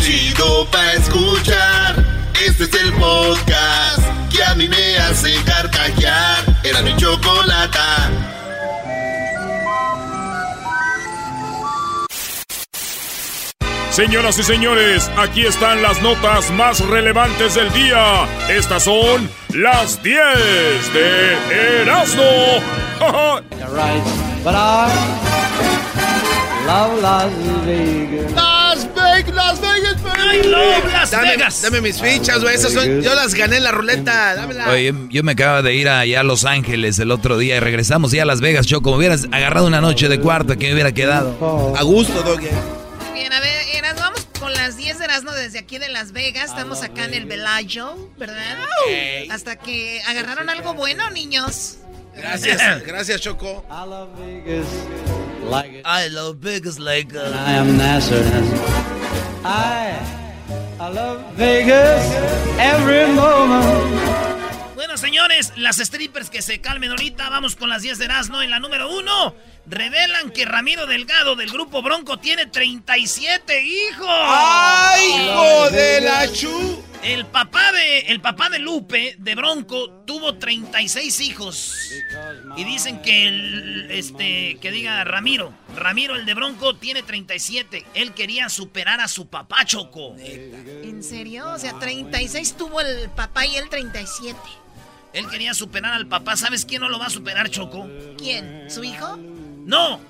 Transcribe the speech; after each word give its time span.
chido 0.00 0.66
pa' 0.70 0.92
escuchar. 0.94 2.04
Este 2.44 2.64
es 2.64 2.74
el 2.74 2.92
podcast 2.94 4.02
que 4.30 4.42
a 4.42 4.54
mí 4.54 4.68
me 4.68 4.98
hace 4.98 5.34
carcajear. 5.44 6.44
Era 6.64 6.82
mi 6.82 6.96
chocolata. 6.96 8.10
Señoras 13.90 14.38
y 14.38 14.44
señores, 14.44 15.10
aquí 15.18 15.44
están 15.44 15.82
las 15.82 16.00
notas 16.00 16.50
más 16.52 16.80
relevantes 16.80 17.54
del 17.54 17.72
día. 17.72 18.26
Estas 18.48 18.84
son 18.84 19.28
las 19.52 20.02
10 20.02 20.22
de 20.94 21.82
Erasmo. 21.82 22.22
Las 26.66 27.66
Vegas. 27.66 28.32
Las 28.32 28.94
Vegas, 28.94 29.60
Las 30.38 31.10
dame, 31.10 31.30
Vegas. 31.30 31.62
Dame 31.62 31.80
mis 31.80 32.00
fichas, 32.00 32.42
güey. 32.42 32.54
Esas 32.54 32.72
son, 32.72 33.02
yo 33.02 33.14
las 33.14 33.34
gané 33.34 33.56
en 33.56 33.64
la 33.64 33.72
ruleta. 33.72 34.34
Dámela. 34.34 34.70
Oye, 34.70 34.94
yo 35.08 35.22
me 35.22 35.32
acabo 35.32 35.62
de 35.62 35.74
ir 35.74 35.88
allá 35.88 36.20
a 36.20 36.22
Los 36.22 36.44
Ángeles 36.44 36.98
el 36.98 37.10
otro 37.10 37.38
día 37.38 37.56
y 37.56 37.60
regresamos 37.60 38.12
ya 38.12 38.22
a 38.22 38.26
Las 38.26 38.40
Vegas. 38.40 38.66
Yo, 38.66 38.82
como 38.82 38.96
hubieras 38.96 39.26
agarrado 39.32 39.66
una 39.66 39.80
noche 39.80 40.08
de 40.08 40.20
cuarto, 40.20 40.56
que 40.56 40.68
me 40.68 40.74
hubiera 40.74 40.92
quedado. 40.92 41.74
A 41.76 41.82
gusto, 41.82 42.22
Doggy. 42.22 42.48
Bien, 43.14 43.32
a 43.32 43.40
ver, 43.40 43.66
Eras, 43.74 43.96
vamos 43.96 44.26
con 44.38 44.52
las 44.52 44.76
10 44.76 44.98
de 44.98 45.04
Erasmo 45.04 45.32
desde 45.32 45.58
aquí 45.58 45.78
de 45.78 45.88
Las 45.88 46.12
Vegas. 46.12 46.50
Estamos 46.50 46.82
acá 46.82 47.04
en 47.04 47.14
el 47.14 47.26
Bellagio, 47.26 48.10
¿verdad? 48.18 48.58
Hasta 49.30 49.56
que 49.56 50.00
agarraron 50.06 50.48
algo 50.48 50.74
bueno, 50.74 51.10
niños. 51.10 51.78
Gracias, 52.16 52.60
gracias, 52.86 53.20
Choco. 53.20 53.64
I 53.70 53.88
love 53.88 54.08
Vegas 54.18 54.66
like 55.50 55.72
it. 55.72 55.82
I 55.84 56.08
love 56.08 56.36
Vegas 56.36 56.78
like 56.78 57.14
a... 57.14 57.30
I 57.30 57.52
am 57.52 57.76
Nasser. 57.76 58.99
I, 59.42 59.96
I 60.78 60.88
love 60.90 61.32
Vegas 61.32 62.04
every 62.58 63.06
moment. 63.14 64.39
Señores, 65.00 65.54
las 65.56 65.78
strippers 65.78 66.28
que 66.28 66.42
se 66.42 66.60
calmen 66.60 66.90
ahorita. 66.90 67.30
Vamos 67.30 67.56
con 67.56 67.70
las 67.70 67.80
10 67.80 67.96
de 67.96 68.04
Erasmo 68.04 68.42
en 68.42 68.50
la 68.50 68.60
número 68.60 68.94
1. 68.94 69.34
Revelan 69.66 70.30
que 70.30 70.44
Ramiro 70.44 70.86
Delgado 70.86 71.36
del 71.36 71.50
grupo 71.50 71.80
Bronco 71.80 72.18
tiene 72.18 72.44
37 72.44 73.62
hijos. 73.64 74.06
¡Ay, 74.10 75.08
hijo 75.08 75.70
de 75.70 76.00
la 76.02 76.30
chu! 76.30 76.84
El 77.02 77.24
papá 77.24 77.72
de 77.72 78.00
el 78.08 78.20
papá 78.20 78.50
de 78.50 78.58
Lupe 78.58 79.14
de 79.16 79.34
Bronco 79.34 80.02
tuvo 80.06 80.34
36 80.34 81.20
hijos. 81.20 81.74
Y 82.58 82.64
dicen 82.64 83.00
que 83.00 83.26
el, 83.26 83.90
este 83.90 84.58
que 84.60 84.70
diga 84.70 85.02
Ramiro, 85.04 85.54
Ramiro 85.76 86.14
el 86.14 86.26
de 86.26 86.34
Bronco 86.34 86.76
tiene 86.76 87.02
37. 87.02 87.86
Él 87.94 88.12
quería 88.12 88.50
superar 88.50 89.00
a 89.00 89.08
su 89.08 89.28
papá 89.28 89.64
Choco. 89.64 90.14
¿En 90.18 91.02
serio? 91.02 91.52
O 91.52 91.58
sea, 91.58 91.78
36 91.78 92.54
tuvo 92.58 92.82
el 92.82 93.08
papá 93.08 93.46
y 93.46 93.56
él 93.56 93.70
37. 93.70 94.36
Él 95.12 95.28
quería 95.28 95.54
superar 95.54 95.92
al 95.94 96.06
papá. 96.06 96.36
¿Sabes 96.36 96.64
quién 96.64 96.82
no 96.82 96.88
lo 96.88 96.98
va 96.98 97.06
a 97.06 97.10
superar, 97.10 97.50
Choco? 97.50 97.88
¿Quién? 98.16 98.70
¿Su 98.70 98.84
hijo? 98.84 99.16
No. 99.16 100.00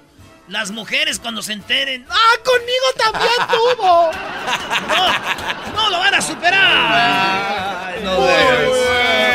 Las 0.48 0.73
mujeres 0.73 1.19
cuando 1.20 1.43
se 1.43 1.53
enteren. 1.53 2.05
¡Ah, 2.09 2.34
conmigo 2.45 2.87
también 2.97 3.33
tuvo! 3.48 4.11
No, 4.89 5.73
no 5.75 5.91
lo 5.91 5.98
van 5.98 6.15
a 6.15 6.21
superar. 6.21 8.01
no 8.03 9.31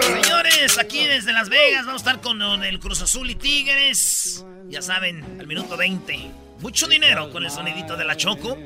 Señores, 0.00 0.78
aquí 0.78 1.06
desde 1.06 1.32
Las 1.32 1.48
Vegas 1.48 1.86
vamos 1.86 2.02
a 2.02 2.10
estar 2.10 2.20
con 2.20 2.40
el 2.64 2.78
Cruz 2.80 3.00
Azul 3.02 3.30
y 3.30 3.34
Tigres. 3.34 4.44
Ya 4.68 4.82
saben, 4.82 5.38
al 5.40 5.46
minuto 5.46 5.76
20. 5.76 6.30
Mucho 6.60 6.86
dinero 6.86 7.30
con 7.30 7.44
el 7.44 7.50
sonidito 7.50 7.96
de 7.96 8.04
la 8.04 8.16
Choco. 8.16 8.56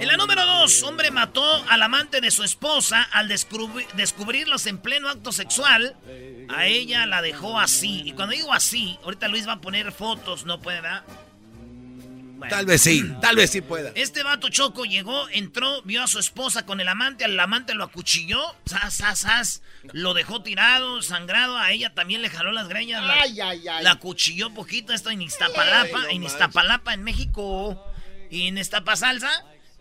En 0.00 0.08
la 0.08 0.16
número 0.16 0.46
2, 0.46 0.82
hombre 0.84 1.10
mató 1.10 1.44
al 1.68 1.82
amante 1.82 2.22
de 2.22 2.30
su 2.30 2.42
esposa 2.42 3.02
al 3.12 3.28
descubrirlos 3.28 4.64
en 4.64 4.78
pleno 4.78 5.10
acto 5.10 5.30
sexual. 5.30 5.94
A 6.48 6.66
ella 6.66 7.04
la 7.04 7.20
dejó 7.20 7.60
así. 7.60 8.00
Y 8.06 8.12
cuando 8.12 8.34
digo 8.34 8.50
así, 8.54 8.98
ahorita 9.04 9.28
Luis 9.28 9.46
va 9.46 9.52
a 9.52 9.60
poner 9.60 9.92
fotos, 9.92 10.46
no 10.46 10.58
puede, 10.62 10.80
¿verdad? 10.80 11.04
Tal 12.48 12.64
vez 12.64 12.80
sí, 12.80 13.04
tal 13.20 13.36
vez 13.36 13.50
sí 13.50 13.60
pueda. 13.60 13.92
Este 13.94 14.22
vato 14.22 14.48
choco 14.48 14.86
llegó, 14.86 15.28
entró, 15.28 15.82
vio 15.82 16.02
a 16.02 16.06
su 16.06 16.18
esposa 16.18 16.64
con 16.64 16.80
el 16.80 16.88
amante, 16.88 17.26
al 17.26 17.38
amante 17.38 17.74
lo 17.74 17.84
acuchilló, 17.84 18.40
sas, 18.64 18.94
sas, 18.94 19.18
sas, 19.18 19.62
lo 19.92 20.14
dejó 20.14 20.42
tirado, 20.42 21.02
sangrado, 21.02 21.58
a 21.58 21.72
ella 21.72 21.92
también 21.92 22.22
le 22.22 22.30
jaló 22.30 22.52
las 22.52 22.68
greñas, 22.68 23.04
la, 23.04 23.12
ay, 23.12 23.38
ay, 23.38 23.68
ay. 23.68 23.84
la 23.84 23.90
acuchilló 23.90 24.54
poquito, 24.54 24.94
esto 24.94 25.10
en 25.10 25.20
Iztapalapa, 25.20 26.06
en 26.08 26.24
Iztapalapa, 26.24 26.94
en 26.94 27.02
México, 27.02 27.86
y 28.30 28.46
en 28.46 28.64
Salsa 28.64 29.30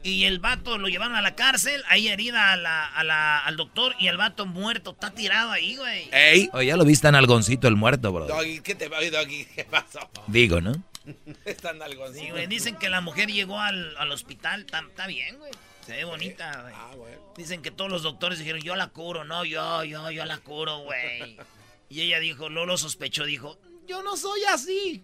y 0.04 0.26
el 0.26 0.40
vato 0.40 0.78
lo 0.78 0.88
llevaron 0.88 1.16
a 1.16 1.22
la 1.22 1.36
cárcel, 1.36 1.84
ahí 1.88 2.08
herida 2.08 2.54
a 2.54 2.58
la, 2.58 2.86
a 2.86 3.04
la, 3.04 3.40
al 3.40 3.58
doctor 3.58 3.96
y 4.00 4.08
el 4.08 4.18
vato 4.18 4.46
muerto. 4.46 4.92
Está 4.92 5.12
tirado 5.12 5.52
ahí, 5.52 5.76
güey. 5.76 6.10
¡Ey! 6.12 6.50
Oye, 6.54 6.68
ya 6.68 6.78
lo 6.78 6.86
viste 6.86 7.08
en 7.08 7.16
algoncito 7.16 7.68
el 7.68 7.76
muerto, 7.76 8.12
bro. 8.12 8.26
Doggy, 8.26 8.62
¿qué 8.62 8.76
te 8.76 8.88
Doggy? 8.88 9.46
¿Qué 9.56 9.66
pasó? 9.66 10.00
Digo, 10.28 10.62
¿no? 10.62 10.72
Está 11.46 11.72
en 11.72 11.82
algoncito. 11.82 12.26
Sí, 12.26 12.32
güey. 12.32 12.48
Dicen 12.48 12.76
que 12.78 12.90
la 12.90 13.02
mujer 13.02 13.30
llegó 13.30 13.60
al, 13.60 13.96
al 13.98 14.12
hospital. 14.12 14.66
Está 14.66 15.08
bien, 15.08 15.38
güey. 15.38 15.52
Se 15.86 15.94
ve 15.94 16.04
bonita, 16.04 16.62
güey. 16.62 16.74
Ah, 16.78 16.92
bueno. 16.96 17.34
Dicen 17.36 17.62
que 17.62 17.72
todos 17.72 17.90
los 17.90 18.04
doctores 18.04 18.38
dijeron, 18.40 18.62
yo 18.62 18.76
la 18.76 18.88
curo. 18.88 19.24
No, 19.24 19.44
yo, 19.44 19.84
yo, 19.84 20.12
yo 20.12 20.26
la 20.26 20.38
curo, 20.38 20.80
güey. 20.80 21.38
y 21.90 22.02
ella 22.02 22.20
dijo, 22.20 22.48
Lolo 22.48 22.78
sospechó, 22.78 23.26
dijo, 23.26 23.58
yo 23.88 24.04
no 24.04 24.16
soy 24.16 24.44
así. 24.44 25.04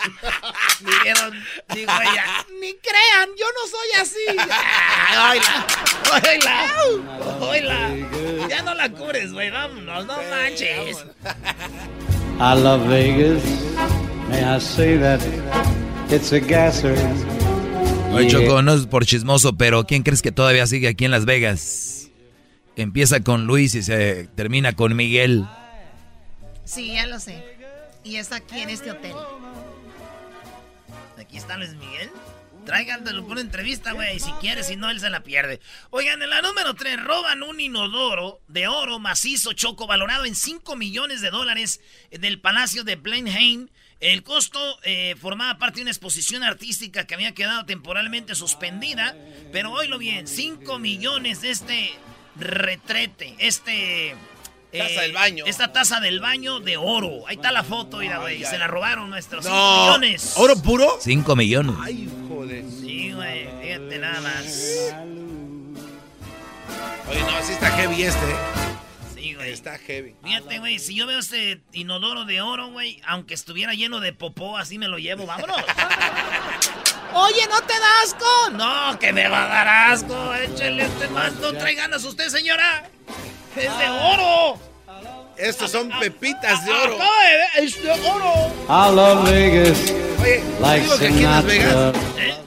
Dijeron, 0.80 1.34
dijo 1.74 1.92
ella, 2.02 2.46
ni 2.60 2.72
crean, 2.74 3.28
yo 3.38 3.46
no 3.52 3.66
soy 3.70 4.00
así. 4.00 4.26
Oila, 5.30 6.68
oila, 7.40 7.40
oila. 7.40 8.48
Ya 8.48 8.62
no 8.62 8.74
la 8.74 8.88
cures, 8.90 9.32
güey, 9.32 9.50
vámonos, 9.50 10.06
no 10.06 10.16
manches. 10.30 11.04
I 12.40 12.54
love 12.54 12.88
Vegas. 12.88 13.42
May 14.30 14.42
I 14.42 14.58
say 14.60 14.96
that 14.96 15.20
it's 16.10 16.32
a 16.32 16.40
gasser. 16.40 16.96
Oye, 18.12 18.28
Choco, 18.28 18.62
no 18.62 18.74
es 18.74 18.86
por 18.86 19.04
chismoso, 19.04 19.56
pero 19.56 19.84
¿quién 19.86 20.02
crees 20.02 20.22
que 20.22 20.32
todavía 20.32 20.66
sigue 20.66 20.88
aquí 20.88 21.04
en 21.04 21.10
Las 21.10 21.26
Vegas? 21.26 22.08
Empieza 22.76 23.20
con 23.20 23.46
Luis 23.46 23.74
y 23.74 23.82
se 23.82 24.28
termina 24.34 24.72
con 24.72 24.96
Miguel. 24.96 25.46
Sí, 26.64 26.94
ya 26.94 27.06
lo 27.06 27.20
sé. 27.20 27.44
Y 28.04 28.16
está 28.16 28.36
aquí 28.36 28.60
en 28.60 28.70
este 28.70 28.90
hotel. 28.90 29.12
Aquí 31.20 31.36
está 31.36 31.56
Luis 31.56 31.74
Miguel. 31.74 32.10
Tráiganlo 32.64 33.22
por 33.22 33.32
una 33.32 33.40
entrevista, 33.40 33.92
güey. 33.92 34.20
Si 34.20 34.30
quiere, 34.32 34.62
si 34.62 34.76
no, 34.76 34.90
él 34.90 35.00
se 35.00 35.10
la 35.10 35.22
pierde. 35.22 35.60
Oigan, 35.90 36.22
en 36.22 36.30
la 36.30 36.42
número 36.42 36.74
3, 36.74 37.02
roban 37.02 37.42
un 37.42 37.58
inodoro 37.60 38.40
de 38.48 38.68
oro 38.68 38.98
macizo 38.98 39.52
choco 39.52 39.86
valorado 39.86 40.24
en 40.24 40.34
5 40.34 40.76
millones 40.76 41.20
de 41.20 41.30
dólares 41.30 41.80
del 42.10 42.40
Palacio 42.40 42.84
de 42.84 42.96
Blenheim. 42.96 43.68
El 44.00 44.22
costo 44.22 44.78
eh, 44.82 45.14
formaba 45.20 45.58
parte 45.58 45.76
de 45.76 45.82
una 45.82 45.90
exposición 45.90 46.42
artística 46.42 47.06
que 47.06 47.14
había 47.14 47.34
quedado 47.34 47.64
temporalmente 47.64 48.34
suspendida. 48.34 49.16
Pero 49.52 49.72
oílo 49.72 49.98
bien, 49.98 50.26
5 50.26 50.78
millones 50.78 51.40
de 51.42 51.50
este 51.50 51.92
retrete, 52.36 53.34
este... 53.38 54.16
Taza 54.72 54.90
eh, 54.90 55.00
del 55.02 55.12
baño. 55.12 55.44
Esta 55.46 55.72
taza 55.72 56.00
del 56.00 56.20
baño 56.20 56.60
de 56.60 56.76
oro. 56.76 57.26
Ahí 57.26 57.36
está 57.36 57.50
la 57.52 57.64
foto, 57.64 57.98
mira, 57.98 58.18
güey. 58.18 58.44
Se 58.44 58.56
la 58.58 58.66
robaron 58.66 59.10
nuestros 59.10 59.44
5 59.44 59.56
No. 59.56 59.84
millones. 59.98 60.32
¿Oro 60.36 60.56
puro? 60.62 60.98
5 61.00 61.34
millones. 61.36 61.74
Ay, 61.82 62.08
joder. 62.28 62.64
Sí, 62.80 63.12
güey, 63.12 63.48
fíjate 63.62 63.98
nada 63.98 64.20
más. 64.20 64.94
Oye, 67.08 67.20
no, 67.22 67.42
sí 67.42 67.52
está 67.52 67.70
heavy 67.72 68.02
este. 68.04 68.26
Sí, 69.14 69.34
güey. 69.34 69.50
Está 69.52 69.76
heavy. 69.78 70.14
Fíjate, 70.22 70.58
güey, 70.60 70.78
si 70.78 70.94
yo 70.94 71.06
veo 71.06 71.18
este 71.18 71.60
inodoro 71.72 72.24
de 72.24 72.40
oro, 72.40 72.68
güey, 72.70 73.00
aunque 73.06 73.34
estuviera 73.34 73.74
lleno 73.74 73.98
de 74.00 74.12
popó, 74.12 74.56
así 74.56 74.78
me 74.78 74.86
lo 74.88 74.98
llevo, 74.98 75.26
vámonos. 75.26 75.56
Oye, 77.12 77.46
¿no 77.50 77.60
te 77.62 77.72
da 77.72 78.02
asco? 78.04 78.50
No, 78.52 78.98
que 79.00 79.12
me 79.12 79.28
va 79.28 79.44
a 79.44 79.48
dar 79.48 79.68
asco. 79.92 80.32
Échale 80.34 80.84
este 80.84 81.08
más. 81.08 81.32
No 81.34 81.52
trae 81.54 81.74
ganas 81.74 82.04
usted, 82.04 82.28
señora. 82.28 82.88
Es 83.56 83.78
de 83.78 83.88
oro. 83.88 84.58
Estos 85.36 85.70
son 85.70 85.88
pepitas 85.98 86.64
de 86.64 86.70
oro. 86.72 86.94
Acaba 86.96 87.22
de 87.24 87.36
ver, 87.36 87.64
es 87.64 87.82
de 87.82 87.90
oro. 87.90 88.52
I 88.68 88.94
love 88.94 89.30
Vegas. 89.30 89.78
Oye, 90.20 90.44
Like 90.60 90.82
digo 90.84 90.98
que 90.98 91.06
aquí 91.06 91.24
en 91.24 91.30
Las 91.30 91.44
Vegas, 91.44 91.94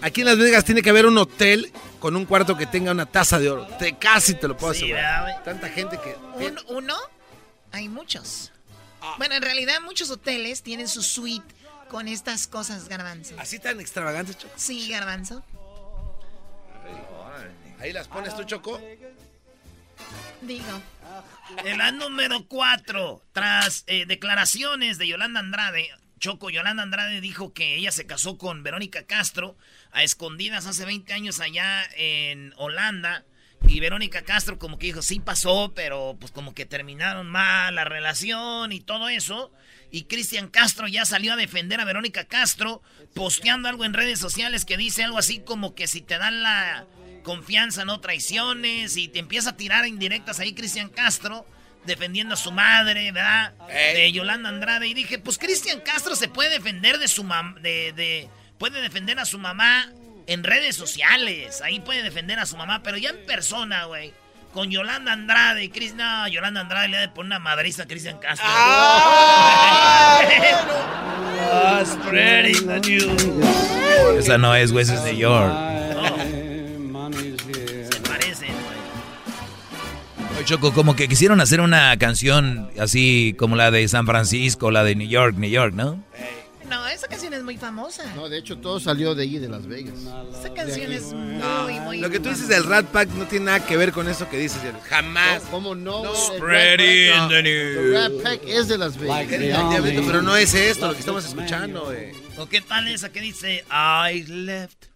aquí 0.01 0.21
en 0.21 0.27
Las 0.27 0.37
Vegas 0.37 0.63
tiene 0.63 0.81
que 0.83 0.89
haber 0.91 1.05
un 1.07 1.17
hotel 1.17 1.71
con 1.99 2.15
un 2.15 2.25
cuarto 2.25 2.55
que 2.55 2.67
tenga 2.67 2.91
una 2.91 3.07
taza 3.07 3.39
de 3.39 3.49
oro. 3.49 3.65
Te, 3.79 3.95
casi 3.97 4.35
te 4.35 4.47
lo 4.47 4.55
puedo 4.55 4.73
Sí, 4.75 4.83
asegurar. 4.83 5.43
Tanta 5.43 5.69
gente 5.69 5.97
que... 5.99 6.15
¿Un- 6.45 6.59
¿Uno? 6.67 6.95
Hay 7.71 7.89
muchos. 7.89 8.51
Ah. 9.01 9.15
Bueno, 9.17 9.33
en 9.35 9.41
realidad 9.41 9.75
muchos 9.83 10.11
hoteles 10.11 10.61
tienen 10.61 10.87
su 10.87 11.01
suite 11.01 11.45
con 11.89 12.07
estas 12.07 12.45
cosas, 12.47 12.87
garbanzo. 12.87 13.33
Así 13.39 13.57
tan 13.57 13.79
extravagantes, 13.81 14.37
Choco. 14.37 14.53
Sí, 14.55 14.89
garbanzo. 14.89 15.41
Ahí 17.79 17.91
las 17.91 18.07
pones 18.07 18.35
tú, 18.35 18.43
Choco. 18.43 18.79
Digo. 20.41 20.81
En 21.65 21.77
la 21.77 21.91
número 21.91 22.47
4, 22.47 23.21
tras 23.31 23.83
eh, 23.87 24.05
declaraciones 24.05 24.97
de 24.97 25.07
Yolanda 25.07 25.39
Andrade, 25.39 25.89
Choco 26.23 26.49
Yolanda 26.49 26.83
Andrade 26.83 27.19
dijo 27.19 27.53
que 27.53 27.75
ella 27.75 27.91
se 27.91 28.05
casó 28.05 28.37
con 28.37 28.63
Verónica 28.63 29.03
Castro 29.03 29.57
a 29.91 30.03
escondidas 30.03 30.65
hace 30.65 30.85
20 30.85 31.11
años 31.11 31.41
allá 31.41 31.83
en 31.97 32.53
Holanda. 32.55 33.25
Y 33.67 33.81
Verónica 33.81 34.23
Castro 34.23 34.57
como 34.57 34.79
que 34.79 34.87
dijo, 34.87 35.01
sí 35.01 35.19
pasó, 35.19 35.73
pero 35.75 36.15
pues 36.17 36.31
como 36.31 36.53
que 36.53 36.65
terminaron 36.65 37.29
mal 37.29 37.75
la 37.75 37.83
relación 37.83 38.71
y 38.71 38.79
todo 38.79 39.09
eso. 39.09 39.51
Y 39.91 40.03
Cristian 40.03 40.47
Castro 40.47 40.87
ya 40.87 41.03
salió 41.03 41.33
a 41.33 41.35
defender 41.35 41.81
a 41.81 41.85
Verónica 41.85 42.23
Castro, 42.23 42.81
posteando 43.13 43.67
algo 43.67 43.83
en 43.83 43.93
redes 43.93 44.19
sociales 44.19 44.63
que 44.63 44.77
dice 44.77 45.03
algo 45.03 45.17
así 45.17 45.39
como 45.39 45.75
que 45.75 45.87
si 45.87 45.99
te 45.99 46.17
dan 46.17 46.41
la 46.41 46.85
confianza 47.23 47.85
no 47.85 47.99
traiciones 47.99 48.97
y 48.97 49.07
te 49.07 49.19
empieza 49.19 49.51
a 49.51 49.57
tirar 49.57 49.87
indirectas 49.87 50.39
ahí 50.39 50.53
Cristian 50.53 50.89
Castro 50.89 51.45
defendiendo 51.85 52.33
a 52.35 52.37
su 52.37 52.51
madre, 52.51 53.11
¿verdad? 53.11 53.53
De 53.67 54.11
Yolanda 54.11 54.49
Andrade. 54.49 54.87
Y 54.87 54.93
dije, 54.93 55.19
pues 55.19 55.37
Cristian 55.37 55.79
Castro 55.81 56.15
se 56.15 56.27
puede 56.27 56.49
defender 56.49 56.97
de 56.99 57.07
su 57.07 57.23
mamá, 57.23 57.55
de, 57.61 58.29
puede 58.57 58.81
defender 58.81 59.19
a 59.19 59.25
su 59.25 59.39
mamá 59.39 59.89
en 60.27 60.43
redes 60.43 60.75
sociales. 60.75 61.61
Ahí 61.61 61.79
puede 61.79 62.03
defender 62.03 62.39
a 62.39 62.45
su 62.45 62.57
mamá, 62.57 62.83
pero 62.83 62.97
ya 62.97 63.09
en 63.09 63.25
persona, 63.25 63.85
güey. 63.85 64.13
Con 64.53 64.69
Yolanda 64.69 65.13
Andrade. 65.13 65.71
Chris, 65.71 65.95
no, 65.95 66.27
Yolanda 66.27 66.61
Andrade 66.61 66.87
le 66.87 66.97
ha 66.97 67.01
de 67.01 67.09
poner 67.09 67.25
una 67.25 67.39
madriza 67.39 67.83
a 67.83 67.87
Cristian 67.87 68.19
Castro. 68.19 68.45
¡Ah! 68.47 70.19
spreading 71.83 72.67
the 72.67 72.79
news. 72.81 73.23
Esa 74.17 74.37
no 74.37 74.55
es, 74.55 74.71
güey, 74.71 74.83
es 74.83 75.03
de 75.03 75.17
York. 75.17 75.82
Choco, 80.45 80.73
como 80.73 80.95
que 80.95 81.07
quisieron 81.07 81.39
hacer 81.39 81.61
una 81.61 81.97
canción 81.97 82.69
así 82.77 83.33
como 83.39 83.55
la 83.55 83.71
de 83.71 83.87
San 83.87 84.05
Francisco, 84.05 84.71
la 84.71 84.83
de 84.83 84.95
New 84.95 85.07
York, 85.07 85.35
New 85.37 85.49
York, 85.49 85.73
¿no? 85.73 86.03
No, 86.69 86.87
esa 86.87 87.07
canción 87.07 87.33
es 87.33 87.43
muy 87.43 87.57
famosa. 87.57 88.03
No, 88.15 88.27
de 88.27 88.39
hecho 88.39 88.57
todo 88.57 88.79
salió 88.79 89.15
de 89.15 89.23
ahí, 89.23 89.37
de 89.37 89.47
Las 89.47 89.67
Vegas. 89.67 89.95
Esa 90.37 90.53
canción 90.53 90.91
es 90.91 91.13
muy, 91.13 91.79
muy 91.79 91.99
Lo 91.99 92.09
que 92.09 92.19
tú 92.19 92.29
dices 92.29 92.47
del 92.49 92.65
Rat 92.65 92.87
Pack 92.87 93.09
no 93.09 93.25
tiene 93.25 93.45
nada 93.45 93.65
que 93.65 93.77
ver 93.77 93.93
con 93.93 94.09
eso 94.09 94.27
que 94.29 94.37
dices. 94.37 94.59
Jamás. 94.89 95.43
¿Cómo 95.49 95.75
no? 95.75 96.03
no 96.03 96.15
Spreading 96.15 97.29
the 97.29 97.43
news. 97.43 97.77
El 97.77 97.93
Rat 97.93 98.11
Pack 98.23 98.41
es 98.47 98.67
de 98.67 98.77
Las 98.77 98.97
Vegas. 98.97 99.27
pero 100.05 100.21
no 100.21 100.35
es 100.35 100.53
esto 100.53 100.87
lo 100.87 100.93
que 100.93 100.99
estamos 100.99 101.23
escuchando, 101.23 101.85
güey. 101.85 102.11
¿O 102.37 102.47
qué 102.47 102.59
tal 102.59 102.87
esa 102.87 103.11
que 103.11 103.21
dice 103.21 103.63
I 103.69 104.23
left 104.23 104.92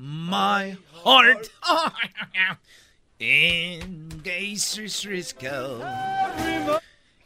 my 0.00 0.78
heart 1.04 1.50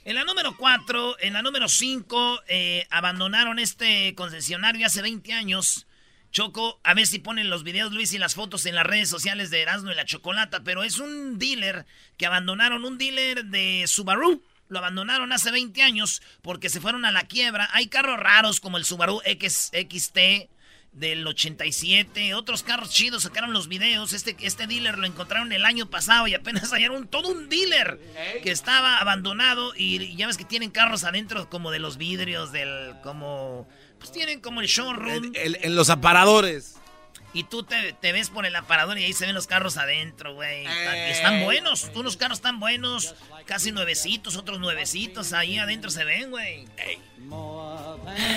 En 0.04 0.16
la 0.16 0.24
número 0.24 0.56
4, 0.56 1.16
en 1.20 1.32
la 1.34 1.42
número 1.42 1.68
5, 1.68 2.40
eh, 2.48 2.86
abandonaron 2.90 3.60
este 3.60 4.14
concesionario 4.16 4.86
hace 4.86 5.02
20 5.02 5.32
años. 5.32 5.86
Choco, 6.32 6.80
a 6.82 6.94
ver 6.94 7.06
si 7.06 7.20
ponen 7.20 7.48
los 7.48 7.62
videos, 7.62 7.92
Luis, 7.92 8.12
y 8.12 8.18
las 8.18 8.34
fotos 8.34 8.66
en 8.66 8.74
las 8.74 8.84
redes 8.84 9.08
sociales 9.08 9.50
de 9.50 9.62
Erasmo 9.62 9.92
y 9.92 9.94
la 9.94 10.04
Chocolata, 10.04 10.64
pero 10.64 10.82
es 10.82 10.98
un 10.98 11.38
dealer 11.38 11.86
que 12.18 12.26
abandonaron, 12.26 12.84
un 12.84 12.98
dealer 12.98 13.44
de 13.44 13.84
Subaru. 13.86 14.42
Lo 14.68 14.78
abandonaron 14.78 15.32
hace 15.32 15.52
20 15.52 15.80
años 15.80 16.22
porque 16.42 16.68
se 16.70 16.80
fueron 16.80 17.04
a 17.04 17.12
la 17.12 17.22
quiebra. 17.22 17.68
Hay 17.72 17.86
carros 17.86 18.18
raros 18.18 18.58
como 18.58 18.78
el 18.78 18.84
Subaru 18.84 19.20
X, 19.24 19.70
XT, 19.72 20.48
del 20.94 21.26
87. 21.26 22.34
Otros 22.34 22.62
carros 22.62 22.90
chidos 22.90 23.24
sacaron 23.24 23.52
los 23.52 23.68
videos. 23.68 24.12
Este, 24.12 24.36
este 24.40 24.66
dealer 24.66 24.98
lo 24.98 25.06
encontraron 25.06 25.52
el 25.52 25.64
año 25.64 25.90
pasado 25.90 26.26
y 26.26 26.34
apenas 26.34 26.70
hallaron 26.72 27.06
todo 27.06 27.28
un 27.28 27.48
dealer 27.48 28.00
que 28.42 28.50
estaba 28.50 28.98
abandonado. 28.98 29.72
Y, 29.76 30.16
ya 30.16 30.26
ves 30.26 30.36
que 30.36 30.44
tienen 30.44 30.70
carros 30.70 31.04
adentro 31.04 31.48
como 31.50 31.70
de 31.70 31.78
los 31.78 31.96
vidrios, 31.96 32.52
del 32.52 32.94
como... 33.02 33.68
Pues 33.98 34.12
tienen 34.12 34.40
como 34.40 34.60
el 34.60 34.66
showroom. 34.66 35.32
en 35.34 35.76
los 35.76 35.88
aparadores. 35.88 36.76
Y 37.34 37.42
tú 37.42 37.64
te, 37.64 37.96
ves 38.00 38.30
por 38.30 38.46
el 38.46 38.54
aparador 38.54 38.96
y 38.96 39.02
ahí 39.02 39.12
se 39.12 39.26
ven 39.26 39.34
los 39.34 39.48
carros 39.48 39.76
adentro, 39.76 40.34
güey. 40.34 40.66
Están 41.10 41.42
buenos. 41.42 41.90
Unos 41.92 42.16
carros 42.16 42.38
están 42.38 42.60
buenos. 42.60 43.16
Casi 43.44 43.72
nuevecitos, 43.72 44.36
otros 44.36 44.60
nuevecitos. 44.60 45.32
Ahí 45.32 45.58
adentro 45.58 45.90
se 45.90 46.04
ven, 46.04 46.30
güey. 46.30 46.68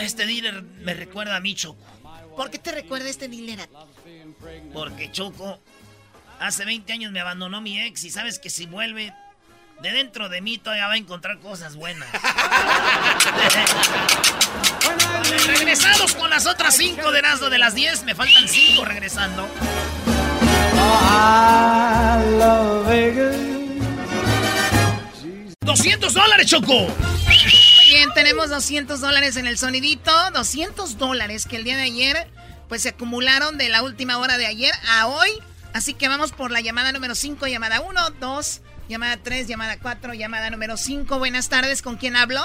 Este 0.01 0.25
dealer 0.25 0.63
me 0.63 0.95
recuerda 0.95 1.35
a 1.35 1.39
mí, 1.39 1.53
Choco. 1.53 1.85
¿Por 2.37 2.49
qué 2.51 2.59
te 2.59 2.71
recuerda 2.71 3.09
este 3.09 3.27
dealer? 3.27 3.67
Porque 4.71 5.11
Choco, 5.11 5.59
hace 6.39 6.65
20 6.65 6.93
años 6.93 7.11
me 7.11 7.19
abandonó 7.19 7.61
mi 7.61 7.81
ex 7.81 8.03
y 8.03 8.11
sabes 8.11 8.37
que 8.37 8.51
si 8.51 8.67
vuelve 8.67 9.11
de 9.81 9.91
dentro 9.91 10.29
de 10.29 10.41
mí 10.41 10.59
todavía 10.59 10.85
va 10.85 10.93
a 10.93 10.97
encontrar 10.97 11.39
cosas 11.39 11.75
buenas. 11.75 12.07
regresamos 15.47 16.13
con 16.13 16.29
las 16.29 16.45
otras 16.45 16.77
5 16.77 17.11
de 17.11 17.19
Erasmo 17.19 17.49
de 17.49 17.57
las 17.57 17.73
10. 17.73 18.03
Me 18.03 18.13
faltan 18.13 18.47
5 18.47 18.85
regresando. 18.85 19.49
¡200 25.65 26.11
dólares, 26.11 26.45
Choco! 26.45 26.87
Bien, 27.87 28.13
tenemos 28.13 28.49
200 28.49 28.99
dólares 28.99 29.37
en 29.37 29.47
el 29.47 29.57
sonidito. 29.57 30.11
200 30.33 30.97
dólares 30.97 31.45
que 31.45 31.55
el 31.55 31.63
día 31.63 31.77
de 31.77 31.83
ayer, 31.83 32.27
pues 32.67 32.81
se 32.81 32.89
acumularon 32.89 33.57
de 33.57 33.69
la 33.69 33.81
última 33.81 34.17
hora 34.17 34.37
de 34.37 34.45
ayer 34.45 34.73
a 34.89 35.07
hoy. 35.07 35.29
Así 35.73 35.93
que 35.93 36.07
vamos 36.07 36.31
por 36.31 36.51
la 36.51 36.59
llamada 36.61 36.91
número 36.91 37.15
5, 37.15 37.47
llamada 37.47 37.81
1, 37.81 38.09
2, 38.19 38.61
llamada 38.89 39.17
3, 39.17 39.47
llamada 39.47 39.77
4, 39.79 40.13
llamada 40.13 40.49
número 40.49 40.75
5. 40.75 41.17
Buenas 41.17 41.49
tardes, 41.49 41.81
¿con 41.81 41.97
quién 41.97 42.15
hablo? 42.15 42.41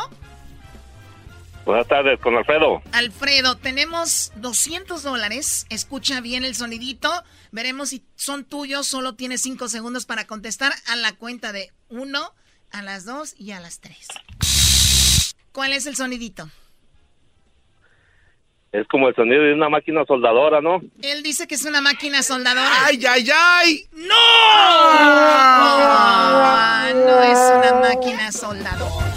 Buenas 1.65 1.87
tardes, 1.87 2.21
con 2.21 2.37
Alfredo. 2.37 2.83
Alfredo, 2.93 3.57
tenemos 3.57 4.33
200 4.37 5.03
dólares. 5.03 5.67
Escucha 5.71 6.21
bien 6.21 6.45
el 6.45 6.55
sonidito. 6.55 7.11
Veremos 7.53 7.91
si 7.91 8.05
son 8.17 8.45
tuyos. 8.45 8.87
Solo 8.87 9.15
tienes 9.15 9.43
5 9.43 9.69
segundos 9.69 10.05
para 10.05 10.27
contestar 10.27 10.73
a 10.87 10.97
la 10.97 11.13
cuenta 11.13 11.53
de 11.53 11.73
1, 11.89 12.35
a 12.73 12.83
las 12.83 13.05
2 13.05 13.35
y 13.39 13.53
a 13.53 13.61
las 13.61 13.81
3. 13.81 13.97
¿Cuál 15.53 15.73
es 15.75 15.87
el 15.87 15.97
sonidito? 15.97 16.49
Es 18.73 18.89
como 18.89 19.09
el 19.09 19.15
sonido 19.15 19.43
de 19.43 19.53
una 19.53 19.69
máquina 19.69 20.03
soldadora, 20.07 20.63
¿no? 20.63 20.81
Él 21.03 21.23
dice 21.23 21.47
que 21.47 21.57
es 21.57 21.65
una 21.67 21.83
máquina 21.83 22.23
soldadora. 22.23 22.71
¡Ay, 22.87 23.05
ay, 23.05 23.29
ay! 23.31 23.87
¡No! 23.93 24.15
no 26.95 27.23
es 27.23 27.39
una 27.39 27.81
máquina 27.81 28.33
soldadora. 28.33 29.13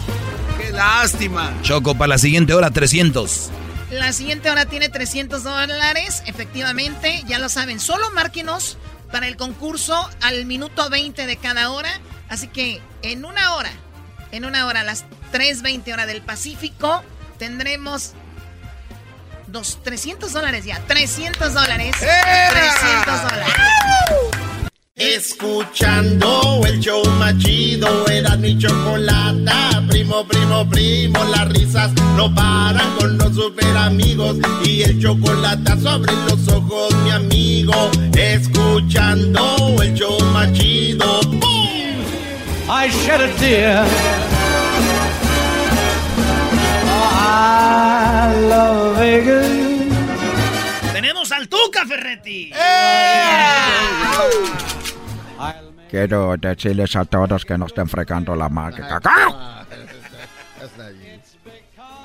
¡Qué 0.58 0.72
lástima! 0.72 1.54
Choco, 1.62 1.96
para 1.96 2.10
la 2.10 2.18
siguiente 2.18 2.54
hora, 2.54 2.70
300. 2.70 3.52
La 3.92 4.12
siguiente 4.12 4.50
hora 4.52 4.66
tiene 4.66 4.90
300 4.90 5.42
dólares, 5.44 6.22
efectivamente, 6.26 7.22
ya 7.26 7.40
lo 7.40 7.48
saben. 7.48 7.80
Solo 7.80 8.12
márquenos 8.12 8.78
para 9.10 9.30
el 9.30 9.38
concurso 9.38 10.10
al 10.22 10.46
minuto 10.46 10.90
20 10.90 11.26
de 11.28 11.38
cada 11.38 11.72
hora. 11.72 12.02
Así 12.28 12.50
que 12.50 12.82
en 13.04 13.24
una 13.24 13.56
hora, 13.56 13.72
en 14.36 14.44
una 14.44 14.68
hora, 14.68 14.84
las 14.84 15.06
3.20 15.32 15.94
hora 15.94 16.06
del 16.06 16.22
Pacífico, 16.22 17.04
tendremos 17.38 18.12
dos, 19.48 19.80
300 19.82 20.34
dólares 20.34 20.66
ya. 20.66 20.80
300 20.88 21.54
dólares. 21.54 21.96
300 21.98 23.24
dólares. 23.24 23.54
Escuchando 24.96 26.62
el 26.66 26.80
show 26.80 27.06
machido, 27.12 28.08
era 28.08 28.36
mi 28.36 28.58
chocolata. 28.58 29.82
Primo, 29.90 30.28
primo, 30.28 30.70
primo, 30.70 31.24
las 31.26 31.48
risas 31.50 31.92
no 32.18 32.34
paran 32.34 32.96
con 32.98 33.18
los 33.18 33.36
super 33.36 33.78
amigos. 33.78 34.38
Y 34.66 34.82
el 34.84 35.02
chocolate 35.02 35.80
sobre 35.82 36.14
los 36.14 36.48
ojos, 36.50 36.94
mi 37.04 37.12
amigo. 37.12 37.90
Escuchando 38.14 39.82
el 39.82 39.94
show 39.94 40.20
machido. 40.34 41.22
I 42.68 42.90
shed 42.90 43.22
a 43.22 43.28
tear 43.36 43.86
Tenemos 50.94 51.32
al 51.32 51.48
Tuca 51.48 51.86
Ferretti. 51.86 52.52
Quiero 55.90 56.36
decirles 56.38 56.96
a 56.96 57.06
todos 57.06 57.46
que 57.46 57.58
no 57.58 57.68
estén 57.68 57.88
fregando 57.88 58.36
la 58.36 58.50
máquina. 58.50 59.00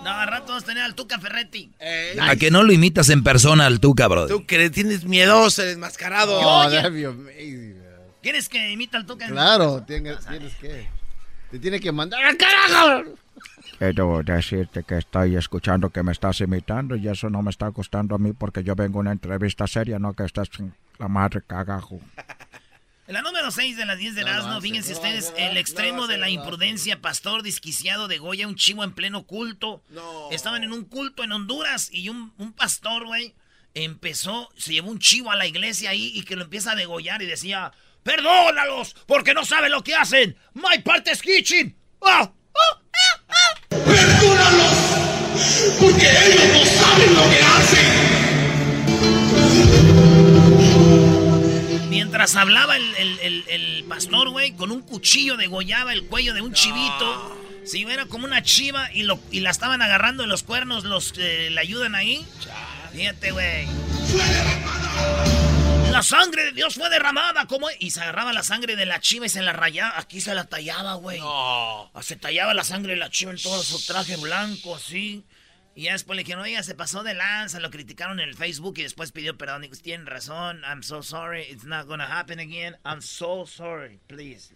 No, 0.04 0.10
a 0.10 0.26
rato 0.26 0.52
vas 0.52 0.62
a 0.62 0.66
tener 0.66 0.82
al 0.82 0.94
Tuca 0.94 1.18
Ferretti. 1.18 1.72
A 2.20 2.36
que 2.36 2.50
no 2.50 2.62
lo 2.62 2.72
imitas 2.72 3.08
en 3.08 3.22
persona 3.22 3.66
al 3.66 3.80
Tuca, 3.80 4.08
bro. 4.08 4.26
Tú 4.26 4.44
que 4.46 4.68
tienes 4.68 5.04
miedoso, 5.04 5.62
desmascarado. 5.62 6.38
¿Quieres 8.22 8.48
que 8.48 8.70
imita 8.70 8.98
al 8.98 9.06
Tuca? 9.06 9.26
Claro, 9.26 9.82
tienes, 9.82 10.24
tienes 10.26 10.54
que. 10.56 10.88
Te 11.50 11.58
tiene 11.58 11.80
que 11.80 11.90
mandar 11.90 12.22
al 12.24 12.36
carajo. 12.36 13.14
Quiero 13.78 14.22
decirte 14.22 14.84
que 14.84 14.98
estoy 14.98 15.36
escuchando 15.36 15.90
que 15.90 16.02
me 16.02 16.12
estás 16.12 16.40
imitando 16.40 16.96
y 16.96 17.08
eso 17.08 17.30
no 17.30 17.42
me 17.42 17.50
está 17.50 17.68
gustando 17.68 18.14
a 18.14 18.18
mí 18.18 18.32
porque 18.32 18.62
yo 18.62 18.74
vengo 18.74 18.98
a 18.98 19.00
una 19.00 19.12
entrevista 19.12 19.66
seria, 19.66 19.98
no 19.98 20.12
que 20.12 20.24
estás 20.24 20.48
en 20.58 20.74
la 20.98 21.08
madre 21.08 21.40
cagajo. 21.46 21.98
En 23.06 23.14
la 23.14 23.22
número 23.22 23.50
6 23.50 23.76
de 23.76 23.86
las 23.86 23.98
10 23.98 24.14
de 24.14 24.20
Erasmo, 24.20 24.60
fíjense 24.60 24.92
ustedes, 24.92 25.32
el 25.36 25.56
extremo 25.56 26.06
de 26.06 26.18
la 26.18 26.28
imprudencia, 26.28 27.00
pastor 27.00 27.42
disquiciado 27.42 28.06
de 28.06 28.18
Goya, 28.18 28.46
un 28.46 28.54
chivo 28.54 28.84
en 28.84 28.92
pleno 28.92 29.24
culto. 29.24 29.82
Estaban 30.30 30.62
en 30.62 30.72
un 30.72 30.84
culto 30.84 31.24
en 31.24 31.32
Honduras 31.32 31.88
y 31.90 32.08
un, 32.08 32.32
un 32.38 32.52
pastor, 32.52 33.06
güey, 33.06 33.34
empezó, 33.74 34.50
se 34.56 34.74
llevó 34.74 34.90
un 34.90 34.98
chivo 34.98 35.32
a 35.32 35.36
la 35.36 35.46
iglesia 35.46 35.90
ahí 35.90 36.12
y 36.14 36.22
que 36.22 36.36
lo 36.36 36.44
empieza 36.44 36.72
a 36.72 36.76
degollar 36.76 37.22
y 37.22 37.26
decía, 37.26 37.72
perdónalos, 38.02 38.94
porque 39.06 39.34
no 39.34 39.44
saben 39.44 39.72
lo 39.72 39.82
que 39.82 39.94
hacen. 39.94 40.36
My 40.54 40.78
part 40.82 41.06
is 41.08 41.20
kitchen. 41.22 41.76
¡Ah! 42.02 42.30
¡Ah! 42.54 42.80
¡Ah! 43.28 43.54
¡Perdónalos! 43.68 45.00
Porque 45.80 46.08
ellos 46.08 46.48
no 46.52 46.64
saben 46.64 47.14
lo 47.14 47.22
que 47.30 47.42
hacen. 47.42 48.20
Mientras 51.88 52.36
hablaba 52.36 52.76
el, 52.76 53.84
pastor, 53.88 54.30
güey, 54.30 54.52
con 54.52 54.70
un 54.70 54.82
cuchillo 54.82 55.36
degollaba 55.36 55.92
el 55.92 56.06
cuello 56.06 56.34
de 56.34 56.40
un 56.42 56.52
chivito. 56.52 57.36
Si 57.64 57.82
era 57.82 58.06
como 58.06 58.24
una 58.24 58.42
chiva 58.42 58.90
y, 58.92 59.02
lo, 59.02 59.20
y 59.30 59.40
la 59.40 59.50
estaban 59.50 59.82
agarrando 59.82 60.22
en 60.22 60.28
los 60.28 60.42
cuernos, 60.42 60.84
los 60.84 61.12
que 61.12 61.50
le 61.50 61.60
ayudan 61.60 61.94
ahí. 61.94 62.26
Fíjate, 62.92 63.32
güey. 63.32 63.66
La 65.90 66.02
sangre 66.02 66.44
de 66.44 66.52
Dios 66.52 66.74
fue 66.74 66.88
derramada, 66.88 67.46
como 67.46 67.68
Y 67.78 67.90
se 67.90 68.00
agarraba 68.00 68.32
la 68.32 68.42
sangre 68.42 68.76
de 68.76 68.86
la 68.86 69.00
chiva 69.00 69.26
y 69.26 69.28
se 69.28 69.42
la 69.42 69.52
rayaba. 69.52 69.98
Aquí 69.98 70.20
se 70.20 70.34
la 70.34 70.44
tallaba, 70.44 70.94
güey. 70.94 71.20
Se 72.00 72.16
tallaba 72.16 72.54
la 72.54 72.64
sangre 72.64 72.92
de 72.92 72.98
la 72.98 73.10
chiva 73.10 73.32
en 73.32 73.38
todo 73.38 73.62
su 73.62 73.84
traje 73.86 74.16
blanco, 74.16 74.76
así. 74.76 75.24
Y 75.74 75.84
ya 75.84 75.92
después 75.92 76.16
le 76.16 76.24
dijeron, 76.24 76.42
oiga, 76.42 76.62
se 76.62 76.74
pasó 76.74 77.02
de 77.02 77.14
lanza, 77.14 77.60
lo 77.60 77.70
criticaron 77.70 78.20
en 78.20 78.28
el 78.28 78.36
Facebook 78.36 78.78
y 78.78 78.82
después 78.82 79.12
pidió 79.12 79.36
perdón. 79.36 79.62
Dijo, 79.62 79.74
tienen 79.76 80.06
razón, 80.06 80.62
I'm 80.62 80.82
so 80.82 81.02
sorry, 81.02 81.42
it's 81.50 81.64
not 81.64 81.86
gonna 81.86 82.18
happen 82.18 82.38
again, 82.38 82.76
I'm 82.84 83.00
so 83.00 83.46
sorry, 83.46 83.98
please. 84.06 84.54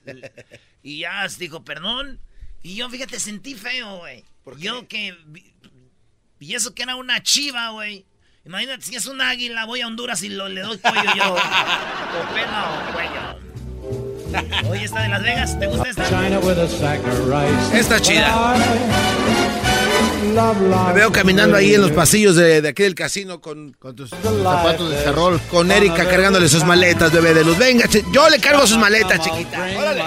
y 0.83 1.01
ya 1.01 1.27
dijo, 1.39 1.65
perdón. 1.65 2.21
Y 2.63 2.77
yo, 2.77 2.89
fíjate, 2.89 3.21
sentí 3.21 3.55
feo, 3.55 3.99
güey. 3.99 4.25
Yo 4.59 4.89
que... 4.89 5.17
Y 6.41 6.55
eso 6.55 6.75
que 6.75 6.83
era 6.83 6.97
una 6.97 7.23
chiva, 7.23 7.71
güey. 7.71 8.07
Imagínate 8.47 8.85
si 8.85 8.95
es 8.95 9.07
un 9.07 9.23
águila, 9.23 9.65
voy 9.65 9.81
a 9.81 9.87
Honduras 9.87 10.23
y 10.23 10.29
lo, 10.29 10.49
le 10.49 10.61
doy 10.61 10.77
cuello 10.77 11.15
yo. 11.17 11.35
o 11.35 12.35
pena 12.35 12.65
o 12.71 12.93
cuello. 12.93 14.71
Oye, 14.71 14.85
esta 14.85 15.03
de 15.03 15.09
Las 15.09 15.23
Vegas, 15.23 15.59
¿te 15.59 15.67
gusta 15.67 15.89
esta? 15.89 16.05
Esta 17.73 18.01
chida. 18.01 18.55
Me 20.89 20.93
veo 20.93 21.13
caminando 21.13 21.57
ahí 21.57 21.75
en 21.75 21.81
los 21.81 21.93
pasillos 21.93 22.37
de, 22.37 22.61
de 22.61 22.69
aquí 22.69 22.83
del 22.83 22.95
casino 22.95 23.41
con, 23.41 23.73
con 23.79 23.95
tus 23.97 24.11
zapatos 24.11 24.91
de 24.91 25.05
charrol. 25.05 25.41
Con 25.51 25.71
Erika 25.71 26.07
cargándole 26.09 26.49
sus 26.49 26.65
maletas, 26.65 27.13
bebé 27.13 27.33
de 27.33 27.45
luz. 27.45 27.57
Venga, 27.57 27.89
yo 28.13 28.29
le 28.29 28.41
cargo 28.41 28.67
sus 28.67 28.79
maletas, 28.79 29.21
chiquita. 29.21 29.69
Órale. 29.79 30.03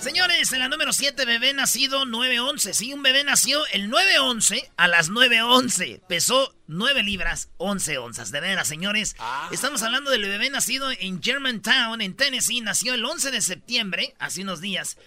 Señores, 0.00 0.52
en 0.52 0.58
la 0.58 0.68
número 0.68 0.92
7, 0.92 1.24
bebé 1.24 1.54
nacido 1.54 2.04
911. 2.04 2.74
Sí, 2.74 2.92
un 2.92 3.02
bebé 3.02 3.24
nació 3.24 3.64
el 3.72 3.88
911 3.88 4.70
a 4.76 4.88
las 4.88 5.08
911. 5.08 6.02
Pesó 6.08 6.54
9 6.66 7.02
libras, 7.02 7.50
11 7.56 7.98
onzas. 7.98 8.30
De 8.30 8.40
veras, 8.40 8.68
señores. 8.68 9.16
Ah. 9.18 9.48
Estamos 9.52 9.82
hablando 9.82 10.10
del 10.10 10.22
bebé 10.22 10.50
nacido 10.50 10.90
en 10.90 11.22
Germantown, 11.22 12.00
en 12.00 12.14
Tennessee. 12.14 12.60
Nació 12.60 12.94
el 12.94 13.04
11 13.04 13.30
de 13.30 13.40
septiembre, 13.40 14.14
hace 14.18 14.42
unos 14.42 14.60
días. 14.60 14.98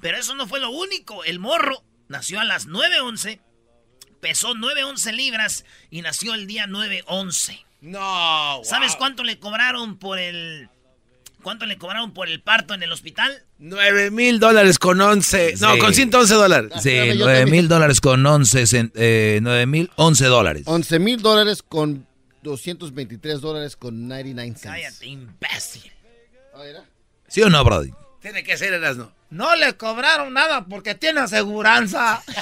Pero 0.00 0.16
eso 0.18 0.34
no 0.34 0.46
fue 0.46 0.60
lo 0.60 0.70
único. 0.70 1.24
El 1.24 1.38
morro 1.38 1.82
nació 2.08 2.40
a 2.40 2.44
las 2.44 2.66
911. 2.66 3.40
Pesó 4.20 4.54
911 4.54 5.12
libras 5.12 5.64
y 5.90 6.02
nació 6.02 6.34
el 6.34 6.46
día 6.46 6.66
911. 6.66 7.66
No. 7.80 8.60
¿Sabes 8.64 8.96
cuánto 8.96 9.24
le 9.24 9.38
cobraron 9.38 9.98
por 9.98 10.18
el... 10.18 10.68
¿Cuánto 11.42 11.64
le 11.64 11.78
cobraron 11.78 12.12
por 12.12 12.28
el 12.28 12.42
parto 12.42 12.74
en 12.74 12.82
el 12.82 12.92
hospital? 12.92 13.44
9 13.58 14.10
mil 14.10 14.38
dólares 14.38 14.78
con 14.78 15.00
11. 15.00 15.54
No, 15.60 15.78
con 15.78 15.94
111 15.94 16.34
dólares. 16.34 16.70
Sí, 16.82 16.94
9 17.16 17.46
mil 17.46 17.66
dólares 17.66 18.02
con 18.02 18.26
11. 18.26 18.90
Eh, 18.94 19.38
9 19.40 19.66
mil 19.66 19.90
11 19.96 20.26
dólares. 20.26 20.62
11 20.66 20.98
mil 20.98 21.22
dólares 21.22 21.62
con 21.62 22.06
223 22.42 23.40
dólares 23.40 23.76
con 23.76 24.06
99 24.06 24.58
cents. 24.58 24.62
Cállate, 24.62 25.06
imbécil. 25.06 25.90
¿Sí 27.28 27.40
o 27.42 27.48
no, 27.48 27.64
Brody? 27.64 27.90
Tiene 28.20 28.42
que 28.42 28.58
ser 28.58 28.74
el 28.74 28.98
no. 28.98 29.10
No 29.30 29.56
le 29.56 29.74
cobraron 29.78 30.34
nada 30.34 30.66
porque 30.66 30.94
tiene 30.94 31.20
aseguranza. 31.20 32.22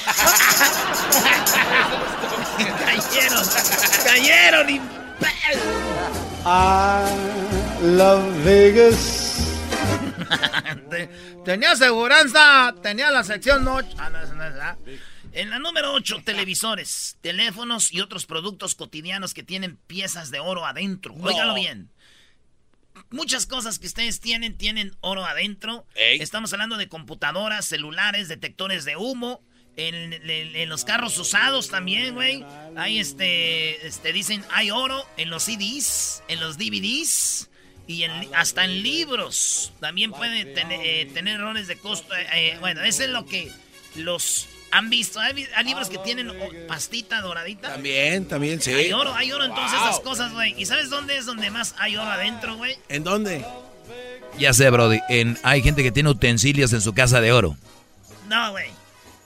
cayeron, 2.85 3.45
cayeron, 4.04 4.71
imbécil. 4.71 5.08
I 6.44 7.10
love 7.82 8.44
Vegas. 8.44 9.58
tenía 11.44 11.72
aseguranza, 11.72 12.75
tenía 12.82 13.10
la 13.10 13.25
sección 13.25 13.64
noche. 13.64 13.90
Ah, 13.98 14.10
no, 14.10 14.25
no, 14.34 14.50
no, 14.50 14.76
en 15.32 15.50
la 15.50 15.58
número 15.58 15.92
8, 15.92 16.22
televisores, 16.25 17.16
teléfonos 17.20 17.92
y 17.92 18.00
otros 18.00 18.26
productos 18.26 18.75
cotidianos 18.75 19.34
que 19.34 19.42
tienen 19.42 19.76
piezas 19.76 20.30
de 20.30 20.40
oro 20.40 20.66
adentro. 20.66 21.14
Óigalo 21.14 21.54
bien. 21.54 21.90
Muchas 23.10 23.46
cosas 23.46 23.78
que 23.78 23.87
ustedes 23.87 24.20
tienen, 24.20 24.56
tienen 24.56 24.96
oro 25.00 25.25
adentro. 25.25 25.87
Estamos 25.94 26.52
hablando 26.52 26.76
de 26.76 26.88
computadoras, 26.88 27.66
celulares, 27.66 28.28
detectores 28.28 28.84
de 28.84 28.96
humo, 28.96 29.42
en, 29.78 30.68
los 30.68 30.85
carros 30.85 31.16
usados 31.18 31.68
también, 31.68 32.14
güey. 32.14 32.44
Hay 32.76 32.99
este, 32.99 33.87
este, 33.87 34.12
dicen, 34.12 34.44
hay 34.50 34.70
oro 34.70 35.06
en 35.16 35.30
los 35.30 35.44
CDs, 35.44 36.23
en 36.28 36.40
los 36.40 36.58
DVDs 36.58 37.49
y 37.87 38.04
hasta 38.35 38.64
en 38.64 38.82
libros. 38.82 39.73
También 39.80 40.11
puede 40.11 40.44
tener, 40.44 40.80
eh, 40.82 41.06
tener 41.14 41.37
errores 41.37 41.68
de 41.68 41.78
costo. 41.78 42.14
Eh, 42.14 42.26
eh, 42.35 42.56
bueno, 42.61 42.82
eso 42.82 43.04
es 43.04 43.11
lo 43.11 43.25
que 43.25 43.52
los 43.94 44.49
han 44.73 44.90
visto. 44.90 45.20
Hay, 45.20 45.47
libros 45.64 45.88
que 45.88 45.99
tienen 45.99 46.32
pastita 46.66 47.20
doradita. 47.20 47.73
También, 47.73 48.26
también, 48.26 48.61
sí. 48.61 48.73
Hay 48.73 48.92
oro, 48.92 49.14
hay 49.14 49.30
oro 49.30 49.44
en 49.44 49.54
todas 49.54 49.73
esas 49.73 50.00
cosas, 50.00 50.32
güey. 50.32 50.61
¿Y 50.61 50.66
sabes 50.66 50.90
dónde 50.90 51.16
es 51.16 51.25
donde 51.25 51.50
más 51.50 51.76
hay 51.78 51.97
oro 51.97 52.11
adentro, 52.11 52.56
güey? 52.56 52.76
¿En 52.88 53.04
dónde? 53.04 53.44
Ya 54.38 54.52
sé, 54.52 54.68
Brody. 54.70 55.00
En, 55.08 55.38
hay 55.44 55.62
gente 55.62 55.85
que 55.85 55.92
tiene 55.92 56.11
utensilios 56.11 56.73
en 56.73 56.80
su 56.80 56.94
casa 56.94 57.20
de 57.20 57.32
oro. 57.32 57.56
No, 58.28 58.50
güey 58.50 58.77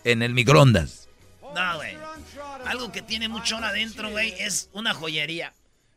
en 0.05 0.23
el 0.23 0.35
microondas. 0.35 1.09
No, 1.55 1.77
güey. 1.77 1.97
Algo 2.67 2.93
que 2.93 3.03
tiene 3.03 3.29
mucho 3.29 3.57
oro 3.57 3.67
adentro, 3.67 4.11
güey, 4.11 4.35
es 4.39 4.69
una 4.73 4.95
joyería. 4.95 5.53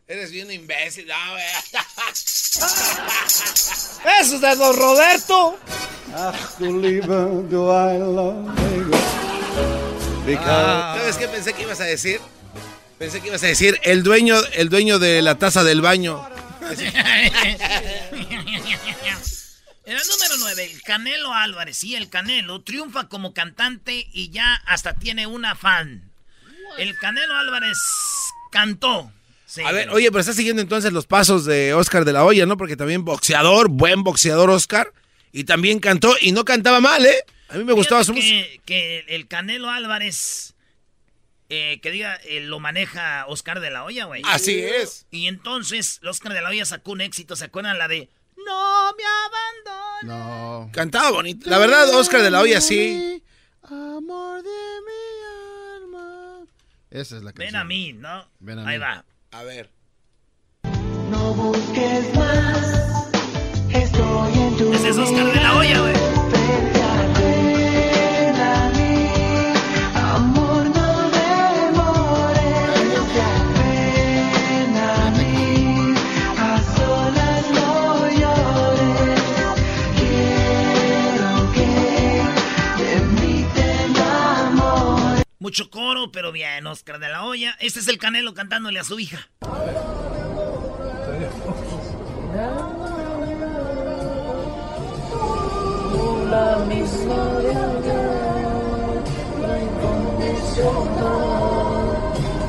Eres 0.07 0.31
bien 0.31 0.51
imbécil, 0.51 1.07
no, 1.07 1.13
güey. 1.31 1.43
¡Eso 4.21 4.35
es 4.35 4.41
de 4.41 4.55
don 4.55 4.75
Roberto! 4.75 5.57
Ah, 6.13 6.31
¿Sabes 10.97 11.17
qué 11.17 11.27
pensé 11.27 11.53
que 11.53 11.63
ibas 11.63 11.81
a 11.81 11.85
decir? 11.85 12.21
Pensé 12.97 13.19
que 13.19 13.27
ibas 13.27 13.43
a 13.43 13.47
decir 13.47 13.79
el 13.83 14.03
dueño, 14.03 14.37
el 14.53 14.69
dueño 14.69 14.99
de 14.99 15.21
la 15.21 15.35
taza 15.35 15.63
del 15.63 15.81
baño. 15.81 16.25
En 19.85 19.97
el 19.97 20.03
número 20.07 20.35
9, 20.39 20.71
el 20.73 20.81
Canelo 20.81 21.33
Álvarez. 21.33 21.77
Sí, 21.77 21.95
el 21.95 22.09
Canelo 22.09 22.61
triunfa 22.61 23.07
como 23.07 23.33
cantante 23.33 24.07
y 24.11 24.29
ya 24.29 24.55
hasta 24.65 24.95
tiene 24.95 25.27
una 25.27 25.55
fan. 25.55 26.11
El 26.77 26.97
Canelo 26.97 27.35
Álvarez 27.35 27.77
cantó. 28.51 29.11
A 29.63 29.71
ver, 29.71 29.89
oye, 29.91 30.09
pero 30.09 30.21
está 30.21 30.33
siguiendo 30.33 30.61
entonces 30.61 30.91
los 30.91 31.05
pasos 31.05 31.45
de 31.45 31.73
Oscar 31.73 32.03
de 32.03 32.13
la 32.13 32.25
Hoya, 32.25 32.45
¿no? 32.47 32.57
Porque 32.57 32.75
también 32.75 33.05
boxeador, 33.05 33.69
buen 33.69 34.03
boxeador 34.03 34.49
Oscar. 34.49 34.91
Y 35.31 35.43
también 35.43 35.79
cantó 35.79 36.15
y 36.19 36.31
no 36.31 36.45
cantaba 36.45 36.79
mal, 36.79 37.05
¿eh? 37.05 37.23
A 37.49 37.57
mí 37.57 37.63
me 37.63 37.73
gustaba 37.73 38.03
su 38.03 38.13
música. 38.13 38.47
Que 38.65 39.05
el 39.07 39.27
Canelo 39.27 39.69
Álvarez, 39.69 40.55
eh, 41.49 41.79
que 41.81 41.91
diga, 41.91 42.15
eh, 42.23 42.39
lo 42.39 42.59
maneja 42.59 43.25
Oscar 43.27 43.59
de 43.59 43.69
la 43.69 43.83
Hoya, 43.83 44.05
güey. 44.05 44.23
Así 44.25 44.59
es. 44.59 45.05
Y 45.11 45.27
entonces, 45.27 46.01
Oscar 46.03 46.33
de 46.33 46.41
la 46.41 46.49
Hoya 46.49 46.65
sacó 46.65 46.93
un 46.93 47.01
éxito, 47.01 47.35
¿se 47.35 47.45
acuerdan 47.45 47.77
la 47.77 47.87
de 47.87 48.09
no 48.37 48.91
me 48.95 49.03
abandones. 49.25 50.03
No. 50.65 50.69
Cantaba 50.73 51.11
bonito. 51.11 51.49
La 51.49 51.57
verdad, 51.57 51.89
Oscar 51.95 52.21
de 52.21 52.31
la 52.31 52.41
Hoya 52.41 52.61
sí. 52.61 53.23
Amor 53.63 54.43
de 54.43 54.49
mi 54.85 55.81
alma. 55.83 56.45
Esa 56.91 57.17
es 57.17 57.23
la 57.23 57.31
canción. 57.33 57.47
Ven 57.53 57.55
a 57.55 57.63
mí, 57.63 57.93
¿no? 57.93 58.27
Ven 58.39 58.59
a 58.59 58.67
Ahí 58.67 58.77
mí. 58.77 58.83
va. 58.83 59.05
A 59.31 59.43
ver. 59.43 59.69
No 61.09 61.33
busques 61.33 62.15
más. 62.15 63.07
Estoy 63.73 64.33
en 64.33 64.57
tu 64.57 64.73
Ese 64.73 64.89
es 64.89 64.97
Oscar 64.97 65.25
de 65.33 65.41
la 65.41 65.57
Hoya, 65.57 65.79
güey. 65.81 66.14
Mucho 85.45 85.69
coro, 85.69 86.11
pero 86.11 86.31
bien, 86.31 86.65
Oscar 86.65 86.97
de 86.97 87.07
la 87.07 87.23
Hoya. 87.23 87.55
Este 87.59 87.79
es 87.79 87.87
el 87.87 87.99
Canelo 87.99 88.33
cantándole 88.33 88.79
a 88.79 88.83
su 88.83 88.99
hija. 88.99 89.29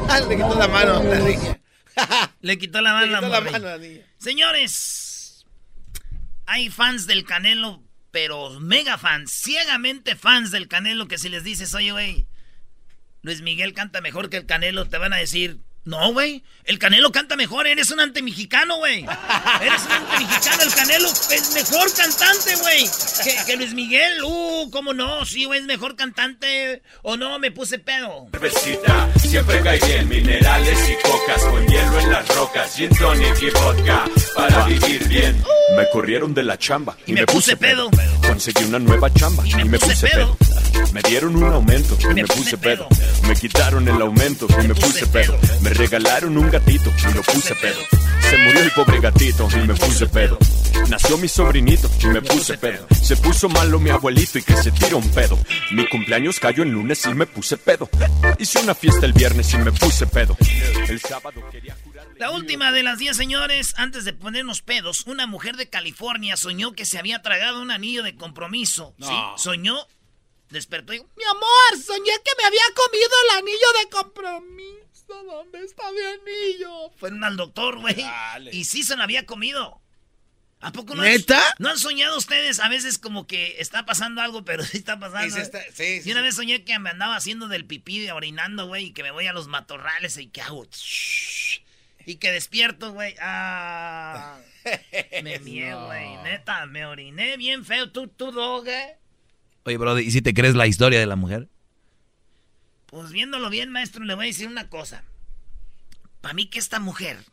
Ah, 0.09 0.21
le 0.27 0.37
quitó 0.37 0.55
la 0.55 0.69
mano 0.69 0.97
a 0.97 1.05
la 1.05 1.19
niña. 1.19 1.61
Le 2.41 2.57
quitó 2.57 2.81
la 2.81 2.93
mano, 2.95 3.07
Le 3.07 3.13
quitó 3.13 3.29
la 3.29 3.41
la 3.43 3.51
mano 3.51 3.57
a 3.57 3.59
la 3.59 3.77
niña. 3.77 4.01
Señores, 4.17 5.45
hay 6.47 6.71
fans 6.71 7.07
del 7.07 7.27
Canelo, 7.27 7.83
pero 8.11 8.59
mega 8.59 8.97
fans, 8.97 9.33
ciegamente 9.33 10.17
fans 10.17 10.51
del 10.51 10.67
Canelo, 10.67 11.07
que 11.09 11.19
si 11.19 11.29
les 11.29 11.45
dices, 11.45 11.75
oye, 11.75 11.93
güey, 11.93 12.27
Luis 13.27 13.43
Miguel 13.43 13.73
canta 13.73 14.01
mejor 14.01 14.31
que 14.31 14.37
el 14.37 14.47
Canelo, 14.47 14.87
te 14.87 14.99
van 14.99 15.13
a 15.13 15.17
decir, 15.17 15.59
no, 15.87 16.13
güey, 16.13 16.43
el 16.65 16.79
Canelo 16.79 17.13
canta 17.13 17.37
mejor, 17.37 17.67
eres 17.67 17.91
un 17.91 18.01
antemexicano, 18.01 18.79
güey. 18.79 19.07
Eres 19.61 19.83
un 19.87 19.93
antemexicano, 19.93 20.63
el 20.65 20.75
Canelo 20.75 21.09
es 21.09 21.55
mejor 21.55 21.93
cantante, 21.95 22.57
güey, 22.57 22.91
que, 23.23 23.37
que 23.47 23.57
Luis 23.57 23.73
Miguel. 23.73 24.23
Uh, 24.25 24.69
¿cómo 24.71 24.93
no? 24.93 25.25
Sí, 25.25 25.45
güey, 25.45 25.61
es 25.61 25.67
mejor 25.67 25.97
cantante. 25.97 26.83
O 27.03 27.17
no, 27.17 27.39
me 27.39 27.51
puse 27.51 27.79
pedo. 27.79 28.27
Cervecita, 28.33 29.09
siempre 29.19 29.61
cae 29.63 29.79
bien, 29.79 30.09
minerales 30.09 30.79
y 30.91 31.09
cocas, 31.09 31.43
con 31.45 31.67
hielo 31.67 32.01
en 32.01 32.11
las 32.11 32.29
rocas, 32.35 32.75
gin 32.75 32.91
tonic 32.91 33.43
y 33.43 33.51
vodka, 33.51 34.05
para 34.35 34.67
vivir 34.67 35.07
bien. 35.09 35.43
Me 35.77 35.89
corrieron 35.91 36.35
de 36.35 36.43
la 36.43 36.59
chamba 36.59 36.97
y, 37.07 37.13
me, 37.13 37.27
puse 37.27 37.57
pedo. 37.57 37.91
Conseguí 38.27 38.65
una 38.65 38.79
nueva 38.79 39.13
chamba 39.13 39.47
y 39.47 39.65
me, 39.65 39.79
puse 39.79 40.07
pedo. 40.09 40.37
Me 40.93 41.03
dieron 41.03 41.37
un 41.37 41.53
aumento 41.53 41.97
y 42.11 42.15
me, 42.15 42.25
puse 42.25 42.57
pedo. 42.57 42.89
Me 43.29 43.35
quitaron 43.35 43.87
el 43.89 44.01
aumento 44.01 44.47
y 44.63 44.67
me 44.67 44.75
puse 44.75 45.07
pedo. 45.07 45.39
Me 45.61 45.71
regalaron 45.77 46.37
un 46.37 46.51
gatito 46.51 46.91
y 47.09 47.15
lo 47.15 47.23
puse 47.23 47.55
pedo. 47.55 47.81
Se 48.29 48.37
murió 48.39 48.63
el 48.63 48.71
pobre 48.73 49.01
gatito 49.01 49.49
y 49.53 49.67
me 49.67 49.75
puse 49.75 50.07
pedo. 50.07 50.39
Nació 50.89 51.19
mi 51.19 51.29
sobrinito 51.29 51.89
y 52.01 52.07
me 52.07 52.23
puse 52.23 52.59
pedo. 52.59 52.87
Se 53.03 53.17
puso 53.17 53.49
malo 53.49 53.79
mi 53.79 53.91
abuelito 53.91 54.39
y 54.39 54.43
que 54.43 54.57
se 54.57 54.71
tira 54.73 54.97
un 54.97 55.09
pedo. 55.11 55.39
Mi 55.73 55.87
cumpleaños 55.89 56.41
cayó 56.41 56.63
el 56.63 56.71
lunes 56.71 57.05
y 57.07 57.15
me 57.15 57.27
puse 57.27 57.57
pedo. 57.57 57.89
Hice 58.39 58.59
una 58.61 58.75
fiesta 58.75 59.07
el 59.07 59.13
viernes 59.13 59.53
y 59.55 59.59
me 59.59 59.73
puse 59.73 60.07
pedo. 60.07 60.37
El 60.89 61.01
sábado 61.01 61.43
quería 61.51 61.77
La 62.19 62.31
última 62.31 62.73
de 62.73 62.83
las 62.83 62.99
10, 62.99 63.17
señores, 63.17 63.75
antes 63.77 64.05
de 64.05 64.13
ponernos 64.13 64.63
pedos, 64.63 65.07
una 65.07 65.27
mujer 65.27 65.57
de 65.57 65.69
California 65.69 66.37
soñó 66.37 66.73
que 66.73 66.85
se 66.85 66.99
había 66.99 67.23
tragado 67.23 67.61
un 67.61 67.71
anillo 67.71 68.03
de 68.03 68.17
compromiso. 68.17 68.95
No. 68.99 69.07
Sí, 69.07 69.15
soñó, 69.43 69.87
despertó 70.51 70.93
y 70.93 70.99
dijo, 70.99 71.11
mi 71.17 71.25
amor, 71.25 71.85
soñé 71.85 72.13
que 72.25 72.33
me 72.39 72.45
había 72.45 72.63
comido 72.75 73.11
el 73.25 73.39
anillo 73.39 73.67
de 73.83 73.91
compromiso. 73.91 74.86
¿Dónde 75.09 75.61
está 75.65 75.85
mi 75.93 75.99
anillo? 76.01 76.91
Fueron 76.97 77.23
al 77.25 77.37
doctor, 77.37 77.79
güey. 77.81 77.97
Y 78.53 78.65
sí 78.65 78.83
se 78.83 78.97
lo 78.97 79.03
había 79.03 79.25
comido. 79.27 79.81
¿A 80.61 80.73
poco 80.73 80.95
no? 80.95 81.03
han- 81.03 81.09
¿Neta? 81.11 81.41
¿No 81.59 81.69
han 81.69 81.79
soñado 81.79 82.17
ustedes 82.17 82.61
a 82.61 82.69
veces 82.69 82.99
como 82.99 83.27
que 83.27 83.57
está 83.61 83.85
pasando 83.85 84.23
algo, 84.23 84.45
pero 84.45 84.65
sí 84.65 84.79
está 84.79 84.99
pasando? 84.99 85.27
Sí, 85.29 85.33
sí 85.37 85.41
está- 85.41 85.63
sí, 85.73 86.01
sí, 86.03 86.09
y 86.09 86.13
una 86.13 86.21
sí. 86.23 86.25
vez 86.27 86.35
soñé 86.37 86.65
que 86.65 86.79
me 86.79 86.91
andaba 86.91 87.15
haciendo 87.17 87.47
del 87.49 87.67
pipí, 87.67 88.01
de 88.01 88.13
orinando, 88.13 88.67
güey, 88.67 88.87
y 88.87 88.93
que 88.93 89.03
me 89.03 89.11
voy 89.11 89.27
a 89.27 89.33
los 89.33 89.49
matorrales 89.49 90.17
y 90.19 90.29
que 90.29 90.41
hago... 90.43 90.67
Y 92.09 92.17
que 92.17 92.31
despierto, 92.31 92.93
güey. 92.93 93.17
Ah, 93.21 94.39
me 95.25 95.39
mié, 95.41 95.75
güey. 95.75 96.17
Neta, 96.23 96.65
me 96.67 96.87
oriné 96.87 97.37
bien 97.37 97.65
feo. 97.65 97.91
¿Tú, 97.91 98.07
tú, 98.09 98.31
dog, 98.31 98.67
eh? 98.69 98.97
Oye, 99.65 99.77
Brody, 99.77 100.05
¿y 100.05 100.11
si 100.13 100.23
te 100.23 100.33
crees 100.33 100.55
la 100.55 100.69
historia 100.69 101.01
de 101.01 101.07
la 101.07 101.17
mujer? 101.17 101.49
Pues 102.87 103.11
viéndolo 103.11 103.51
bien, 103.51 103.71
maestro, 103.71 104.05
le 104.05 104.15
voy 104.15 104.27
a 104.27 104.29
decir 104.29 104.49
una 104.49 104.69
cosa. 104.69 105.05
Para 106.21 106.35
mí 106.35 106.47
que 106.47 106.59
esta 106.59 106.81
mujer 106.81 107.25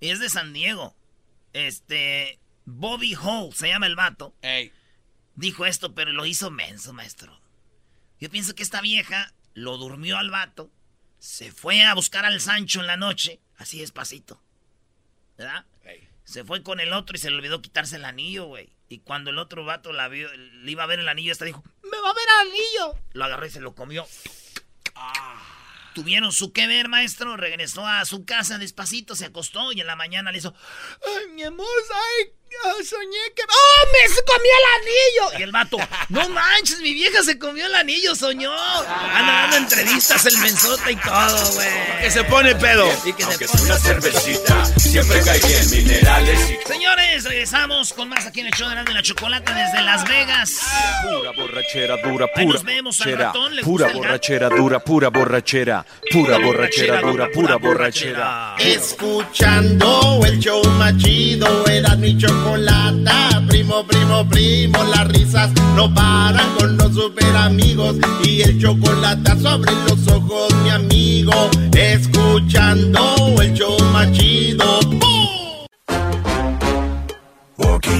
es 0.00 0.18
de 0.20 0.28
San 0.28 0.52
Diego. 0.52 0.96
Este, 1.52 2.40
Bobby 2.64 3.14
Hall, 3.14 3.54
se 3.54 3.68
llama 3.68 3.86
el 3.86 3.96
vato. 3.96 4.34
Dijo 5.34 5.66
esto, 5.66 5.94
pero 5.94 6.12
lo 6.12 6.26
hizo 6.26 6.50
menso, 6.50 6.92
maestro. 6.92 7.38
Yo 8.20 8.30
pienso 8.30 8.54
que 8.54 8.62
esta 8.62 8.80
vieja 8.80 9.32
lo 9.54 9.76
durmió 9.76 10.16
al 10.18 10.30
vato, 10.30 10.70
se 11.18 11.52
fue 11.52 11.82
a 11.82 11.94
buscar 11.94 12.24
al 12.24 12.40
Sancho 12.40 12.80
en 12.80 12.86
la 12.86 12.96
noche, 12.96 13.40
así 13.56 13.78
despacito. 13.78 14.42
¿Verdad? 15.36 15.66
Se 16.24 16.44
fue 16.44 16.62
con 16.62 16.80
el 16.80 16.92
otro 16.92 17.16
y 17.16 17.18
se 17.18 17.30
le 17.30 17.36
olvidó 17.36 17.60
quitarse 17.60 17.96
el 17.96 18.04
anillo, 18.04 18.46
güey. 18.46 18.72
Y 18.88 18.98
cuando 18.98 19.30
el 19.30 19.38
otro 19.38 19.64
vato 19.64 19.92
la 19.92 20.08
vio, 20.08 20.32
le 20.34 20.70
iba 20.70 20.84
a 20.84 20.86
ver 20.86 21.00
el 21.00 21.08
anillo, 21.08 21.32
esta 21.32 21.44
dijo, 21.44 21.64
¡Me 21.82 21.98
va 21.98 22.10
a 22.10 22.14
ver 22.14 22.24
el 22.24 22.50
anillo! 22.50 23.02
Lo 23.12 23.24
agarró 23.24 23.46
y 23.46 23.50
se 23.50 23.60
lo 23.60 23.74
comió. 23.74 24.06
Tuvieron 25.94 26.32
su 26.32 26.52
que 26.52 26.66
ver, 26.66 26.88
maestro. 26.88 27.36
Regresó 27.36 27.86
a 27.86 28.04
su 28.04 28.24
casa 28.24 28.58
despacito, 28.58 29.14
se 29.14 29.26
acostó 29.26 29.72
y 29.72 29.80
en 29.80 29.86
la 29.86 29.96
mañana 29.96 30.32
le 30.32 30.38
hizo. 30.38 30.54
¡Ay, 31.06 31.32
mi 31.32 31.42
amor! 31.42 31.66
¡Ay! 31.94 32.32
Ah, 32.64 32.72
Soñé 32.84 33.18
que. 33.34 33.42
¡Oh, 33.42 33.86
me 33.92 34.14
se 34.14 34.22
comió 34.24 34.52
el 34.58 34.82
anillo! 34.82 35.38
Y 35.38 35.42
el 35.42 35.52
vato. 35.52 35.76
¡No 36.08 36.28
manches! 36.28 36.80
Mi 36.80 36.92
vieja 36.94 37.22
se 37.22 37.38
comió 37.38 37.66
el 37.66 37.74
anillo, 37.74 38.14
soñó. 38.14 38.52
Anda 38.52 39.32
dando 39.42 39.56
entrevistas 39.58 40.26
el 40.26 40.38
mensota 40.38 40.90
y 40.90 40.96
todo, 40.96 41.52
güey. 41.54 41.68
Que 42.02 42.10
se 42.10 42.24
pone 42.24 42.54
pedo. 42.56 42.86
Y 43.04 43.12
que 43.12 43.22
se 43.22 43.28
Aunque 43.30 43.46
pone- 43.46 43.62
una 43.62 43.78
cervecita, 43.78 44.64
siempre 44.78 45.20
cae 45.24 45.38
bien, 45.40 45.70
minerales 45.70 46.50
y 46.50 46.68
Señores, 46.68 47.24
regresamos 47.24 47.92
con 47.92 48.08
más 48.08 48.26
aquí 48.26 48.40
en 48.40 48.46
el 48.46 48.52
show 48.52 48.68
de 48.68 48.74
la, 48.76 48.84
de 48.84 48.94
la 48.94 49.02
chocolate 49.02 49.52
desde 49.52 49.82
Las 49.82 50.04
Vegas. 50.08 50.60
Pura 51.02 51.30
borrachera 51.36 51.96
dura, 51.98 52.26
Ahí 52.34 52.44
pura 52.44 52.54
nos 52.58 52.64
vemos 52.64 53.00
al 53.00 53.06
borrachera, 53.10 53.26
ratón, 53.32 53.56
le 53.56 53.62
pura 53.62 53.88
borrachera 53.92 54.48
dura, 54.48 54.78
pura 54.80 55.08
borrachera, 55.10 55.86
pura 56.10 56.38
borrachera 56.38 57.00
dura, 57.00 57.28
pura 57.32 57.56
borrachera. 57.56 58.56
Escuchando 58.58 60.20
el 60.26 60.38
show 60.38 60.64
más 60.72 60.96
chido, 60.98 61.66
era 61.66 61.94
mi 61.96 62.16
chocolata. 62.42 63.42
Primo, 63.48 63.84
primo, 63.86 64.28
primo, 64.28 64.82
las 64.84 65.08
risas 65.08 65.50
no 65.76 65.92
paran 65.92 66.54
con 66.58 66.76
los 66.76 66.94
super 66.94 67.36
amigos. 67.36 67.96
Y 68.24 68.42
el 68.42 68.60
chocolate 68.60 69.38
sobre 69.40 69.72
los 69.88 70.06
ojos, 70.08 70.54
mi 70.62 70.70
amigo. 70.70 71.50
Escuchando 71.72 73.16
el 73.40 73.52
show 73.54 73.76
más 73.92 74.10
chido. 74.12 74.80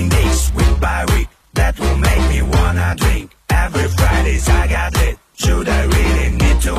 Days 0.08 0.52
week 0.54 0.80
by 0.80 1.04
week, 1.14 1.28
that 1.54 1.78
will 1.78 1.96
make 1.96 2.28
me 2.28 2.42
wanna 2.42 2.94
drink. 2.96 3.30
Every 3.48 3.88
Friday's 3.88 4.48
I 4.48 4.66
got 4.68 4.94
lit. 4.94 5.18
Should 5.36 5.68
I 5.68 5.84
really 5.84 6.30
need 6.36 6.60
to 6.62 6.76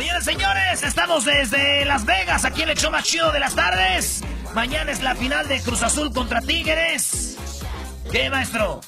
y 0.00 0.24
señores, 0.24 0.82
estamos 0.82 1.24
desde 1.24 1.84
Las 1.84 2.04
Vegas, 2.04 2.44
aquí 2.44 2.62
en 2.62 2.70
el 2.70 2.76
show 2.76 2.90
más 2.90 3.04
chido 3.04 3.32
de 3.32 3.40
las 3.40 3.54
tardes. 3.54 4.22
Mañana 4.54 4.90
es 4.90 5.02
la 5.02 5.14
final 5.14 5.46
de 5.46 5.60
Cruz 5.60 5.82
Azul 5.82 6.12
contra 6.12 6.40
Tigres. 6.40 7.36
¿Qué, 8.10 8.28
maestro? 8.30 8.80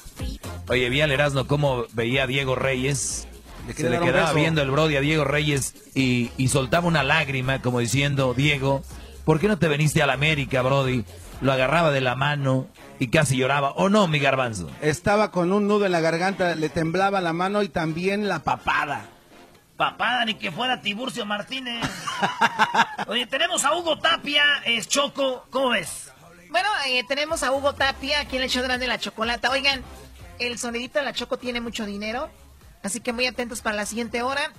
Oye, 0.67 0.89
vi 0.89 1.01
al 1.01 1.11
Erasmo 1.11 1.47
cómo 1.47 1.85
veía 1.93 2.23
a 2.23 2.27
Diego 2.27 2.55
Reyes. 2.55 3.27
Se 3.73 3.89
le 3.89 3.99
quedaba 3.99 4.33
viendo 4.33 4.61
el 4.61 4.69
Brody 4.71 4.97
a 4.97 5.01
Diego 5.01 5.23
Reyes 5.23 5.73
y, 5.95 6.31
y 6.37 6.49
soltaba 6.49 6.85
una 6.85 7.01
lágrima 7.03 7.61
como 7.61 7.79
diciendo, 7.79 8.33
Diego, 8.33 8.83
¿por 9.23 9.39
qué 9.39 9.47
no 9.47 9.57
te 9.57 9.69
veniste 9.69 10.03
a 10.03 10.05
la 10.05 10.13
América, 10.13 10.61
Brody? 10.61 11.05
Lo 11.39 11.53
agarraba 11.53 11.91
de 11.91 12.01
la 12.01 12.15
mano 12.15 12.67
y 12.99 13.07
casi 13.07 13.37
lloraba. 13.37 13.71
¿O 13.71 13.87
no, 13.87 14.07
mi 14.07 14.19
garbanzo? 14.19 14.69
Estaba 14.81 15.31
con 15.31 15.53
un 15.53 15.67
nudo 15.69 15.85
en 15.85 15.93
la 15.93 16.01
garganta, 16.01 16.55
le 16.55 16.67
temblaba 16.67 17.21
la 17.21 17.31
mano 17.31 17.63
y 17.63 17.69
también 17.69 18.27
la 18.27 18.39
papada. 18.39 19.05
Papada, 19.77 20.25
ni 20.25 20.35
que 20.35 20.51
fuera 20.51 20.81
Tiburcio 20.81 21.25
Martínez. 21.25 21.83
Oye, 23.07 23.25
tenemos 23.25 23.65
a 23.65 23.75
Hugo 23.75 23.97
Tapia, 23.97 24.43
es 24.65 24.87
Choco, 24.87 25.45
¿cómo 25.49 25.69
ves? 25.69 26.11
Bueno, 26.49 26.69
eh, 26.87 27.03
tenemos 27.07 27.41
a 27.41 27.51
Hugo 27.51 27.73
Tapia 27.73 28.21
aquí 28.21 28.35
en 28.37 28.43
el 28.43 28.49
show 28.49 28.63
de 28.63 28.87
la 28.87 28.99
chocolata. 28.99 29.49
Oigan, 29.49 29.83
el 30.39 30.59
sonidito 30.59 30.99
de 30.99 31.05
la 31.05 31.13
Choco 31.13 31.37
tiene 31.37 31.61
mucho 31.61 31.85
dinero, 31.85 32.29
así 32.83 33.01
que 33.01 33.13
muy 33.13 33.25
atentos 33.25 33.61
para 33.61 33.75
la 33.75 33.85
siguiente 33.85 34.21
hora. 34.21 34.51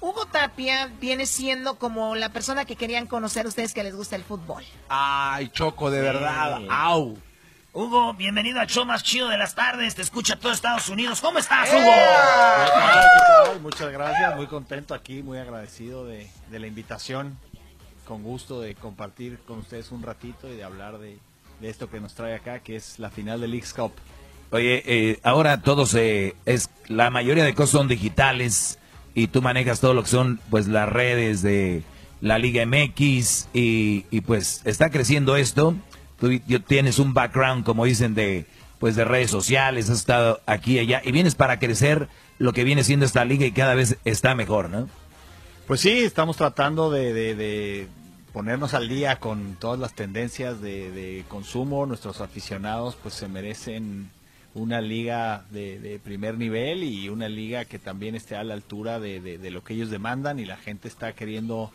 Hugo 0.00 0.26
Tapia 0.26 0.90
viene 1.00 1.26
siendo 1.26 1.78
como 1.78 2.14
la 2.14 2.30
persona 2.30 2.64
que 2.64 2.76
querían 2.76 3.06
conocer 3.06 3.46
ustedes 3.46 3.74
que 3.74 3.82
les 3.82 3.94
gusta 3.94 4.16
el 4.16 4.24
fútbol. 4.24 4.64
Ay, 4.88 5.48
Choco, 5.48 5.90
de 5.90 6.00
verdad. 6.00 6.60
Au. 6.70 7.18
Hugo, 7.72 8.14
bienvenido 8.14 8.58
al 8.58 8.66
show 8.66 8.84
más 8.84 9.04
chido 9.04 9.28
de 9.28 9.38
las 9.38 9.54
tardes, 9.54 9.94
te 9.94 10.02
escucha 10.02 10.36
todo 10.36 10.50
Estados 10.52 10.88
Unidos. 10.88 11.20
¿Cómo 11.20 11.38
estás, 11.38 11.68
¿Qué 11.68 11.76
Hugo? 11.76 11.84
tal? 11.94 12.66
¿Qué 12.66 13.50
tal? 13.52 13.60
Muchas 13.60 13.92
gracias, 13.92 14.36
muy 14.36 14.46
contento 14.48 14.92
aquí, 14.92 15.22
muy 15.22 15.38
agradecido 15.38 16.04
de, 16.04 16.28
de 16.50 16.58
la 16.58 16.66
invitación. 16.66 17.38
Con 18.06 18.24
gusto 18.24 18.60
de 18.60 18.74
compartir 18.74 19.38
con 19.46 19.60
ustedes 19.60 19.92
un 19.92 20.02
ratito 20.02 20.48
y 20.52 20.56
de 20.56 20.64
hablar 20.64 20.98
de, 20.98 21.18
de 21.60 21.70
esto 21.70 21.88
que 21.88 22.00
nos 22.00 22.14
trae 22.14 22.34
acá, 22.34 22.58
que 22.58 22.74
es 22.74 22.98
la 22.98 23.08
final 23.08 23.40
del 23.40 23.52
Leagues 23.52 23.72
Cup. 23.72 23.92
Oye, 24.50 24.82
eh, 24.84 25.20
ahora 25.22 25.62
todos, 25.62 25.94
eh, 25.94 26.34
es, 26.46 26.70
la 26.88 27.10
mayoría 27.10 27.44
de 27.44 27.54
cosas 27.54 27.70
son 27.70 27.86
digitales 27.86 28.80
y 29.14 29.28
tú 29.28 29.42
manejas 29.42 29.78
todo 29.78 29.94
lo 29.94 30.02
que 30.02 30.08
son 30.08 30.40
pues 30.50 30.66
las 30.66 30.88
redes 30.88 31.40
de 31.42 31.84
la 32.20 32.38
Liga 32.38 32.66
MX 32.66 33.46
y, 33.52 34.06
y, 34.10 34.20
pues 34.22 34.62
está 34.64 34.90
creciendo 34.90 35.36
esto. 35.36 35.76
Tú 36.20 36.38
tienes 36.66 36.98
un 36.98 37.14
background, 37.14 37.64
como 37.64 37.84
dicen, 37.84 38.14
de 38.14 38.46
pues 38.78 38.96
de 38.96 39.04
redes 39.04 39.30
sociales, 39.30 39.90
has 39.90 39.98
estado 39.98 40.40
aquí 40.46 40.74
y 40.76 40.78
allá 40.78 41.02
y 41.04 41.12
vienes 41.12 41.34
para 41.34 41.58
crecer 41.58 42.08
lo 42.38 42.52
que 42.54 42.64
viene 42.64 42.82
siendo 42.84 43.04
esta 43.04 43.24
liga 43.26 43.44
y 43.44 43.52
cada 43.52 43.74
vez 43.74 43.98
está 44.06 44.34
mejor, 44.34 44.70
¿no? 44.70 44.88
Pues 45.66 45.80
sí, 45.82 45.98
estamos 46.00 46.36
tratando 46.38 46.90
de, 46.90 47.12
de- 47.12 47.88
ponernos 48.32 48.74
al 48.74 48.88
día 48.88 49.16
con 49.16 49.56
todas 49.56 49.78
las 49.78 49.92
tendencias 49.94 50.60
de, 50.62 51.24
consumo. 51.28 51.84
Nuestros 51.84 52.20
aficionados 52.20 52.96
pues 53.02 53.14
se 53.14 53.28
merecen 53.28 54.08
una 54.54 54.80
liga 54.80 55.44
de, 55.50 55.78
de 55.78 55.98
primer 55.98 56.38
nivel 56.38 56.82
y 56.84 57.08
una 57.08 57.28
liga 57.28 57.64
que 57.66 57.78
también 57.78 58.14
esté 58.14 58.34
a 58.36 58.44
la 58.44 58.54
altura 58.54 58.98
de- 58.98 59.20
de 59.20 59.50
lo 59.50 59.62
que 59.62 59.74
ellos 59.74 59.90
demandan 59.90 60.38
y 60.38 60.44
la 60.46 60.56
gente 60.56 60.88
está 60.88 61.12
queriendo 61.12 61.70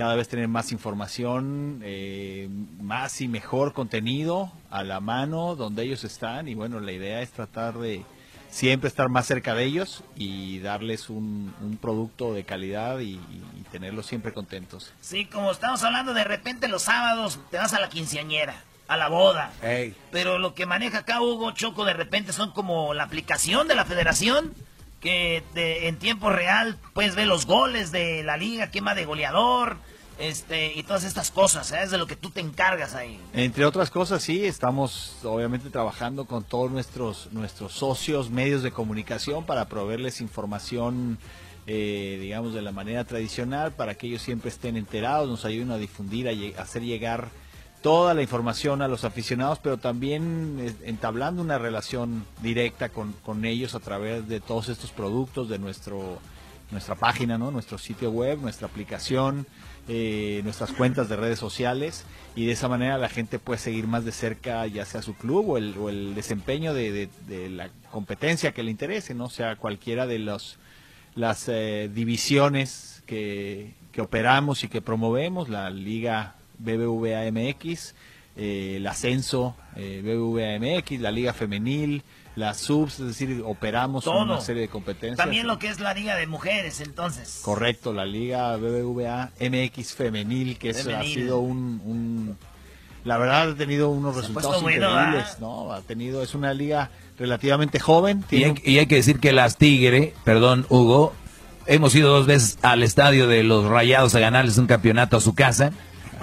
cada 0.00 0.14
vez 0.16 0.28
tener 0.28 0.48
más 0.48 0.72
información, 0.72 1.82
eh, 1.84 2.48
más 2.80 3.20
y 3.20 3.28
mejor 3.28 3.74
contenido 3.74 4.50
a 4.70 4.82
la 4.82 4.98
mano 5.00 5.56
donde 5.56 5.82
ellos 5.82 6.04
están 6.04 6.48
y 6.48 6.54
bueno, 6.54 6.80
la 6.80 6.92
idea 6.92 7.20
es 7.20 7.32
tratar 7.32 7.74
de 7.76 8.06
siempre 8.48 8.88
estar 8.88 9.10
más 9.10 9.26
cerca 9.26 9.54
de 9.54 9.64
ellos 9.64 10.02
y 10.16 10.58
darles 10.60 11.10
un, 11.10 11.54
un 11.60 11.76
producto 11.76 12.32
de 12.32 12.44
calidad 12.44 13.00
y, 13.00 13.16
y 13.20 13.62
tenerlos 13.70 14.06
siempre 14.06 14.32
contentos. 14.32 14.90
Sí, 15.02 15.26
como 15.26 15.50
estamos 15.52 15.82
hablando, 15.82 16.14
de 16.14 16.24
repente 16.24 16.66
los 16.66 16.84
sábados 16.84 17.38
te 17.50 17.58
vas 17.58 17.74
a 17.74 17.78
la 17.80 17.90
quinceañera, 17.90 18.54
a 18.88 18.96
la 18.96 19.08
boda. 19.08 19.52
Pero 20.10 20.38
lo 20.38 20.54
que 20.54 20.64
maneja 20.64 21.00
acá 21.00 21.20
Hugo 21.20 21.50
Choco 21.50 21.84
de 21.84 21.92
repente 21.92 22.32
son 22.32 22.52
como 22.52 22.94
la 22.94 23.02
aplicación 23.04 23.68
de 23.68 23.74
la 23.74 23.84
federación, 23.84 24.54
que 25.02 25.42
de- 25.54 25.88
en 25.88 25.98
tiempo 25.98 26.30
real 26.30 26.78
puedes 26.94 27.14
ver 27.14 27.26
los 27.26 27.44
goles 27.44 27.92
de 27.92 28.22
la 28.22 28.38
liga, 28.38 28.70
va 28.86 28.94
de 28.94 29.04
goleador, 29.04 29.76
este, 30.20 30.74
y 30.74 30.82
todas 30.82 31.04
estas 31.04 31.30
cosas, 31.30 31.72
¿eh? 31.72 31.82
es 31.82 31.90
de 31.90 31.98
lo 31.98 32.06
que 32.06 32.14
tú 32.14 32.30
te 32.30 32.40
encargas 32.40 32.94
ahí. 32.94 33.18
Entre 33.32 33.64
otras 33.64 33.90
cosas, 33.90 34.22
sí, 34.22 34.44
estamos 34.44 35.16
obviamente 35.24 35.70
trabajando 35.70 36.26
con 36.26 36.44
todos 36.44 36.70
nuestros, 36.70 37.28
nuestros 37.32 37.72
socios, 37.72 38.30
medios 38.30 38.62
de 38.62 38.70
comunicación 38.70 39.44
para 39.44 39.68
proveerles 39.68 40.20
información, 40.20 41.18
eh, 41.66 42.18
digamos, 42.20 42.52
de 42.52 42.62
la 42.62 42.70
manera 42.70 43.04
tradicional, 43.04 43.72
para 43.72 43.94
que 43.94 44.08
ellos 44.08 44.22
siempre 44.22 44.50
estén 44.50 44.76
enterados, 44.76 45.28
nos 45.28 45.44
ayuden 45.44 45.70
a 45.70 45.78
difundir, 45.78 46.28
a, 46.28 46.62
hacer 46.62 46.82
llegar 46.82 47.28
toda 47.82 48.12
la 48.12 48.20
información 48.20 48.82
a 48.82 48.88
los 48.88 49.04
aficionados, 49.04 49.58
pero 49.58 49.78
también 49.78 50.58
eh, 50.60 50.74
entablando 50.84 51.40
una 51.40 51.56
relación 51.56 52.26
directa 52.42 52.90
con, 52.90 53.14
con 53.24 53.46
ellos 53.46 53.74
a 53.74 53.80
través 53.80 54.28
de 54.28 54.40
todos 54.40 54.68
estos 54.68 54.90
productos, 54.90 55.48
de 55.48 55.58
nuestro 55.58 56.18
nuestra 56.70 56.94
página, 56.94 57.38
¿no? 57.38 57.50
nuestro 57.50 57.78
sitio 57.78 58.10
web, 58.10 58.38
nuestra 58.40 58.68
aplicación, 58.68 59.46
eh, 59.88 60.40
nuestras 60.44 60.72
cuentas 60.72 61.08
de 61.08 61.16
redes 61.16 61.38
sociales 61.38 62.04
y 62.36 62.46
de 62.46 62.52
esa 62.52 62.68
manera 62.68 62.96
la 62.98 63.08
gente 63.08 63.38
puede 63.38 63.58
seguir 63.58 63.86
más 63.86 64.04
de 64.04 64.12
cerca 64.12 64.66
ya 64.66 64.84
sea 64.84 65.02
su 65.02 65.14
club 65.14 65.50
o 65.50 65.58
el, 65.58 65.76
o 65.78 65.88
el 65.88 66.14
desempeño 66.14 66.74
de, 66.74 67.08
de- 67.26 67.50
la 67.50 67.70
competencia 67.90 68.52
que 68.52 68.62
le 68.62 68.70
interese, 68.70 69.14
no 69.14 69.28
sea 69.30 69.56
cualquiera 69.56 70.06
de 70.06 70.18
los 70.20 70.58
las 71.16 71.48
eh, 71.48 71.90
divisiones 71.92 73.02
que, 73.06 73.74
que 73.92 74.00
operamos 74.00 74.62
y 74.62 74.68
que 74.68 74.80
promovemos, 74.80 75.48
la 75.48 75.70
Liga 75.70 76.34
BBVA 76.58 77.30
MX, 77.32 77.94
eh, 78.36 78.74
el 78.76 78.86
ascenso 78.86 79.56
eh, 79.76 80.00
BBVA 80.04 80.58
MX, 80.58 81.00
la 81.00 81.10
Liga 81.10 81.32
Femenil, 81.32 82.02
las 82.36 82.58
subs, 82.58 83.00
es 83.00 83.06
decir, 83.08 83.42
operamos 83.44 84.04
Todo. 84.04 84.22
una 84.22 84.40
serie 84.40 84.62
de 84.62 84.68
competencias. 84.68 85.16
También 85.16 85.46
lo 85.46 85.58
que 85.58 85.68
es 85.68 85.80
la 85.80 85.92
liga 85.94 86.16
de 86.16 86.26
mujeres, 86.26 86.80
entonces. 86.80 87.40
Correcto, 87.42 87.92
la 87.92 88.04
Liga 88.06 88.56
BBVA 88.56 89.30
MX 89.40 89.94
Femenil, 89.94 90.56
que 90.58 90.70
es- 90.70 90.86
ha 90.86 91.02
sido 91.02 91.40
un, 91.40 91.80
un- 91.84 92.38
La 93.04 93.16
verdad 93.18 93.50
ha 93.50 93.54
tenido 93.56 93.88
unos 93.88 94.14
resultados 94.16 94.62
bueno, 94.62 94.88
increíbles, 94.90 95.24
¿ah? 95.32 95.36
¿no? 95.40 95.72
Ha 95.72 95.80
tenido... 95.82 96.22
Es 96.22 96.34
una 96.34 96.52
liga 96.54 96.90
relativamente 97.18 97.80
joven. 97.80 98.20
Y 98.26 98.36
tiene 98.36 98.54
hay, 98.64 98.72
y 98.74 98.78
hay 98.78 98.86
que 98.86 98.96
decir 98.96 99.18
que 99.20 99.32
las 99.32 99.56
Tigre, 99.56 100.14
perdón 100.24 100.66
Hugo, 100.68 101.12
hemos 101.66 101.94
ido 101.94 102.10
dos 102.14 102.26
veces 102.26 102.58
al 102.62 102.82
estadio 102.82 103.26
de 103.26 103.42
los 103.42 103.64
Rayados 103.64 104.14
a 104.14 104.20
ganarles 104.20 104.56
un 104.58 104.66
campeonato 104.66 105.16
a 105.16 105.20
su 105.20 105.34
casa, 105.34 105.72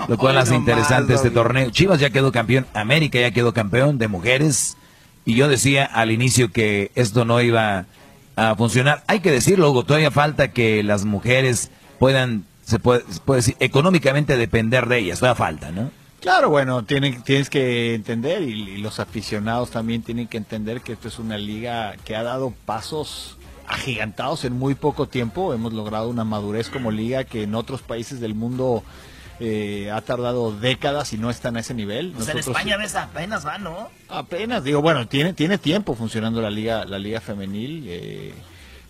lo 0.07 0.17
cual 0.17 0.37
hace 0.37 0.51
no 0.51 0.59
interesante 0.59 1.13
más, 1.13 1.23
este 1.23 1.33
torneo. 1.33 1.69
Chivas 1.69 1.99
ya 1.99 2.09
quedó 2.09 2.31
campeón, 2.31 2.65
América 2.73 3.19
ya 3.19 3.31
quedó 3.31 3.53
campeón 3.53 3.97
de 3.97 4.07
mujeres, 4.07 4.77
y 5.25 5.35
yo 5.35 5.49
decía 5.49 5.85
al 5.85 6.11
inicio 6.11 6.51
que 6.51 6.91
esto 6.95 7.25
no 7.25 7.41
iba 7.41 7.85
a 8.35 8.55
funcionar. 8.55 9.03
Hay 9.07 9.19
que 9.19 9.31
decirlo, 9.31 9.69
Hugo, 9.71 9.83
todavía 9.83 10.11
falta 10.11 10.51
que 10.51 10.83
las 10.83 11.05
mujeres 11.05 11.69
puedan, 11.99 12.45
se 12.63 12.79
puede, 12.79 13.03
se 13.09 13.19
puede 13.19 13.39
decir, 13.39 13.57
económicamente 13.59 14.37
depender 14.37 14.87
de 14.87 14.99
ellas, 14.99 15.19
todavía 15.19 15.35
falta, 15.35 15.71
¿no? 15.71 15.91
Claro, 16.21 16.49
bueno, 16.49 16.83
tienen, 16.83 17.21
tienes 17.23 17.49
que 17.49 17.93
entender 17.93 18.41
y, 18.43 18.51
y 18.51 18.77
los 18.77 18.99
aficionados 18.99 19.69
también 19.71 20.01
tienen 20.01 20.27
que 20.27 20.37
entender 20.37 20.81
que 20.81 20.93
esto 20.93 21.07
es 21.07 21.19
una 21.19 21.37
liga 21.37 21.95
que 22.05 22.15
ha 22.15 22.23
dado 22.23 22.53
pasos 22.65 23.37
agigantados 23.67 24.45
en 24.45 24.53
muy 24.53 24.75
poco 24.75 25.07
tiempo. 25.07 25.53
Hemos 25.53 25.73
logrado 25.73 26.09
una 26.09 26.23
madurez 26.23 26.69
como 26.69 26.89
liga 26.91 27.25
que 27.25 27.43
en 27.43 27.53
otros 27.53 27.81
países 27.81 28.19
del 28.19 28.33
mundo 28.33 28.83
eh, 29.39 29.91
ha 29.91 30.01
tardado 30.01 30.51
décadas 30.51 31.13
y 31.13 31.17
no 31.17 31.29
están 31.29 31.57
a 31.57 31.59
ese 31.59 31.73
nivel. 31.73 32.11
Pues 32.15 32.29
en 32.29 32.37
España 32.39 32.77
ves 32.77 32.95
apenas 32.95 33.45
va, 33.45 33.57
¿no? 33.57 33.89
Apenas, 34.09 34.63
digo, 34.63 34.81
bueno, 34.81 35.07
tiene, 35.07 35.33
tiene 35.33 35.57
tiempo 35.57 35.95
funcionando 35.95 36.41
la 36.41 36.49
liga, 36.49 36.85
la 36.85 36.99
liga 36.99 37.21
femenil, 37.21 37.85
eh, 37.87 38.33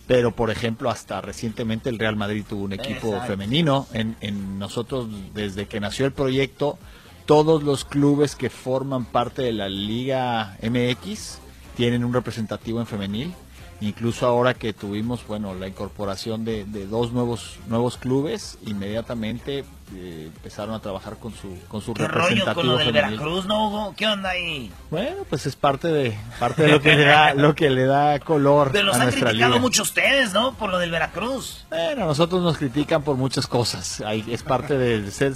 pero 0.06 0.34
por 0.34 0.50
ejemplo 0.50 0.90
hasta 0.90 1.20
recientemente 1.20 1.90
el 1.90 1.98
Real 1.98 2.16
Madrid 2.16 2.44
tuvo 2.48 2.64
un 2.64 2.72
equipo 2.72 3.08
Exacto. 3.08 3.26
femenino. 3.26 3.86
En, 3.92 4.16
en 4.20 4.58
nosotros, 4.58 5.08
desde 5.34 5.66
que 5.66 5.80
nació 5.80 6.06
el 6.06 6.12
proyecto, 6.12 6.78
todos 7.26 7.62
los 7.62 7.84
clubes 7.84 8.34
que 8.36 8.48
forman 8.48 9.04
parte 9.04 9.42
de 9.42 9.52
la 9.52 9.68
Liga 9.68 10.56
MX 10.62 11.40
tienen 11.76 12.04
un 12.04 12.14
representativo 12.14 12.80
en 12.80 12.86
femenil. 12.86 13.34
Incluso 13.80 14.26
ahora 14.26 14.54
que 14.54 14.72
tuvimos, 14.72 15.24
bueno, 15.26 15.54
la 15.54 15.68
incorporación 15.68 16.44
de, 16.44 16.64
de 16.64 16.86
dos 16.86 17.12
nuevos 17.12 17.58
nuevos 17.68 17.96
clubes, 17.96 18.58
inmediatamente 18.66 19.64
eh, 19.94 20.30
empezaron 20.34 20.74
a 20.74 20.80
trabajar 20.80 21.16
con 21.18 21.32
su 21.32 21.56
con 21.68 21.80
su 21.80 21.94
¿Qué 21.94 22.08
rollo 22.08 22.22
representativo 22.22 22.54
con 22.54 22.66
lo 22.66 22.76
del. 22.78 22.92
Veracruz, 22.92 23.46
no, 23.46 23.68
Hugo? 23.68 23.94
¿Qué 23.96 24.06
onda 24.08 24.30
ahí? 24.30 24.72
Bueno, 24.90 25.22
pues 25.28 25.46
es 25.46 25.54
parte 25.54 25.88
de 25.88 26.18
parte 26.40 26.62
de 26.64 26.72
lo 26.72 26.82
que 26.82 26.96
le 26.96 27.04
da 27.04 27.34
lo 27.34 27.54
que 27.54 27.70
le 27.70 27.84
da 27.84 28.18
color 28.18 28.70
Pero 28.72 28.86
los 28.86 28.96
a 28.96 28.98
han 28.98 29.04
nuestra 29.04 29.28
criticado 29.28 29.52
liga. 29.52 29.60
mucho 29.62 29.82
ustedes, 29.82 30.32
¿no? 30.34 30.54
Por 30.54 30.70
lo 30.70 30.78
del 30.78 30.90
Veracruz. 30.90 31.64
Bueno, 31.70 32.06
nosotros 32.06 32.42
nos 32.42 32.58
critican 32.58 33.02
por 33.04 33.16
muchas 33.16 33.46
cosas. 33.46 34.00
Ahí 34.00 34.24
es 34.28 34.42
parte 34.42 34.76
de 34.76 35.08
ser 35.12 35.34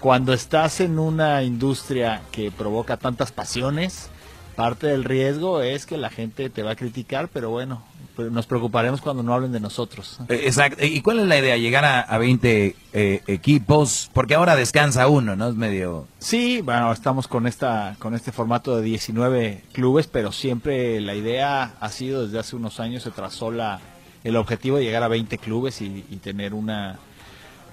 cuando 0.00 0.32
estás 0.34 0.80
en 0.80 0.98
una 0.98 1.42
industria 1.42 2.20
que 2.30 2.50
provoca 2.50 2.96
tantas 2.98 3.32
pasiones, 3.32 4.10
parte 4.56 4.88
del 4.88 5.04
riesgo 5.04 5.62
es 5.62 5.86
que 5.86 5.96
la 5.96 6.10
gente 6.10 6.50
te 6.50 6.62
va 6.62 6.72
a 6.72 6.76
criticar, 6.76 7.28
pero 7.28 7.50
bueno, 7.50 7.82
pues 8.16 8.32
nos 8.32 8.46
preocuparemos 8.46 9.02
cuando 9.02 9.22
no 9.22 9.34
hablen 9.34 9.52
de 9.52 9.60
nosotros. 9.60 10.18
Eh, 10.28 10.42
Exacto. 10.46 10.84
¿Y 10.84 11.02
cuál 11.02 11.20
es 11.20 11.26
la 11.26 11.38
idea? 11.38 11.56
¿Llegar 11.56 11.84
a, 11.84 12.00
a 12.00 12.18
20 12.18 12.74
eh, 12.92 13.22
equipos? 13.26 14.10
Porque 14.12 14.34
ahora 14.34 14.56
descansa 14.56 15.06
uno, 15.06 15.36
¿no? 15.36 15.50
Es 15.50 15.54
medio... 15.54 16.08
Sí, 16.18 16.62
bueno, 16.62 16.90
estamos 16.92 17.28
con 17.28 17.46
esta 17.46 17.94
con 17.98 18.14
este 18.14 18.32
formato 18.32 18.76
de 18.76 18.82
19 18.82 19.62
clubes, 19.72 20.06
pero 20.06 20.32
siempre 20.32 21.00
la 21.00 21.14
idea 21.14 21.74
ha 21.78 21.88
sido 21.90 22.24
desde 22.24 22.38
hace 22.38 22.56
unos 22.56 22.80
años 22.80 23.02
se 23.02 23.10
trazó 23.10 23.50
la 23.50 23.80
el 24.24 24.34
objetivo 24.36 24.78
de 24.78 24.84
llegar 24.84 25.04
a 25.04 25.08
20 25.08 25.38
clubes 25.38 25.80
y, 25.82 26.04
y 26.10 26.16
tener 26.16 26.52
una 26.54 26.98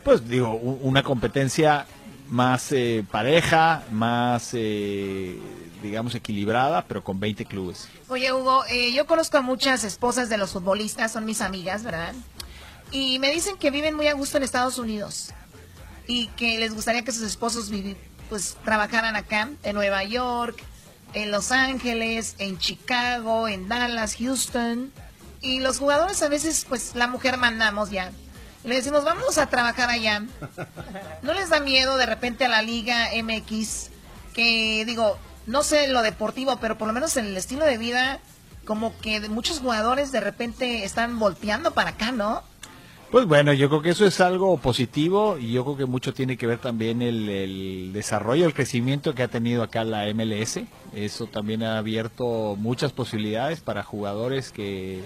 pues 0.03 0.27
digo, 0.27 0.53
una 0.53 1.01
competencia 1.01 1.85
más 2.29 2.71
eh, 2.71 3.05
pareja, 3.09 3.83
más 3.91 4.51
eh, 4.53 5.37
digamos 5.83 6.15
equilibrada, 6.15 6.85
pero 6.87 7.03
con 7.03 7.19
20 7.19 7.45
clubes. 7.45 7.87
Oye, 8.07 8.31
Hugo, 8.33 8.63
eh, 8.69 8.93
yo 8.93 9.05
conozco 9.05 9.37
a 9.37 9.41
muchas 9.41 9.83
esposas 9.83 10.29
de 10.29 10.37
los 10.37 10.51
futbolistas, 10.51 11.11
son 11.11 11.25
mis 11.25 11.41
amigas, 11.41 11.83
¿verdad? 11.83 12.13
Y 12.91 13.19
me 13.19 13.31
dicen 13.31 13.57
que 13.57 13.69
viven 13.69 13.95
muy 13.95 14.07
a 14.07 14.13
gusto 14.13 14.37
en 14.37 14.43
Estados 14.43 14.77
Unidos 14.77 15.31
y 16.07 16.27
que 16.29 16.57
les 16.57 16.73
gustaría 16.73 17.03
que 17.03 17.11
sus 17.11 17.23
esposos 17.23 17.69
pues 18.29 18.57
trabajaran 18.63 19.15
acá, 19.15 19.49
en 19.63 19.75
Nueva 19.75 20.03
York, 20.03 20.63
en 21.13 21.31
Los 21.31 21.51
Ángeles, 21.51 22.35
en 22.39 22.57
Chicago, 22.57 23.47
en 23.47 23.67
Dallas, 23.67 24.15
Houston. 24.15 24.91
Y 25.41 25.59
los 25.59 25.79
jugadores 25.79 26.21
a 26.23 26.29
veces, 26.29 26.65
pues 26.67 26.95
la 26.95 27.07
mujer 27.07 27.37
mandamos 27.37 27.91
ya. 27.91 28.11
Le 28.63 28.75
decimos, 28.75 29.03
vamos 29.03 29.37
a 29.37 29.47
trabajar 29.47 29.89
allá. 29.89 30.23
¿No 31.21 31.33
les 31.33 31.49
da 31.49 31.59
miedo 31.59 31.97
de 31.97 32.05
repente 32.05 32.45
a 32.45 32.49
la 32.49 32.61
Liga 32.61 33.09
MX? 33.21 33.89
Que 34.33 34.85
digo, 34.85 35.17
no 35.45 35.63
sé 35.63 35.87
lo 35.87 36.01
deportivo, 36.01 36.57
pero 36.61 36.77
por 36.77 36.87
lo 36.87 36.93
menos 36.93 37.17
en 37.17 37.25
el 37.25 37.37
estilo 37.37 37.65
de 37.65 37.77
vida, 37.77 38.19
como 38.65 38.97
que 38.99 39.19
muchos 39.29 39.59
jugadores 39.59 40.11
de 40.11 40.21
repente 40.21 40.83
están 40.83 41.19
volteando 41.19 41.71
para 41.71 41.91
acá, 41.91 42.11
¿no? 42.11 42.43
Pues 43.11 43.27
bueno, 43.27 43.53
yo 43.53 43.69
creo 43.69 43.83
que 43.83 43.91
eso 43.91 44.07
es 44.07 44.19
algo 44.21 44.57
positivo 44.57 45.37
y 45.37 45.51
yo 45.51 45.63
creo 45.63 45.77
que 45.77 45.85
mucho 45.85 46.15
tiene 46.15 46.35
que 46.35 46.47
ver 46.47 46.57
también 46.57 47.03
el, 47.03 47.29
el 47.29 47.93
desarrollo, 47.93 48.47
el 48.47 48.55
crecimiento 48.55 49.13
que 49.13 49.21
ha 49.21 49.27
tenido 49.27 49.61
acá 49.61 49.83
la 49.83 50.11
MLS. 50.15 50.61
Eso 50.95 51.27
también 51.27 51.61
ha 51.61 51.77
abierto 51.77 52.55
muchas 52.57 52.91
posibilidades 52.91 53.61
para 53.61 53.83
jugadores 53.83 54.51
que 54.51 55.03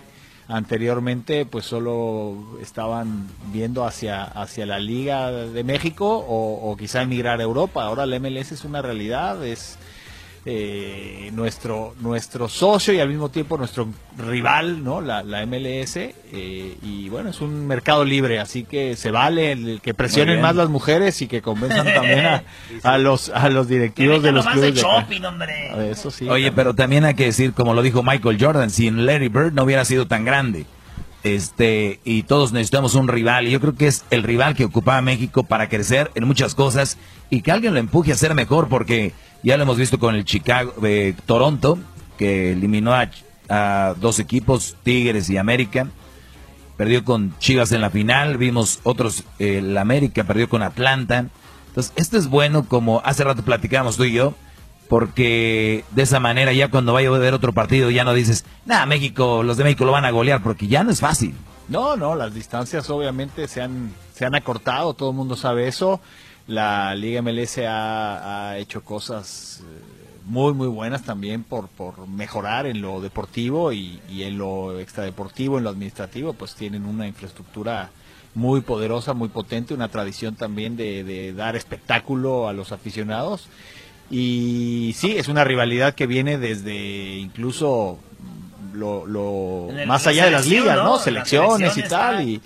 anteriormente 0.47 1.45
pues 1.45 1.65
solo 1.65 2.58
estaban 2.62 3.28
viendo 3.52 3.84
hacia, 3.84 4.23
hacia 4.23 4.65
la 4.65 4.80
Liga 4.80 5.30
de 5.32 5.63
México 5.65 6.08
o, 6.17 6.71
o 6.71 6.78
quizá 6.78 7.02
emigrar 7.02 7.41
a 7.41 7.43
Europa. 7.43 7.84
Ahora 7.84 8.06
la 8.06 8.19
MLS 8.19 8.54
es 8.54 8.63
una 8.63 8.82
realidad, 8.82 9.45
es 9.45 9.78
eh, 10.50 11.30
nuestro 11.34 11.94
nuestro 12.00 12.48
socio 12.48 12.94
y 12.94 13.02
al 13.02 13.10
mismo 13.10 13.28
tiempo 13.28 13.58
nuestro 13.58 13.90
rival, 14.18 14.82
¿no? 14.82 15.02
La, 15.02 15.22
la 15.22 15.46
MLS 15.46 15.98
eh, 15.98 16.14
y 16.82 17.10
bueno 17.10 17.32
es 17.32 17.42
un 17.42 17.68
mercado 17.68 18.06
libre, 18.06 18.40
así 18.40 18.64
que 18.64 18.96
se 18.96 19.12
vale 19.12 19.52
el 19.52 19.82
que 19.82 19.94
presionen 19.94 20.40
más 20.40 20.56
las 20.56 20.70
mujeres 20.70 21.22
y 21.22 21.28
que 21.28 21.42
convenzan 21.42 21.94
también 21.94 22.26
a, 22.26 22.44
a 22.84 22.98
los 22.98 23.28
a 23.28 23.50
los 23.50 23.68
directivos 23.68 24.24
de 24.24 24.32
los 24.32 24.46
clubes. 24.46 24.74
de 24.74 24.80
acá. 24.80 25.02
shopping, 25.02 25.26
hombre. 25.26 25.70
A 25.70 25.86
Eso 25.86 26.12
sí. 26.12 26.30
Oye, 26.30 26.54
pero 26.54 26.74
también 26.74 27.04
hay 27.04 27.16
que 27.16 27.26
decir, 27.26 27.52
como 27.52 27.74
lo 27.74 27.82
dijo 27.82 28.02
Michael 28.02 28.38
Jordan, 28.40 28.70
si 28.70 28.90
Larry 28.90 29.28
Bird 29.28 29.52
no 29.52 29.64
hubiera 29.64 29.84
sido 29.84 30.08
tan 30.08 30.24
grande, 30.24 30.66
este, 31.24 32.00
y 32.06 32.24
todos 32.24 32.54
necesitamos 32.54 32.96
un 32.96 33.10
rival, 33.10 33.48
y 33.48 33.52
yo 33.52 33.60
creo 33.60 33.76
que 33.76 33.88
es 33.88 34.06
el 34.12 34.24
rival 34.24 34.56
que 34.56 34.64
ocupaba 34.64 35.02
México 35.02 35.44
para 35.44 35.68
crecer 35.68 36.10
en 36.16 36.26
muchas 36.26 36.56
cosas 36.56 36.98
y 37.30 37.42
que 37.42 37.52
alguien 37.52 37.74
lo 37.74 37.82
empuje 37.82 38.14
a 38.14 38.16
ser 38.16 38.34
mejor, 38.34 38.70
porque 38.70 39.12
ya 39.48 39.56
lo 39.56 39.64
hemos 39.64 39.78
visto 39.78 39.98
con 39.98 40.14
el 40.14 40.26
Chicago, 40.26 40.74
eh, 40.84 41.16
Toronto, 41.26 41.80
que 42.18 42.52
eliminó 42.52 42.94
a, 42.94 43.10
a 43.48 43.96
dos 43.98 44.20
equipos, 44.20 44.76
Tigres 44.84 45.30
y 45.30 45.38
América, 45.38 45.88
perdió 46.76 47.06
con 47.06 47.34
Chivas 47.40 47.72
en 47.72 47.80
la 47.80 47.90
final, 47.90 48.36
vimos 48.38 48.82
otros, 48.84 49.24
eh, 49.40 49.60
el 49.60 49.78
América 49.78 50.26
perdió 50.26 50.50
con 50.50 50.64
Atlanta, 50.64 51.28
entonces 51.70 51.94
esto 51.96 52.18
es 52.18 52.28
bueno, 52.28 52.68
como 52.68 53.02
hace 53.06 53.24
rato 53.24 53.42
platicábamos 53.42 53.96
tú 53.96 54.04
y 54.04 54.12
yo, 54.12 54.34
porque 54.90 55.86
de 55.92 56.04
esa 56.04 56.20
manera 56.20 56.52
ya 56.52 56.70
cuando 56.70 56.92
vaya 56.92 57.08
a 57.08 57.12
ver 57.12 57.34
otro 57.34 57.54
partido 57.54 57.90
ya 57.90 58.04
no 58.04 58.14
dices, 58.14 58.44
nada, 58.66 58.86
México, 58.86 59.44
los 59.44 59.56
de 59.56 59.64
México 59.64 59.86
lo 59.86 59.94
van 59.94 60.04
a 60.04 60.12
golear, 60.12 60.44
porque 60.44 60.68
ya 60.68 60.84
no 60.84 60.92
es 60.92 61.00
fácil. 61.00 61.34
No, 61.70 61.96
no, 61.96 62.16
las 62.16 62.34
distancias 62.34 62.90
obviamente 62.90 63.48
se 63.48 63.62
han, 63.62 63.94
se 64.14 64.26
han 64.26 64.36
acortado, 64.36 64.94
todo 64.94 65.12
el 65.12 65.16
mundo 65.16 65.38
sabe 65.38 65.70
eso. 65.70 66.02
La 66.48 66.96
Liga 66.96 67.22
MLS 67.22 67.60
ha, 67.60 68.50
ha 68.50 68.58
hecho 68.58 68.84
cosas 68.84 69.62
eh, 69.64 69.98
muy, 70.26 70.54
muy 70.54 70.68
buenas 70.68 71.04
también 71.04 71.44
por, 71.44 71.68
por 71.68 72.08
mejorar 72.08 72.66
en 72.66 72.82
lo 72.82 73.02
deportivo 73.02 73.72
y, 73.72 74.00
y 74.10 74.24
en 74.24 74.38
lo 74.38 74.80
extradeportivo, 74.80 75.58
en 75.58 75.66
lo 75.66 75.70
administrativo, 75.70 76.34
pues 76.34 76.56
tienen 76.56 76.86
una 76.86 77.08
infraestructura 77.08 77.90
muy 78.34 78.62
poderosa, 78.62 79.14
muy 79.14 79.30
potente, 79.30 79.74
una 79.74 79.90
tradición 79.90 80.36
también 80.36 80.78
de, 80.78 81.04
de 81.04 81.34
dar 81.34 81.56
espectáculo 81.56 82.48
a 82.48 82.54
los 82.54 82.72
aficionados. 82.72 83.50
Y 84.10 84.94
sí, 84.96 85.18
es 85.18 85.28
una 85.28 85.44
rivalidad 85.44 85.96
que 85.96 86.08
viene 86.08 86.38
desde 86.38 87.18
incluso 87.18 88.00
lo, 88.74 89.70
más 89.88 90.08
allá 90.08 90.26
de 90.26 90.32
las 90.32 90.48
ligas, 90.48 90.78
¿no? 90.78 90.84
¿no? 90.84 90.94
Las 90.96 91.04
Selecciones 91.04 91.78
y 91.78 91.82
tal. 91.82 91.90
tal. 91.90 92.30
Y, 92.30 92.42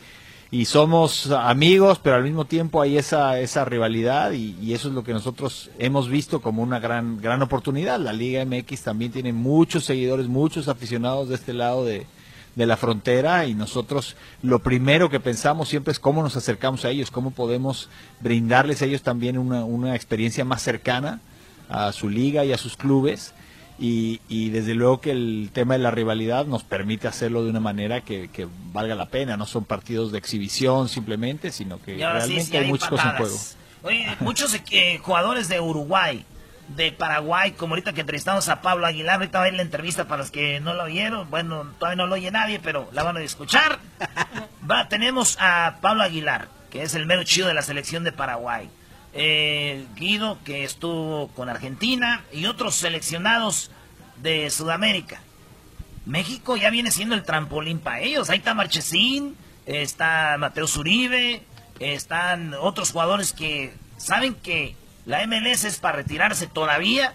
y 0.53 0.65
somos 0.65 1.31
amigos, 1.31 1.99
pero 2.03 2.17
al 2.17 2.23
mismo 2.23 2.43
tiempo 2.43 2.81
hay 2.81 2.97
esa, 2.97 3.39
esa 3.39 3.63
rivalidad 3.63 4.33
y, 4.33 4.73
eso 4.73 4.89
es 4.89 4.93
lo 4.93 5.01
que 5.01 5.13
nosotros 5.13 5.71
hemos 5.79 6.09
visto 6.09 6.41
como 6.41 6.61
una 6.61 6.79
gran, 6.79 7.21
gran 7.21 7.41
oportunidad. 7.41 8.01
La 8.01 8.11
Liga 8.11 8.43
MX 8.43 8.83
también 8.83 9.13
tiene 9.13 9.31
muchos 9.31 9.85
seguidores, 9.85 10.27
muchos 10.27 10.67
aficionados 10.67 11.29
de 11.29 11.35
este 11.35 11.53
lado 11.53 11.85
de, 11.85 12.05
de 12.55 12.65
la 12.65 12.75
frontera 12.75 13.45
y 13.45 13.53
nosotros 13.53 14.17
lo 14.43 14.59
primero 14.59 15.09
que 15.09 15.21
pensamos 15.21 15.69
siempre 15.69 15.93
es 15.93 15.99
cómo 15.99 16.21
nos 16.21 16.35
acercamos 16.35 16.83
a 16.83 16.89
ellos, 16.89 17.11
cómo 17.11 17.31
podemos 17.31 17.87
brindarles 18.19 18.81
a 18.81 18.85
ellos 18.85 19.03
también 19.03 19.37
una, 19.37 19.63
una 19.63 19.95
experiencia 19.95 20.43
más 20.43 20.61
cercana 20.61 21.21
a 21.69 21.93
su 21.93 22.09
liga 22.09 22.43
y 22.43 22.51
a 22.51 22.57
sus 22.57 22.75
clubes. 22.75 23.33
Y, 23.83 24.21
y 24.29 24.51
desde 24.51 24.75
luego 24.75 25.01
que 25.01 25.09
el 25.09 25.49
tema 25.51 25.73
de 25.73 25.79
la 25.79 25.89
rivalidad 25.89 26.45
nos 26.45 26.63
permite 26.63 27.07
hacerlo 27.07 27.43
de 27.43 27.49
una 27.49 27.59
manera 27.59 28.01
que, 28.01 28.29
que 28.29 28.47
valga 28.71 28.93
la 28.93 29.07
pena. 29.07 29.37
No 29.37 29.47
son 29.47 29.65
partidos 29.65 30.11
de 30.11 30.19
exhibición 30.19 30.87
simplemente, 30.87 31.51
sino 31.51 31.81
que 31.81 31.95
sí, 31.95 31.99
realmente 31.99 32.43
sí 32.43 32.57
hay 32.57 32.65
hay 32.65 32.69
muchas 32.69 32.89
cosas 32.89 33.05
en 33.07 33.17
juego. 33.17 33.37
Oye, 33.81 34.15
muchos 34.19 34.55
eh, 34.69 34.99
jugadores 35.01 35.49
de 35.49 35.59
Uruguay, 35.59 36.23
de 36.75 36.91
Paraguay, 36.91 37.53
como 37.53 37.73
ahorita 37.73 37.93
que 37.93 38.01
entrevistamos 38.01 38.49
a 38.49 38.61
Pablo 38.61 38.85
Aguilar, 38.85 39.15
ahorita 39.15 39.39
va 39.39 39.45
a 39.45 39.47
ir 39.47 39.55
la 39.55 39.63
entrevista 39.63 40.05
para 40.05 40.21
los 40.21 40.29
que 40.29 40.59
no 40.59 40.75
lo 40.75 40.83
oyeron, 40.83 41.27
bueno, 41.31 41.65
todavía 41.79 41.95
no 41.95 42.05
lo 42.05 42.13
oye 42.13 42.29
nadie, 42.29 42.59
pero 42.59 42.87
la 42.93 43.01
van 43.01 43.17
a 43.17 43.21
escuchar. 43.21 43.79
Va, 44.69 44.87
tenemos 44.89 45.37
a 45.39 45.77
Pablo 45.81 46.03
Aguilar, 46.03 46.49
que 46.69 46.83
es 46.83 46.93
el 46.93 47.07
mero 47.07 47.23
chido 47.23 47.47
de 47.47 47.55
la 47.55 47.63
selección 47.63 48.03
de 48.03 48.11
Paraguay. 48.11 48.69
Eh, 49.13 49.85
Guido, 49.95 50.37
que 50.43 50.63
estuvo 50.63 51.27
con 51.29 51.49
Argentina, 51.49 52.23
y 52.31 52.45
otros 52.45 52.75
seleccionados 52.75 53.71
de 54.17 54.49
Sudamérica. 54.49 55.21
México 56.05 56.55
ya 56.57 56.69
viene 56.69 56.91
siendo 56.91 57.15
el 57.15 57.23
trampolín 57.23 57.79
para 57.79 57.99
ellos. 57.99 58.29
Ahí 58.29 58.39
está 58.39 58.53
Marchesín, 58.53 59.35
está 59.65 60.37
Mateo 60.39 60.67
Zuribe, 60.67 61.43
están 61.79 62.53
otros 62.53 62.91
jugadores 62.91 63.33
que 63.33 63.73
saben 63.97 64.35
que 64.35 64.75
la 65.05 65.25
MLS 65.27 65.65
es 65.65 65.79
para 65.79 65.97
retirarse 65.97 66.47
todavía 66.47 67.13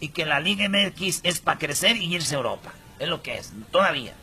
y 0.00 0.08
que 0.08 0.26
la 0.26 0.40
Liga 0.40 0.68
MX 0.68 1.20
es 1.22 1.40
para 1.40 1.58
crecer 1.58 1.96
y 1.96 2.14
irse 2.14 2.34
a 2.34 2.38
Europa. 2.38 2.72
Es 2.98 3.08
lo 3.08 3.22
que 3.22 3.36
es, 3.36 3.52
todavía. 3.70 4.14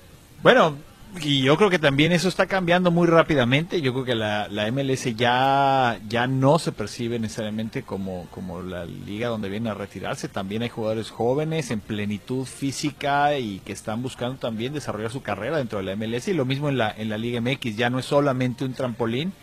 Bueno, 0.41 0.77
y 1.21 1.41
yo 1.43 1.57
creo 1.57 1.69
que 1.69 1.79
también 1.79 2.11
eso 2.11 2.27
está 2.27 2.47
cambiando 2.47 2.89
muy 2.89 3.07
rápidamente. 3.07 3.81
Yo 3.81 3.93
creo 3.93 4.03
que 4.05 4.15
la, 4.15 4.47
la 4.47 4.71
MLS 4.71 5.15
ya, 5.15 5.99
ya 6.09 6.25
no 6.27 6.57
se 6.59 6.71
percibe 6.71 7.19
necesariamente 7.19 7.83
como, 7.83 8.25
como 8.31 8.61
la 8.63 8.85
liga 8.85 9.27
donde 9.27 9.47
viene 9.49 9.69
a 9.69 9.73
retirarse. 9.75 10.27
También 10.27 10.63
hay 10.63 10.69
jugadores 10.69 11.11
jóvenes 11.11 11.69
en 11.71 11.81
plenitud 11.81 12.45
física 12.45 13.37
y 13.37 13.59
que 13.59 13.73
están 13.73 14.01
buscando 14.01 14.37
también 14.37 14.73
desarrollar 14.73 15.11
su 15.11 15.21
carrera 15.21 15.57
dentro 15.57 15.79
de 15.79 15.85
la 15.85 15.95
MLS. 15.95 16.27
Y 16.29 16.33
lo 16.33 16.45
mismo 16.45 16.67
en 16.69 16.77
la, 16.79 16.91
en 16.97 17.09
la 17.09 17.17
Liga 17.17 17.39
MX. 17.41 17.75
Ya 17.75 17.89
no 17.91 17.99
es 17.99 18.05
solamente 18.05 18.65
un 18.65 18.73
trampolín. 18.73 19.33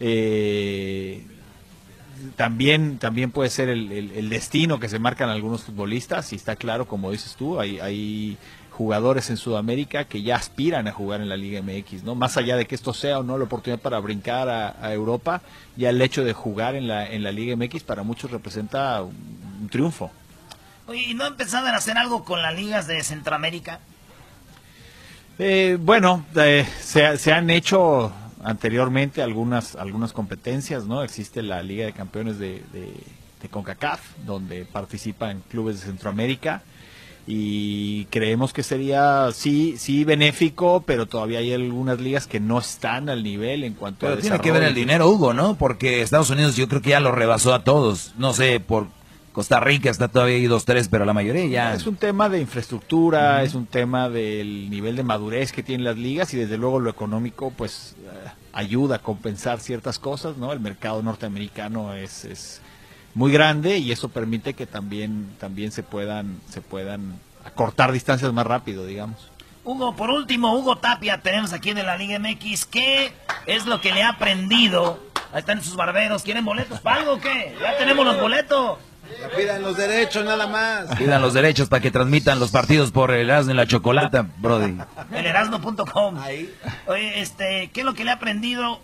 Eh, 0.00 1.22
también 2.36 2.98
también 2.98 3.30
puede 3.32 3.50
ser 3.50 3.68
el, 3.68 3.90
el- 3.90 4.12
el 4.12 4.28
destino 4.28 4.78
que 4.78 4.88
se 4.88 4.98
marcan 4.98 5.28
algunos 5.28 5.62
futbolistas 5.64 6.32
y 6.32 6.36
está 6.36 6.54
claro 6.56 6.86
como 6.86 7.10
dices 7.10 7.34
tú 7.36 7.58
hay, 7.58 7.80
hay 7.80 8.36
jugadores 8.72 9.30
en 9.30 9.36
Sudamérica 9.36 10.04
que 10.06 10.22
ya 10.22 10.36
aspiran 10.36 10.88
a 10.88 10.92
jugar 10.92 11.20
en 11.20 11.28
la 11.28 11.36
Liga 11.36 11.62
MX 11.62 12.02
no 12.04 12.14
más 12.14 12.36
allá 12.36 12.56
de 12.56 12.66
que 12.66 12.74
esto 12.74 12.92
sea 12.94 13.18
o 13.18 13.22
no 13.22 13.38
la 13.38 13.44
oportunidad 13.44 13.80
para 13.80 14.00
brincar 14.00 14.48
a, 14.48 14.76
a 14.80 14.92
Europa 14.92 15.42
ya 15.76 15.90
el 15.90 16.00
hecho 16.02 16.24
de 16.24 16.32
jugar 16.32 16.74
en 16.74 16.88
la 16.88 17.06
en 17.06 17.22
la 17.22 17.32
Liga 17.32 17.54
MX 17.56 17.82
para 17.84 18.02
muchos 18.02 18.30
representa 18.30 19.02
un, 19.02 19.14
un 19.60 19.68
triunfo 19.68 20.10
Oye, 20.86 21.02
¿y 21.02 21.14
no 21.14 21.26
empezaban 21.26 21.74
a 21.74 21.78
hacer 21.78 21.96
algo 21.96 22.24
con 22.24 22.42
las 22.42 22.54
ligas 22.54 22.86
de 22.88 23.02
Centroamérica? 23.04 23.78
Eh, 25.38 25.78
bueno, 25.80 26.24
eh, 26.36 26.66
se, 26.80 27.16
se 27.18 27.32
han 27.32 27.50
hecho 27.50 28.12
anteriormente 28.42 29.22
algunas 29.22 29.76
algunas 29.76 30.12
competencias, 30.12 30.84
¿no? 30.84 31.02
Existe 31.02 31.42
la 31.42 31.62
Liga 31.62 31.86
de 31.86 31.92
Campeones 31.92 32.38
de, 32.38 32.62
de, 32.72 32.92
de 33.40 33.48
CONCACAF, 33.48 34.00
donde 34.26 34.64
participan 34.64 35.42
clubes 35.48 35.80
de 35.80 35.86
Centroamérica 35.86 36.62
y 37.26 38.06
creemos 38.06 38.52
que 38.52 38.62
sería 38.62 39.28
sí 39.32 39.76
sí 39.78 40.04
benéfico, 40.04 40.82
pero 40.84 41.06
todavía 41.06 41.38
hay 41.38 41.52
algunas 41.52 42.00
ligas 42.00 42.26
que 42.26 42.40
no 42.40 42.58
están 42.58 43.08
al 43.08 43.22
nivel 43.22 43.62
en 43.64 43.74
cuanto 43.74 44.00
Pero 44.00 44.14
a 44.14 44.18
tiene 44.18 44.40
que 44.40 44.50
ver 44.50 44.64
el 44.64 44.74
dinero, 44.74 45.08
Hugo, 45.08 45.32
¿no? 45.32 45.54
Porque 45.56 46.02
Estados 46.02 46.30
Unidos 46.30 46.56
yo 46.56 46.68
creo 46.68 46.82
que 46.82 46.90
ya 46.90 47.00
lo 47.00 47.12
rebasó 47.12 47.54
a 47.54 47.62
todos. 47.62 48.12
No 48.18 48.32
sé, 48.32 48.58
por 48.58 48.88
Costa 49.32 49.60
Rica 49.60 49.88
está 49.88 50.08
todavía 50.08 50.36
ahí 50.36 50.46
dos, 50.46 50.64
tres, 50.64 50.88
pero 50.88 51.04
la 51.04 51.14
mayoría 51.14 51.46
ya... 51.46 51.74
Es 51.74 51.86
un 51.86 51.96
tema 51.96 52.28
de 52.28 52.40
infraestructura, 52.40 53.42
es 53.42 53.54
un 53.54 53.66
tema 53.66 54.10
del 54.10 54.68
nivel 54.68 54.94
de 54.94 55.04
madurez 55.04 55.52
que 55.52 55.62
tienen 55.62 55.84
las 55.84 55.96
ligas 55.96 56.34
y 56.34 56.36
desde 56.36 56.58
luego 56.58 56.80
lo 56.80 56.90
económico 56.90 57.50
pues 57.56 57.94
eh, 58.00 58.30
ayuda 58.52 58.96
a 58.96 58.98
compensar 58.98 59.60
ciertas 59.60 59.98
cosas, 59.98 60.36
¿no? 60.36 60.52
El 60.52 60.60
mercado 60.60 61.02
norteamericano 61.02 61.94
es, 61.94 62.26
es 62.26 62.60
muy 63.14 63.32
grande 63.32 63.78
y 63.78 63.92
eso 63.92 64.08
permite 64.08 64.54
que 64.54 64.66
también 64.66 65.34
también 65.38 65.72
se 65.72 65.82
puedan 65.82 66.40
se 66.50 66.60
puedan 66.60 67.18
acortar 67.44 67.92
distancias 67.92 68.32
más 68.32 68.46
rápido, 68.46 68.86
digamos. 68.86 69.28
Hugo, 69.64 69.94
por 69.94 70.10
último, 70.10 70.54
Hugo 70.54 70.76
Tapia, 70.78 71.18
tenemos 71.18 71.52
aquí 71.52 71.72
de 71.72 71.84
la 71.84 71.96
Liga 71.96 72.18
MX. 72.18 72.66
¿Qué 72.66 73.12
es 73.46 73.66
lo 73.66 73.80
que 73.80 73.92
le 73.92 74.02
ha 74.02 74.10
aprendido? 74.10 74.98
Ahí 75.32 75.40
están 75.40 75.62
sus 75.62 75.76
barberos. 75.76 76.22
¿Quieren 76.24 76.44
boletos 76.44 76.80
para 76.80 76.96
algo 76.96 77.12
o 77.14 77.20
qué? 77.20 77.56
Ya 77.60 77.76
tenemos 77.78 78.04
los 78.04 78.20
boletos. 78.20 78.78
Ya 79.20 79.28
pidan 79.36 79.62
los 79.62 79.76
derechos 79.76 80.24
nada 80.24 80.46
más. 80.48 80.96
Pidan 80.96 81.22
los 81.22 81.34
derechos 81.34 81.68
para 81.68 81.80
que 81.80 81.90
transmitan 81.90 82.40
los 82.40 82.50
partidos 82.50 82.90
por 82.90 83.12
el 83.12 83.30
Erasmo 83.30 83.52
y 83.52 83.54
la 83.54 83.66
Chocolata, 83.66 84.26
Brody. 84.38 84.76
Elerasno.com. 85.12 86.18
Oye, 86.86 87.20
este, 87.20 87.70
¿qué 87.72 87.80
es 87.80 87.86
lo 87.86 87.94
que 87.94 88.04
le 88.04 88.10
ha 88.10 88.14
aprendido 88.14 88.80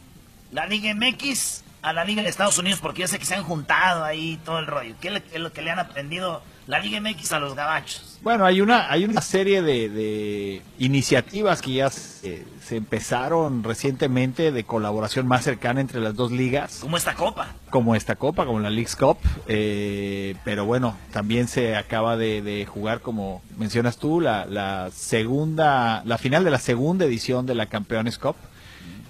la 0.53 0.67
Liga 0.67 0.95
MX 0.95 1.65
a 1.83 1.93
la 1.93 2.05
Liga 2.05 2.23
de 2.23 2.29
Estados 2.29 2.59
Unidos? 2.59 2.81
Porque 2.81 3.03
yo 3.03 3.09
sé 3.09 3.19
que 3.19 3.25
se 3.25 3.35
han 3.35 3.45
juntado 3.45 4.05
ahí 4.05 4.39
todo 4.45 4.59
el 4.59 4.67
rollo. 4.67 4.95
¿Qué 5.01 5.11
le- 5.11 5.23
es 5.33 5.41
lo 5.41 5.53
que 5.53 5.63
le 5.63 5.71
han 5.71 5.79
aprendido 5.79 6.43
la 6.67 6.81
Liga 6.81 7.01
MX 7.01 7.33
a 7.33 7.39
los 7.41 7.55
gabachos? 7.55 8.19
Bueno, 8.23 8.45
hay 8.45 8.61
una, 8.61 8.91
hay 8.91 9.05
una 9.05 9.21
serie 9.21 9.63
de, 9.63 9.89
de 9.89 10.63
iniciativas 10.79 11.63
que 11.63 11.73
ya 11.75 11.89
se, 11.91 12.45
se 12.63 12.77
empezaron 12.77 13.63
recientemente 13.63 14.51
de 14.51 14.65
colaboración 14.65 15.27
más 15.29 15.45
cercana 15.45 15.81
entre 15.81 16.01
las 16.01 16.15
dos 16.17 16.33
ligas. 16.33 16.79
Como 16.81 16.97
esta 16.97 17.15
copa. 17.15 17.49
Como 17.71 17.95
esta 17.95 18.17
copa, 18.17 18.45
como 18.45 18.59
la 18.61 18.71
League's 18.71 18.97
Cup. 18.97 19.19
eh, 19.47 20.35
pero 20.45 20.65
bueno, 20.67 20.97
también 21.13 21.47
se 21.49 21.77
acaba 21.77 22.17
de, 22.17 22.43
de 22.43 22.67
jugar, 22.67 23.01
como 23.01 23.41
mencionas 23.57 23.97
tú, 23.99 24.21
la, 24.21 24.45
la 24.47 24.91
segunda, 24.93 26.03
la 26.05 26.19
final 26.19 26.43
de 26.45 26.51
la 26.51 26.59
segunda 26.59 27.05
edición 27.05 27.47
de 27.47 27.55
la 27.55 27.67
Campeones 27.67 28.19
Cup, 28.19 28.35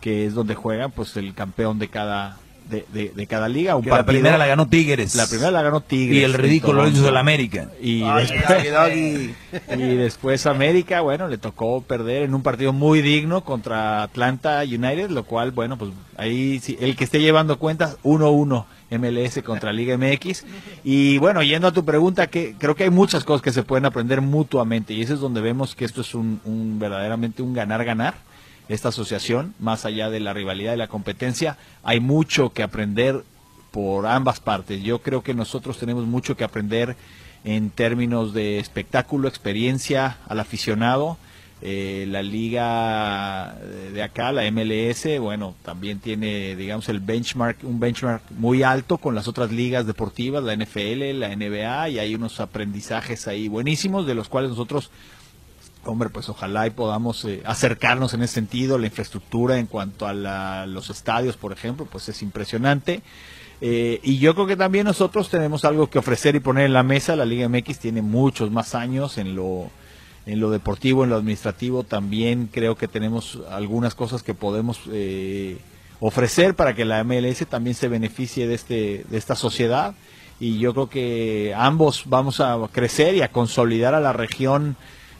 que 0.00 0.26
es 0.26 0.34
donde 0.34 0.54
juegan 0.54 0.90
pues 0.92 1.16
el 1.16 1.34
campeón 1.34 1.78
de 1.78 1.88
cada 1.88 2.36
de, 2.68 2.84
de- 2.92 3.12
de 3.14 3.26
cada 3.26 3.48
liga. 3.48 3.76
Un 3.76 3.82
Que 3.82 3.90
la 3.90 3.96
partido. 3.96 4.12
primera 4.12 4.38
la 4.38 4.46
ganó 4.46 4.68
Tigres. 4.68 5.14
La 5.14 5.26
primera 5.26 5.50
la 5.50 5.62
ganó 5.62 5.80
Tigres. 5.80 6.18
Y 6.18 6.24
el 6.24 6.34
ridículo 6.34 6.82
lo 6.82 6.88
hizo 6.88 7.08
el 7.08 7.16
América. 7.16 7.68
Y, 7.80 8.02
Ay, 8.02 8.26
después, 8.26 8.72
Doggy, 8.72 9.34
y 9.82 9.96
después 9.96 10.46
América, 10.46 11.00
bueno, 11.00 11.28
le 11.28 11.38
tocó 11.38 11.82
perder 11.82 12.22
en 12.22 12.34
un 12.34 12.42
partido 12.42 12.72
muy 12.72 13.02
digno 13.02 13.42
contra 13.44 14.02
Atlanta 14.02 14.60
United, 14.62 15.10
lo 15.10 15.24
cual, 15.24 15.50
bueno, 15.52 15.76
pues 15.78 15.90
ahí 16.16 16.58
sí, 16.60 16.76
el 16.80 16.96
que 16.96 17.04
esté 17.04 17.20
llevando 17.20 17.58
cuentas, 17.58 17.96
1-1 18.04 18.64
MLS 18.90 19.42
contra 19.44 19.72
Liga 19.72 19.96
MX. 19.98 20.44
Y 20.84 21.18
bueno, 21.18 21.42
yendo 21.42 21.68
a 21.68 21.72
tu 21.72 21.84
pregunta, 21.84 22.26
que 22.28 22.54
creo 22.58 22.74
que 22.74 22.84
hay 22.84 22.90
muchas 22.90 23.24
cosas 23.24 23.42
que 23.42 23.52
se 23.52 23.62
pueden 23.62 23.84
aprender 23.84 24.20
mutuamente 24.22 24.94
y 24.94 25.02
eso 25.02 25.14
es 25.14 25.20
donde 25.20 25.40
vemos 25.40 25.74
que 25.74 25.84
esto 25.84 26.00
es 26.00 26.14
un, 26.14 26.40
un 26.44 26.78
verdaderamente 26.78 27.42
un 27.42 27.52
ganar-ganar 27.52 28.14
esta 28.68 28.88
asociación, 28.90 29.54
más 29.58 29.84
allá 29.84 30.10
de 30.10 30.20
la 30.20 30.32
rivalidad 30.32 30.74
y 30.74 30.78
la 30.78 30.88
competencia, 30.88 31.56
hay 31.82 32.00
mucho 32.00 32.52
que 32.52 32.62
aprender 32.62 33.24
por 33.70 34.06
ambas 34.06 34.40
partes. 34.40 34.82
Yo 34.82 35.00
creo 35.00 35.22
que 35.22 35.34
nosotros 35.34 35.78
tenemos 35.78 36.04
mucho 36.06 36.36
que 36.36 36.44
aprender 36.44 36.96
en 37.44 37.70
términos 37.70 38.34
de 38.34 38.58
espectáculo, 38.58 39.28
experiencia 39.28 40.18
al 40.28 40.40
aficionado. 40.40 41.16
Eh, 41.60 42.06
la 42.08 42.22
liga 42.22 43.56
de 43.92 44.00
acá, 44.02 44.30
la 44.30 44.48
MLS, 44.50 45.18
bueno, 45.18 45.56
también 45.64 45.98
tiene, 45.98 46.54
digamos, 46.54 46.88
el 46.88 47.00
benchmark, 47.00 47.58
un 47.64 47.80
benchmark 47.80 48.22
muy 48.38 48.62
alto 48.62 48.98
con 48.98 49.16
las 49.16 49.26
otras 49.26 49.50
ligas 49.50 49.84
deportivas, 49.84 50.44
la 50.44 50.54
NFL, 50.54 51.18
la 51.18 51.34
NBA, 51.34 51.88
y 51.88 51.98
hay 51.98 52.14
unos 52.14 52.38
aprendizajes 52.38 53.26
ahí 53.26 53.48
buenísimos 53.48 54.06
de 54.06 54.14
los 54.14 54.28
cuales 54.28 54.50
nosotros 54.50 54.90
Hombre, 55.84 56.10
pues 56.10 56.28
ojalá 56.28 56.66
y 56.66 56.70
podamos 56.70 57.24
eh, 57.24 57.42
acercarnos 57.46 58.12
en 58.12 58.22
ese 58.22 58.34
sentido. 58.34 58.78
La 58.78 58.86
infraestructura 58.86 59.58
en 59.58 59.66
cuanto 59.66 60.06
a 60.06 60.12
la- 60.12 60.66
los 60.66 60.90
estadios, 60.90 61.36
por 61.36 61.52
ejemplo, 61.52 61.86
pues 61.90 62.08
es 62.08 62.20
impresionante. 62.22 63.02
Eh, 63.60 64.00
y 64.02 64.18
yo 64.18 64.34
creo 64.34 64.46
que 64.46 64.56
también 64.56 64.84
nosotros 64.84 65.30
tenemos 65.30 65.64
algo 65.64 65.88
que 65.88 65.98
ofrecer 65.98 66.36
y 66.36 66.40
poner 66.40 66.66
en 66.66 66.72
la 66.74 66.82
mesa. 66.82 67.16
La 67.16 67.24
Liga 67.24 67.48
MX 67.48 67.78
tiene 67.78 68.02
muchos 68.02 68.50
más 68.50 68.74
años 68.74 69.18
en 69.18 69.34
lo, 69.34 69.70
en 70.26 70.40
lo 70.40 70.50
deportivo, 70.50 71.04
en 71.04 71.10
lo 71.10 71.16
administrativo. 71.16 71.84
También 71.84 72.48
creo 72.52 72.76
que 72.76 72.86
tenemos 72.88 73.38
algunas 73.50 73.94
cosas 73.94 74.22
que 74.22 74.34
podemos 74.34 74.80
eh, 74.92 75.58
ofrecer 76.00 76.54
para 76.54 76.74
que 76.74 76.84
la 76.84 77.02
MLS 77.02 77.46
también 77.48 77.74
se 77.74 77.88
beneficie 77.88 78.46
de, 78.46 78.54
este, 78.54 79.04
de 79.08 79.16
esta 79.16 79.34
sociedad. 79.36 79.94
Y 80.38 80.58
yo 80.58 80.72
creo 80.74 80.88
que 80.90 81.54
ambos 81.56 82.04
vamos 82.06 82.40
a 82.40 82.56
crecer 82.72 83.14
y 83.16 83.22
a 83.22 83.32
consolidar 83.32 83.94
a 83.94 84.00
la 84.00 84.12
región 84.12 84.76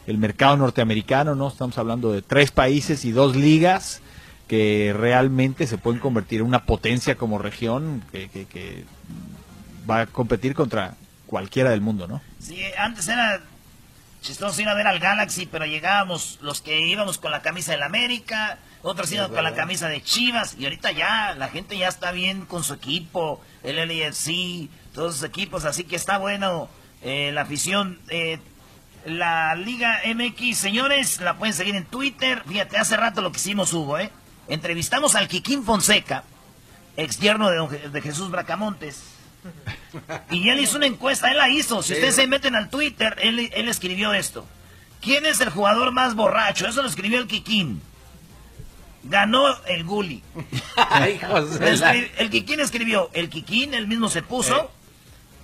el 0.07 0.17
mercado 0.17 0.57
norteamericano, 0.57 1.35
¿no? 1.35 1.47
Estamos 1.49 1.77
hablando 1.77 2.11
de 2.11 2.21
tres 2.21 2.51
países 2.51 3.05
y 3.05 3.11
dos 3.11 3.35
ligas 3.35 4.01
que 4.47 4.93
realmente 4.97 5.67
se 5.67 5.77
pueden 5.77 5.99
convertir 5.99 6.39
en 6.41 6.47
una 6.47 6.65
potencia 6.65 7.15
como 7.15 7.37
región 7.37 8.03
que, 8.11 8.29
que- 8.29 8.45
que 8.45 8.85
va 9.89 10.01
a 10.01 10.05
competir 10.07 10.55
contra 10.55 10.95
cualquiera 11.27 11.69
del 11.69 11.81
mundo, 11.81 12.07
¿no? 12.07 12.21
Sí, 12.39 12.59
antes 12.77 13.07
era 13.07 13.41
chistoso 14.21 14.61
ir 14.61 14.67
a 14.67 14.73
ver 14.73 14.87
al 14.87 14.99
Galaxy, 14.99 15.45
pero 15.45 15.65
llegábamos 15.65 16.39
los 16.41 16.61
que 16.61 16.81
íbamos 16.87 17.17
con 17.19 17.31
la 17.31 17.41
camisa 17.41 17.71
del 17.71 17.83
América, 17.83 18.57
otros 18.81 19.11
iban 19.11 19.29
con 19.31 19.43
la 19.43 19.53
camisa 19.53 19.87
de 19.87 20.01
Chivas, 20.01 20.55
y 20.57 20.63
ahorita 20.65 20.91
ya 20.91 21.35
la 21.37 21.49
gente 21.49 21.77
ya 21.77 21.87
está 21.87 22.11
bien 22.11 22.45
con 22.45 22.63
su 22.63 22.73
equipo, 22.73 23.41
el 23.63 23.75
LAFC, 23.77 24.69
todos 24.93 25.15
sus 25.15 25.23
equipos, 25.23 25.65
así 25.65 25.83
que 25.83 25.95
está 25.95 26.17
bueno 26.17 26.69
eh, 27.03 27.31
la 27.33 27.41
afición. 27.41 27.99
eh, 28.09 28.39
la 29.05 29.55
Liga 29.55 30.01
MX, 30.05 30.57
señores, 30.57 31.19
la 31.21 31.37
pueden 31.37 31.53
seguir 31.53 31.75
en 31.75 31.85
Twitter. 31.85 32.43
Fíjate, 32.47 32.77
hace 32.77 32.97
rato 32.97 33.21
lo 33.21 33.31
que 33.31 33.37
hicimos, 33.37 33.73
Hugo, 33.73 33.97
¿eh? 33.97 34.11
Entrevistamos 34.47 35.15
al 35.15 35.27
Kikín 35.27 35.63
Fonseca, 35.63 36.23
ex 36.97 37.19
yerno 37.19 37.49
de, 37.49 37.57
don 37.57 37.69
Je- 37.69 37.89
de 37.89 38.01
Jesús 38.01 38.29
Bracamontes. 38.31 39.03
Y 40.31 40.49
él 40.49 40.59
hizo 40.59 40.77
una 40.77 40.85
encuesta, 40.87 41.31
él 41.31 41.37
la 41.37 41.49
hizo. 41.49 41.81
Si 41.81 41.93
ustedes 41.93 42.15
se 42.15 42.27
meten 42.27 42.55
al 42.55 42.69
Twitter, 42.69 43.15
él, 43.21 43.49
él 43.53 43.69
escribió 43.69 44.13
esto. 44.13 44.45
¿Quién 45.01 45.25
es 45.25 45.39
el 45.39 45.49
jugador 45.49 45.91
más 45.93 46.13
borracho? 46.15 46.67
Eso 46.67 46.81
lo 46.81 46.89
escribió 46.89 47.19
el 47.19 47.27
Kikín. 47.27 47.81
Ganó 49.03 49.45
el 49.65 49.85
Guli. 49.85 50.21
El 52.17 52.29
Kikín 52.29 52.59
escribió, 52.59 53.09
el 53.13 53.29
Kikín, 53.29 53.73
él 53.73 53.87
mismo 53.87 54.09
se 54.09 54.21
puso, 54.21 54.71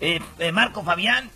eh, 0.01 0.19
eh, 0.39 0.51
Marco 0.51 0.83
Fabián, 0.83 1.29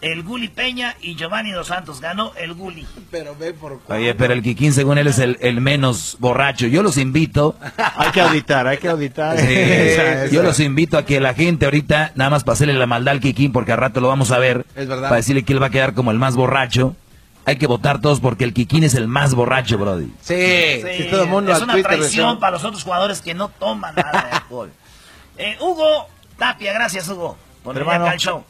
el 0.00 0.22
Guli 0.22 0.48
Peña 0.48 0.94
y 1.00 1.16
Giovanni 1.16 1.50
Dos 1.50 1.66
Santos. 1.68 2.00
Ganó 2.00 2.32
el 2.36 2.54
Guli. 2.54 2.86
Pero 3.10 3.34
ve 3.36 3.52
por 3.52 3.80
Oye, 3.88 4.14
pero 4.14 4.32
el 4.32 4.42
Kikín, 4.42 4.72
según 4.72 4.98
él, 4.98 5.06
es 5.08 5.18
el, 5.18 5.36
el 5.40 5.60
menos 5.60 6.16
borracho. 6.20 6.66
Yo 6.66 6.82
los 6.82 6.96
invito. 6.98 7.56
Hay 7.96 8.10
que 8.12 8.20
auditar, 8.20 8.66
hay 8.66 8.78
que 8.78 8.88
auditar. 8.88 9.38
Sí, 9.38 9.46
Esa- 9.48 10.24
esa- 10.24 10.34
yo 10.34 10.42
los 10.42 10.60
invito 10.60 10.98
a 10.98 11.04
que 11.04 11.20
la 11.20 11.34
gente 11.34 11.64
ahorita, 11.64 12.12
nada 12.14 12.30
más 12.30 12.44
para 12.44 12.54
hacerle 12.54 12.74
la 12.74 12.86
maldad 12.86 13.12
al 13.12 13.20
Kikín, 13.20 13.52
porque 13.52 13.72
al 13.72 13.78
rato 13.78 14.00
lo 14.00 14.08
vamos 14.08 14.30
a 14.30 14.38
ver. 14.38 14.64
Es 14.76 14.86
verdad. 14.86 15.08
Para 15.08 15.16
decirle 15.16 15.42
que 15.44 15.52
él 15.52 15.62
va 15.62 15.66
a 15.66 15.70
quedar 15.70 15.94
como 15.94 16.10
el 16.10 16.18
más 16.18 16.36
borracho. 16.36 16.94
Hay 17.44 17.56
que 17.56 17.66
votar 17.66 18.00
todos 18.02 18.20
porque 18.20 18.44
el 18.44 18.52
Kikín 18.52 18.84
es 18.84 18.94
el 18.94 19.08
más 19.08 19.34
borracho, 19.34 19.78
Brody. 19.78 20.12
Sí, 20.20 20.82
Sí, 20.82 21.02
si 21.04 21.10
todo 21.10 21.22
el 21.22 21.28
mundo 21.30 21.50
es 21.52 21.62
una 21.62 21.72
Twitter 21.72 21.96
traición 21.96 22.38
para 22.38 22.52
los 22.52 22.64
otros 22.64 22.84
jugadores 22.84 23.22
que 23.22 23.32
no 23.32 23.48
toman 23.48 23.94
nada 23.94 24.22
de 24.30 24.36
alcohol. 24.36 24.70
Eh, 25.40 25.56
Hugo 25.60 26.08
Tapia, 26.36 26.72
gracias 26.72 27.08
Hugo 27.08 27.38
Hermano, 27.64 28.06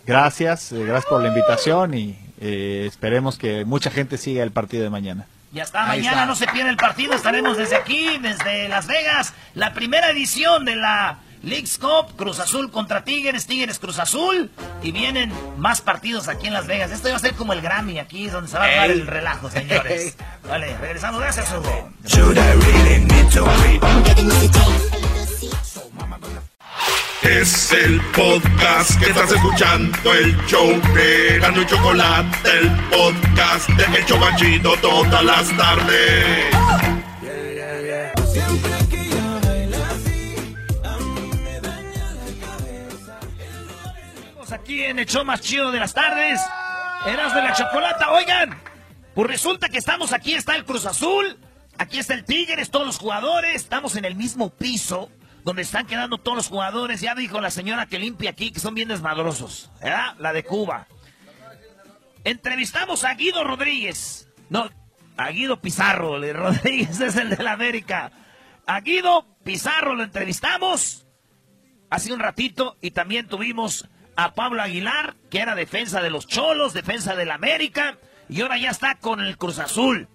gracias, 0.06 0.72
eh, 0.72 0.84
gracias 0.84 1.06
por 1.06 1.20
la 1.22 1.28
invitación 1.28 1.94
y 1.94 2.18
eh, 2.40 2.84
esperemos 2.86 3.36
que 3.38 3.64
mucha 3.64 3.90
gente 3.90 4.16
siga 4.18 4.42
el 4.42 4.52
partido 4.52 4.84
de 4.84 4.90
mañana. 4.90 5.26
Ya 5.52 5.62
está, 5.62 5.90
Ahí 5.90 6.00
mañana 6.00 6.16
está. 6.22 6.26
no 6.26 6.34
se 6.36 6.46
pierde 6.48 6.70
el 6.70 6.76
partido, 6.76 7.14
estaremos 7.14 7.56
desde 7.56 7.76
aquí, 7.76 8.18
desde 8.18 8.68
Las 8.68 8.86
Vegas, 8.86 9.32
la 9.54 9.72
primera 9.72 10.10
edición 10.10 10.64
de 10.66 10.76
la 10.76 11.18
League's 11.42 11.78
Cup, 11.78 12.16
Cruz 12.16 12.38
Azul 12.40 12.70
contra 12.70 13.02
Tigres, 13.04 13.46
Tigres 13.46 13.78
Cruz 13.78 13.98
Azul, 13.98 14.50
y 14.82 14.92
vienen 14.92 15.32
más 15.56 15.80
partidos 15.80 16.28
aquí 16.28 16.48
en 16.48 16.52
Las 16.52 16.66
Vegas. 16.66 16.90
Esto 16.90 17.08
va 17.08 17.16
a 17.16 17.18
ser 17.20 17.32
como 17.34 17.52
el 17.54 17.62
Grammy, 17.62 17.98
aquí 17.98 18.26
es 18.26 18.32
donde 18.32 18.50
se 18.50 18.58
va 18.58 18.64
a 18.64 18.86
Ey. 18.86 18.92
el 18.92 19.06
relajo, 19.06 19.48
señores. 19.50 20.16
Vale, 20.48 20.76
regresamos, 20.78 21.20
gracias 21.20 21.50
Hugo. 21.52 21.90
Es 27.22 27.72
el 27.72 28.00
podcast 28.12 28.96
que 29.00 29.10
estás 29.10 29.32
escuchando, 29.32 30.14
el 30.14 30.36
show 30.46 30.68
de 30.94 31.38
Gano 31.40 31.62
y 31.62 31.66
Chocolate, 31.66 32.48
el 32.48 32.70
podcast 32.90 33.68
de 33.70 33.98
El 33.98 34.06
Chobachito 34.06 34.76
todas 34.80 35.24
las 35.24 35.56
tardes. 35.56 36.46
Estamos 44.14 44.52
aquí 44.52 44.84
en 44.84 44.98
el 45.00 45.06
show 45.06 45.24
más 45.24 45.40
chido 45.40 45.72
de 45.72 45.80
las 45.80 45.92
tardes. 45.92 46.40
Eras 47.04 47.34
de 47.34 47.42
la 47.42 47.52
chocolata. 47.52 48.12
Oigan, 48.12 48.56
pues 49.14 49.28
resulta 49.28 49.68
que 49.68 49.78
estamos 49.78 50.12
aquí, 50.12 50.34
está 50.34 50.54
el 50.54 50.64
Cruz 50.64 50.86
Azul, 50.86 51.36
aquí 51.78 51.98
está 51.98 52.14
el 52.14 52.24
Tigres, 52.24 52.70
todos 52.70 52.86
los 52.86 52.98
jugadores, 52.98 53.56
estamos 53.56 53.96
en 53.96 54.04
el 54.04 54.14
mismo 54.14 54.50
piso 54.50 55.10
donde 55.48 55.62
están 55.62 55.86
quedando 55.86 56.18
todos 56.18 56.36
los 56.36 56.48
jugadores. 56.48 57.00
Ya 57.00 57.14
dijo 57.14 57.40
la 57.40 57.50
señora 57.50 57.86
que 57.86 57.98
limpia 57.98 58.28
aquí 58.28 58.50
que 58.50 58.60
son 58.60 58.74
bien 58.74 58.88
desmadrosos, 58.88 59.70
¿verdad? 59.80 60.14
La 60.18 60.34
de 60.34 60.44
Cuba. 60.44 60.86
Entrevistamos 62.22 63.02
a 63.04 63.14
Guido 63.14 63.42
Rodríguez. 63.44 64.28
No, 64.50 64.68
a 65.16 65.30
Guido 65.30 65.58
Pizarro. 65.58 66.22
el 66.22 66.34
Rodríguez 66.34 67.00
es 67.00 67.16
el 67.16 67.30
de 67.30 67.42
la 67.42 67.52
América. 67.52 68.12
A 68.66 68.82
Guido 68.82 69.24
Pizarro 69.42 69.94
lo 69.94 70.02
entrevistamos 70.02 71.06
hace 71.88 72.12
un 72.12 72.20
ratito 72.20 72.76
y 72.82 72.90
también 72.90 73.26
tuvimos 73.26 73.88
a 74.16 74.34
Pablo 74.34 74.60
Aguilar, 74.60 75.16
que 75.30 75.38
era 75.40 75.54
defensa 75.54 76.02
de 76.02 76.10
los 76.10 76.26
Cholos, 76.26 76.74
defensa 76.74 77.16
del 77.16 77.30
América, 77.30 77.96
y 78.28 78.42
ahora 78.42 78.58
ya 78.58 78.68
está 78.68 78.96
con 78.96 79.20
el 79.20 79.38
Cruz 79.38 79.60
Azul. 79.60 80.08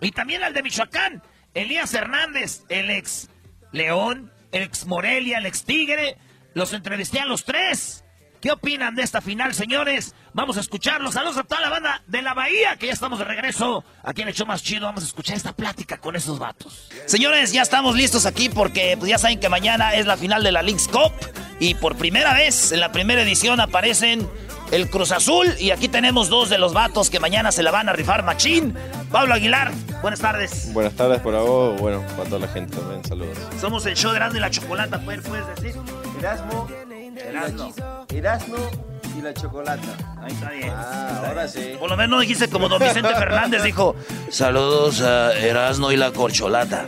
Y 0.00 0.10
también 0.10 0.42
al 0.42 0.54
de 0.54 0.64
Michoacán, 0.64 1.22
Elías 1.54 1.94
Hernández, 1.94 2.64
el 2.68 2.90
ex 2.90 3.30
León, 3.70 4.32
el 4.52 4.62
ex 4.62 4.86
Morelia, 4.86 5.38
el 5.38 5.46
ex 5.46 5.64
Tigre. 5.64 6.16
Los 6.54 6.72
entrevisté 6.72 7.20
a 7.20 7.26
los 7.26 7.44
tres. 7.44 8.04
¿Qué 8.40 8.50
opinan 8.50 8.94
de 8.94 9.02
esta 9.02 9.20
final, 9.20 9.54
señores? 9.54 10.14
Vamos 10.36 10.58
a 10.58 10.60
escucharlos. 10.60 11.14
Saludos 11.14 11.38
a 11.38 11.44
toda 11.44 11.62
la 11.62 11.70
banda 11.70 12.02
de 12.06 12.20
la 12.20 12.34
Bahía, 12.34 12.76
que 12.76 12.88
ya 12.88 12.92
estamos 12.92 13.18
de 13.18 13.24
regreso. 13.24 13.82
Aquí 14.02 14.20
en 14.20 14.28
el 14.28 14.34
show 14.34 14.46
más 14.46 14.62
chido 14.62 14.84
vamos 14.84 15.02
a 15.02 15.06
escuchar 15.06 15.34
esta 15.34 15.54
plática 15.54 15.96
con 15.96 16.14
esos 16.14 16.38
vatos. 16.38 16.90
Señores, 17.06 17.52
ya 17.52 17.62
estamos 17.62 17.96
listos 17.96 18.26
aquí 18.26 18.50
porque 18.50 18.96
pues, 18.98 19.08
ya 19.08 19.16
saben 19.16 19.40
que 19.40 19.48
mañana 19.48 19.94
es 19.94 20.04
la 20.04 20.18
final 20.18 20.42
de 20.42 20.52
la 20.52 20.60
League's 20.60 20.88
Cup. 20.88 21.14
Y 21.58 21.74
por 21.76 21.96
primera 21.96 22.34
vez, 22.34 22.70
en 22.72 22.80
la 22.80 22.92
primera 22.92 23.22
edición, 23.22 23.60
aparecen 23.60 24.28
el 24.72 24.90
Cruz 24.90 25.10
Azul. 25.10 25.54
Y 25.58 25.70
aquí 25.70 25.88
tenemos 25.88 26.28
dos 26.28 26.50
de 26.50 26.58
los 26.58 26.74
vatos 26.74 27.08
que 27.08 27.18
mañana 27.18 27.50
se 27.50 27.62
la 27.62 27.70
van 27.70 27.88
a 27.88 27.94
rifar 27.94 28.22
machín. 28.22 28.76
Pablo 29.10 29.32
Aguilar, 29.32 29.72
buenas 30.02 30.20
tardes. 30.20 30.70
Buenas 30.74 30.92
tardes 30.92 31.18
por 31.22 31.32
vos, 31.32 31.80
bueno, 31.80 32.04
para 32.14 32.28
toda 32.28 32.40
la 32.40 32.48
gente 32.48 32.76
también, 32.76 33.02
saludos. 33.06 33.38
Somos 33.58 33.86
el 33.86 33.96
show 33.96 34.10
de 34.10 34.18
Erasmo 34.18 34.36
y 34.36 34.40
la 34.40 34.50
Chocolata, 34.50 35.00
¿puedes, 35.00 35.26
puedes 35.26 35.46
decir? 35.56 35.80
Erasmo, 36.18 36.68
Erasmo. 37.16 37.74
Erasmo 38.10 38.95
y 39.16 39.22
la 39.22 39.34
chocolata. 39.34 39.96
Ahí 40.22 40.32
está 40.32 40.50
bien. 40.50 40.72
Ah, 40.74 41.22
ahora 41.28 41.48
sí. 41.48 41.72
Por 41.78 41.90
lo 41.90 41.96
menos 41.96 42.20
dijiste 42.20 42.48
como 42.48 42.68
don 42.68 42.78
Vicente 42.80 43.14
Fernández 43.18 43.62
dijo, 43.62 43.96
saludos 44.30 45.00
a 45.00 45.32
Erasmo 45.38 45.92
y 45.92 45.96
la 45.96 46.12
Corcholata. 46.12 46.86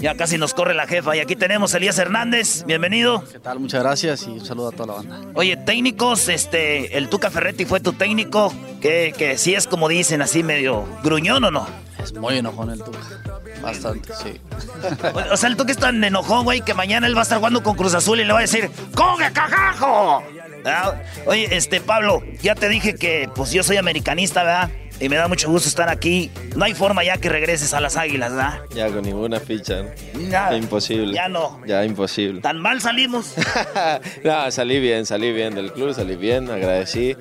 Ya 0.00 0.14
casi 0.14 0.38
nos 0.38 0.54
corre 0.54 0.74
la 0.74 0.86
jefa. 0.86 1.16
Y 1.16 1.20
aquí 1.20 1.34
tenemos 1.34 1.74
a 1.74 1.78
Elías 1.78 1.98
Hernández. 1.98 2.64
Bienvenido. 2.66 3.24
¿Qué 3.32 3.40
tal? 3.40 3.58
Muchas 3.58 3.82
gracias 3.82 4.22
y 4.28 4.30
un 4.30 4.44
saludo 4.44 4.68
a 4.68 4.72
toda 4.72 4.86
la 4.86 4.92
banda. 4.94 5.20
Oye, 5.34 5.56
técnicos, 5.56 6.28
este, 6.28 6.96
el 6.96 7.08
Tuca 7.08 7.30
Ferretti 7.30 7.64
fue 7.64 7.80
tu 7.80 7.92
técnico. 7.92 8.52
Que, 8.80 9.12
que 9.16 9.36
sí 9.38 9.54
es 9.56 9.66
como 9.66 9.88
dicen, 9.88 10.22
así 10.22 10.44
medio 10.44 10.84
gruñón 11.02 11.42
o 11.42 11.50
no. 11.50 11.66
Es 12.00 12.12
muy 12.14 12.38
enojón 12.38 12.70
el 12.70 12.78
Tuca. 12.78 12.98
Bastante, 13.60 14.12
sí. 14.22 14.40
O, 15.30 15.32
o 15.34 15.36
sea, 15.36 15.48
el 15.48 15.56
Tuca 15.56 15.72
es 15.72 15.78
tan 15.78 16.02
enojón, 16.04 16.44
güey, 16.44 16.60
que 16.60 16.74
mañana 16.74 17.08
él 17.08 17.16
va 17.16 17.20
a 17.20 17.22
estar 17.24 17.38
jugando 17.38 17.60
con 17.64 17.74
Cruz 17.74 17.92
Azul 17.94 18.20
y 18.20 18.24
le 18.24 18.32
va 18.32 18.38
a 18.38 18.42
decir, 18.42 18.70
¡Coge, 18.94 19.32
cagajo! 19.32 20.22
Ah, 20.68 21.02
Oye, 21.26 21.48
este, 21.56 21.80
Pablo, 21.80 22.22
ya 22.42 22.54
te 22.54 22.68
dije 22.68 22.94
que, 22.94 23.28
pues 23.34 23.52
yo 23.52 23.62
soy 23.62 23.76
americanista, 23.76 24.42
¿verdad? 24.42 24.70
Y 25.00 25.08
me 25.08 25.14
da 25.16 25.28
mucho 25.28 25.48
gusto 25.48 25.68
estar 25.68 25.88
aquí. 25.88 26.30
No 26.56 26.64
hay 26.64 26.74
forma 26.74 27.04
ya 27.04 27.18
que 27.18 27.28
regreses 27.28 27.72
a 27.72 27.80
las 27.80 27.96
águilas, 27.96 28.32
¿verdad? 28.32 28.60
Ya 28.74 28.88
con 28.88 29.02
ninguna 29.02 29.38
ficha, 29.38 29.84
imposible. 30.56 31.14
ya 31.14 31.28
no. 31.28 31.60
Ya 31.66 31.84
imposible. 31.84 32.40
Tan 32.40 32.58
mal 32.58 32.80
salimos. 32.80 33.34
no, 34.24 34.50
salí 34.50 34.80
bien, 34.80 35.06
salí 35.06 35.32
bien 35.32 35.54
del 35.54 35.72
club, 35.72 35.94
salí 35.94 36.16
bien, 36.16 36.50
agradecí 36.50 37.16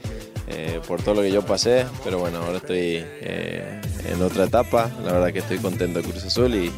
eh, 0.48 0.80
por 0.88 1.04
todo 1.04 1.16
lo 1.16 1.22
que 1.22 1.32
yo 1.32 1.44
pasé, 1.46 1.86
pero 2.04 2.18
bueno, 2.20 2.40
ahora 2.40 2.58
estoy 2.58 3.04
eh, 3.22 3.82
en 4.10 4.22
otra 4.24 4.46
etapa, 4.46 4.90
la 5.06 5.12
verdad 5.14 5.32
que 5.32 5.40
estoy 5.40 5.58
contento 5.60 6.02
de 6.02 6.10
Cruz 6.10 6.24
Azul 6.24 6.56
y 6.56 6.72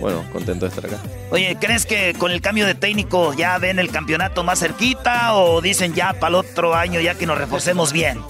bueno, 0.00 0.24
contento 0.32 0.66
de 0.66 0.68
estar 0.68 0.86
acá. 0.86 0.98
Oye, 1.30 1.56
¿crees 1.60 1.86
que 1.86 2.14
con 2.18 2.30
el 2.30 2.40
cambio 2.40 2.66
de 2.66 2.74
técnico 2.74 3.32
ya 3.34 3.58
ven 3.58 3.78
el 3.78 3.90
campeonato 3.90 4.44
más 4.44 4.60
cerquita 4.60 5.34
o 5.34 5.60
dicen 5.60 5.94
ya 5.94 6.12
para 6.14 6.28
el 6.28 6.34
otro 6.36 6.74
año 6.74 7.00
ya 7.00 7.14
que 7.14 7.26
nos 7.26 7.38
reforcemos 7.38 7.92
bien? 7.92 8.20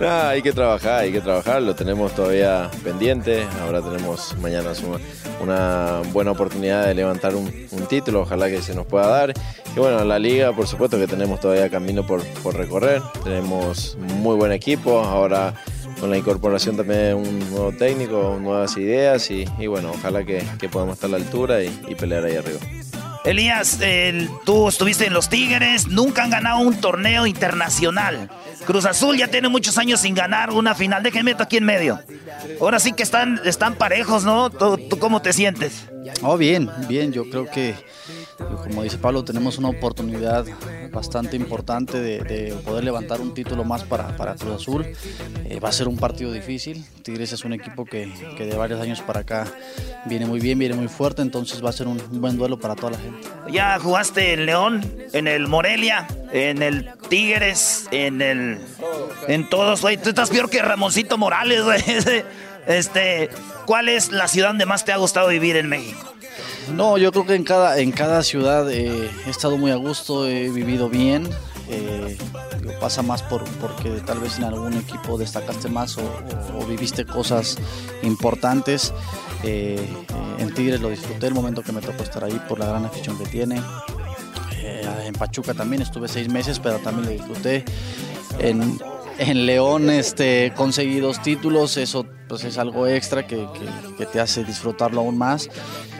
No, 0.00 0.10
hay 0.28 0.42
que 0.42 0.52
trabajar, 0.52 1.00
hay 1.00 1.12
que 1.12 1.20
trabajar, 1.20 1.62
lo 1.62 1.74
tenemos 1.74 2.14
todavía 2.14 2.70
pendiente, 2.82 3.46
ahora 3.62 3.80
tenemos 3.80 4.36
mañana 4.38 4.70
una, 4.82 4.98
una 5.40 6.10
buena 6.12 6.32
oportunidad 6.32 6.86
de 6.86 6.94
levantar 6.94 7.34
un, 7.36 7.52
un, 7.70 7.86
título, 7.86 8.22
ojalá 8.22 8.48
que 8.48 8.62
se 8.62 8.74
nos 8.74 8.86
pueda 8.86 9.06
dar. 9.06 9.32
Y 9.74 9.78
bueno, 9.78 10.04
la 10.04 10.18
liga, 10.18 10.52
por 10.52 10.66
supuesto 10.66 10.98
que 10.98 11.06
tenemos 11.06 11.40
todavía 11.40 11.70
camino 11.70 12.04
por, 12.06 12.24
por 12.42 12.56
recorrer, 12.56 13.00
tenemos 13.22 13.96
muy 13.96 14.36
buen 14.36 14.52
equipo, 14.52 15.00
ahora 15.00 15.54
con 16.02 16.10
la 16.10 16.18
incorporación 16.18 16.76
también 16.76 16.98
de 16.98 17.14
un 17.14 17.38
nuevo 17.50 17.70
técnico, 17.70 18.36
nuevas 18.40 18.76
ideas 18.76 19.30
y, 19.30 19.44
y 19.56 19.68
bueno, 19.68 19.92
ojalá 19.92 20.24
que, 20.24 20.44
que, 20.58 20.68
podamos 20.68 20.94
estar 20.94 21.06
a 21.06 21.12
la 21.12 21.18
altura 21.18 21.62
y, 21.62 21.68
y 21.86 21.94
pelear 21.94 22.24
ahí 22.24 22.34
arriba. 22.34 22.58
Elías, 23.24 23.78
tú 24.44 24.66
estuviste 24.68 25.06
en 25.06 25.12
los 25.12 25.28
Tigres, 25.28 25.86
nunca 25.86 26.24
han 26.24 26.30
ganado 26.30 26.58
un 26.58 26.80
torneo 26.80 27.24
internacional. 27.24 28.28
Cruz 28.66 28.84
Azul 28.84 29.16
ya 29.16 29.28
tiene 29.28 29.48
muchos 29.48 29.78
años 29.78 30.00
sin 30.00 30.16
ganar 30.16 30.50
una 30.50 30.74
final. 30.74 31.04
Déjeme 31.04 31.30
meto 31.30 31.44
aquí 31.44 31.58
en 31.58 31.66
medio. 31.66 32.00
Ahora 32.60 32.80
sí 32.80 32.94
que 32.94 33.04
están, 33.04 33.40
están 33.44 33.76
parejos, 33.76 34.24
¿no? 34.24 34.50
¿Tú, 34.50 34.78
¿Tú, 34.90 34.98
cómo 34.98 35.22
te 35.22 35.32
sientes? 35.32 35.86
Oh, 36.22 36.36
bien, 36.36 36.68
bien. 36.88 37.12
Yo 37.12 37.30
creo 37.30 37.48
que, 37.48 37.76
como 38.62 38.82
dice 38.82 38.98
Pablo, 38.98 39.24
tenemos 39.24 39.58
una 39.58 39.68
oportunidad 39.68 40.44
bastante 40.92 41.36
importante 41.36 42.00
de, 42.00 42.20
de 42.20 42.54
poder 42.64 42.84
levantar 42.84 43.20
un 43.20 43.34
título 43.34 43.64
más 43.64 43.84
para, 43.84 44.16
para 44.16 44.34
Cruz 44.34 44.62
Azul. 44.62 44.86
Eh, 45.44 45.58
va 45.58 45.70
a 45.70 45.72
ser 45.72 45.88
un 45.88 45.96
partido 45.96 46.32
difícil. 46.32 46.84
Tigres 47.02 47.32
es 47.32 47.44
un 47.44 47.52
equipo 47.52 47.84
que, 47.84 48.12
que, 48.36 48.46
de 48.46 48.56
varios 48.56 48.80
años 48.80 49.00
para 49.00 49.20
acá 49.20 49.46
viene 50.06 50.26
muy 50.26 50.40
bien, 50.40 50.58
viene 50.58 50.74
muy 50.74 50.88
fuerte. 50.88 51.22
Entonces 51.22 51.64
va 51.64 51.70
a 51.70 51.72
ser 51.72 51.86
un, 51.86 52.00
un 52.00 52.20
buen 52.20 52.36
duelo 52.36 52.58
para 52.58 52.74
toda 52.74 52.92
la 52.92 52.98
gente. 52.98 53.28
Ya 53.50 53.78
jugaste 53.78 54.34
en 54.34 54.46
León, 54.46 54.94
en 55.12 55.26
el 55.26 55.48
Morelia, 55.48 56.06
en 56.32 56.62
el 56.62 56.90
Tigres, 57.08 57.88
en 57.90 58.20
el. 58.22 58.60
En 59.28 59.48
todos, 59.48 59.80
güey. 59.80 59.96
Tú 59.96 60.10
estás 60.10 60.30
peor 60.30 60.50
que 60.50 60.62
Ramoncito 60.62 61.18
Morales, 61.18 61.62
güey. 61.64 61.82
Este. 62.64 63.28
¿Cuál 63.66 63.88
es 63.88 64.12
la 64.12 64.28
ciudad 64.28 64.50
donde 64.50 64.66
más 64.66 64.84
te 64.84 64.92
ha 64.92 64.96
gustado 64.96 65.28
vivir 65.28 65.56
en 65.56 65.68
México? 65.68 66.11
No, 66.70 66.98
yo 66.98 67.12
creo 67.12 67.26
que 67.26 67.34
en 67.34 67.44
cada, 67.44 67.78
en 67.78 67.92
cada 67.92 68.22
ciudad 68.22 68.70
eh, 68.70 69.10
he 69.26 69.30
estado 69.30 69.58
muy 69.58 69.70
a 69.70 69.76
gusto, 69.76 70.26
he 70.26 70.48
vivido 70.48 70.88
bien. 70.88 71.28
Eh, 71.68 72.18
pasa 72.80 73.02
más 73.02 73.22
por, 73.22 73.44
porque 73.60 73.90
tal 74.04 74.18
vez 74.18 74.38
en 74.38 74.44
algún 74.44 74.74
equipo 74.74 75.16
destacaste 75.16 75.68
más 75.68 75.96
o, 75.98 76.66
viviste 76.66 77.04
cosas 77.04 77.56
importantes. 78.02 78.92
Eh, 79.44 79.86
en 80.38 80.52
Tigres 80.52 80.80
lo 80.80 80.90
disfruté 80.90 81.28
el 81.28 81.34
momento 81.34 81.62
que 81.62 81.72
me 81.72 81.80
tocó 81.80 82.02
estar 82.02 82.24
ahí 82.24 82.40
por 82.48 82.58
la 82.58 82.66
gran 82.66 82.84
afición 82.84 83.16
que 83.16 83.26
tiene. 83.26 83.62
Eh, 84.56 84.82
en 85.06 85.12
Pachuca 85.14 85.54
también 85.54 85.82
estuve 85.82 86.08
seis 86.08 86.28
meses, 86.28 86.58
pero 86.58 86.78
también 86.78 87.06
lo 87.06 87.12
disfruté. 87.12 87.64
En, 88.38 88.80
en 89.18 89.46
León 89.46 89.90
este, 89.90 90.52
conseguí 90.56 90.98
dos 90.98 91.22
títulos, 91.22 91.76
eso 91.76 92.06
pues, 92.28 92.44
es 92.44 92.58
algo 92.58 92.88
extra 92.88 93.26
que, 93.26 93.46
que 93.96 94.06
te 94.06 94.20
hace 94.20 94.42
disfrutarlo 94.44 95.02
aún 95.02 95.18
más. 95.18 95.48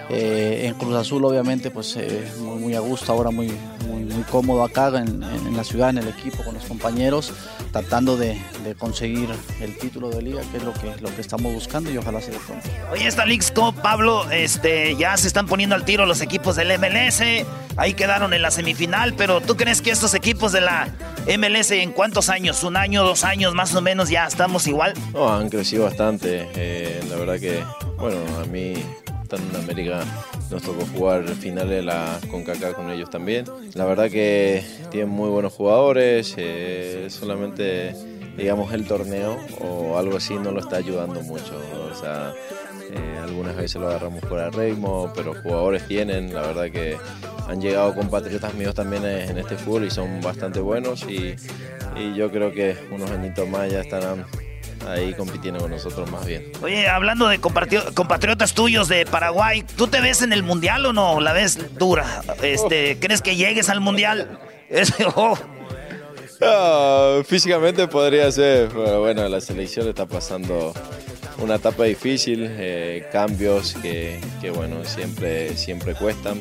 Eh, 0.09 0.67
en 0.67 0.75
Cruz 0.75 0.95
Azul 0.95 1.25
obviamente 1.25 1.71
pues 1.71 1.97
eh, 1.97 2.31
muy, 2.39 2.59
muy, 2.59 2.75
a 2.75 2.81
gusto, 2.81 3.13
ahora 3.13 3.31
muy, 3.31 3.53
muy, 3.87 4.05
muy 4.05 4.23
cómodo 4.25 4.63
acá 4.63 4.89
en, 4.89 5.23
en, 5.23 5.57
la 5.57 5.65
ciudad, 5.65 5.91
en 5.91 5.99
el 5.99 6.09
equipo, 6.09 6.43
con 6.43 6.55
los 6.55 6.65
compañeros, 6.65 7.33
tratando 7.71 8.17
de, 8.17 8.41
de, 8.65 8.75
conseguir 8.75 9.29
el 9.61 9.79
título 9.79 10.11
de 10.11 10.23
liga, 10.23 10.43
que 10.51 10.59
es 10.59 10.65
lo 10.65 10.73
que, 10.73 10.95
lo 11.01 11.15
que 11.15 11.21
estamos 11.21 11.53
buscando 11.53 11.91
y 11.91 11.97
ojalá 11.97 12.21
se 12.21 12.31
dé 12.31 12.39
pronto. 12.47 12.69
Oye, 12.91 13.07
esta 13.07 13.25
Leagues 13.25 13.53
Cup, 13.53 13.75
Pablo, 13.83 14.31
este, 14.31 14.97
ya 14.97 15.17
se 15.17 15.27
están 15.27 15.47
poniendo 15.47 15.75
al 15.75 15.85
tiro 15.85 16.05
los 16.05 16.21
equipos 16.21 16.57
del 16.57 16.79
MLS, 16.79 17.23
ahí 17.77 17.95
quedaron 17.95 18.35
en 18.35 18.43
la 18.43 18.51
semifinal, 18.51 19.15
pero 19.15 19.41
¿tú 19.41 19.57
crees 19.57 19.81
que 19.83 19.91
estos 19.91 20.15
equipos 20.15 20.53
de 20.53 20.63
la 20.63 20.89
MLS 21.27 21.71
en 21.71 21.93
cuántos 21.93 22.29
años, 22.29 22.65
un 22.65 22.77
año, 22.77 23.05
dos 23.05 23.25
años 23.25 23.55
más 23.55 23.75
o 23.75 23.81
menos, 23.81 24.09
ya 24.09 24.27
estamos 24.27 24.67
igual? 24.67 24.95
No, 25.13 25.33
han 25.33 25.49
crecido 25.49 25.85
bastante, 25.85 26.49
eh, 26.55 27.01
la 27.09 27.17
verdad 27.17 27.39
que, 27.39 27.63
bueno, 27.99 28.19
a 28.43 28.47
mí 28.47 28.75
en 29.37 29.57
América 29.57 30.05
nos 30.51 30.63
tocó 30.63 30.85
jugar 30.87 31.27
finales 31.29 31.71
de 31.71 31.83
la 31.83 32.19
CONCACAF 32.31 32.75
con 32.75 32.91
ellos 32.91 33.11
también. 33.11 33.47
La 33.75 33.85
verdad 33.85 34.11
que 34.11 34.65
tienen 34.91 35.11
muy 35.11 35.31
buenos 35.31 35.53
jugadores, 35.53 36.35
eh, 36.37 37.07
solamente 37.09 37.95
digamos 38.37 38.73
el 38.73 38.87
torneo 38.87 39.37
o 39.61 39.99
algo 39.99 40.17
así 40.17 40.35
no 40.35 40.53
lo 40.53 40.61
está 40.61 40.77
ayudando 40.77 41.21
mucho. 41.23 41.61
O 41.91 41.95
sea, 41.95 42.35
eh, 42.91 43.19
algunas 43.23 43.57
veces 43.57 43.81
lo 43.81 43.89
agarramos 43.89 44.21
fuera 44.23 44.51
de 44.51 44.69
ritmo, 44.69 45.13
pero 45.15 45.35
jugadores 45.43 45.87
tienen, 45.87 46.35
la 46.35 46.43
verdad 46.43 46.71
que 46.71 46.97
han 47.49 47.61
llegado 47.61 47.95
compatriotas 47.95 48.55
míos 48.55 48.75
también 48.75 49.05
en 49.05 49.39
este 49.39 49.57
fútbol 49.57 49.85
y 49.85 49.91
son 49.91 50.21
bastante 50.21 50.61
buenos 50.61 51.03
y, 51.09 51.35
y 51.97 52.15
yo 52.15 52.31
creo 52.31 52.53
que 52.53 52.77
unos 52.91 53.11
añitos 53.11 53.49
más 53.49 53.71
ya 53.71 53.81
estarán 53.81 54.25
ahí 54.89 55.15
compitiendo 55.15 55.61
con 55.61 55.71
nosotros 55.71 56.11
más 56.11 56.27
bien. 56.27 56.53
Oye, 56.63 56.89
hablando 56.89 57.29
de 57.29 57.41
compatriotas 57.41 58.55
tuyos 58.55 58.89
de 58.89 59.07
Paraguay, 59.07 59.65
¿tú 59.77 59.87
te 59.87 60.01
ves 60.01 60.23
en 60.23 60.33
el 60.33 60.43
mundial 60.43 60.87
o 60.87 60.93
no? 60.93 61.21
¿La 61.21 61.33
ves 61.33 61.77
dura? 61.79 62.23
Este, 62.43 62.95
oh. 62.97 63.01
¿Crees 63.01 63.23
que 63.23 63.37
llegues 63.37 63.69
al 63.69 63.81
mundial? 63.81 64.39
oh. 65.17 65.39
no, 66.41 67.25
físicamente 67.25 67.87
podría 67.89 68.31
ser, 68.33 68.69
pero 68.69 69.01
bueno, 69.01 69.29
la 69.29 69.41
selección 69.41 69.89
está 69.89 70.07
pasando 70.07 70.73
una 71.39 71.57
etapa 71.57 71.85
difícil, 71.85 72.47
eh, 72.49 73.07
cambios 73.11 73.75
que, 73.75 74.21
que, 74.41 74.51
bueno, 74.51 74.85
siempre, 74.85 75.57
siempre 75.57 75.95
cuestan. 75.95 76.41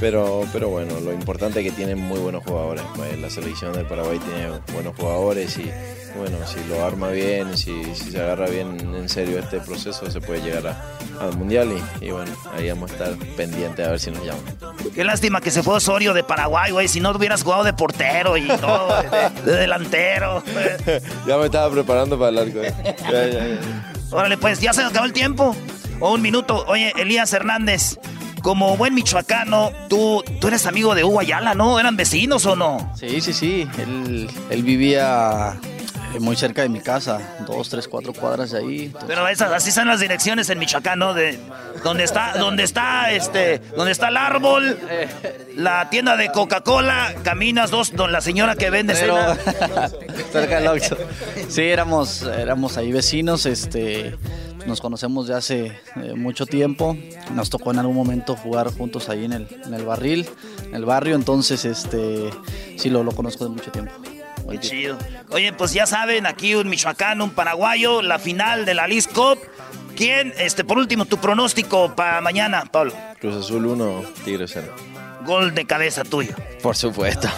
Pero, 0.00 0.46
pero 0.52 0.70
bueno, 0.70 0.98
lo 0.98 1.12
importante 1.12 1.60
es 1.60 1.66
que 1.66 1.72
tienen 1.72 1.98
muy 1.98 2.18
buenos 2.18 2.42
jugadores. 2.44 2.82
Pues, 2.96 3.18
la 3.18 3.28
selección 3.28 3.74
del 3.74 3.86
Paraguay 3.86 4.18
tiene 4.18 4.48
buenos 4.72 4.96
jugadores 4.96 5.58
y 5.58 5.70
bueno, 6.16 6.38
si 6.46 6.58
lo 6.68 6.84
arma 6.84 7.08
bien, 7.10 7.56
si, 7.56 7.94
si 7.94 8.10
se 8.10 8.20
agarra 8.20 8.48
bien 8.48 8.94
en 8.94 9.08
serio 9.08 9.38
este 9.38 9.60
proceso, 9.60 10.10
se 10.10 10.20
puede 10.20 10.40
llegar 10.40 10.66
a, 10.66 11.24
al 11.24 11.36
Mundial 11.36 11.68
y, 12.00 12.06
y, 12.06 12.10
bueno, 12.10 12.32
ahí 12.56 12.68
vamos 12.68 12.90
a 12.90 12.94
estar 12.94 13.16
pendientes 13.36 13.86
a 13.86 13.90
ver 13.90 14.00
si 14.00 14.10
nos 14.10 14.24
llaman. 14.24 14.42
Qué 14.94 15.04
lástima 15.04 15.40
que 15.40 15.50
se 15.50 15.62
fue 15.62 15.74
Osorio 15.74 16.14
de 16.14 16.24
Paraguay, 16.24 16.72
güey, 16.72 16.88
si 16.88 17.00
no 17.00 17.10
hubieras 17.10 17.42
jugado 17.42 17.64
de 17.64 17.72
portero 17.74 18.36
y 18.36 18.48
todo, 18.48 19.02
de, 19.44 19.50
de, 19.52 19.58
delantero. 19.58 20.42
ya 21.26 21.36
me 21.36 21.44
estaba 21.44 21.70
preparando 21.70 22.18
para 22.18 22.30
el 22.30 22.38
arco. 22.38 22.58
Eh. 22.60 22.74
Ya, 23.02 23.26
ya, 23.26 23.46
ya. 23.46 23.92
Órale, 24.10 24.36
pues 24.38 24.60
ya 24.60 24.72
se 24.72 24.82
acabó 24.82 25.04
el 25.04 25.12
tiempo. 25.12 25.54
O 26.00 26.14
un 26.14 26.22
minuto. 26.22 26.64
Oye, 26.66 26.92
Elías 26.96 27.32
Hernández, 27.32 27.98
como 28.42 28.76
buen 28.76 28.94
michoacano, 28.94 29.72
tú, 29.88 30.22
tú 30.40 30.48
eres 30.48 30.66
amigo 30.66 30.94
de 30.94 31.04
Hugo 31.04 31.20
Ayala, 31.20 31.54
¿no? 31.54 31.78
¿Eran 31.78 31.96
vecinos 31.96 32.46
o 32.46 32.56
no? 32.56 32.92
Sí, 32.98 33.20
sí, 33.20 33.32
sí. 33.32 33.68
Él, 33.78 34.28
él 34.50 34.62
vivía 34.62 35.58
muy 36.18 36.34
cerca 36.36 36.62
de 36.62 36.68
mi 36.68 36.80
casa, 36.80 37.20
dos, 37.46 37.68
tres, 37.68 37.86
cuatro 37.86 38.12
cuadras 38.12 38.50
de 38.50 38.58
ahí. 38.58 38.84
Entonces... 38.86 39.08
Pero 39.08 39.28
esas, 39.28 39.52
así 39.52 39.70
son 39.70 39.86
las 39.86 40.00
direcciones 40.00 40.50
en 40.50 40.58
Michoacán, 40.58 40.98
¿no? 40.98 41.14
De 41.14 41.38
donde 41.84 42.04
está, 42.04 42.32
donde 42.36 42.64
está, 42.64 43.12
este, 43.12 43.60
donde 43.76 43.92
está 43.92 44.08
el 44.08 44.16
árbol, 44.16 44.78
la 45.54 45.88
tienda 45.90 46.16
de 46.16 46.32
Coca-Cola, 46.32 47.14
caminas 47.22 47.70
dos, 47.70 47.94
don 47.94 48.10
la 48.12 48.20
señora 48.20 48.56
que 48.56 48.70
vende 48.70 48.94
Pero... 48.94 49.16
cerca 50.32 50.56
del 50.56 50.68
Oxxo. 50.68 50.96
Sí, 51.48 51.62
éramos, 51.62 52.22
éramos 52.22 52.76
ahí 52.76 52.90
vecinos, 52.90 53.46
este, 53.46 54.16
nos 54.66 54.80
conocemos 54.80 55.26
de 55.26 55.34
hace 55.34 55.80
eh, 55.96 56.14
mucho 56.14 56.46
tiempo. 56.46 56.96
Nos 57.34 57.50
tocó 57.50 57.70
en 57.70 57.78
algún 57.78 57.96
momento 57.96 58.36
jugar 58.36 58.72
juntos 58.72 59.08
ahí 59.08 59.24
en 59.24 59.32
el, 59.32 59.48
en 59.64 59.74
el 59.74 59.84
barril, 59.84 60.28
en 60.64 60.74
el 60.74 60.84
barrio, 60.84 61.14
entonces, 61.16 61.64
este, 61.64 62.30
sí 62.76 62.90
lo, 62.90 63.02
lo 63.04 63.12
conozco 63.12 63.44
de 63.44 63.50
mucho 63.50 63.70
tiempo. 63.70 63.92
Qué 64.50 64.58
chido. 64.58 64.98
Oye, 65.30 65.52
pues 65.52 65.72
ya 65.72 65.86
saben, 65.86 66.26
aquí 66.26 66.54
un 66.54 66.68
michoacano, 66.68 67.24
un 67.24 67.30
paraguayo, 67.30 68.02
la 68.02 68.18
final 68.18 68.64
de 68.64 68.74
la 68.74 68.88
League 68.88 69.06
Cup. 69.14 69.38
¿Quién? 69.94 70.32
Este, 70.38 70.64
por 70.64 70.78
último, 70.78 71.04
tu 71.04 71.18
pronóstico 71.18 71.94
para 71.94 72.20
mañana, 72.20 72.64
Pablo. 72.64 72.92
Cruz 73.20 73.36
Azul 73.36 73.66
1, 73.66 74.02
Tigres 74.24 74.50
0. 74.54 74.74
Gol 75.24 75.54
de 75.54 75.66
cabeza 75.66 76.02
tuyo. 76.04 76.34
Por 76.62 76.76
supuesto. 76.76 77.28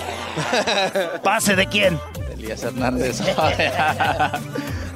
¿Pase 1.22 1.56
de 1.56 1.66
quién? 1.66 1.98
Elías 2.32 2.62
Hernández. 2.62 3.20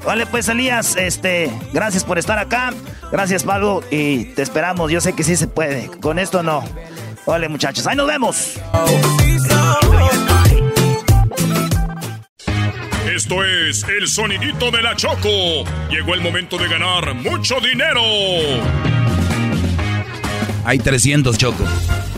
Vale, 0.07 0.25
pues 0.25 0.49
Elías, 0.49 0.95
este, 0.95 1.51
gracias 1.73 2.05
por 2.05 2.17
estar 2.17 2.39
acá. 2.39 2.73
Gracias, 3.11 3.43
Pablo, 3.43 3.83
y 3.91 4.27
te 4.27 4.43
esperamos. 4.43 4.93
Yo 4.93 5.01
sé 5.01 5.15
que 5.15 5.25
sí 5.25 5.35
se 5.35 5.49
puede. 5.49 5.91
Con 6.01 6.21
esto 6.21 6.45
no. 6.45 6.63
Vale, 7.27 7.49
muchachos. 7.49 7.89
Ahí 7.89 7.97
nos 7.97 8.07
vemos. 8.07 8.53
Esto 13.13 13.45
es 13.45 13.83
el 13.89 14.07
sonidito 14.07 14.71
de 14.71 14.83
la 14.83 14.95
Choco. 14.95 15.65
Llegó 15.91 16.15
el 16.15 16.21
momento 16.21 16.57
de 16.57 16.69
ganar 16.69 17.13
mucho 17.15 17.57
dinero. 17.59 18.03
Hay 20.65 20.79
300, 20.79 21.37
Choco. 21.37 21.65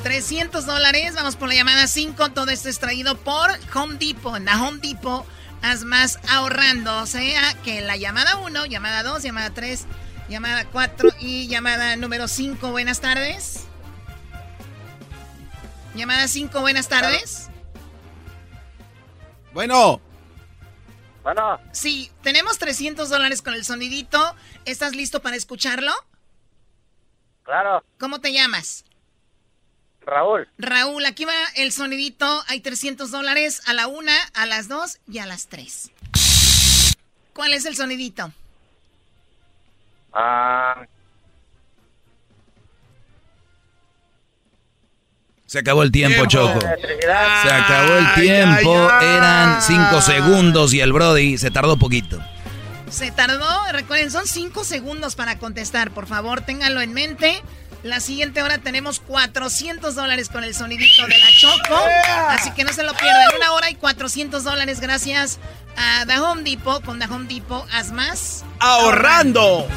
300 0.03 0.67
dólares. 0.67 1.15
Vamos 1.15 1.37
por 1.37 1.49
la 1.49 1.55
llamada 1.55 1.87
5. 1.87 2.33
Todo 2.33 2.51
esto 2.51 2.69
es 2.69 2.79
traído 2.79 3.17
por 3.17 3.49
Home 3.75 3.97
Depot. 3.99 4.37
En 4.37 4.45
la 4.45 4.63
Home 4.63 4.79
Depot 4.83 5.25
haz 5.63 5.85
más 5.85 6.19
ahorrando. 6.29 6.99
O 6.99 7.07
sea 7.07 7.55
que 7.65 7.81
la 7.81 7.97
llamada 7.97 8.37
1, 8.37 8.67
llamada 8.67 9.03
2, 9.03 9.23
llamada 9.23 9.51
3, 9.51 9.87
llamada 10.29 10.65
4 10.67 11.11
y 11.21 11.49
llamada 11.49 11.97
número 11.97 12.29
5. 12.29 12.71
Buenas 12.71 13.01
tardes. 13.01 13.65
Llamada 15.95 16.29
5, 16.29 16.61
buenas 16.61 16.89
tardes. 16.89 17.49
Bueno. 19.53 20.01
Bueno. 21.23 21.59
Sí, 21.73 22.11
tenemos 22.23 22.59
300 22.59 23.09
dólares 23.09 23.43
con 23.43 23.55
el 23.55 23.65
sonidito. 23.65 24.35
¿Estás 24.65 24.95
listo 24.95 25.21
para 25.21 25.37
escucharlo? 25.37 25.93
Claro. 27.43 27.85
¿Cómo 27.99 28.21
te 28.21 28.33
llamas? 28.33 28.85
Raúl. 30.09 30.49
Raúl, 30.59 31.05
aquí 31.07 31.25
va 31.25 31.35
el 31.57 31.71
sonidito. 31.71 32.43
Hay 32.49 32.61
300 32.61 33.11
dólares 33.11 33.63
a 33.67 33.75
la 33.75 33.87
una, 33.87 34.17
a 34.35 34.47
las 34.47 34.69
dos 34.69 34.99
y 35.07 35.19
a 35.19 35.27
las 35.27 35.49
tres. 35.49 35.91
¿Cuál 37.35 37.53
es 37.53 37.67
el 37.67 37.77
sonidito? 37.77 38.33
Ah, 40.13 40.87
Se 45.49 45.59
acabó 45.59 45.83
el 45.83 45.91
tiempo, 45.91 46.27
Choco. 46.27 46.61
Se 46.61 47.51
acabó 47.51 47.95
el 47.95 48.15
tiempo. 48.15 48.91
Eran 49.01 49.63
5 49.63 50.03
segundos 50.03 50.75
y 50.75 50.81
el 50.81 50.93
Brody 50.93 51.39
se 51.39 51.51
tardó 51.51 51.79
poquito. 51.79 52.23
Se 52.91 53.11
tardó, 53.13 53.49
recuerden, 53.73 54.11
son 54.11 54.27
5 54.27 54.63
segundos 54.63 55.15
para 55.17 55.39
contestar. 55.39 55.91
Por 55.93 56.07
favor, 56.07 56.43
ténganlo 56.43 56.83
en 56.83 56.93
mente. 56.93 57.43
La 57.85 58.01
siguiente 58.01 58.43
hora 58.43 58.59
tenemos 58.59 58.99
400 58.99 59.95
dólares 59.95 60.29
con 60.29 60.43
el 60.43 60.53
sonidito 60.53 61.07
de 61.07 61.17
la 61.17 61.29
Choco. 61.31 61.79
Así 62.29 62.51
que 62.51 62.65
no 62.65 62.73
se 62.73 62.83
lo 62.83 62.93
pierdan. 62.95 63.37
Una 63.37 63.53
hora 63.53 63.71
y 63.71 63.77
400 63.77 64.43
dólares 64.43 64.81
gracias 64.81 65.39
a 65.77 66.05
The 66.07 66.19
Home 66.19 66.43
Depot. 66.43 66.85
Con 66.85 66.99
The 66.99 67.07
Home 67.07 67.33
Depot, 67.33 67.69
haz 67.73 67.93
más. 67.93 68.45
Ahorrando. 68.59 69.69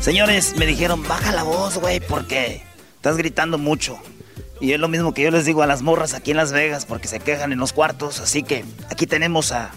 Señores, 0.00 0.56
me 0.56 0.66
dijeron, 0.66 1.06
baja 1.06 1.30
la 1.30 1.44
voz, 1.44 1.78
güey, 1.78 2.00
porque 2.00 2.64
estás 2.96 3.16
gritando 3.16 3.56
mucho. 3.56 4.02
Y 4.60 4.72
es 4.72 4.80
lo 4.80 4.88
mismo 4.88 5.14
que 5.14 5.22
yo 5.22 5.30
les 5.30 5.44
digo 5.44 5.62
a 5.62 5.66
las 5.68 5.82
morras 5.82 6.14
aquí 6.14 6.32
en 6.32 6.38
Las 6.38 6.50
Vegas, 6.50 6.86
porque 6.86 7.06
se 7.06 7.20
quejan 7.20 7.52
en 7.52 7.60
los 7.60 7.72
cuartos. 7.72 8.18
Así 8.18 8.42
que 8.42 8.64
aquí 8.90 9.06
tenemos 9.06 9.52
a 9.52 9.70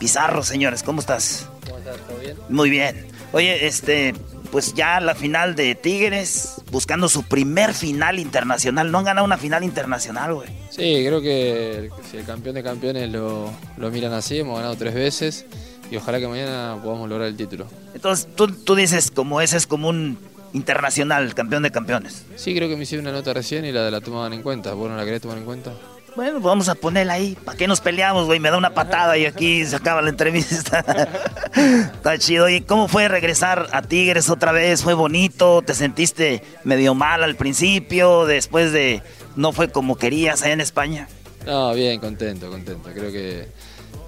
Pizarro, 0.00 0.42
señores. 0.42 0.82
¿Cómo 0.82 1.00
estás? 1.00 1.49
¿Cómo 1.66 1.78
estás? 1.78 1.96
¿Todo 2.06 2.18
bien? 2.18 2.36
Muy 2.48 2.70
bien. 2.70 3.06
Oye, 3.32 3.66
este, 3.66 4.14
pues 4.50 4.74
ya 4.74 5.00
la 5.00 5.14
final 5.14 5.54
de 5.54 5.74
Tigres, 5.74 6.62
buscando 6.70 7.08
su 7.08 7.22
primer 7.22 7.74
final 7.74 8.18
internacional. 8.18 8.90
No 8.90 8.98
han 8.98 9.04
ganado 9.04 9.24
una 9.24 9.38
final 9.38 9.62
internacional, 9.64 10.34
güey. 10.34 10.48
Sí, 10.70 11.02
creo 11.06 11.20
que 11.20 11.90
si 12.10 12.16
el 12.18 12.24
campeón 12.24 12.54
de 12.56 12.62
campeones 12.62 13.10
lo, 13.10 13.50
lo 13.76 13.90
miran 13.90 14.12
así, 14.12 14.38
hemos 14.38 14.56
ganado 14.56 14.76
tres 14.76 14.94
veces 14.94 15.46
y 15.90 15.96
ojalá 15.96 16.18
que 16.18 16.28
mañana 16.28 16.78
podamos 16.82 17.08
lograr 17.08 17.28
el 17.28 17.36
título. 17.36 17.66
Entonces, 17.94 18.28
tú, 18.34 18.48
tú 18.48 18.74
dices, 18.74 19.10
como 19.10 19.40
ese 19.40 19.56
es 19.56 19.66
como 19.66 19.88
un 19.88 20.18
internacional, 20.52 21.34
campeón 21.34 21.62
de 21.62 21.70
campeones. 21.70 22.24
Sí, 22.36 22.54
creo 22.54 22.68
que 22.68 22.76
me 22.76 22.82
hicieron 22.82 23.06
una 23.06 23.16
nota 23.16 23.32
recién 23.32 23.64
y 23.64 23.72
la, 23.72 23.88
la 23.90 24.00
tomaban 24.00 24.32
en 24.32 24.42
cuenta. 24.42 24.72
¿Vos 24.74 24.90
no 24.90 24.96
la 24.96 25.04
querés 25.04 25.20
tomar 25.22 25.38
en 25.38 25.44
cuenta? 25.44 25.72
Bueno, 26.16 26.32
pues 26.32 26.44
vamos 26.44 26.68
a 26.68 26.74
ponerla 26.74 27.14
ahí. 27.14 27.36
¿Para 27.44 27.56
qué 27.56 27.66
nos 27.68 27.80
peleamos, 27.80 28.26
güey? 28.26 28.40
Me 28.40 28.50
da 28.50 28.58
una 28.58 28.74
patada 28.74 29.16
y 29.16 29.26
aquí 29.26 29.64
se 29.64 29.76
acaba 29.76 30.02
la 30.02 30.10
entrevista. 30.10 30.80
Está 31.54 32.18
chido. 32.18 32.46
Oye, 32.46 32.64
¿cómo 32.64 32.88
fue 32.88 33.08
regresar 33.08 33.68
a 33.72 33.82
Tigres 33.82 34.28
otra 34.28 34.52
vez? 34.52 34.82
¿Fue 34.82 34.94
bonito? 34.94 35.62
¿Te 35.62 35.74
sentiste 35.74 36.42
medio 36.64 36.94
mal 36.94 37.22
al 37.22 37.36
principio? 37.36 38.26
Después 38.26 38.72
de... 38.72 39.02
¿No 39.36 39.52
fue 39.52 39.70
como 39.70 39.96
querías 39.96 40.42
allá 40.42 40.52
en 40.52 40.60
España? 40.60 41.08
No, 41.46 41.72
bien, 41.72 42.00
contento, 42.00 42.50
contento. 42.50 42.90
Creo 42.92 43.12
que 43.12 43.46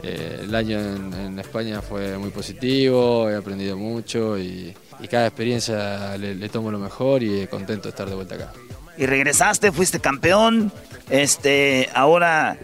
eh, 0.03 0.41
el 0.43 0.55
año 0.55 0.81
en, 0.81 1.39
España 1.39 1.81
fue 1.81 2.19
muy 2.19 2.31
positivo, 2.31 3.31
he 3.31 3.37
aprendido 3.37 3.77
mucho 3.77 4.37
y, 4.37 4.75
y 5.01 5.09
cada 5.09 5.29
experiencia 5.29 6.17
le, 6.19 6.35
le 6.35 6.49
tomo 6.49 6.71
lo 6.71 6.79
mejor 6.79 7.23
y 7.23 7.47
contento 7.47 7.85
de 7.85 7.91
estar 7.91 8.09
de 8.09 8.17
vuelta 8.17 8.35
acá. 8.35 8.53
Y 8.97 9.07
regresaste, 9.07 9.73
fuiste 9.73 10.01
campeón. 10.01 10.73
Este, 11.11 11.89
ahora, 11.95 12.57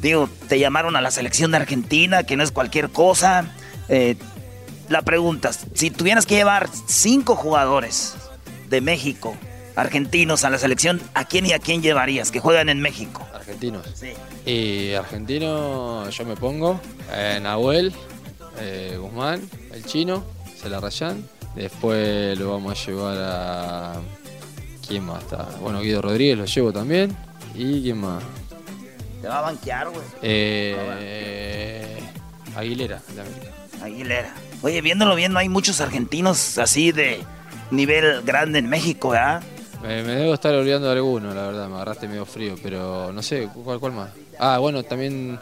digo, 0.00 0.28
te 0.48 0.58
llamaron 0.58 0.96
a 0.96 1.00
la 1.00 1.10
selección 1.10 1.50
de 1.50 1.58
Argentina, 1.58 2.24
que 2.24 2.36
no 2.36 2.42
es 2.42 2.52
cualquier 2.52 2.90
cosa. 2.90 3.46
Eh, 3.88 4.16
la 4.88 5.02
pregunta, 5.02 5.50
si 5.52 5.90
tuvieras 5.90 6.26
que 6.26 6.34
llevar 6.34 6.68
cinco 6.86 7.36
jugadores 7.36 8.14
de 8.68 8.80
México, 8.80 9.36
argentinos, 9.76 10.44
a 10.44 10.50
la 10.50 10.58
selección, 10.58 11.00
¿a 11.14 11.24
quién 11.24 11.46
y 11.46 11.52
a 11.52 11.58
quién 11.58 11.82
llevarías 11.82 12.30
que 12.30 12.40
juegan 12.40 12.68
en 12.68 12.80
México? 12.80 13.26
Argentinos. 13.34 13.86
Sí. 13.94 14.12
Y 14.50 14.94
argentino, 14.94 16.08
yo 16.10 16.24
me 16.24 16.36
pongo 16.36 16.80
eh, 17.12 17.38
Nahuel, 17.42 17.94
eh, 18.58 18.96
Guzmán, 19.00 19.42
el 19.72 19.84
chino, 19.84 20.24
Celarrayán. 20.56 21.28
Después 21.54 22.38
lo 22.38 22.50
vamos 22.52 22.72
a 22.72 22.86
llevar 22.86 23.16
a. 23.18 23.92
¿Quién 24.88 25.04
más 25.06 25.22
está? 25.22 25.48
Bueno, 25.60 25.80
Guido 25.80 26.02
Rodríguez 26.02 26.38
lo 26.38 26.44
llevo 26.44 26.72
también. 26.72 27.16
¿Y 27.54 27.82
quién 27.82 27.98
más? 27.98 28.22
Te 29.22 29.28
va 29.28 29.38
a 29.38 29.42
banquear, 29.42 29.88
güey. 29.88 30.04
Eh, 30.22 31.98
Aguilera, 32.56 33.00
de 33.14 33.20
América. 33.20 33.46
Aguilera. 33.82 34.34
Oye, 34.62 34.80
viéndolo 34.80 35.14
bien, 35.14 35.32
no 35.32 35.38
hay 35.38 35.48
muchos 35.48 35.80
argentinos 35.80 36.58
así 36.58 36.92
de 36.92 37.20
nivel 37.70 38.22
grande 38.22 38.58
en 38.58 38.68
México, 38.68 39.10
¿verdad? 39.10 39.42
Me, 39.82 40.02
me 40.02 40.12
debo 40.14 40.34
estar 40.34 40.54
olvidando 40.54 40.86
de 40.88 40.94
alguno, 40.94 41.34
la 41.34 41.42
verdad, 41.46 41.68
me 41.68 41.74
agarraste 41.74 42.08
medio 42.08 42.24
frío, 42.24 42.56
pero 42.62 43.12
no 43.12 43.22
sé, 43.22 43.48
¿cuál, 43.52 43.78
cuál 43.80 43.92
más? 43.92 44.10
Ah, 44.38 44.58
bueno, 44.58 44.82
también. 44.82 45.38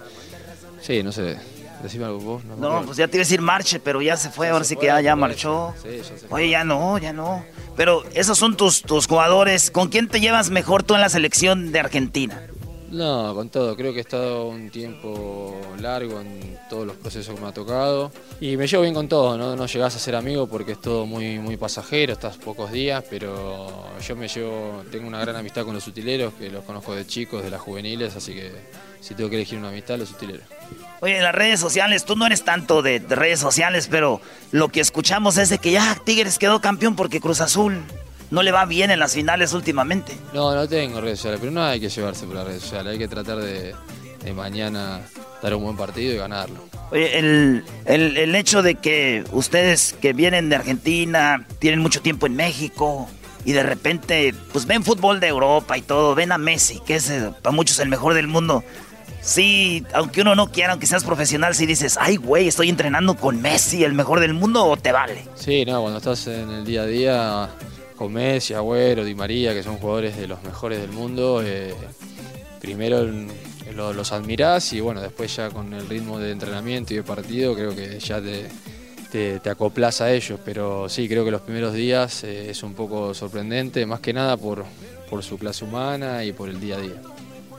Sí, 0.80 1.02
no 1.02 1.12
sé. 1.12 1.36
Decime 1.82 2.04
algo 2.04 2.18
vos. 2.20 2.44
No, 2.44 2.56
No, 2.56 2.82
pues 2.86 2.96
ya 2.96 3.08
te 3.08 3.16
iba 3.16 3.22
a 3.22 3.24
decir 3.26 3.40
marche, 3.40 3.80
pero 3.80 4.00
ya 4.00 4.16
se 4.16 4.30
fue, 4.30 4.48
ahora 4.48 4.64
sí 4.64 4.76
que 4.76 4.86
ya, 4.86 5.00
ya 5.00 5.16
marchó. 5.16 5.74
Sí, 5.82 5.88
ya 5.98 6.04
se 6.04 6.26
Oye, 6.30 6.50
ya 6.50 6.64
no, 6.64 6.98
ya 6.98 7.12
no. 7.12 7.44
Pero 7.76 8.04
esos 8.14 8.38
son 8.38 8.56
tus, 8.56 8.82
tus 8.82 9.06
jugadores. 9.06 9.70
¿Con 9.70 9.88
quién 9.88 10.08
te 10.08 10.20
llevas 10.20 10.50
mejor 10.50 10.82
tú 10.82 10.94
en 10.94 11.00
la 11.00 11.08
selección 11.08 11.72
de 11.72 11.80
Argentina? 11.80 12.40
No, 12.90 13.34
con 13.34 13.48
todo. 13.48 13.74
Creo 13.74 13.92
que 13.94 14.00
he 14.00 14.02
estado 14.02 14.48
un 14.48 14.68
tiempo 14.68 15.58
largo 15.80 16.20
en 16.20 16.58
todos 16.68 16.86
los 16.86 16.94
procesos 16.96 17.34
que 17.34 17.40
me 17.40 17.46
ha 17.48 17.52
tocado. 17.52 18.12
Y 18.38 18.58
me 18.58 18.66
llevo 18.66 18.82
bien 18.82 18.92
con 18.94 19.08
todo, 19.08 19.38
¿no? 19.38 19.56
No 19.56 19.64
llegás 19.64 19.96
a 19.96 19.98
ser 19.98 20.14
amigo 20.14 20.46
porque 20.46 20.72
es 20.72 20.80
todo 20.80 21.06
muy, 21.06 21.38
muy 21.38 21.56
pasajero, 21.56 22.12
estás 22.12 22.36
pocos 22.36 22.70
días, 22.70 23.02
pero 23.08 23.68
yo 24.06 24.14
me 24.14 24.28
llevo, 24.28 24.82
tengo 24.92 25.08
una 25.08 25.20
gran 25.20 25.36
amistad 25.36 25.64
con 25.64 25.74
los 25.74 25.86
utileros, 25.86 26.34
que 26.34 26.50
los 26.50 26.64
conozco 26.64 26.94
de 26.94 27.06
chicos, 27.06 27.42
de 27.42 27.48
las 27.50 27.62
juveniles, 27.62 28.14
así 28.14 28.34
que 28.34 28.52
si 29.02 29.14
tengo 29.14 29.28
que 29.28 29.36
elegir 29.36 29.58
una 29.58 29.68
amistad, 29.68 29.98
los 29.98 30.10
utileros. 30.12 30.46
Oye, 31.00 31.16
en 31.16 31.24
las 31.24 31.34
redes 31.34 31.58
sociales, 31.58 32.04
tú 32.04 32.14
no 32.14 32.24
eres 32.26 32.44
tanto 32.44 32.80
de, 32.80 33.00
de 33.00 33.14
redes 33.16 33.40
sociales, 33.40 33.88
pero 33.90 34.20
lo 34.52 34.68
que 34.68 34.80
escuchamos 34.80 35.36
es 35.36 35.48
de 35.48 35.58
que 35.58 35.72
ya 35.72 35.96
Tigres 36.04 36.38
quedó 36.38 36.60
campeón 36.60 36.94
porque 36.94 37.20
Cruz 37.20 37.40
Azul 37.40 37.82
no 38.30 38.42
le 38.42 38.52
va 38.52 38.64
bien 38.64 38.90
en 38.92 39.00
las 39.00 39.14
finales 39.14 39.52
últimamente. 39.52 40.16
No, 40.32 40.54
no 40.54 40.68
tengo 40.68 41.00
redes 41.00 41.18
sociales, 41.18 41.40
pero 41.40 41.52
no 41.52 41.62
hay 41.64 41.80
que 41.80 41.88
llevarse 41.88 42.24
por 42.24 42.36
las 42.36 42.46
redes 42.46 42.62
sociales, 42.62 42.92
hay 42.92 42.98
que 42.98 43.08
tratar 43.08 43.38
de, 43.38 43.74
de 44.24 44.32
mañana 44.32 45.00
dar 45.42 45.54
un 45.56 45.64
buen 45.64 45.76
partido 45.76 46.14
y 46.14 46.16
ganarlo. 46.18 46.64
Oye, 46.92 47.18
el, 47.18 47.64
el, 47.84 48.16
el 48.16 48.34
hecho 48.36 48.62
de 48.62 48.76
que 48.76 49.24
ustedes 49.32 49.96
que 50.00 50.12
vienen 50.12 50.48
de 50.48 50.56
Argentina, 50.56 51.44
tienen 51.58 51.80
mucho 51.80 52.00
tiempo 52.00 52.26
en 52.26 52.36
México 52.36 53.08
y 53.44 53.50
de 53.52 53.64
repente 53.64 54.32
pues 54.52 54.66
ven 54.66 54.84
fútbol 54.84 55.18
de 55.18 55.26
Europa 55.26 55.76
y 55.76 55.82
todo, 55.82 56.14
ven 56.14 56.30
a 56.30 56.38
Messi, 56.38 56.80
que 56.86 56.94
es 56.94 57.10
eh, 57.10 57.32
para 57.42 57.52
muchos 57.52 57.80
el 57.80 57.88
mejor 57.88 58.14
del 58.14 58.28
mundo. 58.28 58.62
Sí, 59.22 59.84
aunque 59.94 60.20
uno 60.22 60.34
no 60.34 60.50
quiera, 60.50 60.72
aunque 60.72 60.86
seas 60.86 61.04
profesional, 61.04 61.54
si 61.54 61.64
dices, 61.64 61.96
ay 62.00 62.16
güey, 62.16 62.48
estoy 62.48 62.68
entrenando 62.68 63.14
con 63.14 63.40
Messi, 63.40 63.84
el 63.84 63.92
mejor 63.92 64.18
del 64.20 64.34
mundo, 64.34 64.64
o 64.66 64.76
te 64.76 64.90
vale. 64.92 65.24
Sí, 65.36 65.64
no, 65.64 65.80
cuando 65.80 65.98
estás 65.98 66.26
en 66.26 66.50
el 66.50 66.64
día 66.64 66.82
a 66.82 66.86
día 66.86 67.48
con 67.96 68.12
Messi, 68.12 68.52
Agüero, 68.54 69.04
Di 69.04 69.14
María, 69.14 69.54
que 69.54 69.62
son 69.62 69.76
jugadores 69.76 70.16
de 70.16 70.26
los 70.26 70.42
mejores 70.42 70.80
del 70.80 70.90
mundo, 70.90 71.40
eh, 71.44 71.72
primero 72.60 73.06
lo- 73.74 73.92
los 73.92 74.12
admirás 74.12 74.72
y 74.72 74.80
bueno, 74.80 75.00
después 75.00 75.34
ya 75.36 75.50
con 75.50 75.72
el 75.72 75.88
ritmo 75.88 76.18
de 76.18 76.32
entrenamiento 76.32 76.92
y 76.92 76.96
de 76.96 77.02
partido 77.04 77.54
creo 77.54 77.74
que 77.76 77.98
ya 78.00 78.20
te, 78.20 78.48
te, 79.12 79.38
te 79.38 79.50
acoplas 79.50 80.00
a 80.00 80.12
ellos. 80.12 80.40
Pero 80.44 80.88
sí, 80.88 81.08
creo 81.08 81.24
que 81.24 81.30
los 81.30 81.42
primeros 81.42 81.74
días 81.74 82.24
eh, 82.24 82.50
es 82.50 82.62
un 82.64 82.74
poco 82.74 83.14
sorprendente, 83.14 83.86
más 83.86 84.00
que 84.00 84.12
nada 84.12 84.36
por, 84.36 84.64
por 85.08 85.22
su 85.22 85.38
clase 85.38 85.64
humana 85.64 86.24
y 86.24 86.32
por 86.32 86.48
el 86.48 86.60
día 86.60 86.74
a 86.76 86.80
día. 86.80 87.00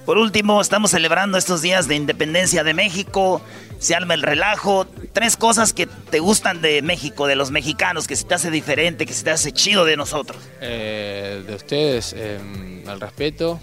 Por 0.06 0.18
último, 0.18 0.60
estamos 0.60 0.92
celebrando 0.92 1.38
estos 1.38 1.62
días 1.62 1.88
de 1.88 1.96
independencia 1.96 2.66
de 2.66 2.74
México. 2.74 3.42
Se 3.80 3.96
arma 3.96 4.16
el 4.16 4.22
relajo. 4.22 4.86
Tres 5.14 5.38
cosas 5.38 5.72
que 5.72 5.88
te 5.88 6.20
gustan 6.20 6.62
de 6.62 6.82
México, 6.82 7.26
de 7.26 7.36
los 7.36 7.52
mexicanos, 7.52 8.06
que 8.06 8.18
se 8.18 8.26
te 8.26 8.34
hace 8.34 8.52
diferente, 8.52 9.06
que 9.06 9.14
se 9.14 9.24
te 9.24 9.32
hace 9.32 9.54
chido 9.54 9.86
de 9.86 9.96
nosotros. 9.96 10.42
Eh, 10.60 11.44
de 11.48 11.56
ustedes, 11.56 12.12
el 12.14 13.00
respeto, 13.00 13.62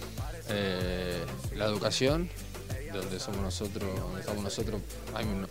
eh, 0.48 1.22
la 1.56 1.66
educación, 1.66 2.30
donde 2.90 3.20
somos 3.20 3.42
nosotros, 3.42 3.84
donde 4.00 4.20
estamos 4.20 4.42
nosotros, 4.42 4.80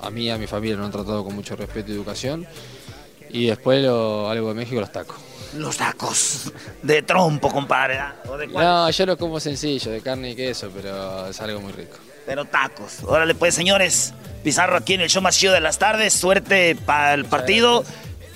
a 0.02 0.10
mí, 0.10 0.24
y 0.24 0.30
a 0.32 0.38
mi 0.40 0.48
familia 0.48 0.76
nos 0.76 0.88
han 0.88 0.92
tratado 0.92 1.24
con 1.24 1.36
mucho 1.36 1.56
respeto 1.56 1.92
y 1.92 1.96
educación. 1.96 2.48
Y 3.30 3.46
después 3.46 3.78
algo 3.86 4.48
de 4.48 4.54
México, 4.56 4.82
los 4.82 4.92
tacos. 4.92 5.18
Los 5.56 5.78
tacos 5.78 6.52
de 6.84 7.02
trompo, 7.02 7.50
compadre. 7.52 7.98
¿ah? 7.98 8.16
¿O 8.28 8.38
de 8.38 8.48
cuál? 8.50 8.66
No, 8.66 8.90
yo 8.90 9.06
lo 9.06 9.18
como 9.18 9.40
sencillo, 9.40 9.92
de 9.92 10.02
carne 10.02 10.32
y 10.32 10.36
queso, 10.36 10.70
pero 10.76 11.28
es 11.28 11.40
algo 11.42 11.60
muy 11.62 11.72
rico. 11.74 11.98
Pero 12.26 12.46
tacos. 12.46 13.00
Órale, 13.06 13.34
pues, 13.36 13.56
señores. 13.56 14.14
Pizarro 14.44 14.78
aquí 14.78 14.94
en 14.94 15.02
el 15.02 15.10
show 15.10 15.22
más 15.22 15.36
chido 15.38 15.54
de 15.54 15.60
las 15.60 15.80
tardes. 15.80 16.14
Suerte 16.14 16.76
para 16.86 17.14
el 17.14 17.26
partido. 17.26 17.84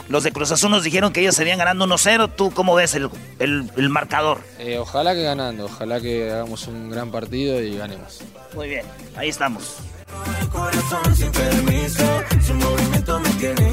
Los 0.10 0.24
de 0.24 0.32
Cruz 0.34 0.52
Azul 0.52 0.70
nos 0.72 0.84
dijeron 0.84 1.14
que 1.14 1.22
ellos 1.22 1.36
se 1.36 1.44
habían 1.44 1.58
ganando 1.60 1.86
1-0. 1.86 2.30
¿Tú 2.36 2.52
cómo 2.52 2.76
ves 2.76 2.94
el, 2.96 3.10
el- 3.40 3.72
el 3.78 3.90
marcador? 3.90 4.42
Eh, 4.60 4.78
ojalá 4.78 5.14
que 5.14 5.24
ganando, 5.24 5.66
ojalá 5.66 6.02
que 6.02 6.30
hagamos 6.32 6.68
un 6.68 6.90
gran 6.90 7.10
partido 7.12 7.62
y 7.62 7.78
ganemos. 7.78 8.20
Muy 8.54 8.68
bien, 8.68 8.86
ahí 9.16 9.30
estamos. 9.30 9.76
Corazón 10.52 11.16
sin 11.16 11.32
permiso, 11.32 12.04
su 12.46 12.54
movimiento 12.54 13.20
me 13.20 13.30
tiene 13.32 13.73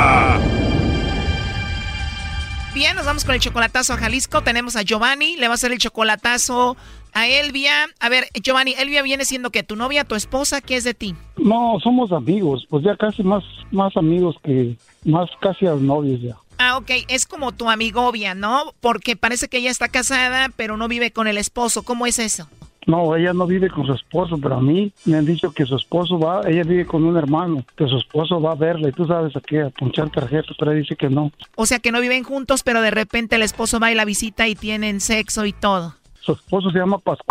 Bien, 2.81 2.95
nos 2.95 3.05
vamos 3.05 3.25
con 3.25 3.35
el 3.35 3.39
chocolatazo 3.39 3.93
a 3.93 3.97
Jalisco. 3.97 4.41
Tenemos 4.41 4.75
a 4.75 4.81
Giovanni, 4.81 5.37
le 5.37 5.47
va 5.47 5.53
a 5.53 5.53
hacer 5.53 5.71
el 5.71 5.77
chocolatazo 5.77 6.75
a 7.13 7.27
Elvia. 7.27 7.85
A 7.99 8.09
ver, 8.09 8.25
Giovanni, 8.41 8.73
Elvia 8.73 9.03
viene 9.03 9.23
siendo 9.23 9.51
que 9.51 9.61
tu 9.61 9.75
novia, 9.75 10.03
tu 10.03 10.15
esposa, 10.15 10.61
¿qué 10.61 10.77
es 10.77 10.83
de 10.83 10.95
ti? 10.95 11.13
No, 11.37 11.77
somos 11.83 12.11
amigos, 12.11 12.65
pues 12.71 12.83
ya 12.83 12.95
casi 12.95 13.21
más, 13.21 13.43
más 13.69 13.95
amigos 13.97 14.35
que, 14.43 14.77
más 15.05 15.29
casi 15.41 15.67
a 15.67 15.75
novios 15.75 16.21
ya. 16.21 16.35
Ah, 16.57 16.77
ok, 16.77 16.89
es 17.07 17.27
como 17.27 17.51
tu 17.51 17.69
amigovia, 17.69 18.33
¿no? 18.33 18.73
Porque 18.81 19.15
parece 19.15 19.47
que 19.47 19.59
ella 19.59 19.69
está 19.69 19.87
casada, 19.87 20.49
pero 20.55 20.75
no 20.75 20.87
vive 20.87 21.11
con 21.11 21.27
el 21.27 21.37
esposo. 21.37 21.83
¿Cómo 21.83 22.07
es 22.07 22.17
eso? 22.17 22.49
No, 22.87 23.15
ella 23.15 23.33
no 23.33 23.45
vive 23.45 23.69
con 23.69 23.85
su 23.85 23.93
esposo, 23.93 24.37
pero 24.41 24.55
a 24.55 24.61
mí 24.61 24.91
me 25.05 25.17
han 25.17 25.25
dicho 25.25 25.51
que 25.51 25.65
su 25.65 25.75
esposo 25.75 26.17
va, 26.17 26.41
ella 26.47 26.63
vive 26.63 26.85
con 26.85 27.03
un 27.03 27.15
hermano, 27.15 27.63
que 27.75 27.87
su 27.87 27.97
esposo 27.97 28.41
va 28.41 28.53
a 28.53 28.55
verla 28.55 28.89
y 28.89 28.91
tú 28.91 29.05
sabes 29.05 29.35
a 29.35 29.41
qué, 29.41 29.61
a 29.61 29.69
punchar 29.69 30.09
tarjetas, 30.09 30.55
pero 30.57 30.71
ella 30.71 30.81
dice 30.81 30.95
que 30.95 31.09
no. 31.09 31.31
O 31.55 31.65
sea, 31.65 31.79
que 31.79 31.91
no 31.91 32.01
viven 32.01 32.23
juntos, 32.23 32.63
pero 32.63 32.81
de 32.81 32.91
repente 32.91 33.35
el 33.35 33.43
esposo 33.43 33.79
va 33.79 33.91
y 33.91 33.95
la 33.95 34.05
visita 34.05 34.47
y 34.47 34.55
tienen 34.55 34.99
sexo 34.99 35.45
y 35.45 35.53
todo. 35.53 35.95
Su 36.21 36.33
esposo 36.33 36.71
se 36.71 36.79
llama 36.79 36.97
Pascual. 36.97 37.27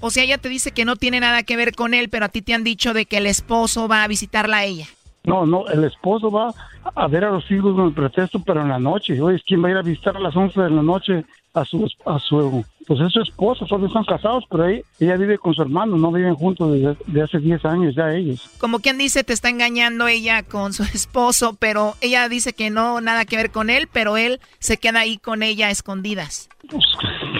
O 0.00 0.10
sea, 0.10 0.24
ella 0.24 0.38
te 0.38 0.48
dice 0.48 0.72
que 0.72 0.84
no 0.84 0.96
tiene 0.96 1.20
nada 1.20 1.42
que 1.42 1.56
ver 1.56 1.74
con 1.74 1.94
él, 1.94 2.08
pero 2.08 2.26
a 2.26 2.28
ti 2.28 2.42
te 2.42 2.54
han 2.54 2.64
dicho 2.64 2.92
de 2.92 3.06
que 3.06 3.18
el 3.18 3.26
esposo 3.26 3.88
va 3.88 4.04
a 4.04 4.08
visitarla 4.08 4.58
a 4.58 4.64
ella. 4.64 4.86
No, 5.24 5.44
no, 5.44 5.66
el 5.68 5.84
esposo 5.84 6.30
va 6.30 6.54
a 6.94 7.08
ver 7.08 7.24
a 7.24 7.30
los 7.30 7.50
hijos 7.50 7.74
con 7.74 7.86
el 7.86 7.92
pretexto, 7.92 8.40
pero 8.40 8.62
en 8.62 8.68
la 8.68 8.78
noche. 8.78 9.20
Oye, 9.20 9.42
¿quién 9.44 9.62
va 9.62 9.68
a 9.68 9.70
ir 9.72 9.76
a 9.76 9.82
visitar 9.82 10.16
a 10.16 10.20
las 10.20 10.36
11 10.36 10.60
de 10.60 10.70
la 10.70 10.82
noche 10.82 11.24
a 11.56 11.64
su, 11.64 11.88
a 12.04 12.18
su, 12.18 12.64
pues 12.86 13.00
es 13.00 13.12
su 13.12 13.20
esposo, 13.22 13.66
solo 13.66 13.86
están 13.86 14.04
casados, 14.04 14.44
pero 14.50 14.66
ella, 14.66 14.82
ella 15.00 15.16
vive 15.16 15.38
con 15.38 15.54
su 15.54 15.62
hermano, 15.62 15.96
no 15.96 16.12
viven 16.12 16.34
juntos 16.34 16.70
desde, 16.72 16.96
desde 17.06 17.22
hace 17.22 17.38
10 17.38 17.64
años 17.64 17.94
ya 17.94 18.12
ellos. 18.12 18.50
Como 18.60 18.80
quien 18.80 18.98
dice, 18.98 19.24
te 19.24 19.32
está 19.32 19.48
engañando 19.48 20.06
ella 20.06 20.42
con 20.42 20.74
su 20.74 20.82
esposo, 20.82 21.56
pero 21.58 21.94
ella 22.02 22.28
dice 22.28 22.52
que 22.52 22.68
no, 22.68 23.00
nada 23.00 23.24
que 23.24 23.36
ver 23.36 23.50
con 23.50 23.70
él, 23.70 23.88
pero 23.90 24.18
él 24.18 24.38
se 24.58 24.76
queda 24.76 25.00
ahí 25.00 25.16
con 25.16 25.42
ella 25.42 25.68
a 25.68 25.70
escondidas. 25.70 26.50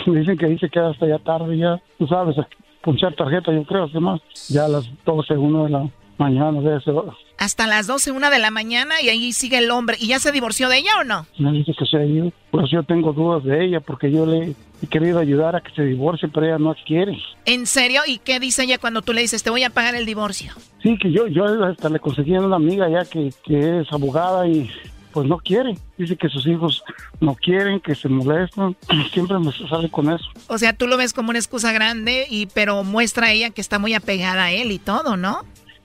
Me 0.07 0.21
dicen 0.21 0.39
que 0.39 0.47
dice 0.47 0.71
que 0.71 0.81
hasta 0.81 1.07
ya 1.07 1.19
tarde, 1.19 1.59
ya, 1.59 1.79
tú 1.99 2.07
sabes, 2.07 2.37
punchar 2.83 3.15
tarjeta, 3.15 3.53
yo 3.53 3.65
creo, 3.65 3.93
que 3.93 4.01
más, 4.01 4.21
ya 4.49 4.65
a 4.65 4.69
las 4.69 4.89
12, 5.05 5.35
1 5.35 5.65
de 5.65 5.71
la 5.71 5.91
mañana, 6.17 6.61
de 6.63 6.79
ese, 6.79 6.91
Hasta 7.39 7.67
las 7.67 7.87
12, 7.87 8.13
una 8.13 8.31
de 8.31 8.39
la 8.39 8.51
mañana 8.51 9.01
y 9.03 9.09
ahí 9.09 9.33
sigue 9.33 9.59
el 9.59 9.71
hombre. 9.71 9.97
¿Y 10.01 10.09
ya 10.09 10.19
se 10.19 10.33
divorció 10.33 10.69
de 10.69 10.79
ella 10.79 10.93
o 11.01 11.05
no? 11.05 11.27
me 11.39 11.53
dice 11.53 11.73
que 11.79 11.85
se 11.85 12.05
ido. 12.07 12.33
Pues 12.51 12.71
yo 12.71 12.83
tengo 12.83 13.13
dudas 13.13 13.45
de 13.45 13.65
ella, 13.65 13.81
porque 13.81 14.11
yo 14.11 14.25
le 14.25 14.55
he 14.83 14.87
querido 14.87 15.19
ayudar 15.19 15.55
a 15.57 15.61
que 15.61 15.73
se 15.75 15.83
divorcie, 15.83 16.29
pero 16.29 16.47
ella 16.47 16.59
no 16.59 16.75
quiere. 16.87 17.19
¿En 17.45 17.67
serio? 17.67 18.03
¿Y 18.07 18.19
qué 18.19 18.41
dice 18.41 18.65
ella 18.65 18.79
cuando 18.79 19.03
tú 19.03 19.13
le 19.13 19.21
dices, 19.21 19.43
te 19.43 19.51
voy 19.51 19.65
a 19.65 19.71
pagar 19.71 19.95
el 19.95 20.07
divorcio? 20.07 20.53
Sí, 20.83 20.97
que 20.99 21.13
yo, 21.13 21.27
yo 21.27 21.45
hasta 21.65 21.89
le 21.91 21.99
conseguí 21.99 22.35
a 22.35 22.41
una 22.41 22.57
amiga 22.57 22.89
ya 22.89 23.05
que, 23.05 23.31
que 23.45 23.81
es 23.81 23.93
abogada 23.93 24.49
y 24.49 24.71
pues 25.17 25.27
no 25.27 25.39
quiere. 25.39 25.79
Dice 25.97 26.15
que 26.15 26.29
sus 26.29 26.47
hijos 26.47 26.85
no 27.21 27.35
quieren, 27.35 27.81
que 27.81 27.95
se 27.95 28.07
molestan. 28.07 28.77
Siempre 29.15 29.39
me 29.39 29.51
sale 29.51 29.89
con 29.91 30.13
eso. 30.13 30.27
O 30.47 30.59
sea, 30.59 30.75
tú 30.75 30.87
lo 30.87 30.99
ves 30.99 31.15
como 31.15 31.31
una 31.31 31.39
excusa 31.39 31.73
grande, 31.73 32.27
y 32.29 32.45
pero 32.47 32.85
muestra 32.85 33.29
a 33.29 33.33
ella 33.33 33.49
que 33.49 33.63
está 33.63 33.79
muy 33.79 33.95
apegada 33.95 34.45
a 34.45 34.53
él 34.53 34.73
y 34.73 34.79
todo, 34.79 35.17
¿no? 35.17 35.39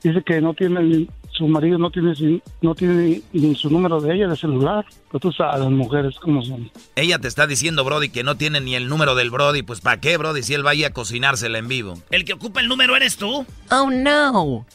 Dice 0.04 0.22
que 0.24 0.42
no 0.42 0.54
tiene, 0.54 1.08
su 1.32 1.48
marido 1.48 1.78
no 1.78 1.90
tiene, 1.90 2.14
no 2.62 2.76
tiene 2.76 2.94
ni, 2.94 3.24
ni 3.34 3.56
su 3.56 3.70
número 3.70 4.00
de 4.02 4.16
ella 4.16 4.28
de 4.28 4.36
celular. 4.36 4.86
Pero 5.12 5.20
tú 5.20 5.32
sabes, 5.32 5.60
las 5.62 5.70
mujeres 5.70 6.16
cómo 6.20 6.42
son. 6.42 6.70
Ella 6.96 7.20
te 7.20 7.28
está 7.28 7.48
diciendo, 7.48 7.84
Brody, 7.84 8.10
que 8.10 8.24
no 8.24 8.36
tiene 8.36 8.62
ni 8.62 8.76
el 8.76 8.88
número 8.88 9.16
del 9.16 9.32
Brody. 9.32 9.64
Pues 9.64 9.82
¿para 9.82 10.00
qué, 10.00 10.18
Brody, 10.18 10.44
si 10.44 10.54
él 10.54 10.64
vaya 10.64 10.88
a 10.88 10.94
cocinársela 10.94 11.58
en 11.58 11.68
vivo? 11.68 11.96
El 12.10 12.26
que 12.26 12.34
ocupa 12.34 12.62
el 12.62 12.68
número 12.68 12.96
eres 12.96 13.18
tú. 13.18 13.46
Oh, 13.72 13.90
no. 13.90 14.66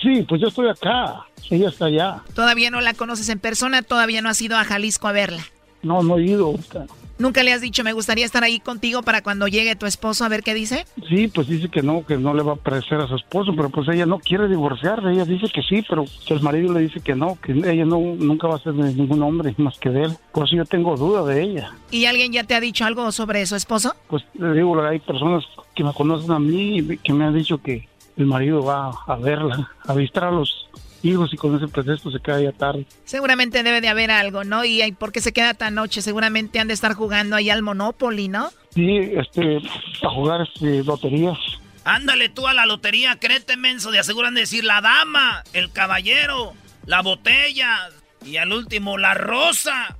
Sí, 0.00 0.24
pues 0.28 0.40
yo 0.40 0.48
estoy 0.48 0.68
acá. 0.68 1.26
Ella 1.50 1.68
está 1.68 1.86
allá. 1.86 2.22
Todavía 2.34 2.70
no 2.70 2.80
la 2.80 2.94
conoces 2.94 3.28
en 3.28 3.38
persona, 3.38 3.82
todavía 3.82 4.22
no 4.22 4.28
has 4.28 4.40
ido 4.42 4.56
a 4.56 4.64
Jalisco 4.64 5.06
a 5.06 5.12
verla. 5.12 5.44
No, 5.82 6.02
no 6.02 6.18
he 6.18 6.24
ido. 6.24 6.46
ahorita. 6.46 6.86
Nunca 7.22 7.44
le 7.44 7.52
has 7.52 7.60
dicho, 7.60 7.84
me 7.84 7.92
gustaría 7.92 8.26
estar 8.26 8.42
ahí 8.42 8.58
contigo 8.58 9.02
para 9.02 9.22
cuando 9.22 9.46
llegue 9.46 9.76
tu 9.76 9.86
esposo 9.86 10.24
a 10.24 10.28
ver 10.28 10.42
qué 10.42 10.54
dice. 10.54 10.86
Sí, 11.08 11.28
pues 11.28 11.46
dice 11.46 11.68
que 11.68 11.80
no, 11.80 12.04
que 12.04 12.16
no 12.16 12.34
le 12.34 12.42
va 12.42 12.54
a 12.54 12.56
parecer 12.56 12.98
a 12.98 13.06
su 13.06 13.14
esposo, 13.14 13.52
pero 13.54 13.70
pues 13.70 13.88
ella 13.90 14.06
no 14.06 14.18
quiere 14.18 14.48
divorciarse. 14.48 15.08
Ella 15.08 15.24
dice 15.24 15.46
que 15.54 15.62
sí, 15.62 15.84
pero 15.88 16.04
el 16.26 16.40
marido 16.40 16.72
le 16.72 16.80
dice 16.80 16.98
que 16.98 17.14
no, 17.14 17.38
que 17.40 17.52
ella 17.52 17.84
no 17.84 18.00
nunca 18.00 18.48
va 18.48 18.56
a 18.56 18.58
ser 18.58 18.72
de 18.72 18.92
ningún 18.92 19.22
hombre 19.22 19.54
más 19.58 19.78
que 19.78 19.90
de 19.90 20.02
él. 20.02 20.16
Por 20.32 20.48
eso 20.48 20.56
yo 20.56 20.64
tengo 20.64 20.96
duda 20.96 21.24
de 21.24 21.42
ella. 21.44 21.76
¿Y 21.92 22.06
alguien 22.06 22.32
ya 22.32 22.42
te 22.42 22.56
ha 22.56 22.60
dicho 22.60 22.84
algo 22.84 23.12
sobre 23.12 23.46
su 23.46 23.54
esposo? 23.54 23.94
Pues 24.08 24.24
le 24.34 24.52
digo, 24.54 24.82
hay 24.82 24.98
personas 24.98 25.44
que 25.76 25.84
me 25.84 25.92
conocen 25.92 26.32
a 26.32 26.40
mí 26.40 26.78
y 26.78 26.96
que 26.96 27.12
me 27.12 27.24
han 27.24 27.36
dicho 27.36 27.62
que 27.62 27.88
el 28.16 28.26
marido 28.26 28.64
va 28.64 28.90
a 29.06 29.14
verla, 29.14 29.70
a 29.86 29.94
visitar 29.94 30.24
a 30.24 30.32
los 30.32 30.68
hijos 31.02 31.32
y 31.32 31.36
con 31.36 31.56
ese 31.56 31.68
pretexto 31.68 32.10
se 32.10 32.20
queda 32.20 32.40
ya 32.40 32.52
tarde. 32.52 32.86
Seguramente 33.04 33.62
debe 33.62 33.80
de 33.80 33.88
haber 33.88 34.10
algo, 34.10 34.44
¿no? 34.44 34.64
Y 34.64 34.92
¿por 34.92 35.12
qué 35.12 35.20
se 35.20 35.32
queda 35.32 35.54
tan 35.54 35.74
noche? 35.74 36.02
Seguramente 36.02 36.60
han 36.60 36.68
de 36.68 36.74
estar 36.74 36.94
jugando 36.94 37.36
ahí 37.36 37.50
al 37.50 37.62
Monopoly, 37.62 38.28
¿no? 38.28 38.50
Sí, 38.74 38.96
este, 38.96 39.58
a 40.02 40.08
jugar 40.10 40.42
este, 40.42 40.82
loterías. 40.84 41.38
Ándale 41.84 42.28
tú 42.28 42.46
a 42.46 42.54
la 42.54 42.66
lotería, 42.66 43.16
créete, 43.18 43.56
menso, 43.56 43.90
de 43.90 43.98
aseguran 43.98 44.34
de 44.34 44.42
decir 44.42 44.64
la 44.64 44.80
dama, 44.80 45.42
el 45.52 45.72
caballero, 45.72 46.54
la 46.86 47.02
botella 47.02 47.90
y 48.24 48.36
al 48.36 48.52
último 48.52 48.98
la 48.98 49.14
rosa. 49.14 49.96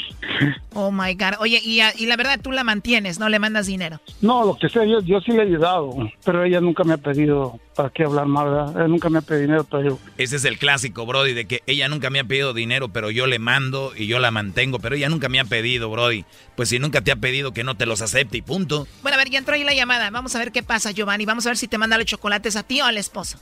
Oh 0.73 0.91
my 0.91 1.13
God. 1.13 1.35
Oye, 1.39 1.61
y, 1.63 2.05
la 2.05 2.17
verdad 2.17 2.39
tú 2.41 2.51
la 2.51 2.63
mantienes, 2.63 3.19
no 3.19 3.29
le 3.29 3.39
mandas 3.39 3.67
dinero. 3.67 3.99
No, 4.21 4.45
lo 4.45 4.57
que 4.57 4.69
sea, 4.69 4.83
yo, 4.83 4.99
yo 5.01 5.21
sí 5.21 5.31
le 5.31 5.39
he 5.39 5.41
ayudado, 5.43 5.95
pero 6.23 6.43
ella 6.43 6.59
nunca 6.59 6.83
me 6.83 6.93
ha 6.93 6.97
pedido, 6.97 7.59
¿para 7.75 7.89
qué 7.89 8.03
hablar 8.03 8.25
mal? 8.25 8.49
verdad? 8.49 8.71
Ella 8.75 8.87
nunca 8.87 9.09
me 9.09 9.19
ha 9.19 9.21
pedido 9.21 9.41
dinero, 9.41 9.63
pero 9.69 9.83
yo, 9.89 9.99
Ese 10.17 10.35
es 10.35 10.45
el 10.45 10.57
clásico, 10.57 11.05
Brody, 11.05 11.33
de 11.33 11.45
que 11.45 11.61
ella 11.65 11.87
nunca 11.87 12.09
me 12.09 12.19
ha 12.19 12.23
pedido 12.23 12.53
dinero, 12.53 12.89
pero 12.89 13.09
yo 13.11 13.27
le 13.27 13.39
mando 13.39 13.93
y 13.95 14.07
yo 14.07 14.19
la 14.19 14.31
mantengo, 14.31 14.79
pero 14.79 14.95
ella 14.95 15.09
nunca 15.09 15.29
me 15.29 15.39
ha 15.39 15.45
pedido, 15.45 15.89
Brody. 15.89 16.25
Pues 16.55 16.69
si 16.69 16.79
nunca 16.79 17.01
te 17.01 17.11
ha 17.11 17.15
pedido 17.15 17.53
que 17.53 17.63
no 17.63 17.75
te 17.75 17.85
los 17.85 18.01
acepte 18.01 18.37
y 18.37 18.41
punto. 18.41 18.87
Bueno, 19.01 19.15
a 19.15 19.17
ver, 19.17 19.29
ya 19.29 19.39
entró 19.39 19.55
ahí 19.55 19.63
la 19.63 19.73
llamada. 19.73 20.09
Vamos 20.09 20.35
a 20.35 20.39
ver 20.39 20.51
qué 20.51 20.63
pasa, 20.63 20.91
Giovanni. 20.91 21.25
Vamos 21.25 21.45
a 21.45 21.49
ver 21.49 21.57
si 21.57 21.67
te 21.67 21.77
manda 21.77 21.97
los 21.97 22.05
chocolates 22.05 22.55
a 22.55 22.63
ti 22.63 22.81
o 22.81 22.85
al 22.85 22.97
esposo. 22.97 23.39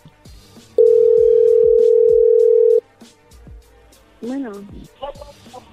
Bueno. 4.21 4.51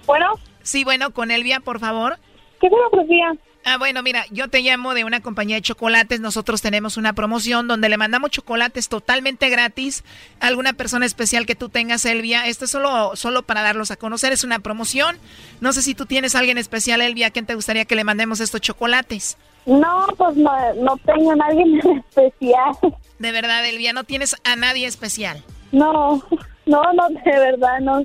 Bueno. 0.06 0.34
Sí, 0.70 0.84
bueno, 0.84 1.10
con 1.10 1.32
Elvia, 1.32 1.58
por 1.58 1.80
favor. 1.80 2.16
¿Qué 2.60 2.70
me 2.70 2.76
ofrecía? 2.92 3.32
Ah, 3.64 3.76
bueno, 3.76 4.04
mira, 4.04 4.24
yo 4.30 4.46
te 4.46 4.60
llamo 4.60 4.94
de 4.94 5.02
una 5.02 5.20
compañía 5.20 5.56
de 5.56 5.62
chocolates. 5.62 6.20
Nosotros 6.20 6.62
tenemos 6.62 6.96
una 6.96 7.12
promoción 7.12 7.66
donde 7.66 7.88
le 7.88 7.96
mandamos 7.96 8.30
chocolates 8.30 8.88
totalmente 8.88 9.48
gratis 9.48 10.04
a 10.38 10.46
alguna 10.46 10.72
persona 10.74 11.06
especial 11.06 11.44
que 11.44 11.56
tú 11.56 11.70
tengas, 11.70 12.04
Elvia. 12.04 12.46
Esto 12.46 12.66
es 12.66 12.70
solo, 12.70 13.16
solo 13.16 13.42
para 13.42 13.62
darlos 13.62 13.90
a 13.90 13.96
conocer, 13.96 14.32
es 14.32 14.44
una 14.44 14.60
promoción. 14.60 15.18
No 15.60 15.72
sé 15.72 15.82
si 15.82 15.96
tú 15.96 16.06
tienes 16.06 16.36
a 16.36 16.38
alguien 16.38 16.56
especial, 16.56 17.00
Elvia, 17.00 17.26
¿a 17.26 17.30
quién 17.30 17.46
te 17.46 17.56
gustaría 17.56 17.84
que 17.84 17.96
le 17.96 18.04
mandemos 18.04 18.38
estos 18.38 18.60
chocolates? 18.60 19.38
No, 19.66 20.06
pues 20.16 20.36
no, 20.36 20.52
no 20.74 20.96
tengo 20.98 21.32
a 21.32 21.36
nadie 21.36 21.64
especial. 22.10 22.76
De 23.18 23.32
verdad, 23.32 23.66
Elvia, 23.66 23.92
¿no 23.92 24.04
tienes 24.04 24.36
a 24.44 24.54
nadie 24.54 24.86
especial? 24.86 25.42
No, 25.72 26.22
no, 26.64 26.82
no, 26.92 27.08
de 27.08 27.38
verdad, 27.40 27.80
no. 27.80 28.04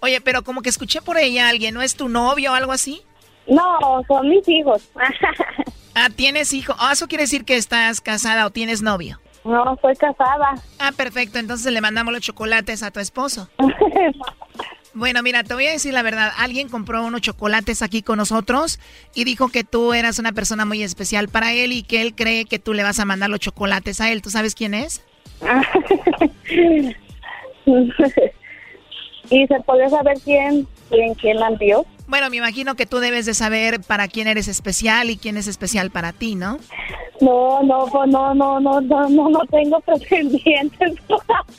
Oye, 0.00 0.20
pero 0.20 0.42
como 0.42 0.62
que 0.62 0.68
escuché 0.68 1.02
por 1.02 1.18
ella 1.18 1.46
a 1.46 1.50
alguien, 1.50 1.74
¿no 1.74 1.82
es 1.82 1.94
tu 1.94 2.08
novio 2.08 2.52
o 2.52 2.54
algo 2.54 2.72
así? 2.72 3.02
No, 3.46 4.02
son 4.06 4.28
mis 4.28 4.46
hijos. 4.48 4.88
ah, 5.94 6.08
¿tienes 6.14 6.52
hijo? 6.52 6.74
Ah, 6.78 6.92
¿eso 6.92 7.08
quiere 7.08 7.24
decir 7.24 7.44
que 7.44 7.56
estás 7.56 8.00
casada 8.00 8.46
o 8.46 8.50
tienes 8.50 8.82
novio? 8.82 9.20
No, 9.44 9.74
estoy 9.74 9.96
casada. 9.96 10.54
Ah, 10.78 10.92
perfecto, 10.96 11.38
entonces 11.38 11.72
le 11.72 11.80
mandamos 11.80 12.12
los 12.12 12.22
chocolates 12.22 12.82
a 12.82 12.90
tu 12.90 13.00
esposo. 13.00 13.48
Bueno, 14.92 15.22
mira, 15.22 15.44
te 15.44 15.54
voy 15.54 15.66
a 15.66 15.70
decir 15.70 15.94
la 15.94 16.02
verdad. 16.02 16.32
Alguien 16.36 16.68
compró 16.68 17.04
unos 17.04 17.20
chocolates 17.20 17.80
aquí 17.80 18.02
con 18.02 18.16
nosotros 18.16 18.80
y 19.14 19.22
dijo 19.22 19.48
que 19.48 19.62
tú 19.62 19.92
eras 19.92 20.18
una 20.18 20.32
persona 20.32 20.64
muy 20.64 20.82
especial 20.82 21.28
para 21.28 21.52
él 21.52 21.72
y 21.72 21.84
que 21.84 22.02
él 22.02 22.16
cree 22.16 22.44
que 22.44 22.58
tú 22.58 22.74
le 22.74 22.82
vas 22.82 22.98
a 22.98 23.04
mandar 23.04 23.30
los 23.30 23.38
chocolates 23.38 24.00
a 24.00 24.10
él. 24.10 24.20
¿Tú 24.20 24.30
sabes 24.30 24.56
quién 24.56 24.74
es? 24.74 25.04
¿Y 29.30 29.46
se 29.46 29.60
puede 29.60 29.88
saber 29.88 30.18
quién, 30.24 30.66
quién, 30.88 31.14
quién 31.14 31.38
la 31.38 31.48
envió? 31.48 31.86
Bueno, 32.08 32.28
me 32.28 32.36
imagino 32.36 32.74
que 32.74 32.86
tú 32.86 32.98
debes 32.98 33.24
de 33.26 33.34
saber 33.34 33.80
para 33.80 34.08
quién 34.08 34.26
eres 34.26 34.48
especial 34.48 35.10
y 35.10 35.16
quién 35.16 35.36
es 35.36 35.46
especial 35.46 35.90
para 35.90 36.12
ti, 36.12 36.34
¿no? 36.34 36.58
No, 37.20 37.62
no, 37.62 37.86
no, 38.06 38.34
no, 38.34 38.60
no, 38.60 38.80
no, 38.80 39.08
no, 39.08 39.28
no 39.28 39.40
tengo 39.50 39.80
pretendientes. 39.86 40.94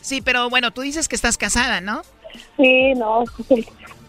sí, 0.02 0.22
pero 0.22 0.50
bueno, 0.50 0.72
tú 0.72 0.82
dices 0.82 1.08
que 1.08 1.16
estás 1.16 1.38
casada, 1.38 1.80
¿no? 1.80 2.02
Sí, 2.58 2.94
no. 2.96 3.24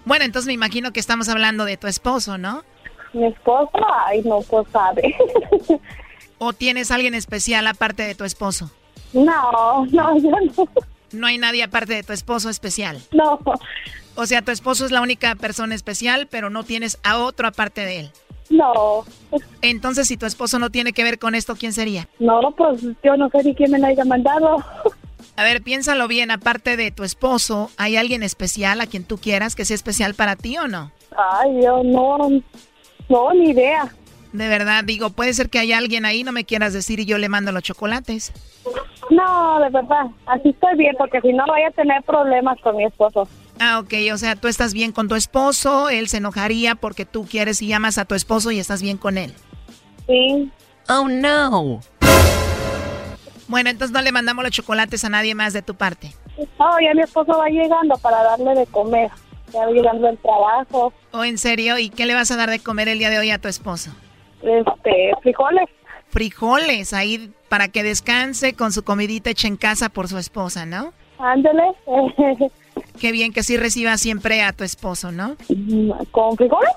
Bueno, 0.05 0.25
entonces 0.25 0.49
me 0.49 0.53
imagino 0.55 0.93
que 0.93 1.01
estamos 1.01 1.29
hablando 1.29 1.65
de 1.65 1.77
tu 1.77 1.87
esposo, 1.87 2.39
¿no? 2.39 2.65
Mi 3.13 3.27
esposo, 3.27 3.71
ay, 4.07 4.23
no, 4.25 4.41
pues 4.41 4.67
sabe. 4.73 5.15
¿O 6.39 6.53
tienes 6.53 6.91
alguien 6.91 7.15
especial 7.15 7.67
aparte 7.69 8.03
de 8.03 8.15
tu 8.17 8.25
esposo? 8.25 8.71
No, 9.13 9.87
no, 9.87 10.19
yo 10.19 10.31
no. 10.31 10.69
No 11.13 11.27
hay 11.27 11.39
nadie 11.39 11.63
aparte 11.63 11.95
de 11.95 12.03
tu 12.03 12.13
esposo 12.13 12.51
especial. 12.51 13.01
No. 13.13 13.39
O 14.15 14.27
sea, 14.27 14.43
tu 14.43 14.51
esposo 14.51 14.85
es 14.85 14.91
la 14.91 15.01
única 15.01 15.35
persona 15.35 15.75
especial, 15.75 16.27
pero 16.31 16.51
no 16.51 16.65
tienes 16.65 16.99
a 17.03 17.19
otro 17.19 17.49
aparte 17.49 17.85
de 17.85 18.01
él. 18.01 18.11
No. 18.51 19.05
Entonces, 19.63 20.09
si 20.09 20.17
tu 20.17 20.27
esposo 20.27 20.59
no 20.59 20.71
tiene 20.71 20.93
que 20.93 21.05
ver 21.05 21.19
con 21.19 21.35
esto, 21.35 21.57
¿quién 21.57 21.73
sería? 21.73 22.09
No, 22.19 22.41
pues 22.57 22.83
yo 23.03 23.17
no 23.17 23.31
sé 23.31 23.43
ni 23.45 23.55
quién 23.55 23.71
me 23.71 23.79
la 23.79 23.89
haya 23.89 24.05
mandado. 24.05 24.63
A 25.37 25.45
ver, 25.45 25.63
piénsalo 25.63 26.09
bien, 26.09 26.31
aparte 26.31 26.77
de 26.77 26.91
tu 26.91 27.05
esposo, 27.05 27.71
¿hay 27.79 27.97
alguien 27.97 28.23
especial 28.23 28.81
a 28.83 28.87
quien 28.87 29.05
tú 29.05 29.17
quieras 29.17 29.55
que 29.55 29.65
sea 29.65 29.75
especial 29.75 30.15
para 30.15 30.37
ti 30.37 30.59
o 30.59 30.69
no? 30.69 30.93
Ay, 31.17 31.63
yo 31.63 31.83
no, 31.83 32.29
no, 33.09 33.33
ni 33.33 33.51
idea. 33.51 33.95
De 34.33 34.49
verdad, 34.49 34.85
digo, 34.85 35.11
puede 35.11 35.33
ser 35.33 35.49
que 35.49 35.59
haya 35.59 35.79
alguien 35.79 36.05
ahí, 36.05 36.23
no 36.25 36.33
me 36.33 36.45
quieras 36.45 36.73
decir 36.75 37.01
y 37.01 37.07
yo 37.07 37.17
le 37.19 37.29
mando 37.31 37.53
los 37.53 37.63
chocolates. 37.63 38.33
No, 39.13 39.61
de 39.61 39.69
verdad, 39.69 40.07
así 40.27 40.49
estoy 40.49 40.77
bien, 40.77 40.95
porque 40.97 41.21
si 41.21 41.33
no 41.33 41.45
voy 41.47 41.63
a 41.63 41.71
tener 41.71 42.03
problemas 42.03 42.59
con 42.61 42.77
mi 42.77 42.85
esposo. 42.85 43.29
Ah, 43.61 43.79
ok, 43.79 43.93
o 44.13 44.17
sea, 44.17 44.37
tú 44.37 44.49
estás 44.49 44.73
bien 44.73 44.93
con 44.93 45.07
tu 45.07 45.15
esposo, 45.15 45.91
él 45.91 46.09
se 46.09 46.17
enojaría 46.17 46.77
porque 46.77 47.05
tú 47.05 47.27
quieres 47.27 47.61
y 47.61 47.69
llamas 47.69 47.99
a 47.99 48.07
tu 48.07 48.15
esposo 48.15 48.51
y 48.51 48.59
estás 48.59 48.81
bien 48.81 48.97
con 48.97 49.19
él. 49.19 49.35
Sí. 50.07 50.51
Oh, 50.89 51.09
no. 51.09 51.81
Bueno, 53.49 53.69
entonces 53.69 53.93
no 53.93 54.01
le 54.01 54.13
mandamos 54.13 54.45
los 54.45 54.53
chocolates 54.53 55.05
a 55.05 55.11
nadie 55.11 55.35
más 55.35 55.53
de 55.53 55.61
tu 55.61 55.75
parte. 55.75 56.13
Oh, 56.57 56.79
ya 56.83 56.95
mi 56.95 57.03
esposo 57.03 57.37
va 57.37 57.49
llegando 57.49 57.97
para 57.99 58.23
darle 58.23 58.55
de 58.55 58.67
comer. 58.67 59.11
Ya 59.53 59.67
va 59.67 59.71
llegando 59.71 60.07
del 60.07 60.17
trabajo. 60.19 60.93
¿Oh, 61.11 61.23
en 61.23 61.37
serio? 61.37 61.79
¿Y 61.79 61.91
qué 61.91 62.07
le 62.07 62.15
vas 62.15 62.31
a 62.31 62.37
dar 62.37 62.49
de 62.49 62.61
comer 62.61 62.89
el 62.89 62.99
día 62.99 63.11
de 63.11 63.19
hoy 63.19 63.31
a 63.31 63.39
tu 63.39 63.49
esposo? 63.49 63.91
Este, 64.43 65.13
frijoles. 65.23 65.69
Frijoles, 66.13 66.93
ahí 66.93 67.33
para 67.49 67.69
que 67.69 67.83
descanse 67.83 68.53
con 68.53 68.71
su 68.71 68.85
comidita 68.85 69.31
hecha 69.31 69.49
en 69.49 69.57
casa 69.57 69.89
por 69.89 70.09
su 70.09 70.19
esposa, 70.19 70.67
¿no? 70.67 70.93
Ándele. 71.19 71.63
Qué 73.01 73.13
bien 73.13 73.33
que 73.33 73.43
sí 73.43 73.57
reciba 73.57 73.97
siempre 73.97 74.43
a 74.43 74.53
tu 74.53 74.63
esposo, 74.63 75.11
¿no? 75.11 75.37
¿Con 76.11 76.37
frijoles? 76.37 76.71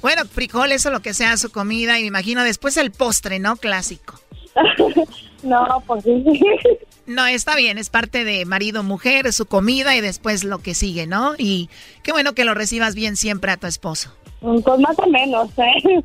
Bueno, 0.00 0.22
frijoles 0.26 0.86
o 0.86 0.90
lo 0.90 1.00
que 1.00 1.12
sea 1.12 1.36
su 1.36 1.50
comida 1.50 1.98
y 1.98 2.02
me 2.02 2.08
imagino 2.08 2.44
después 2.44 2.76
el 2.76 2.92
postre, 2.92 3.40
¿no? 3.40 3.56
Clásico. 3.56 4.14
no, 5.42 5.82
pues 5.86 6.04
sí. 6.04 6.24
No, 7.06 7.24
está 7.24 7.54
bien, 7.54 7.78
es 7.78 7.88
parte 7.88 8.24
de 8.24 8.44
marido-mujer, 8.46 9.32
su 9.32 9.46
comida 9.46 9.94
y 9.94 10.00
después 10.00 10.42
lo 10.42 10.58
que 10.58 10.74
sigue, 10.74 11.06
¿no? 11.06 11.34
Y 11.38 11.70
qué 12.02 12.10
bueno 12.10 12.34
que 12.34 12.44
lo 12.44 12.52
recibas 12.52 12.96
bien 12.96 13.16
siempre 13.16 13.52
a 13.52 13.56
tu 13.56 13.68
esposo. 13.68 14.12
Pues 14.40 14.80
más 14.80 14.98
o 14.98 15.06
menos, 15.06 15.48
¿eh? 15.56 16.02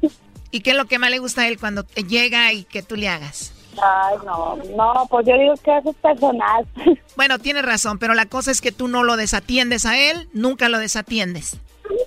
¿Y 0.52 0.62
qué 0.62 0.72
es 0.72 0.78
lo 0.78 0.86
que 0.86 1.00
más 1.00 1.10
le 1.10 1.20
gusta 1.20 1.42
a 1.42 1.48
él 1.48 1.58
cuando 1.58 1.84
te 1.84 2.04
llega 2.04 2.52
y 2.54 2.64
que 2.64 2.84
tú 2.84 2.96
le 2.96 3.08
hagas? 3.08 3.54
Ay, 3.82 4.18
no, 4.26 4.58
no, 4.76 5.08
pues 5.10 5.26
yo 5.26 5.38
digo 5.38 5.54
que 5.64 5.78
eso 5.78 5.90
es 5.92 5.96
personal. 5.98 6.66
Bueno, 7.18 7.40
tienes 7.40 7.64
razón, 7.64 8.00
pero 8.00 8.14
la 8.16 8.26
cosa 8.26 8.52
es 8.52 8.62
que 8.62 8.72
tú 8.72 8.88
no 8.88 9.04
lo 9.04 9.16
desatiendes 9.16 9.86
a 9.86 9.98
él, 10.00 10.30
nunca 10.34 10.70
lo 10.70 10.80
desatiendes. 10.80 11.58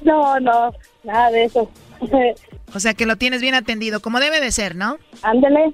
No, 0.02 0.40
no, 0.40 0.72
nada 1.04 1.30
de 1.30 1.44
eso. 1.44 1.70
O 2.74 2.80
sea 2.80 2.94
que 2.94 3.06
lo 3.06 3.14
tienes 3.14 3.40
bien 3.40 3.54
atendido, 3.54 4.00
como 4.00 4.18
debe 4.18 4.40
de 4.40 4.50
ser, 4.50 4.74
¿no? 4.74 4.98
Ándele. 5.22 5.70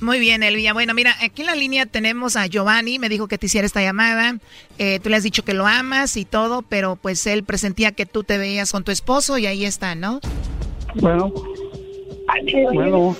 Muy 0.00 0.18
bien, 0.18 0.42
Elvia. 0.42 0.72
Bueno, 0.72 0.94
mira, 0.94 1.14
aquí 1.22 1.42
en 1.42 1.46
la 1.46 1.54
línea 1.54 1.86
tenemos 1.86 2.34
a 2.34 2.46
Giovanni, 2.46 2.98
me 2.98 3.08
dijo 3.08 3.28
que 3.28 3.38
te 3.38 3.46
hiciera 3.46 3.66
esta 3.66 3.80
llamada. 3.80 4.38
Eh, 4.78 4.98
tú 5.00 5.10
le 5.10 5.16
has 5.16 5.22
dicho 5.22 5.44
que 5.44 5.54
lo 5.54 5.66
amas 5.68 6.16
y 6.16 6.24
todo, 6.24 6.62
pero 6.62 6.96
pues 6.96 7.24
él 7.28 7.44
presentía 7.44 7.92
que 7.92 8.04
tú 8.04 8.24
te 8.24 8.36
veías 8.36 8.72
con 8.72 8.82
tu 8.82 8.90
esposo 8.90 9.38
y 9.38 9.46
ahí 9.46 9.64
está, 9.64 9.94
¿no? 9.94 10.18
Bueno. 10.96 11.32
Bueno. 12.72 13.14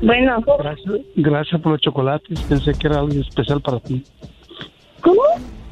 Bueno. 0.00 0.44
Gracias, 0.58 1.00
gracias 1.16 1.60
por 1.60 1.72
los 1.72 1.80
chocolates. 1.80 2.40
Pensé 2.42 2.72
que 2.74 2.88
era 2.88 2.98
algo 2.98 3.12
especial 3.20 3.60
para 3.60 3.78
ti. 3.80 4.04
¿Cómo? 5.00 5.22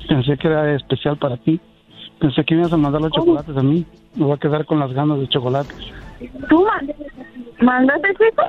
Pensé 0.08 0.36
que 0.36 0.46
era 0.46 0.74
especial 0.74 1.16
para 1.16 1.36
ti. 1.36 1.60
Pensé 2.20 2.44
que 2.44 2.54
ibas 2.54 2.72
a 2.72 2.76
mandar 2.76 3.00
los 3.00 3.12
chocolates 3.12 3.56
a 3.56 3.62
mí. 3.62 3.84
Me 4.14 4.24
voy 4.24 4.34
a 4.34 4.36
quedar 4.36 4.66
con 4.66 4.78
las 4.78 4.92
ganas 4.92 5.18
de 5.20 5.28
chocolates. 5.28 5.76
¿Tú 6.48 6.66
mandaste 7.60 8.10
eso? 8.10 8.42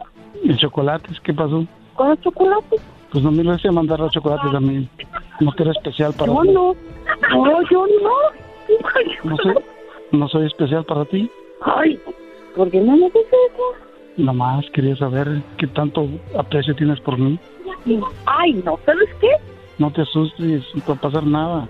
¿Y 0.44 0.56
chocolates? 0.58 1.20
¿Qué 1.22 1.34
pasó? 1.34 1.66
¿Con 1.96 2.10
los 2.10 2.22
chocolates? 2.22 2.82
Pues 3.12 3.24
no 3.24 3.32
me 3.32 3.44
lo 3.44 3.52
a 3.52 3.72
mandar 3.72 4.00
los 4.00 4.12
chocolates 4.12 4.54
a 4.54 4.60
mí. 4.60 4.88
No 5.40 5.52
que 5.52 5.64
era 5.64 5.72
especial 5.72 6.14
para 6.14 6.32
ti. 6.32 6.38
No, 6.52 6.76
no, 7.36 7.70
yo 7.70 7.86
no. 7.88 8.12
No 9.24 9.38
soy, 9.38 9.56
no 10.12 10.28
soy 10.30 10.48
especial 10.48 10.86
para 10.86 11.06
ti. 11.06 11.30
Ay, 11.62 12.00
¿por 12.56 12.70
qué 12.72 12.80
no 12.80 12.96
me 12.96 13.06
dices 13.06 13.28
eso? 13.28 13.91
Nomás 14.18 14.66
quería 14.74 14.96
saber 14.98 15.42
qué 15.58 15.68
tanto 15.68 16.08
aprecio 16.38 16.76
tienes 16.76 17.00
por 17.02 17.18
mí. 17.18 17.40
Ay, 18.26 18.54
no, 18.66 18.78
¿sabes 18.86 19.10
qué? 19.20 19.30
No 19.80 19.92
te 19.92 20.02
asustes, 20.02 20.64
no 20.76 20.84
va 20.88 20.94
a 20.94 21.02
pasar 21.02 21.26
nada. 21.26 21.68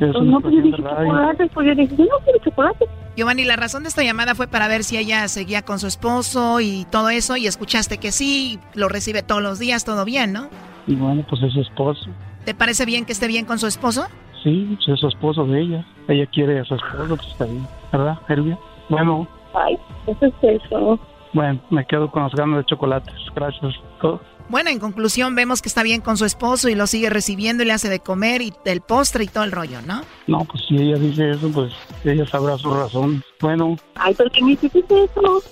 Es 0.00 0.12
Pues 0.12 0.24
no, 0.24 0.40
pues 0.40 0.54
yo 0.54 0.62
dije 0.62 0.76
chocolate, 0.76 1.46
pues 1.54 1.66
yo 1.66 1.74
dije, 1.74 1.96
yo 1.96 2.04
no 2.04 2.18
quiero 2.24 2.38
chocolate. 2.44 2.86
Giovanni, 3.16 3.44
la 3.44 3.56
razón 3.56 3.82
de 3.82 3.88
esta 3.88 4.02
llamada 4.02 4.34
fue 4.34 4.46
para 4.46 4.68
ver 4.68 4.84
si 4.84 4.98
ella 4.98 5.26
seguía 5.28 5.62
con 5.62 5.78
su 5.78 5.86
esposo 5.86 6.60
y 6.60 6.86
todo 6.90 7.08
eso, 7.08 7.36
y 7.36 7.46
escuchaste 7.46 7.96
que 7.96 8.12
sí, 8.12 8.58
lo 8.74 8.88
recibe 8.88 9.22
todos 9.22 9.42
los 9.42 9.58
días, 9.58 9.86
todo 9.86 10.04
bien, 10.04 10.34
¿no? 10.34 10.48
Y 10.86 10.96
bueno, 10.96 11.24
pues 11.28 11.42
es 11.42 11.52
su 11.54 11.60
esposo. 11.60 12.10
¿Te 12.44 12.54
parece 12.54 12.84
bien 12.84 13.06
que 13.06 13.12
esté 13.12 13.26
bien 13.26 13.46
con 13.46 13.58
su 13.58 13.66
esposo? 13.66 14.06
Sí, 14.42 14.76
pues 14.76 14.88
es 14.88 15.00
su 15.00 15.08
esposo 15.08 15.46
de 15.46 15.62
ella. 15.62 15.86
Ella 16.08 16.26
quiere 16.26 16.60
a 16.60 16.64
su 16.64 16.74
esposo, 16.74 17.16
pues 17.16 17.28
está 17.28 17.46
bien. 17.46 17.66
¿Verdad, 17.90 18.18
Elvia? 18.28 18.58
Bueno, 18.90 19.26
Ay, 19.54 19.78
eso 20.06 20.26
es 20.26 20.34
eso. 20.42 21.00
Bueno, 21.36 21.60
me 21.70 21.86
quedo 21.86 22.10
con 22.10 22.22
las 22.22 22.32
ganas 22.32 22.56
de 22.58 22.64
chocolates. 22.64 23.14
Gracias. 23.34 23.74
Todo. 24.00 24.20
Bueno, 24.48 24.70
en 24.70 24.78
conclusión, 24.78 25.34
vemos 25.34 25.60
que 25.60 25.68
está 25.68 25.82
bien 25.82 26.00
con 26.00 26.16
su 26.16 26.24
esposo 26.24 26.68
y 26.70 26.74
lo 26.74 26.86
sigue 26.86 27.10
recibiendo 27.10 27.62
y 27.62 27.66
le 27.66 27.72
hace 27.74 27.90
de 27.90 28.00
comer 28.00 28.40
y 28.40 28.54
el 28.64 28.80
postre 28.80 29.24
y 29.24 29.26
todo 29.26 29.44
el 29.44 29.52
rollo, 29.52 29.82
¿no? 29.82 30.00
No, 30.28 30.44
pues 30.44 30.64
si 30.66 30.76
ella 30.76 30.96
dice 30.98 31.30
eso, 31.32 31.50
pues 31.52 31.72
ella 32.04 32.26
sabrá 32.26 32.56
su 32.56 32.72
razón. 32.72 33.22
Bueno, 33.40 33.76
Ay, 33.96 34.14
¿por 34.14 34.30
qué 34.30 34.42
me 34.42 34.52
hiciste 34.52 34.80
eso? 34.88 35.42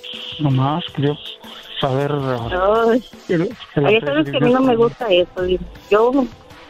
nomás 0.41 0.85
quería 0.95 1.15
saber... 1.81 2.13
Ay, 2.13 3.05
aprecio 3.77 4.07
sabes 4.07 4.31
que 4.31 4.37
a 4.37 4.41
mí 4.41 4.53
no 4.53 4.61
me 4.61 4.77
gusta 4.77 5.07
eso. 5.09 5.43
digo. 5.43 5.65
Yo, 5.91 6.13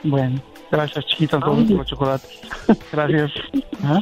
Bueno, 0.02 0.40
gracias, 0.72 1.06
chiquita, 1.06 1.36
entonces, 1.36 1.68
por 1.68 1.76
los 1.78 1.86
chocolates. 1.86 2.40
Gracias. 2.92 3.32
¿Ah? 3.84 4.00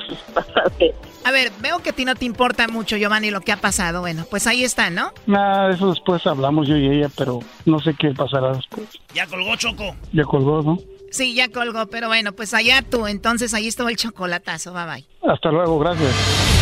A 1.24 1.30
ver, 1.30 1.52
veo 1.60 1.78
que 1.80 1.90
a 1.90 1.92
ti 1.92 2.04
no 2.04 2.14
te 2.14 2.24
importa 2.24 2.66
mucho, 2.68 2.96
Giovanni, 2.96 3.30
lo 3.30 3.40
que 3.40 3.52
ha 3.52 3.56
pasado. 3.56 4.00
Bueno, 4.00 4.26
pues 4.28 4.46
ahí 4.46 4.64
está, 4.64 4.90
¿no? 4.90 5.12
Nada, 5.26 5.68
de 5.68 5.74
eso 5.74 5.90
después 5.90 6.26
hablamos 6.26 6.66
yo 6.66 6.76
y 6.76 6.88
ella, 6.88 7.08
pero 7.16 7.40
no 7.64 7.78
sé 7.78 7.94
qué 7.98 8.10
pasará 8.10 8.52
después. 8.52 8.88
Ya 9.14 9.26
colgó 9.26 9.54
Choco. 9.56 9.94
Ya 10.12 10.24
colgó, 10.24 10.62
¿no? 10.62 10.78
Sí, 11.10 11.34
ya 11.34 11.48
colgó, 11.48 11.86
pero 11.86 12.08
bueno, 12.08 12.32
pues 12.32 12.54
allá 12.54 12.82
tú. 12.82 13.06
Entonces 13.06 13.54
ahí 13.54 13.68
estuvo 13.68 13.88
el 13.88 13.96
chocolatazo. 13.96 14.72
Bye 14.72 14.86
bye. 14.86 15.30
Hasta 15.30 15.50
luego, 15.50 15.78
gracias. 15.78 16.61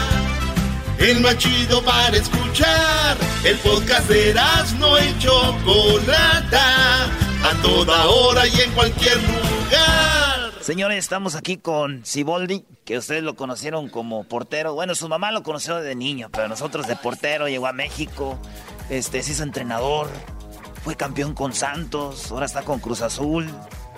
El 1.01 1.19
más 1.21 1.35
chido 1.39 1.83
para 1.83 2.15
escuchar. 2.15 3.17
El 3.43 3.57
podcast 3.57 4.07
de 4.07 4.29
Erasmo 4.29 4.99
y 4.99 5.17
Chocolata. 5.17 7.05
A 7.43 7.61
toda 7.63 8.05
hora 8.05 8.45
y 8.45 8.61
en 8.61 8.71
cualquier 8.73 9.17
lugar. 9.17 10.51
Señores, 10.61 10.99
estamos 10.99 11.33
aquí 11.33 11.57
con 11.57 12.05
Siboldi, 12.05 12.65
que 12.85 12.99
ustedes 12.99 13.23
lo 13.23 13.35
conocieron 13.35 13.89
como 13.89 14.25
portero. 14.25 14.75
Bueno, 14.75 14.93
su 14.93 15.09
mamá 15.09 15.31
lo 15.31 15.41
conoció 15.41 15.77
de 15.77 15.95
niño, 15.95 16.29
pero 16.31 16.47
nosotros 16.47 16.85
de 16.85 16.95
portero 16.95 17.47
llegó 17.47 17.65
a 17.65 17.73
México, 17.73 18.37
este, 18.91 19.23
se 19.23 19.31
hizo 19.31 19.41
entrenador, 19.41 20.07
fue 20.83 20.95
campeón 20.95 21.33
con 21.33 21.53
Santos, 21.53 22.31
ahora 22.31 22.45
está 22.45 22.61
con 22.61 22.79
Cruz 22.79 23.01
Azul. 23.01 23.49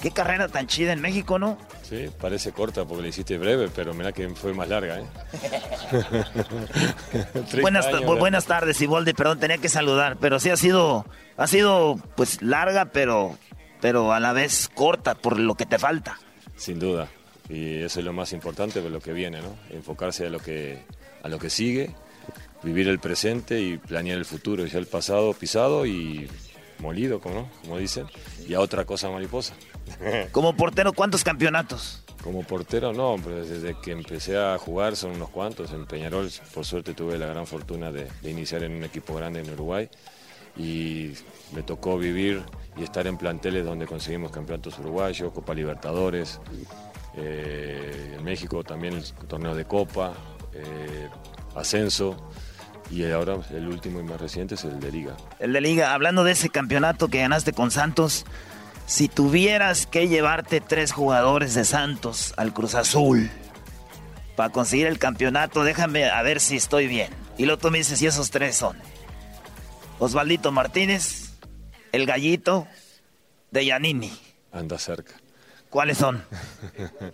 Qué 0.03 0.11
carrera 0.11 0.49
tan 0.49 0.67
chida 0.67 0.91
en 0.91 0.99
México, 1.01 1.39
¿no? 1.39 1.57
Sí, 1.81 2.09
parece 2.19 2.51
corta 2.51 2.83
porque 2.83 3.03
la 3.03 3.07
hiciste 3.07 3.37
breve, 3.37 3.69
pero 3.73 3.93
mira 3.93 4.11
que 4.11 4.27
fue 4.31 4.53
más 4.53 4.67
larga, 4.67 4.99
¿eh? 4.99 5.05
buenas, 7.61 7.85
años, 7.87 8.01
bu- 8.01 8.19
buenas 8.19 8.45
tardes, 8.45 8.75
Siboldi, 8.77 9.13
perdón, 9.13 9.39
tenía 9.39 9.57
que 9.57 9.69
saludar, 9.69 10.17
pero 10.19 10.39
sí 10.41 10.49
ha 10.49 10.57
sido, 10.57 11.05
ha 11.37 11.47
sido 11.47 11.95
pues 12.15 12.41
larga, 12.41 12.85
pero, 12.91 13.37
pero 13.81 14.11
a 14.13 14.19
la 14.19 14.33
vez 14.33 14.69
corta 14.75 15.15
por 15.15 15.39
lo 15.39 15.55
que 15.55 15.65
te 15.65 15.79
falta. 15.79 16.19
Sin 16.57 16.79
duda. 16.79 17.07
Y 17.49 17.81
eso 17.81 17.99
es 17.99 18.05
lo 18.05 18.11
más 18.13 18.33
importante 18.33 18.81
de 18.81 18.89
lo 18.89 18.99
que 18.99 19.13
viene, 19.13 19.41
¿no? 19.41 19.55
Enfocarse 19.69 20.25
a 20.27 20.29
lo 20.29 20.39
que, 20.39 20.83
a 21.23 21.29
lo 21.29 21.39
que 21.39 21.49
sigue, 21.49 21.95
vivir 22.61 22.87
el 22.89 22.99
presente 22.99 23.61
y 23.61 23.77
planear 23.77 24.17
el 24.17 24.25
futuro. 24.25 24.65
Ya 24.65 24.79
el 24.79 24.87
pasado 24.87 25.33
pisado 25.33 25.85
y 25.85 26.29
molido, 26.79 27.21
¿no? 27.23 27.49
como 27.61 27.77
dicen, 27.77 28.05
y 28.47 28.53
a 28.53 28.59
otra 28.59 28.83
cosa 28.85 29.09
mariposa. 29.09 29.53
Como 30.31 30.55
portero, 30.55 30.93
¿cuántos 30.93 31.23
campeonatos? 31.23 32.03
Como 32.23 32.43
portero 32.43 32.93
no, 32.93 33.17
pero 33.21 33.45
desde 33.45 33.75
que 33.81 33.91
empecé 33.91 34.37
a 34.37 34.57
jugar 34.57 34.95
son 34.95 35.11
unos 35.11 35.29
cuantos. 35.29 35.71
En 35.73 35.85
Peñarol, 35.85 36.29
por 36.53 36.65
suerte, 36.65 36.93
tuve 36.93 37.17
la 37.17 37.25
gran 37.25 37.45
fortuna 37.45 37.91
de, 37.91 38.07
de 38.21 38.31
iniciar 38.31 38.63
en 38.63 38.73
un 38.73 38.83
equipo 38.83 39.13
grande 39.13 39.41
en 39.41 39.49
Uruguay 39.51 39.89
y 40.55 41.13
me 41.53 41.63
tocó 41.63 41.97
vivir 41.97 42.43
y 42.77 42.83
estar 42.83 43.07
en 43.07 43.17
planteles 43.17 43.65
donde 43.65 43.85
conseguimos 43.85 44.31
campeonatos 44.31 44.77
uruguayos, 44.79 45.31
Copa 45.31 45.53
Libertadores, 45.53 46.39
eh, 47.15 48.15
en 48.17 48.23
México 48.23 48.63
también 48.63 48.95
el 48.95 49.27
torneo 49.27 49.55
de 49.55 49.65
Copa, 49.65 50.13
eh, 50.53 51.09
ascenso 51.55 52.15
y 52.89 53.03
ahora 53.09 53.37
el 53.51 53.67
último 53.67 53.99
y 53.99 54.03
más 54.03 54.19
reciente 54.19 54.55
es 54.55 54.63
el 54.63 54.79
de 54.79 54.91
Liga. 54.91 55.17
El 55.39 55.53
de 55.53 55.61
Liga, 55.61 55.93
hablando 55.93 56.23
de 56.23 56.33
ese 56.33 56.49
campeonato 56.49 57.07
que 57.07 57.19
ganaste 57.19 57.53
con 57.53 57.71
Santos, 57.71 58.25
si 58.85 59.07
tuvieras 59.07 59.85
que 59.87 60.07
llevarte 60.07 60.61
tres 60.61 60.91
jugadores 60.91 61.53
de 61.53 61.65
Santos 61.65 62.33
al 62.37 62.53
Cruz 62.53 62.75
Azul 62.75 63.29
para 64.35 64.51
conseguir 64.51 64.87
el 64.87 64.99
campeonato, 64.99 65.63
déjame 65.63 66.09
a 66.09 66.21
ver 66.21 66.39
si 66.39 66.55
estoy 66.55 66.87
bien. 66.87 67.11
Y 67.37 67.45
luego 67.45 67.59
tú 67.59 67.71
me 67.71 67.77
dices 67.79 67.99
si 67.99 68.07
esos 68.07 68.31
tres 68.31 68.55
son. 68.55 68.77
Osvaldito 69.99 70.51
Martínez, 70.51 71.33
el 71.91 72.05
gallito 72.05 72.67
de 73.51 73.65
Yanini. 73.65 74.11
Anda 74.51 74.77
cerca. 74.77 75.13
¿Cuáles 75.69 75.97
son? 75.97 76.23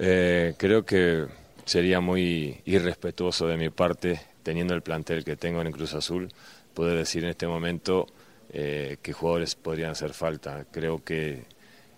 Eh, 0.00 0.54
creo 0.56 0.84
que 0.84 1.26
sería 1.64 2.00
muy 2.00 2.60
irrespetuoso 2.66 3.48
de 3.48 3.56
mi 3.56 3.68
parte, 3.68 4.20
teniendo 4.44 4.72
el 4.74 4.82
plantel 4.82 5.24
que 5.24 5.34
tengo 5.34 5.60
en 5.60 5.66
el 5.66 5.72
Cruz 5.72 5.92
Azul, 5.92 6.32
poder 6.72 6.96
decir 6.96 7.24
en 7.24 7.30
este 7.30 7.48
momento 7.48 8.06
eh, 8.50 8.98
qué 9.02 9.12
jugadores 9.12 9.54
podrían 9.54 9.90
hacer 9.90 10.12
falta. 10.12 10.66
Creo 10.70 11.02
que 11.04 11.44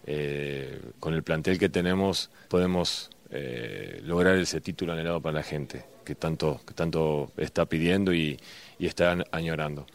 eh, 0.07 0.80
con 0.98 1.14
el 1.14 1.22
plantel 1.22 1.59
que 1.59 1.68
tenemos 1.68 2.30
podemos 2.48 3.11
eh, 3.30 4.01
lograr 4.05 4.36
ese 4.38 4.61
título 4.61 4.92
anhelado 4.92 5.20
para 5.20 5.38
la 5.38 5.42
gente, 5.42 5.84
que 6.05 6.14
tanto, 6.14 6.61
que 6.66 6.74
tanto 6.74 7.32
está 7.36 7.66
pidiendo 7.66 8.12
y, 8.12 8.38
y 8.78 8.86
está 8.86 9.16
añorando. 9.30 9.86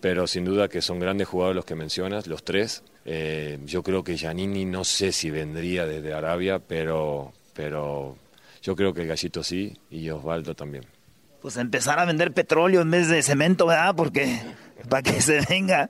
Pero 0.00 0.26
sin 0.26 0.44
duda 0.44 0.68
que 0.68 0.82
son 0.82 1.00
grandes 1.00 1.26
jugadores 1.26 1.56
los 1.56 1.64
que 1.64 1.74
mencionas, 1.74 2.26
los 2.26 2.44
tres. 2.44 2.84
Eh, 3.06 3.58
yo 3.64 3.82
creo 3.82 4.04
que 4.04 4.16
Giannini 4.16 4.64
no 4.64 4.84
sé 4.84 5.12
si 5.12 5.30
vendría 5.30 5.86
desde 5.86 6.12
Arabia, 6.12 6.58
pero, 6.58 7.32
pero 7.54 8.16
yo 8.62 8.76
creo 8.76 8.92
que 8.92 9.02
el 9.02 9.08
Gallito 9.08 9.42
sí 9.42 9.76
y 9.90 10.08
Osvaldo 10.10 10.54
también. 10.54 10.84
Pues 11.40 11.56
empezar 11.56 11.98
a 11.98 12.04
vender 12.04 12.32
petróleo 12.32 12.82
en 12.82 12.90
vez 12.90 13.08
de 13.08 13.22
cemento, 13.22 13.66
¿verdad? 13.66 13.94
Porque 13.96 14.40
para 14.88 15.02
que 15.02 15.20
se 15.20 15.40
venga. 15.48 15.88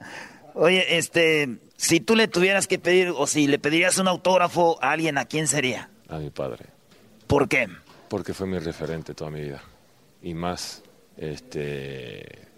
Oye, 0.54 0.96
este, 0.96 1.58
si 1.76 2.00
tú 2.00 2.14
le 2.14 2.28
tuvieras 2.28 2.66
que 2.66 2.78
pedir 2.78 3.12
o 3.16 3.26
si 3.26 3.46
le 3.46 3.58
pedirías 3.58 3.98
un 3.98 4.08
autógrafo 4.08 4.78
a 4.82 4.92
alguien, 4.92 5.18
¿a 5.18 5.24
quién 5.24 5.48
sería? 5.48 5.90
A 6.08 6.18
mi 6.18 6.30
padre. 6.30 6.66
¿Por 7.26 7.48
qué? 7.48 7.68
Porque 8.08 8.34
fue 8.34 8.46
mi 8.46 8.58
referente 8.58 9.14
toda 9.14 9.30
mi 9.30 9.40
vida. 9.40 9.62
Y 10.22 10.34
más, 10.34 10.82
este, 11.16 12.48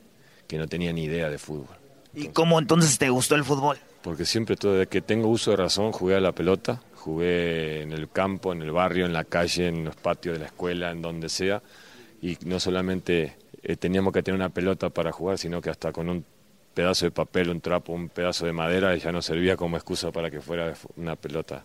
que 0.47 0.59
no 0.59 0.67
tenía 0.67 0.93
ni 0.93 1.05
idea 1.05 1.31
de 1.31 1.39
fútbol. 1.39 1.77
¿Y 2.15 2.29
cómo 2.29 2.59
entonces 2.59 2.99
te 2.99 3.09
gustó 3.11 3.35
el 3.35 3.45
fútbol? 3.45 3.79
Porque 4.03 4.25
siempre, 4.25 4.57
todo 4.57 4.75
desde 4.75 4.87
que 4.89 5.01
tengo 5.01 5.29
uso 5.29 5.51
de 5.51 5.57
razón, 5.57 5.93
jugué 5.93 6.17
a 6.17 6.21
la 6.21 6.33
pelota. 6.33 6.81
Jugué 6.95 7.83
en 7.83 7.93
el 7.93 8.11
campo, 8.11 8.53
en 8.53 8.63
el 8.63 8.73
barrio, 8.73 9.07
en 9.07 9.13
la 9.13 9.25
calle, 9.25 9.69
en 9.69 9.85
los 9.85 9.97
patios 9.97 10.35
de 10.35 10.41
la 10.41 10.47
escuela, 10.47 10.91
en 10.91 11.03
donde 11.03 11.29
sea. 11.29 11.63
Y 12.21 12.37
no 12.45 12.59
solamente 12.59 13.37
eh, 13.69 13.77
teníamos 13.77 14.13
que 14.13 14.23
tener 14.23 14.39
una 14.39 14.51
pelota 14.51 14.91
para 14.91 15.11
jugar, 15.11 15.39
sino 15.39 15.61
que 15.61 15.71
hasta 15.71 15.91
con 15.91 16.09
un 16.09 16.25
pedazo 16.73 17.07
de 17.07 17.11
papel, 17.11 17.51
un 17.51 17.61
trapo, 17.61 17.93
un 17.93 18.09
pedazo 18.09 18.47
de 18.47 18.53
madera, 18.53 18.95
ya 18.95 19.11
no 19.11 19.21
servía 19.21 19.57
como 19.57 19.77
excusa 19.77 20.13
para 20.13 20.31
que 20.31 20.41
fuera 20.41 20.73
una 20.97 21.17
pelota. 21.17 21.65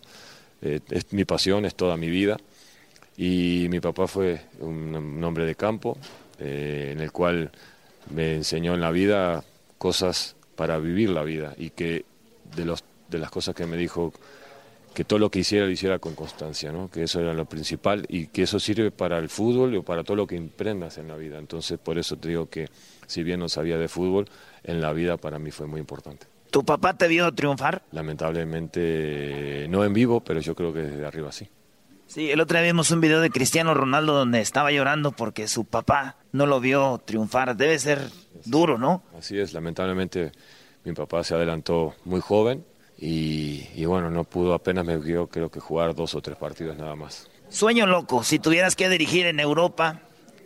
Eh, 0.62 0.80
es 0.90 1.12
mi 1.12 1.24
pasión, 1.24 1.64
es 1.64 1.76
toda 1.76 1.96
mi 1.96 2.10
vida. 2.10 2.38
Y 3.16 3.68
mi 3.70 3.78
papá 3.78 4.08
fue 4.08 4.40
un, 4.58 5.22
hombre 5.22 5.44
de 5.44 5.54
campo, 5.54 5.96
eh, 6.40 6.90
en 6.92 7.00
el 7.00 7.12
cual 7.12 7.52
me 8.10 8.34
enseñó 8.34 8.74
en 8.74 8.80
la 8.80 8.90
vida 8.90 9.44
cosas 9.78 10.34
para 10.56 10.78
vivir 10.78 11.10
la 11.10 11.22
vida 11.22 11.54
y 11.56 11.70
que 11.70 12.04
de, 12.56 12.64
los, 12.64 12.82
de 13.08 13.18
las 13.18 13.30
cosas 13.30 13.54
que 13.54 13.64
me 13.64 13.76
dijo, 13.76 14.12
que 14.94 15.04
todo 15.04 15.18
lo 15.18 15.30
que 15.30 15.40
hiciera 15.40 15.66
lo 15.66 15.72
hiciera 15.72 15.98
con 15.98 16.14
constancia, 16.14 16.72
¿no? 16.72 16.90
que 16.90 17.04
eso 17.04 17.20
era 17.20 17.34
lo 17.34 17.44
principal 17.46 18.04
y 18.08 18.26
que 18.26 18.42
eso 18.42 18.60
sirve 18.60 18.90
para 18.90 19.18
el 19.18 19.28
fútbol 19.28 19.74
o 19.76 19.82
para 19.82 20.04
todo 20.04 20.16
lo 20.16 20.26
que 20.26 20.36
emprendas 20.36 20.98
en 20.98 21.08
la 21.08 21.16
vida. 21.16 21.38
Entonces, 21.38 21.78
por 21.78 21.98
eso 21.98 22.16
te 22.16 22.28
digo 22.28 22.48
que 22.48 22.68
si 23.06 23.22
bien 23.22 23.40
no 23.40 23.48
sabía 23.48 23.78
de 23.78 23.88
fútbol, 23.88 24.28
en 24.64 24.80
la 24.80 24.92
vida 24.92 25.16
para 25.16 25.38
mí 25.38 25.50
fue 25.50 25.66
muy 25.66 25.80
importante. 25.80 26.26
¿Tu 26.50 26.64
papá 26.64 26.96
te 26.96 27.08
vio 27.08 27.32
triunfar? 27.32 27.82
Lamentablemente, 27.92 29.66
no 29.70 29.84
en 29.84 29.92
vivo, 29.94 30.20
pero 30.20 30.40
yo 30.40 30.54
creo 30.54 30.72
que 30.72 30.80
desde 30.80 31.06
arriba 31.06 31.32
sí. 31.32 31.48
Sí, 32.06 32.30
el 32.30 32.40
otro 32.40 32.58
día 32.58 32.66
vimos 32.66 32.90
un 32.90 33.00
video 33.00 33.22
de 33.22 33.30
Cristiano 33.30 33.72
Ronaldo 33.72 34.12
donde 34.12 34.42
estaba 34.42 34.70
llorando 34.70 35.12
porque 35.12 35.48
su 35.48 35.64
papá 35.64 36.16
no 36.30 36.44
lo 36.44 36.60
vio 36.60 37.00
triunfar. 37.02 37.56
Debe 37.56 37.78
ser 37.78 38.10
duro, 38.44 38.76
¿no? 38.76 39.02
Así 39.18 39.38
es, 39.38 39.54
lamentablemente 39.54 40.32
mi 40.84 40.92
papá 40.92 41.24
se 41.24 41.34
adelantó 41.34 41.94
muy 42.04 42.20
joven 42.20 42.66
y, 42.98 43.68
y 43.74 43.84
bueno, 43.84 44.10
no 44.10 44.24
pudo, 44.24 44.54
apenas 44.54 44.84
me 44.84 44.96
vio 44.96 45.26
creo 45.26 45.50
que 45.50 45.60
jugar 45.60 45.94
dos 45.94 46.14
o 46.14 46.20
tres 46.20 46.36
partidos 46.36 46.76
nada 46.76 46.94
más. 46.94 47.28
Sueño 47.48 47.86
loco, 47.86 48.22
si 48.24 48.38
tuvieras 48.38 48.76
que 48.76 48.88
dirigir 48.88 49.26
en 49.26 49.40
Europa, 49.40 50.00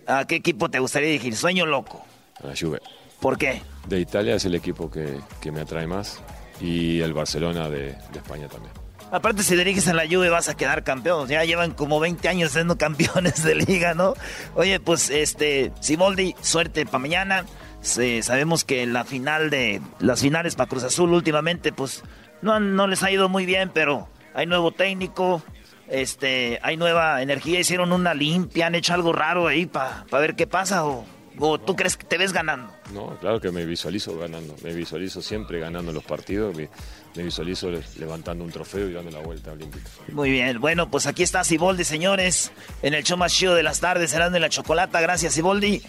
¿a 0.07 0.27
qué 0.27 0.37
equipo 0.37 0.69
te 0.71 0.79
gustaría 0.79 1.09
dirigir? 1.09 1.37
Sueño 1.37 1.67
loco. 1.67 2.05
A 2.43 2.49
la 2.49 2.55
Juve. 2.59 2.81
¿Por 3.21 3.39
qué? 3.39 3.63
De 3.89 4.01
Italia 4.01 4.35
es 4.35 4.45
el 4.45 4.55
equipo 4.55 4.91
que, 4.91 5.21
que 5.41 5.53
me 5.53 5.61
atrae 5.61 5.87
más 5.87 6.21
y 6.61 7.01
el 7.01 7.15
Barcelona 7.15 7.69
de, 7.69 7.93
de 8.13 8.19
España 8.19 8.49
también. 8.49 8.73
Aparte, 9.11 9.45
si 9.45 9.55
diriges 9.55 9.87
en 9.87 9.97
la 9.97 10.07
Juve 10.09 10.31
vas 10.31 10.49
a 10.49 10.57
quedar 10.57 10.83
campeón. 10.83 11.29
Ya 11.29 11.45
llevan 11.45 11.71
como 11.73 12.01
20 12.01 12.29
años 12.29 12.53
siendo 12.53 12.77
campeones 12.77 13.45
de 13.45 13.55
liga, 13.55 13.95
¿no? 13.95 14.15
Oye, 14.55 14.81
pues, 14.81 15.11
este, 15.11 15.73
Simoldi, 15.81 16.35
suerte 16.41 16.85
para 16.87 16.99
mañana. 16.99 17.45
Sí, 17.83 18.21
sabemos 18.23 18.65
que 18.65 18.85
la 18.85 19.05
final 19.05 19.49
de 19.49 19.81
las 20.01 20.21
finales 20.21 20.57
para 20.57 20.69
Cruz 20.69 20.83
Azul 20.83 21.13
últimamente, 21.13 21.73
pues, 21.73 22.03
no, 22.47 22.59
no 22.61 22.87
les 22.87 23.03
ha 23.03 23.11
ido 23.11 23.29
muy 23.29 23.45
bien, 23.45 23.71
pero 23.75 24.09
hay 24.35 24.47
nuevo 24.47 24.73
técnico, 24.73 25.43
este, 25.89 26.59
hay 26.63 26.77
nueva 26.77 27.21
energía. 27.21 27.61
Hicieron 27.61 27.93
una 27.93 28.15
limpia, 28.15 28.67
han 28.69 28.75
hecho 28.75 28.95
algo 28.95 29.13
raro 29.13 29.47
ahí 29.49 29.67
para 29.67 30.05
ver 30.13 30.35
qué 30.37 30.47
pasa 30.47 30.87
o 30.87 31.05
¿O 31.39 31.61
tú 31.61 31.77
crees 31.77 31.99
que 31.99 32.07
te 32.07 32.17
ves 32.17 32.33
ganando? 32.33 32.73
No, 32.95 33.09
claro 33.21 33.39
que 33.43 33.51
me 33.51 33.67
visualizo 33.67 34.17
ganando. 34.19 34.57
Me 34.63 34.73
visualizo 34.73 35.21
siempre 35.21 35.61
ganando 35.61 35.93
los 35.93 36.03
partidos. 36.03 36.57
Me, 36.57 36.71
me 37.15 37.25
visualizo 37.25 37.71
le- 37.71 37.83
levantando 37.99 38.43
un 38.43 38.51
trofeo 38.51 38.89
y 38.89 38.95
dando 38.95 39.11
la 39.11 39.19
vuelta 39.19 39.53
olímpica. 39.53 39.87
Muy 40.13 40.31
bien, 40.31 40.59
bueno, 40.63 40.91
pues 40.91 41.07
aquí 41.07 41.23
está 41.23 41.45
Siboldi, 41.45 41.85
señores, 41.85 42.53
en 42.81 42.95
el 42.95 43.05
show 43.05 43.19
más 43.19 43.35
chido 43.35 43.55
de 43.55 43.63
las 43.63 43.81
tardes, 43.81 44.13
serán 44.13 44.33
de 44.33 44.41
la 44.41 44.49
chocolata. 44.49 44.99
Gracias, 45.03 45.35
Siboldi. 45.35 45.83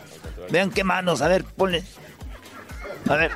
Vean 0.52 0.70
qué 0.70 0.84
manos, 0.84 1.22
a 1.22 1.30
ver, 1.30 1.46
ponle. 1.46 1.82
A 3.08 3.16
ver. 3.16 3.32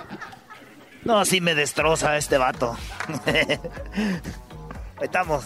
No, 1.03 1.19
así 1.19 1.41
me 1.41 1.55
destroza 1.55 2.17
este 2.17 2.37
vato. 2.37 2.77
Ahí 3.25 5.05
estamos. 5.05 5.43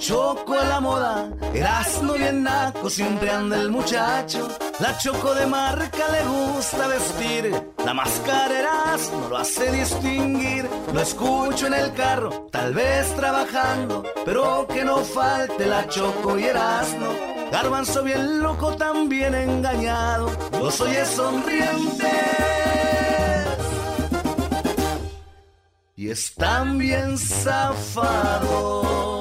Choco 0.00 0.54
a 0.54 0.64
la 0.64 0.80
moda, 0.80 1.30
Erasmo 1.54 2.14
bien 2.14 2.42
naco, 2.42 2.88
siempre 2.88 3.30
anda 3.30 3.60
el 3.60 3.70
muchacho. 3.70 4.48
La 4.80 4.96
choco 4.96 5.34
de 5.34 5.46
marca 5.46 6.08
le 6.10 6.24
gusta 6.24 6.88
vestir, 6.88 7.72
la 7.84 7.94
máscara 7.94 8.58
Erasmo 8.58 9.28
lo 9.28 9.36
hace 9.36 9.70
distinguir. 9.70 10.68
Lo 10.92 11.00
escucho 11.00 11.66
en 11.66 11.74
el 11.74 11.92
carro, 11.92 12.48
tal 12.50 12.74
vez 12.74 13.14
trabajando, 13.14 14.04
pero 14.24 14.66
que 14.66 14.84
no 14.84 15.04
falte 15.04 15.66
la 15.66 15.86
choco 15.86 16.38
y 16.38 16.44
Erasmo. 16.44 17.08
Garbanzo 17.52 18.02
bien 18.02 18.42
loco, 18.42 18.74
también 18.76 19.34
engañado, 19.34 20.30
los 20.52 20.80
oye 20.80 21.04
sonrientes. 21.04 22.08
Y 25.94 26.08
están 26.08 26.78
bien 26.78 27.18
zafados. 27.18 29.19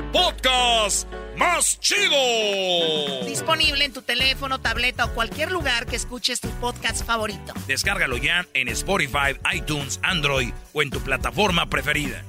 El 0.00 0.06
podcast 0.12 1.12
más 1.36 1.78
chido. 1.78 3.26
Disponible 3.26 3.84
en 3.84 3.92
tu 3.92 4.00
teléfono, 4.00 4.58
tableta 4.58 5.04
o 5.04 5.12
cualquier 5.12 5.52
lugar 5.52 5.84
que 5.84 5.96
escuches 5.96 6.40
tu 6.40 6.48
podcast 6.52 7.04
favorito. 7.04 7.52
Descárgalo 7.66 8.16
ya 8.16 8.46
en 8.54 8.68
Spotify, 8.68 9.36
iTunes, 9.52 10.00
Android 10.02 10.54
o 10.72 10.80
en 10.80 10.88
tu 10.88 11.00
plataforma 11.00 11.68
preferida. 11.68 12.24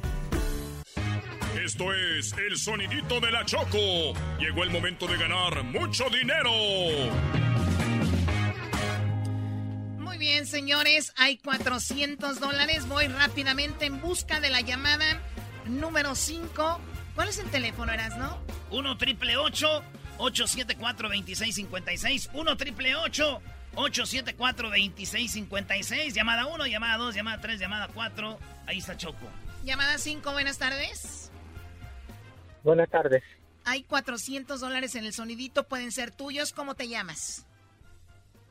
Esto 1.63 1.93
es 1.93 2.33
el 2.33 2.57
sonidito 2.57 3.21
de 3.21 3.31
la 3.31 3.45
Choco. 3.45 3.77
Llegó 4.37 4.63
el 4.63 4.69
momento 4.69 5.07
de 5.07 5.17
ganar 5.17 5.63
mucho 5.63 6.09
dinero. 6.09 6.51
Muy 9.97 10.17
bien, 10.17 10.45
señores, 10.45 11.13
hay 11.15 11.37
400 11.37 12.41
dólares. 12.41 12.85
Voy 12.89 13.07
rápidamente 13.07 13.85
en 13.85 14.01
busca 14.01 14.41
de 14.41 14.49
la 14.49 14.59
llamada 14.59 15.21
número 15.67 16.15
5. 16.15 16.81
¿Cuál 17.15 17.29
es 17.29 17.39
el 17.39 17.49
teléfono, 17.49 17.91
Eras, 17.91 18.17
no? 18.17 18.37
1 18.71 18.97
triple 18.97 19.37
874 19.37 21.09
2656 21.09 22.29
1 22.33 22.57
triple 22.57 22.95
874 22.95 24.69
2656 24.69 26.13
Llamada 26.13 26.45
1, 26.47 26.67
llamada 26.67 26.97
2, 26.97 27.15
llamada 27.15 27.41
3, 27.41 27.59
llamada 27.59 27.87
4. 27.93 28.39
Ahí 28.65 28.77
está 28.79 28.95
Choco. 28.97 29.27
Llamada 29.63 29.97
5, 29.97 30.31
buenas 30.31 30.57
tardes. 30.57 31.31
Buenas 32.63 32.89
tardes. 32.89 33.23
Hay 33.65 33.83
400 33.83 34.59
dólares 34.59 34.95
en 34.95 35.05
el 35.05 35.13
sonidito, 35.13 35.67
pueden 35.67 35.91
ser 35.91 36.11
tuyos. 36.11 36.51
¿Cómo 36.53 36.75
te 36.75 36.87
llamas? 36.87 37.45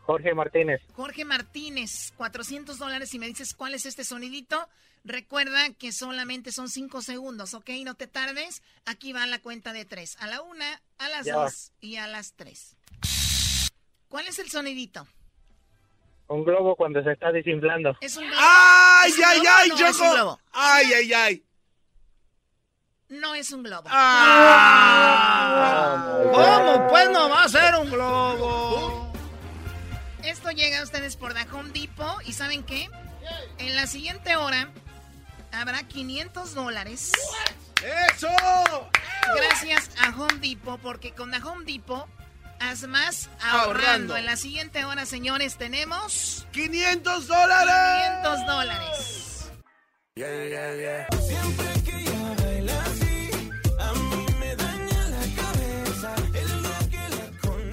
Jorge 0.03 0.35
Martínez. 0.35 0.81
Jorge 0.95 1.25
Martínez, 1.25 2.13
400 2.17 2.79
dólares. 2.79 3.15
Y 3.15 3.19
me 3.19 3.27
dices 3.27 3.55
cuál 3.55 3.75
es 3.75 3.87
este 3.87 4.05
sonidito. 4.05 4.69
Recuerda 5.05 5.73
que 5.79 5.93
solamente 5.93 6.53
son 6.53 6.69
5 6.69 7.01
segundos, 7.01 7.55
¿ok? 7.55 7.71
No 7.85 7.95
te 7.95 8.07
tardes. 8.07 8.63
Aquí 8.85 9.13
va 9.13 9.27
la 9.27 9.41
cuenta 9.41 9.73
de 9.73 9.85
3. 9.85 10.17
A 10.21 10.27
la 10.27 10.43
1, 10.43 10.65
a 10.99 11.09
las 11.09 11.27
Ya. 11.27 11.35
2 11.37 11.73
y 11.81 11.97
a 11.97 12.07
las 12.07 12.35
3. 12.35 12.77
¿Cuál 14.09 14.29
es 14.29 14.39
el 14.39 14.51
sonidito? 14.51 15.07
Un 16.29 16.45
globo 16.45 16.77
cuando 16.77 17.03
se 17.03 17.13
está 17.13 17.33
desinflando. 17.33 17.97
¿Es 18.01 18.17
un 18.17 18.27
globo? 18.27 18.41
¡Ay, 18.41 19.11
¿Es 19.11 19.19
un 19.19 19.25
ay, 19.25 19.41
globo 19.41 19.55
ay, 19.59 19.69
no 19.71 19.87
es 19.87 20.01
un 20.01 20.11
globo? 20.13 20.41
¡Ay, 20.53 20.93
ay, 20.93 21.13
ay! 21.13 21.45
No 23.09 23.35
es 23.35 23.51
un 23.51 23.63
globo. 23.65 23.89
¿Cómo? 26.33 26.89
Pues 26.89 27.11
no 27.11 27.29
va 27.29 27.45
a 27.45 27.49
ser 27.49 27.75
un 27.77 27.91
globo. 27.91 29.13
Esto 30.23 30.51
llega 30.51 30.81
a 30.81 30.83
ustedes 30.85 31.17
por 31.17 31.35
The 31.35 31.49
Home 31.51 31.71
Depot. 31.71 32.23
¿Y 32.27 32.33
saben 32.33 32.63
qué? 32.63 32.89
En 33.59 33.75
la 33.75 33.87
siguiente 33.89 34.37
hora 34.37 34.71
habrá 35.53 35.83
500 35.85 36.55
dólares. 36.55 37.13
¡Eso! 38.15 38.29
Gracias 39.37 39.91
a 39.99 40.11
Home 40.11 40.39
Depot, 40.41 40.81
porque 40.81 41.13
con 41.13 41.31
The 41.31 41.39
Home 41.39 41.65
Depot 41.65 42.07
haz 42.59 42.87
más 42.87 43.29
ahorrando. 43.41 43.65
Ahorrando. 43.65 44.17
En 44.17 44.27
la 44.27 44.37
siguiente 44.37 44.85
hora, 44.85 45.07
señores, 45.07 45.57
tenemos... 45.57 46.47
500 46.53 47.27
dólares. 47.27 47.75
500 48.23 48.47
dólares. 48.47 49.31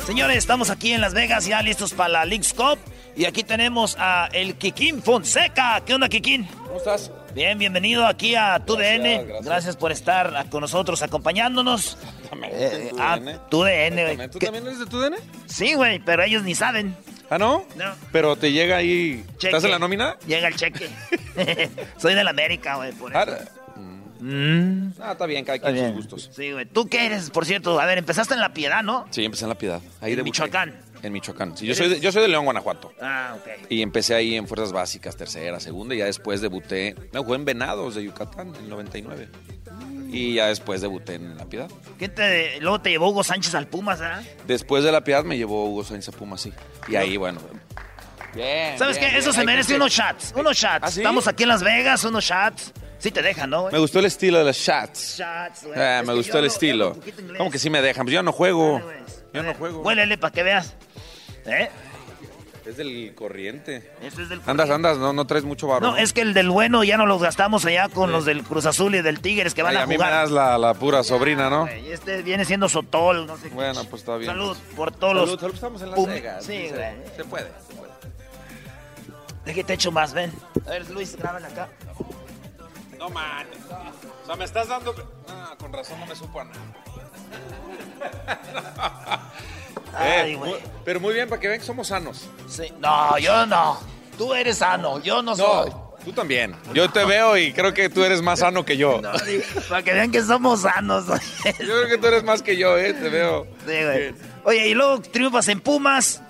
Señores, 0.06 0.38
estamos 0.38 0.70
aquí 0.70 0.94
en 0.94 1.02
Las 1.02 1.14
Vegas 1.14 1.46
ya 1.46 1.62
listos 1.62 1.94
para 1.94 2.10
la 2.10 2.26
League's 2.26 2.54
Cup. 2.54 2.80
Y 3.18 3.26
aquí 3.26 3.44
tenemos 3.44 3.98
a 4.00 4.30
el 4.32 4.56
Kikín 4.56 5.04
Fonseca. 5.04 5.82
¿Qué 5.86 5.96
onda, 5.96 6.08
Kikín? 6.08 6.46
¿Cómo 6.46 6.78
estás? 6.78 7.12
Bien, 7.38 7.60
bienvenido 7.60 8.08
aquí 8.08 8.34
a 8.34 8.58
TUDN. 8.66 9.04
Gracias, 9.28 9.46
gracias. 9.46 9.76
por 9.76 9.92
estar 9.92 10.50
con 10.50 10.62
nosotros 10.62 11.04
acompañándonos. 11.04 11.96
Eh, 12.52 12.90
en 12.92 13.00
ah, 13.00 13.20
TUDN. 13.48 13.50
TUDN, 13.52 14.16
güey. 14.16 14.30
¿Tú 14.32 14.40
¿Qué? 14.40 14.48
también 14.48 14.66
eres 14.66 14.80
de 14.80 14.88
TUDN? 14.88 15.14
Sí, 15.46 15.76
güey, 15.76 16.00
pero 16.00 16.24
ellos 16.24 16.42
ni 16.42 16.56
saben. 16.56 16.98
¿Ah, 17.30 17.38
no? 17.38 17.64
No. 17.76 17.94
Pero 18.12 18.38
te 18.38 18.52
llega 18.52 18.78
ahí... 18.78 19.24
Cheque. 19.38 19.48
¿Estás 19.50 19.66
en 19.66 19.70
la 19.70 19.78
nómina? 19.78 20.18
Llega 20.26 20.48
el 20.48 20.56
cheque. 20.56 20.90
Soy 21.98 22.16
de 22.16 22.24
la 22.24 22.32
América, 22.32 22.78
güey, 22.78 22.92
por 22.94 23.12
eso. 23.12 23.20
Ah, 23.20 23.38
Mm. 24.20 24.94
Ah, 25.00 25.12
está 25.12 25.26
bien, 25.26 25.46
cada 25.46 25.60
quien 25.60 25.78
sus 25.88 25.96
gustos. 25.96 26.32
Sí, 26.36 26.52
güey. 26.52 26.66
¿Tú 26.66 26.88
qué 26.88 27.06
eres, 27.06 27.30
por 27.30 27.46
cierto? 27.46 27.80
A 27.80 27.86
ver, 27.86 27.98
empezaste 28.00 28.34
en 28.34 28.40
La 28.40 28.54
Piedad, 28.54 28.84
¿no? 28.84 29.06
Sí, 29.12 29.24
empecé 29.24 29.46
en 29.46 29.50
La 29.50 29.58
Piedad. 29.58 29.82
Ahí 30.02 30.12
En 30.14 30.18
debuté. 30.18 30.24
Michoacán. 30.24 30.76
En 31.04 31.14
Michoacán. 31.14 31.56
Sí, 31.56 31.66
yo, 31.66 31.76
soy 31.76 31.90
de, 31.90 32.00
yo 32.00 32.12
soy 32.12 32.24
de 32.24 32.28
León, 32.28 32.46
Guanajuato. 32.46 32.92
Ah, 33.02 33.36
ok. 33.38 33.70
Y 33.70 33.82
empecé 33.82 34.16
ahí 34.16 34.36
en 34.36 34.48
Fuerzas 34.48 34.72
Básicas, 34.72 35.16
tercera, 35.16 35.60
segunda, 35.60 35.94
y 35.96 36.00
ya 36.00 36.06
después 36.06 36.42
debuté... 36.42 36.96
No, 37.14 37.24
jugué 37.24 37.36
en 37.36 37.46
Venados 37.46 37.96
de 37.96 38.04
Yucatán, 38.04 38.50
en 38.56 38.64
el 38.64 38.70
99. 38.70 39.30
Y 40.10 40.36
ya 40.36 40.48
después 40.48 40.82
debuté 40.82 41.16
en 41.16 41.38
La 41.38 41.46
Piedad. 41.46 41.70
¿Qué 42.00 42.10
te, 42.10 42.60
luego 42.62 42.82
te 42.82 42.90
llevó 42.90 43.10
Hugo 43.10 43.24
Sánchez 43.24 43.54
al 43.56 43.68
Pumas, 43.68 44.00
¿verdad? 44.00 44.24
Después 44.48 44.84
de 44.84 44.92
La 44.92 45.04
Piedad 45.04 45.24
me 45.24 45.38
llevó 45.38 45.66
Hugo 45.70 45.84
Sánchez 45.84 46.10
a 46.16 46.18
Puma, 46.18 46.38
sí. 46.38 46.52
Y 46.88 46.96
ahí, 46.96 47.18
bueno... 47.18 47.40
Bien, 48.34 48.78
¿Sabes 48.78 49.00
bien, 49.00 49.12
qué? 49.12 49.18
Eso 49.18 49.32
bien. 49.32 49.40
se 49.42 49.46
merece 49.46 49.76
unos 49.76 49.92
shots. 49.92 50.34
Unos 50.36 50.56
shots. 50.56 50.80
¿Ah, 50.82 50.92
sí? 50.92 51.00
Estamos 51.00 51.28
aquí 51.28 51.44
en 51.44 51.50
Las 51.50 51.64
Vegas, 51.64 52.04
unos 52.04 52.24
shots. 52.24 52.72
Sí 53.00 53.12
te 53.12 53.22
dejan, 53.22 53.50
¿no? 53.50 53.62
güey? 53.62 53.74
Me 53.74 53.80
gustó 53.80 54.00
el 54.00 54.06
estilo 54.06 54.40
de 54.40 54.46
los 54.46 54.58
shots. 54.58 55.18
Shots, 55.18 55.66
güey. 55.66 55.80
Ah, 55.80 56.04
me 56.06 56.14
gustó 56.14 56.34
yo 56.34 56.40
el 56.40 56.46
estilo. 56.46 56.98
¿Cómo 57.38 57.52
que 57.52 57.60
sí 57.60 57.70
me 57.70 57.82
dejan? 57.82 58.06
Pues 58.06 58.14
yo 58.14 58.24
no 58.24 58.32
juego. 58.32 58.82
Yo 59.34 59.44
no 59.44 59.54
juego. 59.54 59.82
Huélele 59.82 60.18
para 60.18 60.34
que 60.34 60.44
veas. 60.44 60.76
¿Eh? 61.48 61.70
Es 62.66 62.76
del 62.76 63.16
corriente. 63.16 63.94
Este 64.02 64.24
es 64.24 64.30
del 64.30 64.42
Andas, 64.46 64.70
andas, 64.70 64.98
no, 64.98 65.14
no 65.14 65.26
traes 65.26 65.46
mucho 65.46 65.68
barro. 65.68 65.88
No, 65.92 65.96
es 65.98 66.12
que 66.12 66.20
el 66.20 66.34
del 66.34 66.50
bueno 66.50 66.84
ya 66.84 66.98
no 66.98 67.06
lo 67.06 67.18
gastamos 67.18 67.66
allá 67.66 67.88
con 67.88 68.12
los 68.12 68.26
del 68.26 68.44
Cruz 68.44 68.66
Azul 68.66 68.94
y 68.96 69.02
del 69.02 69.22
Tigres 69.22 69.54
que 69.54 69.64
van 69.64 69.72
Ay, 69.72 69.78
a 69.78 69.84
a 69.84 69.86
mí 69.86 69.92
me 69.92 70.04
jugar. 70.04 70.12
das 70.12 70.32
la, 70.32 70.58
la 70.58 70.74
pura 70.74 71.02
sobrina, 71.04 71.50
¿no? 71.50 71.62
Güey, 71.62 71.92
Este 71.94 72.22
viene 72.24 72.44
siendo 72.44 72.68
Sotol, 72.68 73.26
no 73.26 73.38
sé. 73.38 73.48
Bueno, 73.50 73.82
pues 73.86 74.02
está 74.02 74.18
bien. 74.18 74.30
Salud 74.32 74.58
por 74.76 74.92
todos 74.92 75.14
Salud, 75.14 75.32
los. 75.32 75.40
salud, 75.40 75.54
estamos 75.56 75.82
en 75.82 75.92
Las 75.92 75.96
Pum- 76.00 76.10
Vegas. 76.10 76.44
Sí, 76.44 76.68
güey. 76.70 76.96
se 77.16 77.24
puede, 77.24 77.48
se 77.70 77.74
puede. 77.76 77.92
Deje 79.46 79.64
te 79.64 79.74
echo 79.74 79.92
más, 79.94 80.12
ven. 80.14 80.34
A 80.66 80.72
ver, 80.72 80.90
Luis, 80.90 81.16
grábale 81.16 81.48
acá. 81.48 81.70
No 83.00 83.10
mames. 83.10 83.48
O 84.24 84.26
sea, 84.26 84.36
me 84.36 84.44
estás 84.44 84.68
dando. 84.68 84.94
Ah, 85.30 85.56
con 85.58 85.72
razón 85.72 85.98
no 86.02 86.06
me 86.06 86.16
supo 86.18 86.42
a 86.42 86.44
nada. 86.44 86.60
Ay, 89.98 90.34
Eh, 90.34 90.36
güey. 90.36 90.56
pero 90.86 91.00
muy 91.00 91.14
bien, 91.14 91.28
para 91.30 91.40
que 91.42 91.48
vean 91.48 91.60
que 91.60 91.66
somos 91.66 91.88
sanos. 91.88 92.28
Sí. 92.48 92.72
No, 92.80 93.18
yo 93.18 93.46
no. 93.46 93.80
Tú 94.18 94.34
eres 94.34 94.58
sano, 94.58 95.02
yo 95.02 95.22
no 95.22 95.36
soy. 95.36 95.70
No, 95.70 95.94
tú 96.04 96.12
también. 96.12 96.56
Yo 96.74 96.90
te 96.92 97.06
veo 97.06 97.38
y 97.38 97.52
creo 97.54 97.74
que 97.74 97.90
tú 97.90 98.04
eres 98.04 98.22
más 98.22 98.40
sano 98.40 98.66
que 98.66 98.78
yo. 98.78 99.00
No, 99.02 99.18
sí, 99.20 99.42
para 99.70 99.84
que 99.84 99.94
vean 99.94 100.12
que 100.12 100.22
somos 100.24 100.62
sanos. 100.62 101.06
Yo 101.46 101.52
creo 101.58 101.88
que 101.88 101.98
tú 102.00 102.08
eres 102.08 102.24
más 102.24 102.42
que 102.42 102.56
yo, 102.58 102.78
¿eh? 102.78 102.94
Te 102.94 103.10
veo. 103.10 103.46
Sí, 103.68 103.74
güey. 103.84 104.16
Oye, 104.44 104.68
y 104.70 104.74
luego 104.74 105.02
triunfas 105.02 105.48
en 105.50 105.60
Pumas. 105.60 106.22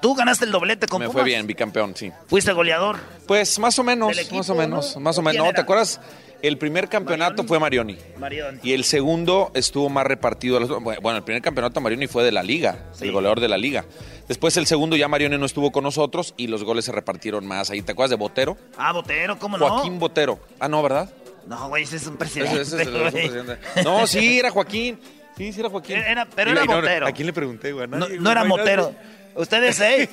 Tú 0.00 0.14
ganaste 0.14 0.44
el 0.44 0.52
doblete 0.52 0.86
con 0.86 1.00
Me 1.00 1.06
Pumas. 1.08 1.22
fue 1.22 1.24
bien, 1.24 1.46
bicampeón, 1.46 1.94
sí. 1.96 2.12
Fuiste 2.28 2.52
goleador. 2.52 2.98
Pues 3.26 3.58
más 3.58 3.76
o 3.78 3.84
menos, 3.84 4.16
equipo, 4.16 4.36
más 4.36 4.50
o 4.50 4.54
menos, 4.54 4.94
¿no? 4.94 5.00
más 5.02 5.18
o 5.18 5.22
¿Quién 5.22 5.36
menos. 5.42 5.54
¿Te 5.54 5.60
acuerdas? 5.60 6.00
El 6.42 6.56
primer 6.58 6.88
campeonato 6.88 7.44
fue 7.44 7.58
Marioni. 7.58 7.98
Marioni. 8.18 8.60
Y 8.62 8.72
el 8.72 8.84
segundo 8.84 9.50
estuvo 9.54 9.88
más 9.90 10.06
repartido. 10.06 10.56
a 10.56 10.60
los- 10.60 10.68
Bueno, 10.82 11.16
el 11.16 11.22
primer 11.22 11.42
campeonato 11.42 11.80
Marioni 11.80 12.06
fue 12.06 12.24
de 12.24 12.32
la 12.32 12.42
liga, 12.42 12.86
el 13.00 13.12
goleador 13.12 13.40
de 13.40 13.48
la 13.48 13.58
liga. 13.58 13.84
Después 14.26 14.56
el 14.56 14.66
segundo 14.66 14.96
ya 14.96 15.08
Marioni 15.08 15.36
no 15.36 15.44
estuvo 15.44 15.70
con 15.72 15.84
nosotros 15.84 16.34
y 16.36 16.46
los 16.46 16.64
goles 16.64 16.84
se 16.84 16.92
repartieron 16.92 17.46
más. 17.46 17.70
Ahí, 17.70 17.82
¿te 17.82 17.92
acuerdas 17.92 18.10
de 18.10 18.16
Botero? 18.16 18.56
Ah, 18.78 18.92
Botero, 18.92 19.38
¿cómo 19.38 19.58
no? 19.58 19.68
Joaquín 19.68 19.98
Botero. 19.98 20.38
Ah, 20.58 20.68
no, 20.68 20.82
¿verdad? 20.82 21.10
No, 21.46 21.68
güey, 21.68 21.82
ese 21.84 21.96
es 21.96 22.06
un 22.06 22.16
presidente. 22.16 22.60
ese 22.62 22.80
es 22.82 22.86
el- 22.86 22.94
es 22.94 22.94
un 22.94 23.00
güey. 23.10 23.12
presidente. 23.28 23.58
No, 23.84 24.06
sí, 24.06 24.38
era 24.38 24.50
Joaquín. 24.50 24.98
Sí, 25.36 25.52
sí 25.52 25.60
era 25.60 25.68
Joaquín. 25.68 25.96
Era- 25.96 26.26
pero 26.34 26.50
Y- 26.50 26.52
era 26.52 26.64
y 26.64 26.68
no, 26.68 26.74
Botero. 26.76 27.06
¿A 27.06 27.12
quién 27.12 27.26
le 27.26 27.32
pregunté, 27.32 27.72
güey? 27.72 27.86
No, 27.88 28.30
era. 28.30 28.44
Motero. 28.44 28.94
Ustedes, 29.34 29.80
¿eh? 29.80 30.08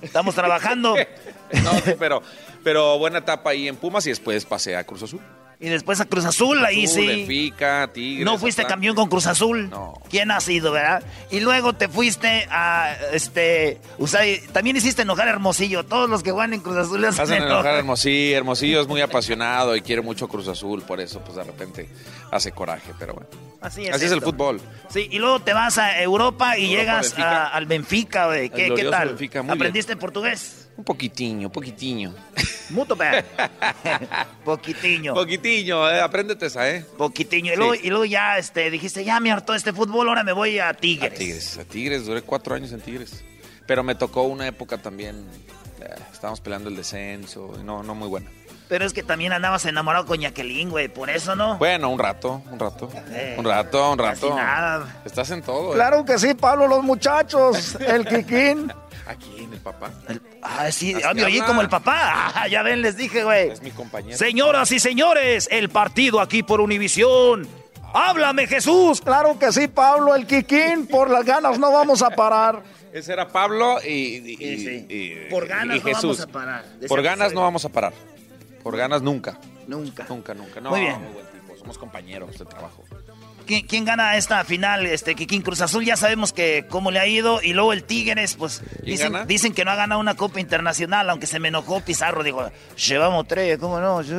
Estamos 0.00 0.34
trabajando. 0.34 0.94
No, 1.62 1.70
sí, 1.80 1.92
pero, 1.98 2.22
pero 2.64 2.96
buena 2.98 3.18
etapa 3.18 3.50
ahí 3.50 3.68
en 3.68 3.76
Pumas 3.76 4.06
y 4.06 4.08
después 4.08 4.46
pasé 4.46 4.74
a 4.74 4.84
Cruz 4.84 5.02
Azul. 5.02 5.20
Y 5.62 5.68
después 5.68 6.00
a 6.00 6.06
Cruz 6.06 6.24
Azul, 6.24 6.64
ahí 6.66 6.84
Azul, 6.86 7.00
sí. 7.02 7.06
Benfica, 7.06 7.88
Tigres. 7.94 8.24
No 8.24 8.36
fuiste 8.36 8.62
Atlanta. 8.62 8.74
campeón 8.74 8.96
con 8.96 9.08
Cruz 9.08 9.26
Azul. 9.28 9.70
No. 9.70 9.94
¿Quién 10.10 10.32
ha 10.32 10.40
sido, 10.40 10.72
verdad? 10.72 11.04
Y 11.30 11.38
luego 11.38 11.72
te 11.72 11.88
fuiste 11.88 12.48
a, 12.50 12.94
este, 13.12 13.80
también 14.52 14.76
hiciste 14.76 15.02
enojar 15.02 15.28
a 15.28 15.30
Hermosillo. 15.30 15.84
Todos 15.84 16.10
los 16.10 16.24
que 16.24 16.32
juegan 16.32 16.52
en 16.52 16.60
Cruz 16.60 16.76
Azul 16.76 17.04
hacen 17.04 17.22
Hacen 17.22 17.42
enojar 17.44 17.74
a. 17.74 17.78
Hermosillo. 17.78 18.36
Hermosillo 18.36 18.80
es 18.80 18.88
muy 18.88 19.00
apasionado 19.02 19.76
y 19.76 19.82
quiere 19.82 20.02
mucho 20.02 20.26
Cruz 20.26 20.48
Azul, 20.48 20.82
por 20.82 21.00
eso 21.00 21.20
pues 21.20 21.36
de 21.36 21.44
repente 21.44 21.88
hace 22.32 22.50
coraje, 22.50 22.92
pero 22.98 23.14
bueno. 23.14 23.28
Así 23.60 23.86
es. 23.86 23.94
Así 23.94 24.06
es 24.06 24.10
el 24.12 24.20
fútbol. 24.20 24.60
Sí, 24.88 25.06
y 25.12 25.18
luego 25.20 25.38
te 25.38 25.52
vas 25.52 25.78
a 25.78 26.02
Europa 26.02 26.58
y 26.58 26.64
Europa, 26.64 26.80
llegas 26.80 27.02
Benfica. 27.10 27.42
a- 27.44 27.48
al 27.48 27.66
Benfica, 27.66 28.26
güey. 28.26 28.50
¿Qué, 28.50 28.74
qué 28.74 28.84
tal? 28.86 29.08
Benfica, 29.10 29.44
¿Aprendiste 29.48 29.94
portugués? 29.96 30.68
Un 30.76 30.84
poquitiño, 30.84 31.50
poquitiño. 31.50 32.14
Mucho 32.70 32.96
bem. 32.96 33.22
Poquitiño. 34.44 35.14
Poquitiño, 35.14 35.90
eh, 35.90 36.00
apréndete 36.00 36.46
esa, 36.46 36.68
¿eh? 36.70 36.84
Poquitiño. 36.96 37.52
Y, 37.52 37.56
luego, 37.56 37.74
y 37.74 37.88
luego 37.88 38.04
ya 38.04 38.38
este, 38.38 38.70
dijiste, 38.70 39.04
ya 39.04 39.20
me 39.20 39.30
hartó 39.30 39.54
este 39.54 39.72
fútbol, 39.72 40.08
ahora 40.08 40.24
me 40.24 40.32
voy 40.32 40.58
a 40.58 40.72
Tigres. 40.72 41.12
A 41.12 41.14
Tigres, 41.14 41.58
a 41.58 41.64
Tigres, 41.64 42.06
duré 42.06 42.22
cuatro 42.22 42.54
años 42.54 42.72
en 42.72 42.80
Tigres. 42.80 43.22
Pero 43.66 43.82
me 43.82 43.94
tocó 43.94 44.22
una 44.22 44.46
época 44.46 44.78
también, 44.78 45.26
eh, 45.80 45.94
estábamos 46.12 46.40
peleando 46.40 46.70
el 46.70 46.76
descenso, 46.76 47.52
y 47.60 47.62
no, 47.62 47.82
no 47.82 47.94
muy 47.94 48.08
buena. 48.08 48.30
Pero 48.68 48.86
es 48.86 48.94
que 48.94 49.02
también 49.02 49.34
andabas 49.34 49.66
enamorado 49.66 50.06
con 50.06 50.20
Jacqueline, 50.20 50.70
güey, 50.70 50.88
por 50.88 51.10
eso 51.10 51.36
no. 51.36 51.58
Bueno, 51.58 51.90
un 51.90 51.98
rato, 51.98 52.42
un 52.50 52.58
rato. 52.58 52.88
Eh, 53.10 53.34
un 53.38 53.44
rato, 53.44 53.92
un 53.92 53.98
rato. 53.98 54.30
casi 54.30 54.34
nada. 54.34 55.02
Estás 55.04 55.30
en 55.30 55.42
todo. 55.42 55.72
¿eh? 55.72 55.74
Claro 55.74 56.06
que 56.06 56.18
sí, 56.18 56.32
Pablo, 56.32 56.66
los 56.66 56.82
muchachos. 56.82 57.76
El 57.80 58.06
Kikín. 58.06 58.72
Aquí, 59.06 59.34
en 59.38 59.52
el 59.52 59.60
papá. 59.60 59.90
Ah, 60.42 60.70
sí, 60.70 60.94
ah, 61.04 61.12
me 61.14 61.24
oí 61.24 61.34
habla. 61.38 61.46
como 61.46 61.60
el 61.60 61.68
papá. 61.68 62.32
Ah, 62.34 62.48
ya 62.48 62.62
ven, 62.62 62.82
les 62.82 62.96
dije, 62.96 63.24
güey. 63.24 63.50
Es 63.50 63.60
mi 63.62 63.70
compañero. 63.72 64.16
Señoras 64.16 64.70
y 64.72 64.78
señores, 64.78 65.48
el 65.50 65.68
partido 65.70 66.20
aquí 66.20 66.42
por 66.42 66.60
Univisión. 66.60 67.46
¡Háblame, 67.94 68.46
Jesús! 68.46 69.00
Claro 69.02 69.38
que 69.38 69.52
sí, 69.52 69.68
Pablo, 69.68 70.14
el 70.14 70.26
Kikín. 70.26 70.86
Por 70.86 71.10
las 71.10 71.24
ganas 71.24 71.58
no 71.58 71.70
vamos 71.72 72.00
a 72.02 72.10
parar. 72.10 72.62
Ese 72.92 73.12
era 73.12 73.28
Pablo 73.28 73.78
y, 73.82 73.88
y- 73.88 74.36
y- 74.38 74.86
y- 74.88 75.30
Por 75.30 75.46
ganas 75.46 75.76
y 75.76 75.80
no 75.80 75.84
Jesús. 75.86 76.18
vamos 76.18 76.20
a 76.20 76.26
parar. 76.28 76.64
Decía 76.74 76.88
Por 76.88 77.02
ganas 77.02 77.32
no 77.34 77.40
vamos 77.42 77.64
a 77.64 77.68
parar. 77.70 77.92
Por 78.62 78.76
ganas 78.76 79.02
nunca. 79.02 79.38
Nunca. 79.66 80.06
Nunca, 80.08 80.32
nunca. 80.34 80.60
No, 80.60 80.70
Muy 80.70 80.80
bien. 80.80 80.96
buen 81.12 81.26
tipo. 81.26 81.56
Somos 81.58 81.76
compañeros 81.78 82.38
de 82.38 82.44
trabajo. 82.44 82.82
¿Quién, 83.52 83.66
quién 83.66 83.84
gana 83.84 84.16
esta 84.16 84.42
final? 84.44 84.86
Este 84.86 85.14
Kikín 85.14 85.42
Cruz 85.42 85.60
Azul, 85.60 85.84
ya 85.84 85.94
sabemos 85.94 86.32
que 86.32 86.64
cómo 86.70 86.90
le 86.90 87.00
ha 87.00 87.06
ido. 87.06 87.42
Y 87.42 87.52
luego 87.52 87.74
el 87.74 87.84
Tigres, 87.84 88.34
pues 88.34 88.62
dicen, 88.82 89.52
que 89.52 89.66
no 89.66 89.70
ha 89.70 89.74
ganado 89.74 90.00
una 90.00 90.14
Copa 90.14 90.40
Internacional, 90.40 91.10
aunque 91.10 91.26
se 91.26 91.38
me 91.38 91.48
enojó 91.48 91.82
Pizarro. 91.82 92.22
Digo, 92.22 92.50
llevamos 92.76 93.28
tres, 93.28 93.58
¿cómo 93.58 93.78
no? 93.78 94.02
Se 94.02 94.14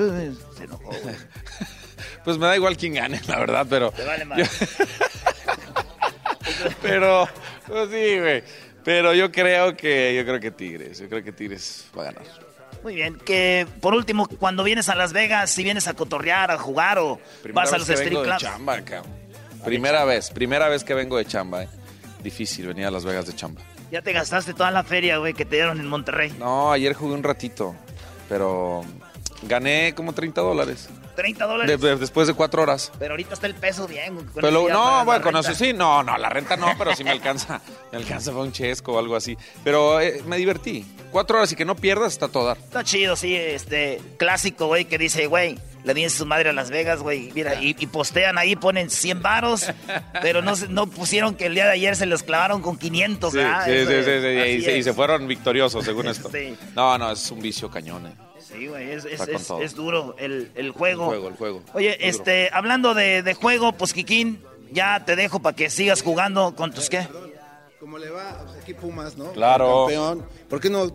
enojó, 0.63 0.91
güey. 1.01 1.15
Pues 2.23 2.37
me 2.37 2.45
da 2.45 2.55
igual 2.55 2.77
quién 2.77 2.93
gane, 2.93 3.19
la 3.27 3.39
verdad, 3.39 3.65
pero. 3.69 3.91
Te 3.91 4.05
vale 4.05 4.23
madre. 4.23 4.47
pero, 6.81 7.27
pues 7.67 7.89
sí, 7.89 8.19
güey. 8.19 8.43
Pero 8.83 9.13
yo 9.13 9.29
creo 9.31 9.75
que, 9.75 10.15
yo 10.15 10.23
creo 10.23 10.39
que 10.39 10.51
Tigres, 10.51 10.99
yo 10.99 11.09
creo 11.09 11.21
que 11.23 11.33
Tigres 11.33 11.85
va 11.97 12.03
a 12.03 12.05
ganar. 12.05 12.23
Muy 12.83 12.95
bien, 12.95 13.17
que 13.17 13.65
por 13.81 13.93
último, 13.93 14.27
cuando 14.27 14.63
vienes 14.63 14.89
a 14.89 14.95
Las 14.95 15.11
Vegas, 15.11 15.49
si 15.49 15.63
vienes 15.63 15.87
a 15.87 15.93
cotorrear, 15.95 16.51
a 16.51 16.57
jugar 16.57 16.99
o 16.99 17.19
Primera 17.41 17.63
vas 17.63 17.73
a 17.73 17.77
los 17.77 17.87
de 17.87 18.09
clubs. 18.09 18.45
Primera 19.65 20.03
vez, 20.05 20.29
primera 20.31 20.67
vez 20.69 20.83
que 20.83 20.93
vengo 20.93 21.17
de 21.17 21.25
chamba, 21.25 21.63
eh. 21.63 21.69
Difícil 22.23 22.67
venir 22.67 22.85
a 22.85 22.91
Las 22.91 23.03
Vegas 23.05 23.25
de 23.27 23.35
chamba. 23.35 23.61
Ya 23.91 24.01
te 24.01 24.11
gastaste 24.13 24.53
toda 24.53 24.71
la 24.71 24.83
feria, 24.83 25.17
güey, 25.17 25.33
que 25.33 25.45
te 25.45 25.57
dieron 25.57 25.79
en 25.79 25.87
Monterrey. 25.87 26.33
No, 26.39 26.71
ayer 26.71 26.93
jugué 26.93 27.13
un 27.13 27.23
ratito, 27.23 27.75
pero 28.29 28.83
gané 29.43 29.93
como 29.95 30.13
30 30.13 30.41
dólares. 30.41 30.89
30 31.15 31.45
dólares. 31.45 31.79
De- 31.79 31.87
de- 31.89 31.95
después 31.97 32.27
de 32.27 32.33
cuatro 32.33 32.63
horas. 32.63 32.91
Pero 32.97 33.11
ahorita 33.13 33.35
está 33.35 33.45
el 33.45 33.53
peso 33.53 33.87
bien. 33.87 34.15
güey, 34.15 34.25
con 34.25 34.41
Pero 34.41 34.67
no, 34.69 35.05
bueno, 35.05 35.21
con 35.23 35.35
eso 35.37 35.53
sí, 35.53 35.71
no, 35.73 36.01
no, 36.01 36.17
la 36.17 36.29
renta 36.29 36.57
no, 36.57 36.73
pero 36.77 36.95
sí 36.95 37.03
me 37.03 37.11
alcanza. 37.11 37.61
Me 37.91 37.99
alcanza 37.99 38.31
para 38.31 38.43
un 38.43 38.51
chesco 38.51 38.93
o 38.93 38.99
algo 38.99 39.15
así. 39.15 39.37
Pero 39.63 39.99
eh, 40.01 40.23
me 40.25 40.37
divertí. 40.37 40.83
Cuatro 41.11 41.37
horas 41.37 41.51
y 41.51 41.55
que 41.55 41.63
no 41.65 41.75
pierdas 41.75 42.13
está 42.13 42.27
todo 42.29 42.45
dar. 42.47 42.57
Está 42.57 42.83
chido, 42.83 43.15
sí, 43.15 43.35
este 43.35 44.01
clásico, 44.17 44.65
güey, 44.65 44.85
que 44.85 44.97
dice, 44.97 45.27
güey, 45.27 45.59
le 45.83 45.93
viene 45.93 46.09
su 46.09 46.25
madre 46.25 46.49
a 46.49 46.53
Las 46.53 46.69
Vegas, 46.69 46.99
güey, 47.01 47.31
mira, 47.35 47.61
y, 47.61 47.75
y 47.77 47.87
postean 47.87 48.37
ahí, 48.37 48.55
ponen 48.55 48.89
100 48.89 49.21
varos, 49.21 49.65
pero 50.21 50.41
no, 50.41 50.55
se- 50.55 50.67
no 50.69 50.87
pusieron 50.87 51.35
que 51.35 51.47
el 51.47 51.55
día 51.55 51.65
de 51.65 51.71
ayer 51.71 51.95
se 51.95 52.05
los 52.05 52.23
clavaron 52.23 52.61
con 52.61 52.77
500, 52.77 53.31
Sí, 53.31 53.37
¿verdad? 53.37 53.65
sí, 53.65 53.71
Eso 53.71 53.89
sí, 53.89 53.95
es- 53.97 54.05
sí, 54.05 54.11
sí, 54.21 54.27
y, 54.27 54.61
se, 54.63 54.75
y 54.75 54.79
es. 54.79 54.85
se 54.85 54.93
fueron 54.93 55.27
victoriosos 55.27 55.83
según 55.85 56.07
esto. 56.07 56.29
Sí. 56.31 56.55
No, 56.75 56.97
no, 56.97 57.11
es 57.11 57.29
un 57.31 57.41
vicio 57.41 57.69
cañón. 57.69 58.07
eh. 58.07 58.13
Sí, 58.39 58.67
güey, 58.67 58.91
es, 58.91 59.73
duro 59.75 60.15
el, 60.19 60.51
el 60.55 60.71
juego. 60.71 61.03
El 61.05 61.09
juego, 61.09 61.27
el 61.29 61.35
juego. 61.35 61.63
Oye, 61.73 61.91
duro. 61.97 62.09
este, 62.09 62.49
hablando 62.53 62.93
de, 62.93 63.23
de 63.23 63.33
juego, 63.33 63.71
pues, 63.73 63.93
Kikín, 63.93 64.43
ya 64.71 65.03
te 65.05 65.15
dejo 65.15 65.39
para 65.41 65.55
que 65.55 65.69
sigas 65.69 66.01
jugando 66.01 66.53
con 66.55 66.71
tus, 66.71 66.89
¿qué? 66.89 67.07
¿Cómo 67.79 67.97
le 67.97 68.09
va? 68.09 68.43
Pues 68.45 68.61
aquí 68.61 68.73
Pumas, 68.73 69.17
¿no? 69.17 69.31
Claro. 69.33 69.85
Campeón. 69.87 70.25
¿Por 70.49 70.61
qué 70.61 70.69
no 70.69 70.89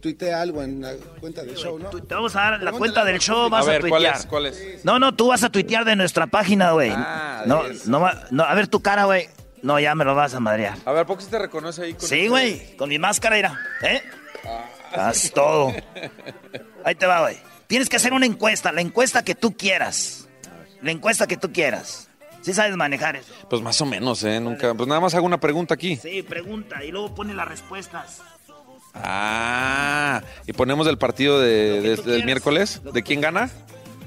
tuitea 0.00 0.40
algo 0.40 0.62
en 0.62 0.80
la 0.82 0.92
cuenta 1.20 1.42
del 1.42 1.56
show, 1.56 1.78
no? 1.78 1.90
Te 1.90 2.14
vamos 2.14 2.34
a 2.36 2.40
dar 2.50 2.62
la 2.62 2.72
cuenta 2.72 3.04
del 3.04 3.18
show, 3.18 3.48
vas 3.50 3.66
a 3.66 3.68
a, 3.68 3.72
ver, 3.72 3.80
¿cuál 3.82 4.02
tuitear. 4.02 4.16
es? 4.16 4.26
¿Cuál 4.26 4.46
es? 4.46 4.84
No, 4.84 4.98
no, 4.98 5.14
tú 5.14 5.28
vas 5.28 5.42
a 5.44 5.50
tuitear 5.50 5.84
de 5.84 5.96
nuestra 5.96 6.26
página, 6.26 6.72
güey. 6.72 6.90
Ah, 6.94 7.42
no, 7.46 7.62
no, 7.86 8.00
va- 8.00 8.24
no, 8.30 8.44
a 8.44 8.54
ver 8.54 8.68
tu 8.68 8.80
cara, 8.80 9.04
güey. 9.04 9.28
No, 9.62 9.78
ya 9.80 9.94
me 9.96 10.04
lo 10.04 10.14
vas 10.14 10.34
a 10.34 10.40
madrear. 10.40 10.78
A 10.84 10.92
ver, 10.92 11.04
¿por 11.04 11.18
qué 11.18 11.24
se 11.24 11.30
te 11.30 11.38
reconoce 11.38 11.82
ahí? 11.82 11.92
Con 11.94 12.08
Sí, 12.08 12.14
este- 12.16 12.28
güey, 12.28 12.76
con 12.76 12.88
mi 12.88 12.98
máscara, 12.98 13.36
mira. 13.36 13.58
¿Eh? 13.82 14.02
Haz 14.92 15.30
todo. 15.34 15.72
Ahí 16.84 16.94
te 16.94 17.06
va, 17.06 17.20
güey. 17.22 17.36
Tienes 17.66 17.88
que 17.88 17.96
hacer 17.96 18.12
una 18.12 18.24
encuesta, 18.24 18.72
la 18.72 18.80
encuesta 18.80 19.22
que 19.22 19.34
tú 19.34 19.54
quieras. 19.56 20.28
La 20.80 20.90
encuesta 20.92 21.26
que 21.26 21.36
tú 21.36 21.52
quieras. 21.52 22.08
Sí 22.40 22.54
sabes 22.54 22.74
manejar 22.76 23.16
eso. 23.16 23.34
Pues 23.50 23.60
más 23.60 23.78
o 23.80 23.84
menos, 23.84 24.22
¿eh? 24.24 24.40
Nunca. 24.40 24.72
Pues 24.74 24.88
nada 24.88 25.00
más 25.00 25.12
hago 25.14 25.26
una 25.26 25.40
pregunta 25.40 25.74
aquí. 25.74 25.96
Sí, 25.96 26.22
pregunta 26.22 26.82
y 26.84 26.90
luego 26.92 27.14
pone 27.14 27.34
las 27.34 27.48
respuestas. 27.48 28.22
Ah, 29.02 30.22
y 30.46 30.52
ponemos 30.52 30.86
el 30.86 30.98
partido 30.98 31.40
de, 31.40 31.80
de- 31.80 31.96
del 31.96 32.24
miércoles. 32.24 32.80
¿De 32.92 33.02
quién 33.02 33.20
gana? 33.20 33.50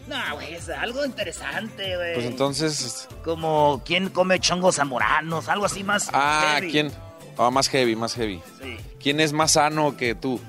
No, 0.07 0.17
güey, 0.35 0.55
es 0.55 0.67
algo 0.69 1.05
interesante, 1.05 1.95
güey. 1.95 2.13
Pues 2.15 2.25
entonces. 2.25 3.07
Como 3.23 3.81
quién 3.85 4.09
come 4.09 4.39
chongos 4.39 4.75
zamoranos, 4.75 5.47
algo 5.47 5.65
así 5.65 5.83
más. 5.83 6.09
Ah, 6.13 6.55
heavy. 6.55 6.71
¿quién? 6.71 6.91
Ah, 7.37 7.49
más 7.49 7.69
heavy, 7.69 7.95
más 7.95 8.13
heavy. 8.15 8.41
Sí. 8.61 8.77
¿Quién 9.01 9.19
es 9.21 9.31
más 9.33 9.51
sano 9.53 9.95
que 9.95 10.13
tú? 10.15 10.39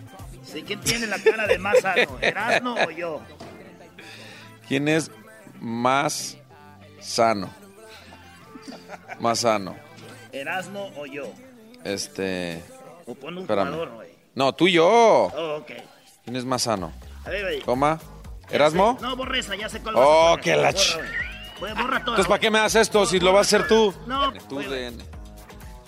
Sí, 0.44 0.62
¿quién 0.66 0.80
tiene 0.80 1.06
la 1.06 1.18
cara 1.18 1.46
de 1.46 1.58
más 1.58 1.78
sano? 1.80 2.18
¿Erasmo 2.20 2.74
o 2.74 2.90
yo? 2.90 3.20
¿Quién 4.68 4.88
es 4.88 5.10
más 5.60 6.36
sano? 7.00 7.48
Más 9.20 9.40
sano. 9.40 9.76
¿Erasmo 10.32 10.90
o 10.96 11.06
yo? 11.06 11.30
Este. 11.84 12.62
O 13.06 13.14
pon 13.14 13.34
un 13.36 13.42
Espérame. 13.42 13.66
jugador, 13.68 13.90
güey. 13.94 14.11
No, 14.34 14.52
tú 14.54 14.68
y 14.68 14.72
yo. 14.72 14.86
Oh, 14.88 15.56
ok. 15.60 15.70
¿Quién 16.24 16.36
es 16.36 16.44
más 16.44 16.62
sano? 16.62 16.92
A 17.24 17.30
ver, 17.30 17.42
güey. 17.42 17.60
Toma. 17.60 17.98
¿Erasmo? 18.50 18.98
No, 19.00 19.16
borra 19.16 19.38
esa, 19.38 19.54
ya 19.56 19.68
sé 19.68 19.80
cuál 19.80 19.94
Oh, 19.96 20.36
poner. 20.38 20.58
la 20.58 20.72
Borra, 20.72 20.78
ch- 20.78 20.98
borra 21.60 21.76
todo. 21.76 21.96
Entonces, 21.98 22.26
¿para 22.26 22.40
qué 22.40 22.50
me 22.50 22.58
das 22.58 22.74
esto 22.74 23.06
si 23.06 23.18
lo 23.20 23.32
vas 23.32 23.52
a 23.52 23.56
hacer 23.56 23.68
tú? 23.68 23.94
No, 24.06 24.32
Tú 24.48 24.58
de- 24.58 24.92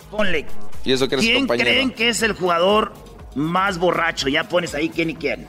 ponle. 0.09 0.45
Y 0.83 0.93
eso 0.93 1.07
que 1.07 1.15
eres 1.15 1.25
¿Quién 1.25 1.39
compañero. 1.39 1.69
creen 1.69 1.91
que 1.91 2.09
es 2.09 2.21
el 2.21 2.33
jugador 2.33 2.93
más 3.35 3.77
borracho? 3.77 4.27
Ya 4.29 4.45
pones 4.45 4.73
ahí 4.73 4.89
quién 4.89 5.09
y 5.11 5.15
quién. 5.15 5.47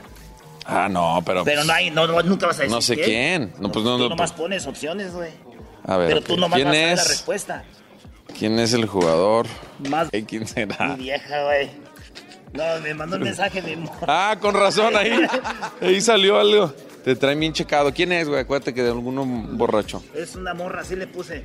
Ah, 0.65 0.87
no, 0.89 1.21
pero. 1.25 1.43
Pero 1.45 1.63
no 1.63 1.73
hay, 1.73 1.89
no, 1.91 2.05
no, 2.07 2.21
nunca 2.23 2.47
vas 2.47 2.57
a 2.59 2.63
decir 2.63 2.75
No 2.75 2.81
sé 2.81 2.97
quién. 2.97 3.53
No, 3.59 3.71
pues 3.71 3.85
no, 3.85 3.95
Tú 3.97 4.03
no, 4.03 4.09
nomás 4.09 4.33
pones 4.33 4.67
opciones, 4.67 5.13
güey. 5.13 5.31
A 5.85 5.95
ver, 5.97 6.09
Pero 6.09 6.21
tú 6.21 6.35
nomás 6.37 6.57
¿quién 6.57 6.67
vas 6.67 6.75
a 6.75 6.79
ver 6.79 6.87
la 6.97 7.01
es? 7.01 7.07
respuesta. 7.07 7.63
¿Quién 8.37 8.59
es 8.59 8.73
el 8.73 8.85
jugador? 8.85 9.47
Más- 9.89 10.09
Eh, 10.11 10.25
¿Quién 10.27 10.41
Mi 10.41 10.47
será? 10.47 10.95
vieja, 10.95 11.43
güey. 11.45 11.69
No, 12.53 12.63
me 12.81 12.93
mandó 12.93 13.17
un 13.17 13.23
mensaje 13.23 13.61
mi 13.61 13.73
amor. 13.73 13.95
Ah, 14.07 14.35
con 14.39 14.53
razón, 14.55 14.95
ahí. 14.95 15.11
Ahí 15.81 16.01
salió 16.01 16.39
algo. 16.39 16.73
Te 17.03 17.15
traen 17.15 17.39
bien 17.39 17.53
checado. 17.53 17.93
¿Quién 17.93 18.11
es, 18.11 18.27
güey? 18.27 18.41
Acuérdate 18.41 18.73
que 18.73 18.83
de 18.83 18.89
alguno 18.89 19.25
borracho. 19.25 20.03
Es 20.15 20.35
una 20.35 20.53
morra, 20.53 20.81
así 20.81 20.95
le 20.95 21.07
puse. 21.07 21.43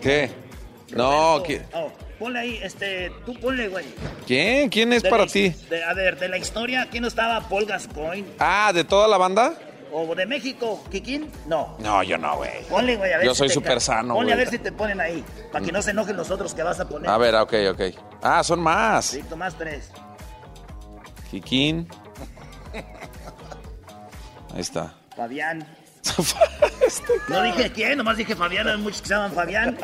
¿Qué? 0.00 0.30
No, 0.92 1.42
¿qui- 1.44 1.60
Oh, 1.72 1.92
ponle 2.18 2.38
ahí, 2.40 2.60
este, 2.62 3.12
tú 3.26 3.34
ponle, 3.38 3.68
güey. 3.68 3.84
¿quién? 4.26 4.68
¿Quién 4.70 4.92
es 4.92 5.02
De 5.02 5.10
para 5.10 5.24
la- 5.26 5.30
ti? 5.30 5.54
de- 5.68 5.84
a 5.84 5.94
ver, 5.94 6.18
de 6.18 6.28
la 6.28 6.38
historia, 6.38 6.88
¿quién 6.90 7.02
no 7.02 7.08
estaba? 7.08 7.40
Paul 7.48 7.64
Gascoigne. 7.66 8.26
Ah, 8.38 8.72
¿de 8.74 8.84
toda 8.84 9.06
la 9.06 9.16
banda? 9.18 9.54
¿O 9.92 10.14
de 10.14 10.24
México, 10.24 10.82
Kikín? 10.90 11.28
No. 11.46 11.76
No, 11.80 12.02
yo 12.02 12.16
no, 12.16 12.36
güey. 12.36 12.50
Ponle, 12.68 12.96
güey, 12.96 13.12
a 13.12 13.18
ver 13.18 13.26
Yo 13.26 13.34
si 13.34 13.38
soy 13.38 13.48
súper 13.50 13.80
sano, 13.80 14.14
Ponle 14.14 14.32
a 14.32 14.36
ver 14.36 14.48
si 14.48 14.58
te 14.58 14.72
ponen 14.72 15.00
ahí, 15.00 15.24
para 15.52 15.64
que 15.64 15.72
no 15.72 15.82
se 15.82 15.90
enojen 15.90 16.16
los 16.16 16.30
otros 16.30 16.54
que 16.54 16.62
vas 16.62 16.78
a 16.80 16.88
poner. 16.88 17.10
A 17.10 17.18
ver, 17.18 17.34
ok, 17.34 17.54
ok. 17.72 17.80
Ah, 18.22 18.42
son 18.44 18.60
más. 18.60 19.14
Listo, 19.14 19.36
más 19.36 19.54
tres. 19.58 19.90
Kikín. 21.30 21.86
Ahí 24.54 24.60
está. 24.60 24.94
Fabián. 25.16 25.66
no 27.28 27.42
dije 27.42 27.70
quién, 27.72 27.98
nomás 27.98 28.16
dije 28.16 28.34
Fabián, 28.34 28.66
hay 28.68 28.78
muchos 28.78 29.02
que 29.02 29.08
se 29.08 29.14
llaman 29.14 29.32
Fabián. 29.32 29.78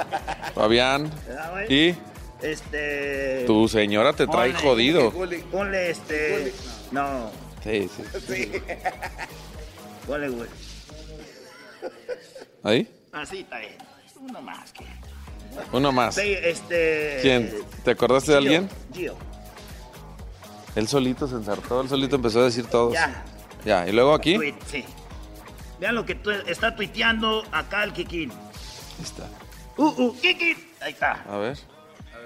Fabián. 0.55 1.11
Ah. 1.39 1.63
Y 1.69 1.95
Este... 2.43 3.45
tu 3.47 3.69
señora 3.69 4.13
te 4.13 4.27
trae 4.27 4.53
Ponle- 4.53 4.61
jodido. 4.63 5.13
Ponle 5.51 5.91
este... 5.91 6.53
No. 6.91 7.31
Sí, 7.63 7.89
sí. 7.95 8.21
Sí. 8.27 8.53
Ponle, 10.07 10.29
güey. 10.31 10.49
¿Ahí? 12.63 12.89
Así 13.13 13.41
está 13.41 13.59
bien. 13.59 13.77
Uno 14.21 14.43
más. 14.43 14.73
que- 14.73 14.85
Uno 15.73 15.93
más. 15.93 16.15
Sí, 16.15 16.35
este... 16.43 17.19
¿Quién? 17.23 17.55
¿Te 17.85 17.93
acordaste 17.93 18.33
de 18.33 18.39
alguien? 18.39 18.69
Gio. 18.95 19.17
Él 20.77 20.87
solito 20.87 21.27
se 21.27 21.35
ensartó, 21.35 21.81
él 21.81 21.89
solito 21.89 22.15
empezó 22.17 22.41
a 22.41 22.45
decir 22.45 22.67
todos. 22.67 22.93
Ya. 22.95 23.25
Ya, 23.65 23.89
y 23.89 23.93
luego 23.93 24.15
aquí. 24.15 24.39
Sí. 24.71 24.85
Vean 25.81 25.95
lo 25.97 26.07
que 26.07 26.15
tu- 26.15 26.31
está 26.31 26.77
tuiteando 26.77 27.43
acá 27.51 27.83
el 27.83 27.93
Kikín. 27.93 28.31
Ahí 28.31 29.03
está. 29.05 29.25
Uh, 29.77 29.87
uh, 29.89 30.21
Kikín. 30.21 30.57
Ahí 30.81 30.93
está. 30.93 31.25
A 31.29 31.37
ver. 31.39 31.59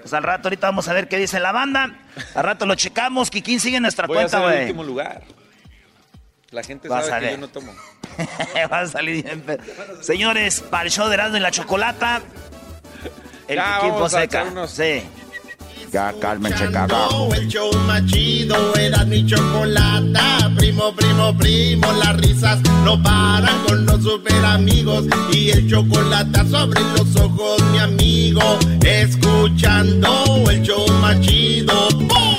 Pues 0.01 0.13
al 0.13 0.23
rato 0.23 0.47
ahorita 0.47 0.67
vamos 0.67 0.87
a 0.87 0.93
ver 0.93 1.07
qué 1.07 1.17
dice 1.17 1.39
la 1.39 1.51
banda. 1.51 1.95
Al 2.35 2.43
rato 2.43 2.65
lo 2.65 2.75
checamos. 2.75 3.29
Kikín 3.31 3.59
sigue 3.59 3.77
en 3.77 3.83
nuestra 3.83 4.05
Voy 4.07 4.17
cuenta, 4.17 4.39
güey. 4.39 4.61
último 4.63 4.83
lugar. 4.83 5.23
La 6.51 6.63
gente 6.63 6.87
Vas 6.89 7.07
sabe 7.07 7.27
a 7.27 7.29
que 7.29 7.35
yo 7.35 7.41
no 7.41 7.47
tomo. 7.47 7.71
Va 8.71 8.79
a 8.81 8.87
salir 8.87 9.23
bien. 9.23 9.43
Señores, 10.01 10.61
para 10.61 10.83
el 10.83 10.91
show 10.91 11.07
de 11.07 11.13
Erasmo 11.13 11.37
y 11.37 11.39
la 11.39 11.51
Chocolata. 11.51 12.21
El 13.47 13.55
Ya, 13.55 13.75
Kikín 13.77 13.93
vamos 13.93 14.13
a 14.13 14.19
Fonseca. 14.19 14.67
Sí. 14.67 15.03
Ya 15.91 16.13
cálmense, 16.21 16.71
cagajo. 16.71 17.33
El 17.33 17.49
show 17.49 17.69
más 17.85 18.05
chido 18.05 18.55
era 18.75 19.03
mi 19.03 19.25
chocolata. 19.25 20.49
Primo, 20.55 20.95
primo, 20.95 21.35
primo, 21.37 21.91
las 21.91 22.15
risas 22.15 22.59
no 22.85 23.01
paran 23.03 23.61
con 23.67 23.85
los 23.85 24.01
super 24.01 24.45
amigos. 24.45 25.03
Y 25.33 25.49
el 25.49 25.69
chocolate 25.69 26.47
sobre 26.49 26.79
los 26.95 27.13
ojos, 27.17 27.61
mi 27.73 27.79
amigo. 27.79 28.41
Escuchando 28.85 30.49
el 30.49 30.61
show 30.61 30.87
más 31.01 31.19
chido. 31.19 31.89
¡Bum! 31.89 32.35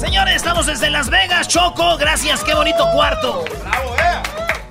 Señores, 0.00 0.36
estamos 0.36 0.64
desde 0.64 0.88
Las 0.88 1.10
Vegas, 1.10 1.46
Choco. 1.46 1.98
Gracias, 1.98 2.42
qué 2.42 2.54
bonito 2.54 2.88
cuarto. 2.94 3.44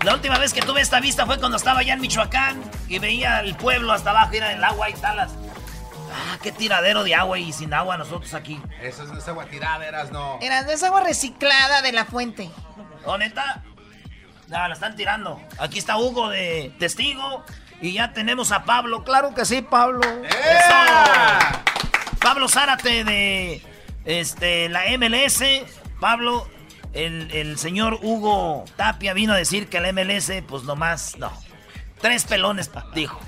La 0.04 0.16
última 0.16 0.40
vez 0.40 0.54
que 0.54 0.62
tuve 0.62 0.82
esta 0.82 1.00
vista 1.00 1.26
fue 1.28 1.38
cuando 1.38 1.58
estaba 1.58 1.82
allá 1.82 1.94
en 1.94 2.02
Michoacán 2.02 2.62
y 2.88 2.98
veía 2.98 3.40
el 3.42 3.56
pueblo 3.56 3.94
hasta 3.94 4.10
abajo, 4.10 4.34
era 4.34 4.52
el 4.52 4.64
agua 4.64 4.90
y 4.90 4.94
talas. 4.94 5.32
Ah, 6.12 6.38
qué 6.42 6.52
tiradero 6.52 7.04
de 7.04 7.14
agua 7.14 7.38
y 7.38 7.54
sin 7.54 7.74
agua 7.74 7.98
nosotros 7.98 8.34
aquí. 8.34 8.60
Eso 8.82 9.04
es 9.16 9.28
agua 9.28 9.46
tirada, 9.46 9.86
eras 9.86 10.12
no. 10.12 10.40
Era 10.42 10.62
es 10.62 10.84
agua 10.84 11.02
reciclada 11.02 11.82
de 11.84 11.92
la 11.92 12.06
fuente. 12.06 12.50
¿Oh, 13.06 13.18
neta? 13.18 13.64
No, 14.48 14.68
la 14.68 14.74
están 14.74 14.96
tirando. 14.96 15.40
Aquí 15.60 15.80
está 15.80 15.98
Hugo 15.98 16.30
de 16.30 16.74
testigo 16.80 17.46
y 17.80 17.94
ya 17.94 18.12
tenemos 18.12 18.52
a 18.52 18.64
Pablo. 18.64 19.04
Claro 19.04 19.34
que 19.36 19.46
sí, 19.46 19.62
Pablo. 19.62 20.02
Eso. 20.24 20.76
Pablo 22.20 22.50
Zárate 22.50 23.04
de 23.04 23.62
este, 24.06 24.68
la 24.68 24.82
MLS. 24.98 25.44
Pablo, 26.00 26.48
el, 26.94 27.30
el 27.32 27.58
señor 27.58 28.00
Hugo 28.02 28.66
Tapia 28.76 29.14
vino 29.14 29.34
a 29.34 29.38
decir 29.38 29.68
que 29.68 29.80
la 29.80 29.92
MLS, 29.94 30.32
pues 30.48 30.64
nomás, 30.64 31.18
no. 31.18 31.32
Tres 32.02 32.26
pelones, 32.26 32.70
dijo. 32.96 33.20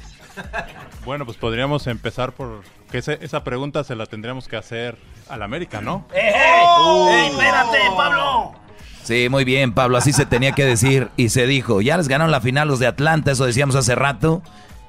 Bueno, 1.06 1.26
pues 1.26 1.38
podríamos 1.38 1.86
empezar 1.88 2.32
por 2.34 2.64
que 2.92 3.00
ese- 3.00 3.20
esa 3.22 3.44
pregunta 3.44 3.84
se 3.84 3.96
la 3.96 4.06
tendríamos 4.06 4.48
que 4.48 4.56
hacer 4.56 4.98
al 5.30 5.44
América, 5.44 5.82
¿no? 5.82 6.08
¡Eh, 6.14 6.20
eh! 6.30 6.64
¡Eh, 7.10 7.28
espérate, 7.28 7.78
Pablo! 7.96 8.54
Sí, 9.04 9.28
muy 9.30 9.44
bien, 9.44 9.74
Pablo, 9.74 9.98
así 9.98 10.14
se 10.14 10.26
tenía 10.26 10.54
que 10.54 10.64
decir 10.66 11.10
y 11.18 11.30
se 11.30 11.46
dijo. 11.46 11.82
Ya 11.82 11.98
les 11.98 12.08
ganaron 12.08 12.32
la 12.32 12.40
final 12.42 12.68
los 12.68 12.80
de 12.80 12.88
Atlanta, 12.88 13.32
eso 13.32 13.46
decíamos 13.46 13.76
hace 13.76 13.96
rato. 13.96 14.42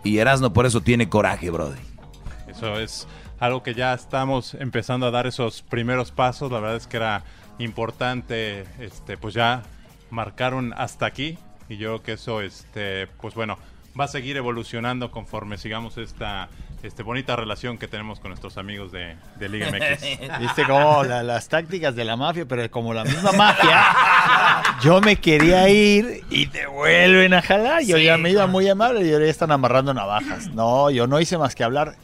Y 0.05 0.19
Erasmo 0.19 0.53
por 0.53 0.67
eso 0.67 0.83
tiene 0.83 1.09
coraje, 1.09 1.51
brody. 1.51 1.81
Eso 2.47 2.79
es 2.79 3.09
algo 3.41 3.63
que 3.63 3.75
ya 3.75 3.93
estamos 3.95 4.55
empezando 4.55 5.07
a 5.07 5.11
dar 5.11 5.27
esos 5.27 5.63
primeros 5.63 6.11
pasos. 6.13 6.53
La 6.53 6.61
verdad 6.61 6.77
es 6.77 6.87
que 6.87 6.99
era 6.99 7.25
importante, 7.59 8.65
este, 8.79 9.17
pues 9.17 9.35
ya 9.35 9.63
marcaron 10.11 10.73
hasta 10.77 11.07
aquí. 11.07 11.39
Y 11.69 11.77
yo 11.77 11.89
creo 11.91 12.03
que 12.03 12.13
eso, 12.13 12.41
este, 12.43 13.07
pues 13.21 13.35
bueno, 13.35 13.59
va 13.99 14.05
a 14.05 14.09
seguir 14.09 14.37
evolucionando 14.37 15.11
conforme 15.11 15.57
sigamos 15.57 15.97
esta, 15.97 16.49
este, 16.83 17.03
bonita 17.03 17.37
relación 17.37 17.79
que 17.79 17.89
tenemos 17.89 18.21
con 18.21 18.31
nuestros 18.31 18.59
amigos 18.59 18.93
de, 18.93 19.17
de 19.39 19.49
Liga 19.49 19.71
MX. 19.71 20.03
Viste 20.41 20.65
como 20.67 21.05
la- 21.05 21.23
las 21.23 21.49
tácticas 21.49 21.95
de 21.97 22.05
la 22.05 22.17
mafia, 22.17 22.45
pero 22.47 22.71
como 22.71 22.93
la 22.93 23.05
misma 23.05 23.33
mafia, 23.37 23.83
yo 24.83 25.01
me 25.01 25.17
quería 25.17 25.69
ir 25.71 26.23
y 26.29 26.47
te 26.47 26.67
vuelven 26.67 27.33
a 27.33 27.41
jalar. 27.41 27.83
Yo 27.85 27.97
ya 27.97 28.19
me 28.19 28.31
iba 28.31 28.47
muy 28.47 28.69
amable 28.69 29.07
y 29.07 29.13
ahora 29.13 29.25
ya 29.25 29.31
están 29.31 29.53
amarrando 29.53 29.95
navajas. 29.95 30.49
No, 30.49 30.91
yo 30.91 31.07
no 31.07 31.19
hice 31.21 31.39
más 31.39 31.55
que 31.55 31.65
hablar 31.65 31.95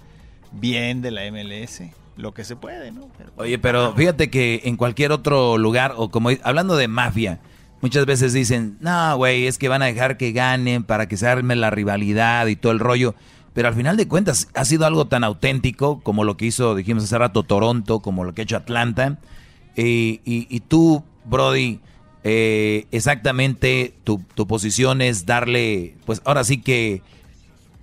bien 0.52 1.02
de 1.02 1.10
la 1.10 1.30
MLS, 1.30 1.82
lo 2.20 2.32
que 2.34 2.44
se 2.44 2.56
puede, 2.56 2.92
¿no? 2.92 3.08
Pero- 3.18 3.32
Oye, 3.36 3.58
pero 3.58 3.94
fíjate 3.94 4.30
que 4.30 4.62
en 4.64 4.76
cualquier 4.76 5.12
otro 5.12 5.58
lugar, 5.58 5.94
o 5.96 6.10
como 6.10 6.30
hablando 6.42 6.76
de 6.76 6.86
mafia, 6.88 7.40
muchas 7.80 8.06
veces 8.06 8.32
dicen, 8.32 8.76
no, 8.80 9.16
güey, 9.16 9.46
es 9.46 9.58
que 9.58 9.68
van 9.68 9.82
a 9.82 9.86
dejar 9.86 10.16
que 10.16 10.32
ganen 10.32 10.84
para 10.84 11.06
que 11.08 11.16
se 11.16 11.26
arme 11.26 11.56
la 11.56 11.70
rivalidad 11.70 12.46
y 12.46 12.56
todo 12.56 12.72
el 12.72 12.78
rollo. 12.78 13.14
Pero 13.52 13.66
al 13.68 13.74
final 13.74 13.96
de 13.96 14.06
cuentas 14.06 14.48
ha 14.54 14.64
sido 14.64 14.86
algo 14.86 15.06
tan 15.08 15.24
auténtico 15.24 16.00
como 16.02 16.22
lo 16.24 16.36
que 16.36 16.46
hizo, 16.46 16.74
dijimos 16.76 17.02
hace 17.04 17.18
rato, 17.18 17.42
Toronto, 17.42 18.00
como 18.00 18.22
lo 18.24 18.32
que 18.32 18.42
ha 18.42 18.44
hecho 18.44 18.56
Atlanta. 18.56 19.18
Y, 19.76 20.20
y- 20.24 20.46
y 20.48 20.60
tú, 20.60 21.02
Brody, 21.24 21.80
eh, 22.22 22.86
exactamente 22.92 23.94
tu, 24.04 24.22
tu 24.34 24.46
posición 24.46 25.02
es 25.02 25.26
darle, 25.26 25.96
pues 26.06 26.22
ahora 26.24 26.44
sí 26.44 26.58
que 26.58 27.02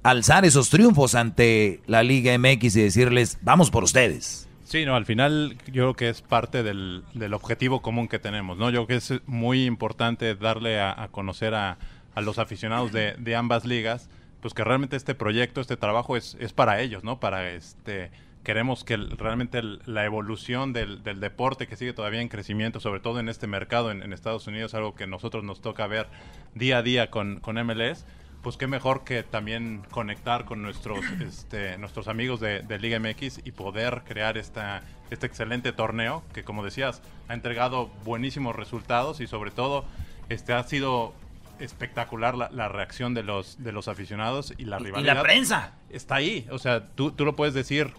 alzar 0.09 0.45
esos 0.45 0.69
triunfos 0.69 1.15
ante 1.15 1.81
la 1.85 2.01
Liga 2.01 2.37
MX 2.37 2.77
y 2.77 2.81
decirles, 2.81 3.37
vamos 3.41 3.69
por 3.69 3.83
ustedes. 3.83 4.47
Sí, 4.63 4.85
no, 4.85 4.95
al 4.95 5.05
final 5.05 5.57
yo 5.67 5.83
creo 5.83 5.93
que 5.95 6.09
es 6.09 6.21
parte 6.21 6.63
del, 6.63 7.03
del 7.13 7.33
objetivo 7.33 7.81
común 7.81 8.07
que 8.07 8.17
tenemos, 8.17 8.57
¿no? 8.57 8.69
Yo 8.69 8.85
creo 8.85 8.99
que 8.99 9.13
es 9.15 9.21
muy 9.25 9.65
importante 9.65 10.35
darle 10.35 10.79
a, 10.79 11.09
conocer 11.11 11.53
a, 11.55 11.77
a 12.15 12.21
los 12.21 12.39
aficionados 12.39 12.93
de, 12.93 13.15
de 13.17 13.35
ambas 13.35 13.65
ligas, 13.65 14.09
pues 14.41 14.53
que 14.53 14.63
realmente 14.63 14.95
este 14.95 15.13
proyecto, 15.13 15.59
este 15.59 15.75
trabajo 15.75 16.15
es, 16.15 16.37
es 16.39 16.53
para 16.53 16.79
ellos, 16.81 17.03
¿no? 17.03 17.19
Para 17.19 17.51
este 17.51 18.11
queremos 18.43 18.85
que 18.85 18.95
realmente 18.95 19.61
la 19.61 20.05
evolución 20.05 20.71
del, 20.71 21.03
del 21.03 21.19
deporte 21.19 21.67
que 21.67 21.75
sigue 21.75 21.91
todavía 21.91 22.21
en 22.21 22.29
crecimiento, 22.29 22.79
sobre 22.79 23.01
todo 23.01 23.19
en 23.19 23.27
este 23.27 23.45
mercado 23.45 23.91
en, 23.91 24.01
en 24.01 24.13
Estados 24.13 24.47
Unidos, 24.47 24.73
algo 24.73 24.95
que 24.95 25.05
nosotros 25.05 25.43
nos 25.43 25.59
toca 25.59 25.85
ver 25.85 26.07
día 26.55 26.77
a 26.77 26.81
día 26.81 27.09
con, 27.11 27.41
con 27.41 27.57
MLS, 27.57 28.05
pues 28.43 28.55
qué 28.57 28.67
mejor 28.67 29.03
que 29.03 29.23
también 29.23 29.81
conectar 29.91 30.45
con 30.45 30.61
nuestros 30.61 30.99
este, 31.21 31.77
nuestros 31.77 32.07
amigos 32.07 32.39
de, 32.39 32.61
de 32.61 32.79
Liga 32.79 32.99
MX 32.99 33.41
y 33.45 33.51
poder 33.51 34.03
crear 34.05 34.37
esta, 34.37 34.83
este 35.09 35.25
excelente 35.27 35.71
torneo 35.73 36.23
que 36.33 36.43
como 36.43 36.63
decías 36.63 37.01
ha 37.27 37.33
entregado 37.33 37.87
buenísimos 38.05 38.55
resultados 38.55 39.19
y 39.21 39.27
sobre 39.27 39.51
todo 39.51 39.85
este 40.29 40.53
ha 40.53 40.63
sido 40.63 41.13
espectacular 41.59 42.35
la, 42.35 42.49
la 42.51 42.67
reacción 42.69 43.13
de 43.13 43.23
los 43.23 43.61
de 43.63 43.71
los 43.71 43.87
aficionados 43.87 44.53
y 44.57 44.65
la 44.65 44.77
Y- 44.77 44.81
y 44.81 44.85
rivalidad 44.85 45.15
la 45.15 45.23
prensa. 45.23 45.73
está 45.89 46.15
ahí 46.15 46.47
o 46.51 46.59
sea 46.59 46.85
tú, 46.87 47.11
tú 47.11 47.25
lo 47.25 47.35
puedes 47.35 47.53
decir 47.55 47.91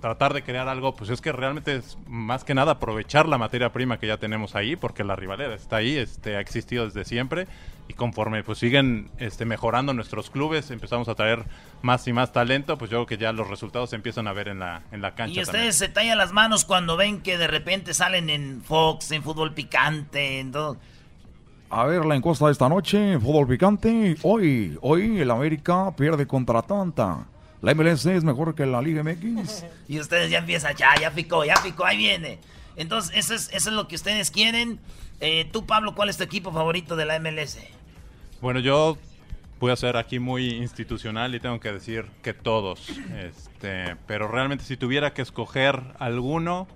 tratar 0.00 0.32
de 0.32 0.42
crear 0.42 0.68
algo 0.68 0.94
pues 0.94 1.10
es 1.10 1.20
que 1.20 1.32
realmente 1.32 1.76
es 1.76 1.98
más 2.06 2.44
que 2.44 2.54
nada 2.54 2.72
aprovechar 2.72 3.28
la 3.28 3.36
materia 3.36 3.72
prima 3.72 3.98
que 3.98 4.06
ya 4.06 4.16
tenemos 4.18 4.54
ahí 4.54 4.76
porque 4.76 5.02
la 5.04 5.16
rivalidad 5.16 5.52
está 5.52 5.76
ahí 5.76 5.96
este 5.96 6.36
ha 6.36 6.40
existido 6.40 6.84
desde 6.86 7.04
siempre 7.04 7.48
y 7.90 7.92
conforme 7.92 8.44
pues 8.44 8.58
siguen 8.58 9.10
este 9.18 9.44
mejorando 9.44 9.92
nuestros 9.92 10.30
clubes 10.30 10.70
empezamos 10.70 11.08
a 11.08 11.16
traer 11.16 11.44
más 11.82 12.06
y 12.06 12.12
más 12.12 12.32
talento 12.32 12.78
pues 12.78 12.88
yo 12.88 12.98
creo 12.98 13.06
que 13.06 13.18
ya 13.18 13.32
los 13.32 13.48
resultados 13.48 13.90
se 13.90 13.96
empiezan 13.96 14.28
a 14.28 14.32
ver 14.32 14.46
en 14.46 14.60
la 14.60 14.82
en 14.92 15.02
la 15.02 15.16
cancha 15.16 15.40
Y 15.40 15.44
también. 15.44 15.66
ustedes 15.68 15.76
se 15.76 15.88
tallan 15.88 16.16
las 16.16 16.32
manos 16.32 16.64
cuando 16.64 16.96
ven 16.96 17.20
que 17.20 17.36
de 17.36 17.48
repente 17.48 17.92
salen 17.92 18.30
en 18.30 18.62
Fox, 18.62 19.10
en 19.10 19.24
fútbol 19.24 19.54
picante, 19.54 20.38
en 20.38 20.52
todo. 20.52 20.76
A 21.68 21.84
ver, 21.86 22.04
la 22.04 22.14
encuesta 22.16 22.46
de 22.46 22.52
esta 22.52 22.68
noche, 22.68 23.18
fútbol 23.18 23.46
picante. 23.48 24.16
Hoy, 24.22 24.76
hoy 24.82 25.20
el 25.20 25.30
América 25.30 25.94
pierde 25.96 26.26
contra 26.26 26.60
Atlanta. 26.60 27.26
La 27.62 27.74
MLS 27.74 28.06
es 28.06 28.24
mejor 28.24 28.54
que 28.54 28.66
la 28.66 28.80
Liga 28.80 29.02
MX. 29.02 29.64
Y 29.88 29.98
ustedes 30.00 30.30
ya 30.30 30.38
empiezan, 30.38 30.74
ya, 30.76 30.94
ya 31.00 31.10
picó, 31.12 31.44
ya 31.44 31.54
picó, 31.62 31.84
ahí 31.84 31.96
viene. 31.96 32.38
Entonces, 32.76 33.12
eso 33.16 33.34
es, 33.34 33.50
eso 33.52 33.68
es 33.70 33.74
lo 33.76 33.86
que 33.88 33.94
ustedes 33.96 34.30
quieren. 34.30 34.80
Eh, 35.20 35.48
tú, 35.52 35.66
Pablo, 35.66 35.94
¿cuál 35.94 36.08
es 36.08 36.16
tu 36.16 36.24
equipo 36.24 36.50
favorito 36.50 36.96
de 36.96 37.04
la 37.04 37.18
MLS? 37.20 37.58
Bueno, 38.40 38.60
yo 38.60 38.96
voy 39.58 39.72
a 39.72 39.76
ser 39.76 39.96
aquí 39.96 40.18
muy 40.18 40.48
institucional 40.54 41.34
y 41.34 41.40
tengo 41.40 41.60
que 41.60 41.72
decir 41.72 42.06
que 42.22 42.32
todos. 42.32 42.88
Este, 43.18 43.96
pero 44.06 44.28
realmente 44.28 44.64
si 44.64 44.76
tuviera 44.76 45.12
que 45.12 45.22
escoger 45.22 45.82
alguno, 45.98 46.66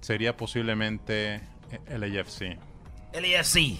sería 0.00 0.36
posiblemente 0.36 1.40
el 1.88 2.02
AFC. 2.04 2.58
El 3.12 3.34
AFC. 3.36 3.78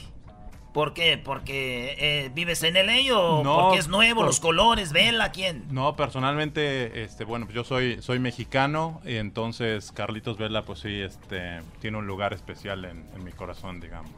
¿Por 0.72 0.94
qué? 0.94 1.18
¿Porque 1.18 1.96
eh, 1.98 2.30
vives 2.32 2.62
en 2.62 2.74
LA 2.74 3.12
o 3.18 3.42
No, 3.42 3.58
porque 3.58 3.78
es 3.80 3.88
nuevo, 3.88 4.20
por- 4.20 4.26
los 4.26 4.38
colores, 4.38 4.92
vela, 4.92 5.32
quién? 5.32 5.64
No, 5.72 5.96
personalmente, 5.96 7.02
este, 7.02 7.24
bueno, 7.24 7.44
pues 7.46 7.56
yo 7.56 7.64
soy, 7.64 8.00
soy 8.00 8.20
mexicano 8.20 9.00
y 9.04 9.16
entonces 9.16 9.90
Carlitos 9.90 10.38
Vela, 10.38 10.64
pues 10.64 10.78
sí, 10.78 11.00
este, 11.00 11.60
tiene 11.80 11.98
un 11.98 12.06
lugar 12.06 12.32
especial 12.34 12.84
en, 12.84 13.04
en 13.16 13.24
mi 13.24 13.32
corazón, 13.32 13.80
digamos. 13.80 14.12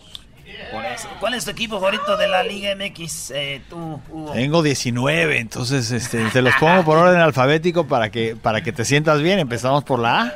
Por 0.73 0.85
eso. 0.85 1.09
¿Cuál 1.21 1.35
es 1.35 1.45
tu 1.45 1.51
equipo 1.51 1.77
favorito 1.81 2.17
de 2.17 2.29
la 2.29 2.43
Liga 2.43 2.75
MX? 2.75 3.31
Eh, 3.35 3.63
tú, 3.69 4.01
Hugo. 4.11 4.33
Tengo 4.33 4.63
19, 4.63 5.39
entonces 5.39 5.91
este, 5.91 6.25
te 6.31 6.43
los 6.43 6.55
pongo 6.57 6.85
por 6.85 6.99
orden 6.99 7.21
alfabético 7.21 7.87
para 7.87 8.11
que, 8.11 8.37
para 8.37 8.63
que 8.63 8.73
te 8.73 8.85
sientas 8.85 9.21
bien. 9.21 9.39
Empezamos 9.39 9.85
por 9.85 9.99
la 9.99 10.23
A. 10.23 10.33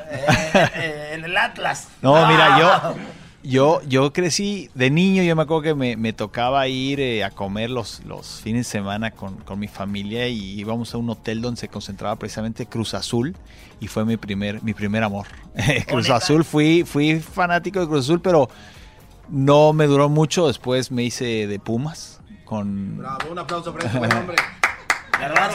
Eh, 0.75 1.11
en 1.15 1.25
el 1.25 1.37
Atlas. 1.37 1.89
No, 2.03 2.27
mira, 2.27 2.57
Ah. 2.57 2.93
yo, 2.93 3.01
yo, 3.43 3.81
yo 3.89 4.13
crecí 4.13 4.71
de 4.75 4.91
niño, 4.91 5.23
yo 5.23 5.35
me 5.37 5.43
acuerdo 5.43 5.63
que 5.63 5.75
me, 5.75 5.97
me 5.97 6.13
tocaba 6.13 6.67
ir 6.69 7.01
eh, 7.01 7.25
a 7.25 7.31
comer 7.31 7.71
los, 7.71 8.03
los 8.05 8.41
fines 8.41 8.67
de 8.67 8.71
semana 8.71 9.11
con, 9.13 9.37
con 9.39 9.59
mi 9.59 9.69
familia 9.69 10.29
y 10.29 10.59
íbamos 10.59 10.93
a 10.95 10.99
un 10.99 11.09
hotel 11.11 11.41
donde 11.41 11.61
se 11.61 11.69
concentraba 11.69 12.17
precisamente 12.17 12.67
Cruz 12.67 12.95
Azul 12.95 13.37
y 13.81 13.87
fue 13.89 14.05
mi 14.05 14.17
primer, 14.17 14.63
mi 14.63 14.75
primer 14.75 15.03
amor. 15.03 15.27
Cruz 15.87 16.11
Azul, 16.11 16.45
fui, 16.45 16.85
fui 16.85 17.21
fanático 17.21 17.81
de 17.81 17.87
Cruz 17.87 18.05
Azul, 18.07 18.21
pero 18.21 18.49
no 19.29 19.73
me 19.73 19.87
duró 19.87 20.09
mucho, 20.09 20.47
después 20.47 20.91
me 20.91 21.03
hice 21.05 21.47
de 21.47 21.59
Pumas 21.59 22.21
con... 22.45 22.99
Bravo, 22.99 23.31
un 23.31 23.39
aplauso 23.39 23.73
para 23.73 23.87
este 23.87 23.99
buen 23.99 24.13
hombre. 24.13 24.37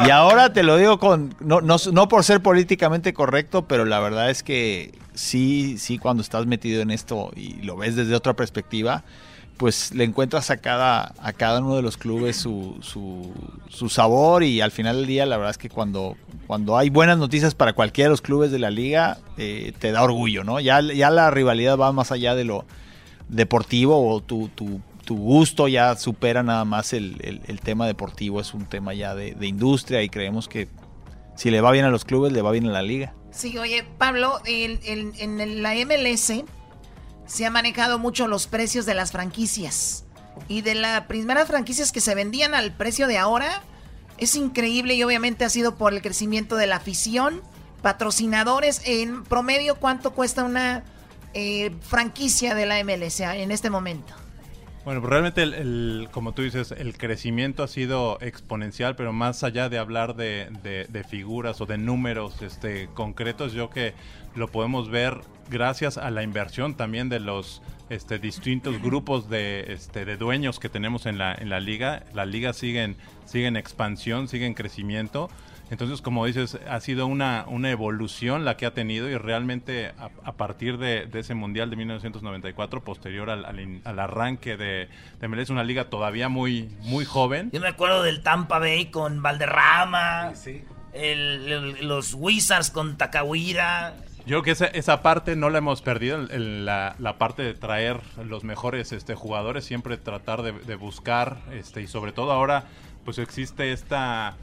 Y 0.06 0.10
ahora 0.10 0.53
te 0.53 0.64
lo 0.64 0.76
digo 0.77 0.98
con 0.98 1.35
no, 1.39 1.61
no, 1.61 1.76
no 1.91 2.07
por 2.07 2.23
ser 2.23 2.41
políticamente 2.41 3.14
correcto, 3.14 3.68
pero 3.68 3.85
la 3.85 3.99
verdad 3.99 4.31
es 4.31 4.41
que 4.41 4.98
sí, 5.14 5.77
sí, 5.77 5.99
cuando 5.99 6.23
estás 6.23 6.48
metido 6.48 6.81
en 6.81 6.89
esto 6.89 7.31
y 7.35 7.61
lo 7.61 7.77
ves 7.77 7.95
desde 7.95 8.15
otra 8.15 8.35
perspectiva, 8.35 9.03
pues 9.57 9.93
le 9.93 10.03
encuentras 10.03 10.49
a 10.49 10.57
cada, 10.57 11.14
a 11.19 11.34
cada 11.34 11.60
uno 11.60 11.76
de 11.76 11.84
los 11.84 11.98
clubes 11.98 12.38
su, 12.38 12.77
su, 12.81 13.31
su 13.69 13.89
sabor 13.89 14.41
y 14.41 14.61
al 14.61 14.72
final 14.72 14.98
del 14.98 15.06
día 15.06 15.27
la 15.27 15.38
verdad 15.38 15.52
es 15.52 15.60
que 15.60 15.69
cuando, 15.69 16.18
cuando 16.48 16.76
hay 16.76 16.89
buenas 16.89 17.19
noticias 17.19 17.53
para 17.53 17.73
cualquiera 17.73 18.07
de 18.07 18.14
los 18.14 18.22
clubes 18.22 18.52
de 18.52 18.57
la 18.57 18.72
liga, 18.72 19.19
eh, 19.38 19.73
te 19.77 19.91
da 19.91 20.02
orgullo, 20.02 20.43
¿no? 20.43 20.60
Ya, 20.60 20.81
ya 20.81 21.11
la 21.11 21.30
rivalidad 21.30 21.77
va 21.77 21.91
más 21.91 22.11
allá 22.11 22.34
de 22.34 22.45
lo 22.45 22.65
deportivo 23.31 24.07
o 24.13 24.21
tu, 24.21 24.49
tu, 24.49 24.79
tu 25.05 25.15
gusto 25.17 25.67
ya 25.67 25.95
supera 25.95 26.43
nada 26.43 26.65
más 26.65 26.93
el, 26.93 27.41
el- 27.47 27.59
tema 27.61 27.87
deportivo, 27.87 28.39
es 28.41 28.53
un 28.53 28.65
tema 28.65 28.93
ya 28.93 29.15
de, 29.15 29.33
de 29.33 29.47
industria 29.47 30.03
y 30.03 30.09
creemos 30.09 30.47
que 30.47 30.67
si 31.35 31.49
le 31.49 31.61
va 31.61 31.71
bien 31.71 31.85
a 31.85 31.89
los 31.89 32.05
clubes, 32.05 32.31
le 32.33 32.41
va 32.41 32.51
bien 32.51 32.67
a 32.67 32.71
la 32.71 32.81
liga. 32.81 33.13
Sí, 33.31 33.57
oye, 33.57 33.83
Pablo, 33.97 34.39
el- 34.45 34.79
en 34.83 35.39
el- 35.39 35.63
la 35.63 35.73
MLS 35.75 36.43
se 37.25 37.45
ha 37.45 37.49
manejado 37.49 37.97
mucho 37.97 38.27
los 38.27 38.47
precios 38.47 38.85
de 38.85 38.93
las 38.93 39.11
franquicias. 39.11 40.03
Y 40.47 40.61
de 40.61 40.75
las 40.75 41.01
primeras 41.05 41.47
franquicias 41.47 41.91
que 41.91 42.01
se 42.01 42.15
vendían 42.15 42.53
al 42.53 42.73
precio 42.73 43.07
de 43.07 43.17
ahora, 43.17 43.61
es 44.17 44.35
increíble 44.35 44.95
y 44.95 45.03
obviamente 45.03 45.45
ha 45.45 45.49
sido 45.49 45.75
por 45.75 45.93
el 45.93 46.01
crecimiento 46.01 46.55
de 46.57 46.67
la 46.67 46.75
afición, 46.77 47.41
patrocinadores. 47.81 48.81
En 48.85 49.23
promedio, 49.23 49.75
¿cuánto 49.75 50.11
cuesta 50.13 50.43
una 50.43 50.83
eh, 51.33 51.71
franquicia 51.81 52.55
de 52.55 52.65
la 52.65 52.83
MLS 52.83 53.19
en 53.21 53.51
este 53.51 53.69
momento? 53.69 54.13
Bueno, 54.83 54.99
pues 54.99 55.11
realmente, 55.11 55.43
el, 55.43 55.53
el- 55.53 56.07
como 56.11 56.31
tú 56.33 56.41
dices, 56.41 56.71
el 56.71 56.97
crecimiento 56.97 57.61
ha 57.61 57.67
sido 57.67 58.17
exponencial, 58.19 58.95
pero 58.95 59.13
más 59.13 59.43
allá 59.43 59.69
de 59.69 59.77
hablar 59.77 60.15
de, 60.15 60.49
de- 60.63 60.85
de 60.89 61.03
figuras 61.03 61.61
o 61.61 61.67
de 61.67 61.77
números 61.77 62.41
este, 62.41 62.87
concretos, 62.95 63.53
yo 63.53 63.69
que 63.69 63.93
lo 64.33 64.47
podemos 64.47 64.89
ver 64.89 65.19
gracias 65.51 65.97
a 65.99 66.09
la 66.09 66.23
inversión 66.23 66.75
también 66.75 67.09
de 67.09 67.19
los 67.19 67.61
este, 67.89 68.17
distintos 68.17 68.81
grupos 68.81 69.29
de, 69.29 69.71
este, 69.73 70.03
de 70.05 70.17
dueños 70.17 70.57
que 70.59 70.69
tenemos 70.69 71.05
en 71.05 71.19
la, 71.19 71.35
en 71.35 71.49
la 71.49 71.59
liga. 71.59 72.03
La 72.15 72.25
liga 72.25 72.53
sigue 72.53 72.81
en, 72.83 72.95
sigue 73.25 73.45
en 73.47 73.57
expansión, 73.57 74.27
sigue 74.29 74.47
en 74.47 74.55
crecimiento. 74.55 75.29
Entonces, 75.72 76.02
como 76.02 76.26
dices, 76.26 76.60
ha 76.69 76.80
sido 76.81 77.07
una, 77.07 77.45
una 77.48 77.72
evolución 77.72 78.43
la 78.45 78.57
que 78.57 78.65
ha 78.65 78.73
tenido 78.73 79.10
y 79.10 79.18
realmente 79.18 79.93
a, 79.98 80.10
a 80.23 80.34
partir 80.34 80.77
de, 80.77 81.06
de 81.07 81.19
ese 81.22 81.34
Mundial 81.34 81.69
de 81.69 81.77
1994, 81.77 82.84
posterior 82.84 83.30
al, 83.30 83.45
al 83.45 83.60
in- 83.60 83.81
al 83.85 83.98
arranque 83.99 84.57
de, 84.57 84.89
de 85.19 85.27
MLS, 85.30 85.49
una 85.49 85.64
liga 85.64 85.85
todavía 85.89 86.27
muy, 86.30 86.69
muy 86.81 87.06
joven. 87.06 87.49
Yo 87.53 87.61
me 87.61 87.69
acuerdo 87.69 88.03
del 88.03 88.22
Tampa 88.22 88.60
Bay 88.60 88.88
con 88.88 89.22
Valderrama, 89.23 90.34
el- 90.93 91.52
el- 91.52 91.88
los 91.88 92.14
Wizards 92.15 92.69
con 92.69 92.98
Takawira. 92.98 93.93
Yo 94.26 94.26
creo 94.26 94.43
que 94.43 94.52
esa, 94.52 94.65
esa 94.65 95.02
parte 95.02 95.35
no 95.38 95.49
la 95.49 95.60
hemos 95.60 95.81
perdido, 95.81 96.18
el- 96.18 96.31
el- 96.31 96.65
la, 96.65 96.95
la 96.99 97.18
parte 97.18 97.43
de 97.43 97.53
traer 97.53 98.02
los 98.26 98.43
mejores 98.43 98.91
este, 98.91 99.15
jugadores, 99.15 99.64
siempre 99.65 99.95
tratar 99.98 100.41
de, 100.41 100.52
de 100.52 100.76
buscar, 100.76 101.38
este, 101.53 101.81
y 101.81 101.88
sobre 101.88 102.11
todo 102.11 102.31
ahora, 102.34 102.65
pues 103.06 103.18
existe 103.19 103.72
esta 103.72 104.35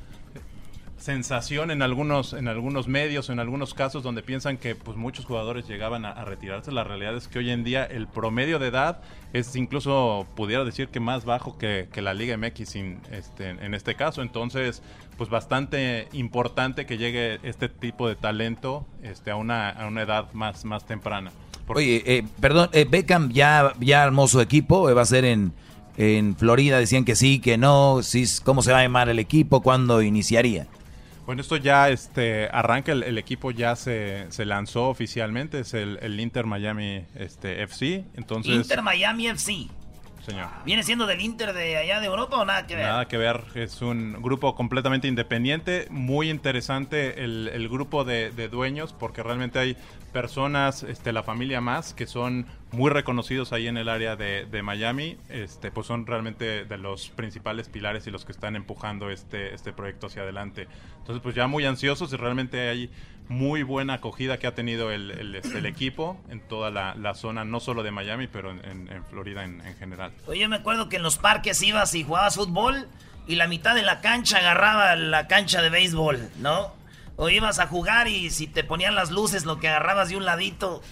sensación 0.99 1.71
en 1.71 1.83
algunos 1.83 2.33
en 2.33 2.49
algunos 2.49 2.89
medios 2.89 3.31
en 3.31 3.39
algunos 3.39 3.73
casos 3.73 4.03
donde 4.03 4.23
piensan 4.23 4.59
que 4.59 4.75
pues 4.75 4.97
muchos 4.97 5.25
jugadores 5.25 5.67
llegaban 5.67 6.05
a, 6.05 6.25
retirarse. 6.25 6.73
La 6.73 6.85
realidad 6.85 7.17
es 7.17 7.29
que 7.29 7.39
hoy 7.39 7.51
en 7.51 7.65
día 7.65 7.85
el 7.85 8.07
promedio 8.09 8.59
de 8.59 8.69
edad 8.69 9.01
es 9.33 9.55
incluso 9.57 10.27
pudiera 10.35 10.65
decir 10.65 10.89
que 10.89 11.01
más 11.01 11.25
bajo 11.25 11.57
que, 11.57 11.89
que 11.93 12.03
la 12.03 12.15
Liga 12.15 12.37
MX 12.37 12.77
este, 13.13 13.51
en 13.51 13.75
este 13.75 13.95
caso. 13.95 14.23
Entonces 14.23 14.83
pues 15.17 15.31
bastante 15.31 16.09
importante 16.13 16.87
que 16.87 16.99
llegue 16.99 17.41
este 17.43 17.69
tipo 17.69 18.09
de 18.09 18.17
talento 18.17 18.87
este 19.03 19.31
a 19.31 19.37
una, 19.37 19.71
a 19.71 19.87
una 19.87 20.03
edad 20.03 20.33
más 20.33 20.65
más 20.65 20.87
temprana. 20.87 21.31
Oye, 21.69 22.03
eh, 22.07 22.25
perdón, 22.41 22.71
eh, 22.73 22.87
Beckham 22.89 23.31
ya, 23.31 23.75
ya 23.79 24.03
armó 24.03 24.27
su 24.27 24.41
equipo, 24.41 24.89
eh, 24.89 24.95
va 24.95 25.03
a 25.03 25.07
ser 25.07 25.27
en, 25.27 25.53
en 25.99 26.35
Florida, 26.35 26.79
decían 26.79 27.05
que 27.05 27.15
sí, 27.15 27.41
que 27.41 27.59
no, 27.59 28.03
sí, 28.03 28.25
cómo 28.43 28.63
se 28.63 28.73
va 28.73 28.79
a 28.79 28.83
llamar 28.83 29.11
el 29.11 29.19
equipo, 29.19 29.61
cuándo 29.61 30.01
iniciaría. 30.01 30.67
Bueno, 31.29 31.43
esto 31.43 31.59
ya 31.59 31.91
este, 31.91 32.49
arranca, 32.51 32.91
el, 32.91 33.03
el 33.03 33.19
equipo 33.19 33.51
ya 33.51 33.77
se, 33.77 34.25
se 34.31 34.47
lanzó 34.47 34.89
oficialmente, 34.89 35.61
es 35.61 35.75
el, 35.75 35.99
el 36.01 36.19
Inter 36.21 36.47
Miami 36.47 37.05
este, 37.17 37.63
FC. 37.65 38.07
Entonces, 38.15 38.55
Inter 38.55 38.81
Miami 38.81 39.27
FC. 39.27 39.69
Señor. 40.29 40.49
¿Viene 40.65 40.83
siendo 40.83 41.07
del 41.07 41.21
Inter 41.21 41.53
de 41.53 41.77
allá 41.77 42.01
de 42.01 42.07
Europa 42.07 42.37
o 42.37 42.45
nada 42.45 42.67
que 42.67 42.77
ver? 42.77 42.87
Nada 42.87 43.09
que 43.09 43.17
ver, 43.17 43.45
es 43.55 43.81
un 43.83 44.21
grupo 44.21 44.55
completamente 44.55 45.09
independiente, 45.09 45.87
muy 45.91 46.31
interesante 46.31 47.25
el, 47.25 47.49
el 47.53 47.69
grupo 47.69 48.05
de, 48.05 48.31
de 48.31 48.49
dueños 48.49 48.93
porque 48.93 49.23
realmente 49.23 49.59
hay 49.59 49.77
personas, 50.13 50.83
este, 50.83 51.13
la 51.13 51.23
familia 51.23 51.61
más, 51.61 51.95
que 51.95 52.07
son 52.07 52.47
muy 52.73 52.91
reconocidos 52.91 53.53
ahí 53.53 53.67
en 53.67 53.77
el 53.77 53.89
área 53.89 54.17
de, 54.17 54.47
de 54.47 54.63
Miami, 54.63 55.17
este, 55.29 55.71
pues 55.71 55.87
son 55.87 56.07
realmente 56.07 56.65
de 56.65 56.79
los 56.79 57.11
principales 57.11 57.69
pilares 57.69 58.07
y 58.07 58.11
los 58.11 58.25
que 58.25 58.33
están 58.33 58.57
empujando 58.57 59.11
este, 59.11 59.55
este 59.55 59.73
proyecto 59.73 60.09
hacia 60.09 60.23
adelante. 60.23 60.69
Entonces 60.99 61.23
pues 61.23 61.35
ya 61.35 61.47
muy 61.47 61.65
ansiosos 61.65 62.13
y 62.13 62.17
realmente 62.17 62.69
hay 62.69 62.91
muy 63.29 63.63
buena 63.63 63.95
acogida 63.95 64.39
que 64.39 64.47
ha 64.47 64.55
tenido 64.55 64.91
el, 64.91 65.11
el, 65.11 65.35
este, 65.35 65.59
equipo 65.67 66.19
en 66.31 66.41
toda 66.41 66.71
la, 66.71 66.95
zona, 67.15 67.45
no 67.45 67.61
solo 67.61 67.83
de 67.83 67.91
Miami, 67.91 68.27
pero 68.27 68.51
en, 68.51 68.89
Florida 69.11 69.45
en- 69.45 69.61
en 69.61 69.77
general. 69.77 70.13
Oye, 70.27 70.41
yo 70.41 70.49
me 70.49 70.57
acuerdo 70.57 70.89
que 70.89 70.97
en 70.97 71.03
los 71.03 71.19
parques 71.19 71.63
ibas 71.63 71.95
y 71.95 72.05
jugabas 72.05 72.37
fútbol 72.37 72.89
y 73.27 73.37
la 73.37 73.47
mitad 73.47 73.75
de 73.75 73.83
la 73.83 74.01
cancha 74.01 74.39
agarraba 74.39 74.97
la 74.97 75.27
cancha 75.27 75.61
de 75.63 75.71
béisbol, 75.71 76.31
¿no? 76.39 76.73
O 77.17 77.29
ibas 77.29 77.59
a 77.59 77.67
jugar 77.67 78.09
y 78.09 78.31
si 78.31 78.47
te 78.47 78.65
ponían 78.65 78.95
las 78.95 79.11
luces, 79.11 79.45
lo 79.45 79.59
que 79.59 79.69
agarrabas 79.69 80.09
de 80.09 80.17
un 80.17 80.25
ladito, 80.25 80.83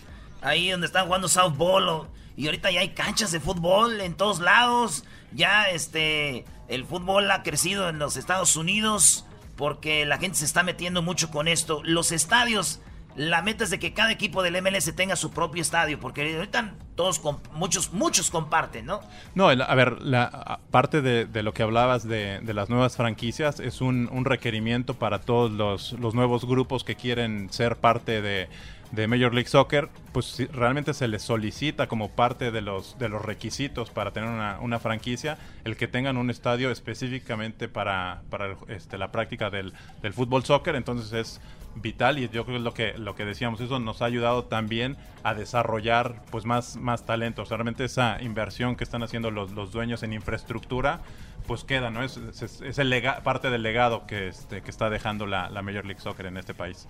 ahí 0.42 0.70
donde 0.70 0.86
están 0.88 1.06
jugando 1.06 1.28
softball. 1.28 1.88
o- 1.88 2.08
y 2.36 2.46
ahorita 2.46 2.70
ya 2.70 2.80
hay 2.80 2.90
canchas 2.90 3.32
de 3.32 3.40
fútbol 3.40 4.00
en 4.02 4.14
todos 4.14 4.40
lados. 4.40 5.04
Ya 5.32 5.70
este, 5.70 6.44
el 6.68 6.84
fútbol 6.84 7.30
ha 7.30 7.42
crecido 7.42 7.88
en 7.88 7.98
los 7.98 8.16
Estados 8.16 8.56
Unidos 8.56 9.24
porque 9.56 10.04
la 10.04 10.18
gente 10.18 10.36
se 10.38 10.44
está 10.44 10.62
metiendo 10.62 11.02
mucho 11.02 11.30
con 11.30 11.48
esto. 11.48 11.82
Los 11.84 12.12
estadios, 12.12 12.80
la 13.16 13.42
meta 13.42 13.64
es 13.64 13.70
de 13.70 13.78
que 13.78 13.94
cada 13.94 14.12
equipo 14.12 14.42
del 14.42 14.60
MLS 14.62 14.94
tenga 14.94 15.16
su 15.16 15.30
propio 15.30 15.62
estadio, 15.62 15.98
porque 15.98 16.36
ahorita 16.36 16.74
todos, 16.94 17.20
muchos, 17.52 17.92
muchos 17.92 18.30
comparten, 18.30 18.86
¿no? 18.86 19.00
No, 19.34 19.48
a 19.48 19.74
ver, 19.74 20.02
la 20.02 20.60
parte 20.70 21.02
de, 21.02 21.42
lo 21.42 21.54
que 21.54 21.62
hablabas 21.62 22.06
de, 22.06 22.40
las 22.44 22.68
nuevas 22.68 22.96
franquicias 22.96 23.60
es 23.60 23.80
un, 23.80 24.24
requerimiento 24.24 24.94
para 24.94 25.20
todos 25.20 25.50
los 25.50 26.14
nuevos 26.14 26.46
grupos 26.46 26.84
que 26.84 26.96
quieren 26.96 27.48
ser 27.50 27.76
parte 27.76 28.20
de, 28.20 28.48
de 28.92 29.08
Major 29.08 29.34
League 29.34 29.48
Soccer, 29.48 29.88
pues 30.12 30.38
realmente 30.52 30.94
se 30.94 31.08
les 31.08 31.22
solicita 31.22 31.86
como 31.88 32.10
parte 32.10 32.50
de 32.50 32.60
los, 32.62 32.98
de 32.98 33.08
los 33.08 33.20
requisitos 33.22 33.90
para 33.90 34.12
tener 34.12 34.28
una, 34.28 34.58
una 34.60 34.78
franquicia 34.78 35.38
el 35.64 35.76
que 35.76 35.88
tengan 35.88 36.16
un 36.16 36.30
estadio 36.30 36.70
específicamente 36.70 37.68
para, 37.68 38.22
para 38.30 38.56
este, 38.68 38.96
la 38.96 39.10
práctica 39.12 39.50
del, 39.50 39.72
del 40.02 40.12
fútbol 40.12 40.44
soccer, 40.44 40.76
entonces 40.76 41.12
es 41.12 41.40
vital 41.74 42.18
y 42.18 42.28
yo 42.30 42.44
creo 42.46 42.54
que 42.54 42.56
es 42.56 42.62
lo 42.62 42.72
que 42.72 42.96
lo 42.96 43.14
que 43.14 43.26
decíamos 43.26 43.60
eso 43.60 43.78
nos 43.78 44.00
ha 44.00 44.06
ayudado 44.06 44.44
también 44.44 44.96
a 45.24 45.34
desarrollar 45.34 46.22
pues 46.30 46.46
más 46.46 46.76
más 46.76 47.04
talentos 47.04 47.50
realmente 47.50 47.84
esa 47.84 48.16
inversión 48.22 48.76
que 48.76 48.84
están 48.84 49.02
haciendo 49.02 49.30
los, 49.30 49.52
los 49.52 49.72
dueños 49.72 50.02
en 50.02 50.14
infraestructura 50.14 51.00
pues 51.46 51.64
queda 51.64 51.90
no 51.90 52.02
es, 52.02 52.16
es, 52.16 52.62
es 52.62 52.78
el 52.78 52.88
lega- 52.88 53.22
parte 53.22 53.50
del 53.50 53.62
legado 53.62 54.06
que 54.06 54.28
este 54.28 54.62
que 54.62 54.70
está 54.70 54.88
dejando 54.88 55.26
la, 55.26 55.50
la 55.50 55.60
Major 55.60 55.84
League 55.84 56.00
Soccer 56.00 56.24
en 56.24 56.38
este 56.38 56.54
país 56.54 56.88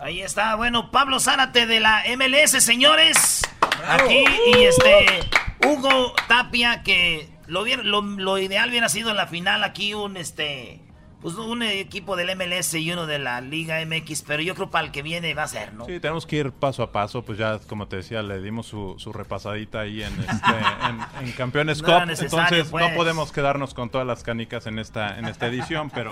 Ahí 0.00 0.20
está, 0.20 0.54
bueno, 0.56 0.90
Pablo 0.90 1.20
Zárate 1.20 1.66
de 1.66 1.80
la 1.80 2.02
MLS, 2.16 2.62
señores. 2.62 3.42
Aquí 3.88 4.24
y 4.56 4.64
este 4.64 5.20
Hugo 5.66 6.14
Tapia 6.28 6.82
que 6.82 7.28
lo, 7.46 7.64
lo, 7.64 8.02
lo 8.02 8.38
ideal 8.38 8.70
hubiera 8.70 8.88
sido 8.88 9.10
en 9.10 9.16
la 9.16 9.26
final 9.26 9.62
aquí 9.64 9.94
un 9.94 10.16
este 10.16 10.80
pues 11.24 11.36
un 11.36 11.62
equipo 11.62 12.16
del 12.16 12.36
MLS 12.36 12.74
y 12.74 12.92
uno 12.92 13.06
de 13.06 13.18
la 13.18 13.40
Liga 13.40 13.82
MX, 13.86 14.22
pero 14.26 14.42
yo 14.42 14.54
creo 14.54 14.68
para 14.68 14.84
el 14.84 14.92
que 14.92 15.00
viene 15.00 15.32
va 15.32 15.44
a 15.44 15.48
ser, 15.48 15.72
¿no? 15.72 15.86
Sí, 15.86 15.98
tenemos 15.98 16.26
que 16.26 16.36
ir 16.36 16.52
paso 16.52 16.82
a 16.82 16.92
paso, 16.92 17.22
pues 17.22 17.38
ya 17.38 17.58
como 17.66 17.88
te 17.88 17.96
decía, 17.96 18.22
le 18.22 18.42
dimos 18.42 18.66
su, 18.66 18.94
su 18.98 19.10
repasadita 19.10 19.80
ahí 19.80 20.02
en, 20.02 20.12
este, 20.20 20.52
en, 21.22 21.26
en 21.26 21.32
Campeones 21.32 21.80
No 21.80 21.86
Cup, 21.88 22.10
entonces 22.10 22.68
pues. 22.70 22.84
no 22.90 22.94
podemos 22.94 23.32
quedarnos 23.32 23.72
con 23.72 23.88
todas 23.88 24.06
las 24.06 24.22
canicas 24.22 24.66
en 24.66 24.78
esta, 24.78 25.18
en 25.18 25.24
esta 25.24 25.46
edición, 25.46 25.88
pero 25.88 26.10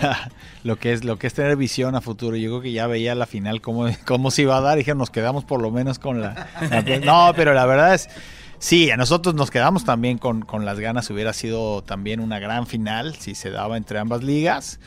lo 0.62 0.76
que 0.76 0.92
es 0.92 1.02
lo 1.02 1.18
que 1.18 1.26
es 1.26 1.34
tener 1.34 1.56
visión 1.56 1.96
a 1.96 2.00
futuro. 2.00 2.36
Yo 2.36 2.50
creo 2.50 2.60
que 2.62 2.70
ya 2.70 2.86
veía 2.86 3.16
la 3.16 3.26
final 3.26 3.60
cómo, 3.60 3.88
cómo 4.06 4.30
se 4.30 4.42
iba 4.42 4.56
a 4.56 4.60
dar. 4.60 4.78
Dije, 4.78 4.94
nos 4.94 5.10
quedamos 5.10 5.44
por 5.44 5.60
lo 5.60 5.72
menos 5.72 5.98
con 5.98 6.20
la, 6.20 6.46
la- 6.70 6.98
No, 7.04 7.32
pero 7.34 7.54
la 7.54 7.66
verdad 7.66 7.94
es. 7.94 8.08
Sí, 8.64 8.90
a 8.90 8.96
nosotros 8.96 9.34
nos 9.34 9.50
quedamos 9.50 9.84
también 9.84 10.16
con, 10.16 10.40
con 10.40 10.64
las 10.64 10.80
ganas. 10.80 11.10
Hubiera 11.10 11.34
sido 11.34 11.82
también 11.82 12.18
una 12.18 12.38
gran 12.38 12.66
final 12.66 13.14
si 13.14 13.34
se 13.34 13.50
daba 13.50 13.76
entre 13.76 13.98
ambas 13.98 14.22
ligas. 14.24 14.80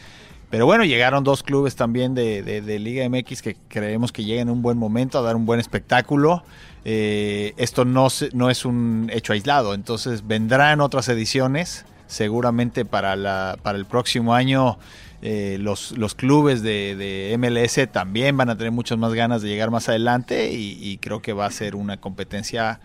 Pero 0.50 0.66
bueno, 0.66 0.84
llegaron 0.84 1.24
dos 1.24 1.44
clubes 1.44 1.76
también 1.76 2.16
de, 2.16 2.42
de- 2.42 2.62
de 2.62 2.80
Liga 2.80 3.08
MX 3.08 3.44
que 3.44 3.56
creemos 3.68 4.12
que 4.12 4.24
llegan 4.24 4.48
en 4.48 4.54
un 4.56 4.64
buen 4.64 4.80
momento 4.80 5.20
a 5.20 5.22
dar 5.22 5.36
un 5.36 5.46
buen 5.46 5.60
espectáculo. 5.60 6.44
Eh, 6.86 7.54
esto 7.58 7.86
no, 7.86 8.08
no 8.34 8.50
es 8.50 8.66
un 8.66 9.12
hecho 9.14 9.34
aislado, 9.34 9.76
entonces 9.76 10.26
vendrán 10.26 10.82
otras 10.82 11.08
ediciones. 11.08 11.86
Seguramente 12.08 12.84
para, 12.84 13.16
la, 13.16 13.60
para 13.62 13.78
el 13.78 13.86
próximo 13.86 14.34
año 14.34 14.80
eh, 15.22 15.58
los, 15.62 15.92
los 15.92 16.16
clubes 16.16 16.64
de, 16.64 16.96
de 16.96 17.38
MLS 17.38 17.92
también 17.92 18.38
van 18.38 18.50
a 18.50 18.58
tener 18.58 18.72
muchas 18.72 18.98
más 18.98 19.14
ganas 19.14 19.44
de 19.44 19.50
llegar 19.50 19.70
más 19.70 19.88
adelante 19.88 20.52
y 20.52 20.98
creo 20.98 21.22
que 21.22 21.34
va 21.34 21.46
a 21.46 21.52
ser 21.52 21.76
una 21.76 21.98
competencia 21.98 22.80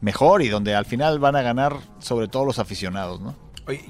mejor 0.00 0.42
y 0.42 0.48
donde 0.48 0.74
al 0.74 0.84
final 0.84 1.18
van 1.18 1.36
a 1.36 1.42
ganar 1.42 1.76
sobre 1.98 2.28
todo 2.28 2.44
los 2.44 2.58
aficionados, 2.58 3.20
¿no? 3.20 3.34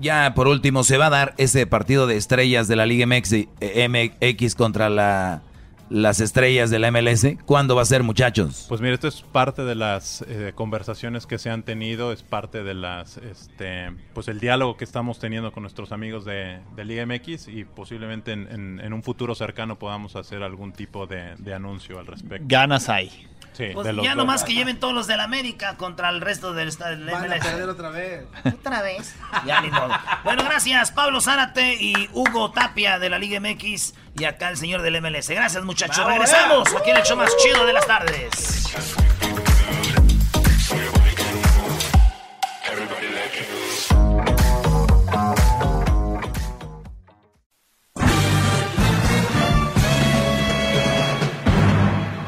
Ya 0.00 0.34
por 0.34 0.48
último, 0.48 0.82
se 0.82 0.98
va 0.98 1.06
a 1.06 1.10
dar 1.10 1.34
ese 1.38 1.64
partido 1.66 2.06
de 2.08 2.16
estrellas 2.16 2.66
de 2.66 2.74
la 2.76 2.84
Liga 2.86 3.06
MX, 3.06 3.32
eh, 3.60 3.88
MX 3.88 4.56
contra 4.56 4.88
la, 4.90 5.42
las 5.88 6.18
estrellas 6.18 6.68
de 6.70 6.80
la 6.80 6.90
MLS. 6.90 7.24
¿Cuándo 7.46 7.76
va 7.76 7.82
a 7.82 7.84
ser, 7.84 8.02
muchachos? 8.02 8.66
Pues 8.68 8.80
mira, 8.80 8.94
esto 8.94 9.06
es 9.06 9.22
parte 9.22 9.62
de 9.62 9.76
las 9.76 10.22
eh, 10.26 10.50
conversaciones 10.56 11.26
que 11.26 11.38
se 11.38 11.50
han 11.50 11.62
tenido, 11.62 12.10
es 12.12 12.24
parte 12.24 12.64
de 12.64 12.74
las, 12.74 13.18
este, 13.18 13.92
pues 14.14 14.26
el 14.26 14.40
diálogo 14.40 14.76
que 14.76 14.82
estamos 14.84 15.20
teniendo 15.20 15.52
con 15.52 15.62
nuestros 15.62 15.92
amigos 15.92 16.24
de, 16.24 16.58
de 16.74 16.84
Liga 16.84 17.06
MX 17.06 17.46
y 17.46 17.64
posiblemente 17.64 18.32
en, 18.32 18.48
en- 18.50 18.80
en 18.80 18.92
un 18.92 19.04
futuro 19.04 19.36
cercano 19.36 19.78
podamos 19.78 20.16
hacer 20.16 20.42
algún 20.42 20.72
tipo 20.72 21.06
de, 21.06 21.36
de 21.38 21.54
anuncio 21.54 22.00
al 22.00 22.06
respecto. 22.08 22.44
Ganas 22.48 22.88
hay. 22.88 23.28
Sí, 23.58 23.70
Pues 23.74 23.84
de 23.88 23.92
los 23.92 24.04
ya 24.04 24.10
dos. 24.10 24.18
nomás 24.18 24.44
que 24.44 24.54
lleven 24.54 24.78
todos 24.78 24.94
los 24.94 25.08
del 25.08 25.18
América 25.18 25.76
contra 25.76 26.10
el 26.10 26.20
resto 26.20 26.52
del 26.54 26.68
esta- 26.68 26.90
del 26.90 27.04
Van 27.06 27.24
a 27.24 27.26
MLS. 27.26 27.44
perder 27.44 27.68
otra 27.68 27.90
vez. 27.90 28.24
Otra 28.44 28.82
vez. 28.82 29.14
Ya 29.44 29.60
ni 29.60 29.68
modo. 29.68 29.90
Bueno, 30.22 30.44
gracias 30.44 30.92
Pablo 30.92 31.20
Zárate 31.20 31.74
y 31.74 32.08
Hugo 32.12 32.52
Tapia 32.52 33.00
de 33.00 33.10
la 33.10 33.18
Liga 33.18 33.40
MX 33.40 33.94
y 34.16 34.24
acá 34.26 34.48
el 34.50 34.56
señor 34.58 34.82
del 34.82 34.94
MLS. 35.02 35.28
Gracias 35.34 35.64
muchachos. 35.64 36.06
Regresamos 36.06 36.68
aquí 36.76 36.90
en 36.90 36.98
el 36.98 37.02
show 37.02 37.16
más 37.16 37.36
chido 37.42 37.66
de 37.66 37.72
las 37.72 37.84
tardes. 37.84 38.68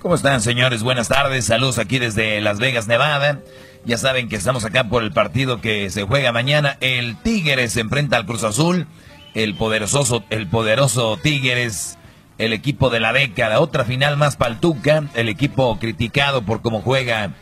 ¿Cómo 0.00 0.14
están, 0.14 0.40
señores? 0.40 0.84
Buenas 0.84 1.08
tardes. 1.08 1.46
Saludos 1.46 1.78
aquí 1.78 1.98
desde 1.98 2.40
Las 2.40 2.60
Vegas, 2.60 2.86
Nevada. 2.86 3.40
Ya 3.84 3.98
saben 3.98 4.28
que 4.28 4.36
estamos 4.36 4.64
acá 4.64 4.84
por 4.88 5.02
el 5.02 5.10
partido 5.10 5.60
que 5.60 5.90
se 5.90 6.04
juega 6.04 6.30
mañana. 6.30 6.76
El 6.80 7.16
Tigres 7.16 7.72
se 7.72 7.80
enfrenta 7.80 8.16
al 8.16 8.24
Cruz 8.24 8.44
Azul. 8.44 8.86
El 9.34 9.56
poderoso, 9.56 10.22
el 10.30 10.46
poderoso 10.46 11.16
Tigres, 11.20 11.98
el 12.38 12.52
equipo 12.52 12.90
de 12.90 13.00
la 13.00 13.12
década. 13.12 13.58
Otra 13.58 13.84
final 13.84 14.16
más 14.16 14.36
paltuca. 14.36 15.02
El 15.14 15.28
equipo 15.28 15.76
criticado 15.80 16.42
por 16.42 16.62
cómo 16.62 16.80
juega 16.80 17.32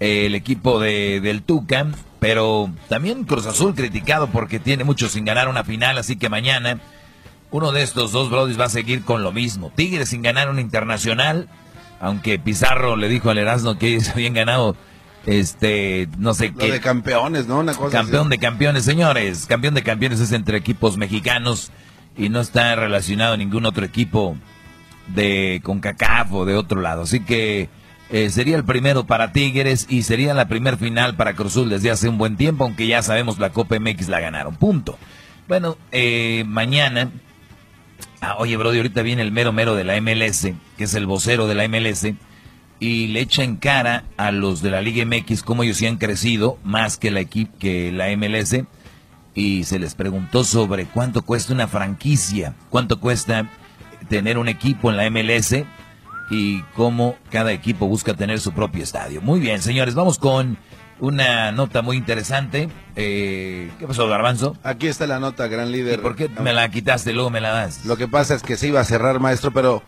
el 0.00 0.34
equipo 0.34 0.80
de, 0.80 1.20
del 1.20 1.42
Tuca. 1.42 1.86
Pero 2.18 2.72
también 2.88 3.22
Cruz 3.22 3.46
Azul 3.46 3.76
criticado 3.76 4.26
porque 4.26 4.58
tiene 4.58 4.82
mucho 4.82 5.08
sin 5.08 5.24
ganar 5.24 5.48
una 5.48 5.62
final. 5.62 5.96
Así 5.96 6.16
que 6.16 6.28
mañana 6.28 6.80
uno 7.50 7.72
de 7.72 7.82
estos 7.82 8.12
dos 8.12 8.30
brodis 8.30 8.60
va 8.60 8.64
a 8.66 8.70
seguir 8.70 9.04
con 9.04 9.22
lo 9.22 9.32
mismo. 9.32 9.72
Tigres 9.74 10.10
sin 10.10 10.22
ganar 10.22 10.50
un 10.50 10.58
internacional, 10.58 11.48
aunque 12.00 12.38
Pizarro 12.38 12.96
le 12.96 13.08
dijo 13.08 13.30
al 13.30 13.38
Erasmo 13.38 13.78
que 13.78 13.88
ellos 13.88 14.08
habían 14.14 14.34
ganado, 14.34 14.76
este, 15.26 16.08
no 16.18 16.34
sé 16.34 16.50
Lo 16.50 16.58
qué. 16.58 16.72
de 16.72 16.80
campeones, 16.80 17.46
¿no? 17.46 17.58
Una 17.60 17.74
cosa 17.74 17.90
Campeón 17.98 18.22
así. 18.28 18.30
de 18.30 18.38
campeones, 18.38 18.84
señores. 18.84 19.46
Campeón 19.46 19.74
de 19.74 19.82
campeones 19.82 20.20
es 20.20 20.32
entre 20.32 20.56
equipos 20.58 20.96
mexicanos 20.96 21.70
y 22.16 22.28
no 22.30 22.40
está 22.40 22.74
relacionado 22.76 23.34
a 23.34 23.36
ningún 23.36 23.66
otro 23.66 23.84
equipo 23.84 24.36
de 25.08 25.60
CONCACAF 25.64 26.32
o 26.32 26.44
de 26.44 26.54
otro 26.56 26.80
lado. 26.80 27.02
Así 27.02 27.20
que 27.20 27.68
eh, 28.10 28.30
sería 28.30 28.56
el 28.56 28.64
primero 28.64 29.04
para 29.06 29.32
Tigres 29.32 29.86
y 29.88 30.02
sería 30.02 30.34
la 30.34 30.48
primer 30.48 30.76
final 30.78 31.14
para 31.16 31.34
Cruzul 31.34 31.68
desde 31.68 31.90
hace 31.90 32.08
un 32.08 32.18
buen 32.18 32.36
tiempo, 32.36 32.64
aunque 32.64 32.86
ya 32.86 33.02
sabemos 33.02 33.38
la 33.38 33.50
Copa 33.50 33.78
MX 33.78 34.08
la 34.08 34.20
ganaron. 34.20 34.56
Punto. 34.56 34.98
Bueno, 35.46 35.76
eh, 35.92 36.44
mañana 36.46 37.10
Ah, 38.20 38.36
oye, 38.38 38.56
Brody, 38.56 38.78
ahorita 38.78 39.02
viene 39.02 39.22
el 39.22 39.30
mero 39.30 39.52
mero 39.52 39.76
de 39.76 39.84
la 39.84 40.00
MLS, 40.00 40.48
que 40.76 40.84
es 40.84 40.94
el 40.94 41.06
vocero 41.06 41.46
de 41.46 41.54
la 41.54 41.68
MLS, 41.68 42.06
y 42.80 43.08
le 43.08 43.20
echa 43.20 43.44
en 43.44 43.56
cara 43.56 44.04
a 44.16 44.32
los 44.32 44.60
de 44.60 44.70
la 44.70 44.80
Liga 44.82 45.04
MX 45.04 45.42
cómo 45.42 45.62
ellos 45.62 45.76
sí 45.76 45.86
han 45.86 45.98
crecido 45.98 46.58
más 46.64 46.96
que 46.96 47.10
la, 47.10 47.24
que 47.24 47.92
la 47.92 48.08
MLS, 48.16 48.64
y 49.34 49.64
se 49.64 49.78
les 49.78 49.94
preguntó 49.94 50.42
sobre 50.42 50.86
cuánto 50.86 51.22
cuesta 51.22 51.52
una 51.52 51.68
franquicia, 51.68 52.54
cuánto 52.70 52.98
cuesta 52.98 53.48
tener 54.08 54.36
un 54.36 54.48
equipo 54.48 54.90
en 54.90 54.96
la 54.96 55.08
MLS 55.10 55.64
y 56.30 56.62
cómo 56.74 57.16
cada 57.30 57.52
equipo 57.52 57.86
busca 57.86 58.14
tener 58.14 58.40
su 58.40 58.52
propio 58.52 58.82
estadio. 58.82 59.20
Muy 59.20 59.38
bien, 59.38 59.62
señores, 59.62 59.94
vamos 59.94 60.18
con 60.18 60.58
una 61.00 61.52
nota 61.52 61.82
muy 61.82 61.96
interesante. 61.96 62.68
Eh, 62.96 63.70
¿Qué 63.78 63.86
pasó, 63.86 64.08
Garbanzo? 64.08 64.56
Aquí 64.62 64.86
está 64.86 65.06
la 65.06 65.18
nota, 65.18 65.46
gran 65.46 65.70
líder. 65.70 65.98
¿Y 65.98 66.02
por 66.02 66.16
qué 66.16 66.28
me 66.28 66.52
la 66.52 66.68
quitaste 66.70 67.12
luego 67.12 67.30
me 67.30 67.40
la 67.40 67.50
das? 67.50 67.84
Lo 67.84 67.96
que 67.96 68.08
pasa 68.08 68.34
es 68.34 68.42
que 68.42 68.56
se 68.56 68.68
iba 68.68 68.80
a 68.80 68.84
cerrar, 68.84 69.20
maestro, 69.20 69.52
pero 69.52 69.82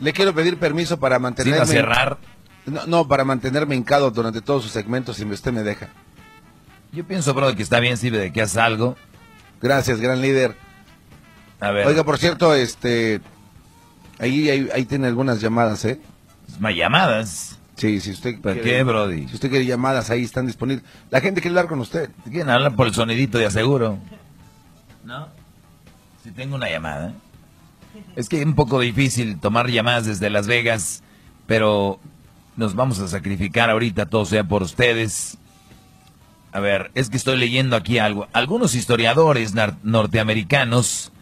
le 0.00 0.12
quiero 0.12 0.34
pedir 0.34 0.58
permiso 0.58 0.98
para 0.98 1.18
mantenerme... 1.18 1.66
¿Se 1.66 1.74
iba 1.74 1.80
a 1.80 1.84
cerrar? 1.84 2.18
No, 2.66 2.86
no, 2.86 3.08
para 3.08 3.24
mantenerme 3.24 3.76
hincado 3.76 4.10
durante 4.10 4.42
todos 4.42 4.64
sus 4.64 4.72
segmentos, 4.72 5.16
si 5.16 5.24
usted 5.24 5.52
me 5.52 5.62
deja. 5.62 5.88
Yo 6.92 7.04
pienso, 7.04 7.32
bro, 7.34 7.54
que 7.54 7.62
está 7.62 7.78
bien, 7.78 7.96
sirve 7.96 8.18
de 8.18 8.32
que 8.32 8.40
hagas 8.40 8.56
algo. 8.56 8.96
Gracias, 9.62 10.00
gran 10.00 10.20
líder. 10.20 10.56
A 11.60 11.70
ver. 11.70 11.86
Oiga, 11.86 12.04
por 12.04 12.18
cierto, 12.18 12.54
este... 12.54 13.20
Ahí, 14.18 14.48
ahí, 14.48 14.68
ahí 14.74 14.84
tiene 14.86 15.06
algunas 15.06 15.40
llamadas, 15.40 15.84
¿eh? 15.84 16.00
¿Más 16.58 16.74
llamadas? 16.74 17.55
Sí, 17.76 18.00
si 18.00 18.10
usted 18.10 18.40
¿Por 18.40 18.54
quiere- 18.54 18.70
qué, 18.70 18.82
Brody? 18.82 19.28
Si 19.28 19.34
usted 19.34 19.50
quiere 19.50 19.66
llamadas, 19.66 20.08
ahí 20.10 20.22
están 20.24 20.46
disponibles. 20.46 20.84
La 21.10 21.20
gente 21.20 21.40
quiere 21.40 21.50
hablar 21.58 21.68
con 21.68 21.80
usted. 21.80 22.10
¿Quieren 22.24 22.48
hablar 22.50 22.74
por 22.74 22.86
el 22.86 22.94
sonidito 22.94 23.36
de 23.38 23.46
aseguro? 23.46 23.98
¿No? 25.04 25.28
Si 26.24 26.30
tengo 26.30 26.56
una 26.56 26.70
llamada. 26.70 27.12
Es 28.16 28.28
que 28.28 28.40
es 28.40 28.46
un 28.46 28.54
poco 28.54 28.80
difícil 28.80 29.38
tomar 29.38 29.68
llamadas 29.70 30.06
desde 30.06 30.30
Las 30.30 30.46
Vegas, 30.46 31.02
pero 31.46 32.00
nos 32.56 32.74
vamos 32.74 32.98
a 33.00 33.08
sacrificar 33.08 33.68
ahorita, 33.70 34.06
todo 34.06 34.24
sea 34.24 34.44
por 34.44 34.62
ustedes. 34.62 35.36
A 36.52 36.60
ver, 36.60 36.90
es 36.94 37.10
que 37.10 37.18
estoy 37.18 37.36
leyendo 37.36 37.76
aquí 37.76 37.98
algo. 37.98 38.26
Algunos 38.32 38.74
historiadores 38.74 39.52
norteamericanos 39.82 41.12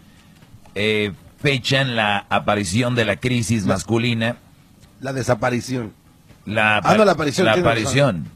eh, 0.76 1.12
fechan 1.40 1.97
la 1.97 2.26
aparición 2.28 2.94
de 2.94 3.05
la 3.05 3.16
crisis 3.16 3.66
masculina. 3.66 4.36
La 5.01 5.12
desaparición. 5.12 5.93
La, 6.47 6.79
Ah, 6.79 6.95
no, 6.97 7.05
la 7.05 7.12
aparición, 7.12 7.47
La 7.47 7.55
aparición. 7.55 8.29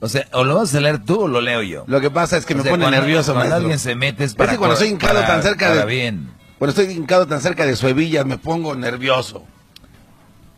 O 0.00 0.08
sea, 0.08 0.26
o 0.32 0.42
lo 0.44 0.56
vas 0.56 0.74
a 0.74 0.80
leer 0.80 0.98
tú 1.04 1.22
o 1.22 1.28
lo 1.28 1.40
leo 1.40 1.62
yo. 1.62 1.84
Lo 1.86 2.00
que 2.00 2.10
pasa 2.10 2.36
es 2.36 2.44
que 2.44 2.54
O 2.54 2.56
me 2.56 2.62
sea, 2.64 2.72
pone 2.72 2.84
cuando- 2.84 3.00
nervioso, 3.00 3.32
Cuando 3.32 3.50
maestro. 3.50 3.56
alguien 3.58 3.78
se 3.78 3.94
mete 3.94 4.24
es 4.24 4.30
Es 4.32 4.36
para... 4.36 4.50
que 4.52 4.58
cuando 4.58 4.74
estoy 4.74 4.88
hincado 4.88 5.14
para- 5.14 5.26
tan 5.28 5.42
cerca 5.42 5.72
de... 5.74 5.84
bien. 5.86 6.30
Cuando 6.58 6.80
estoy 6.80 6.94
hincado 6.96 7.26
tan 7.26 7.40
cerca 7.40 7.64
de 7.66 7.76
su 7.76 7.86
hebilla, 7.88 8.24
me 8.24 8.36
pongo 8.38 8.74
nervioso. 8.74 9.44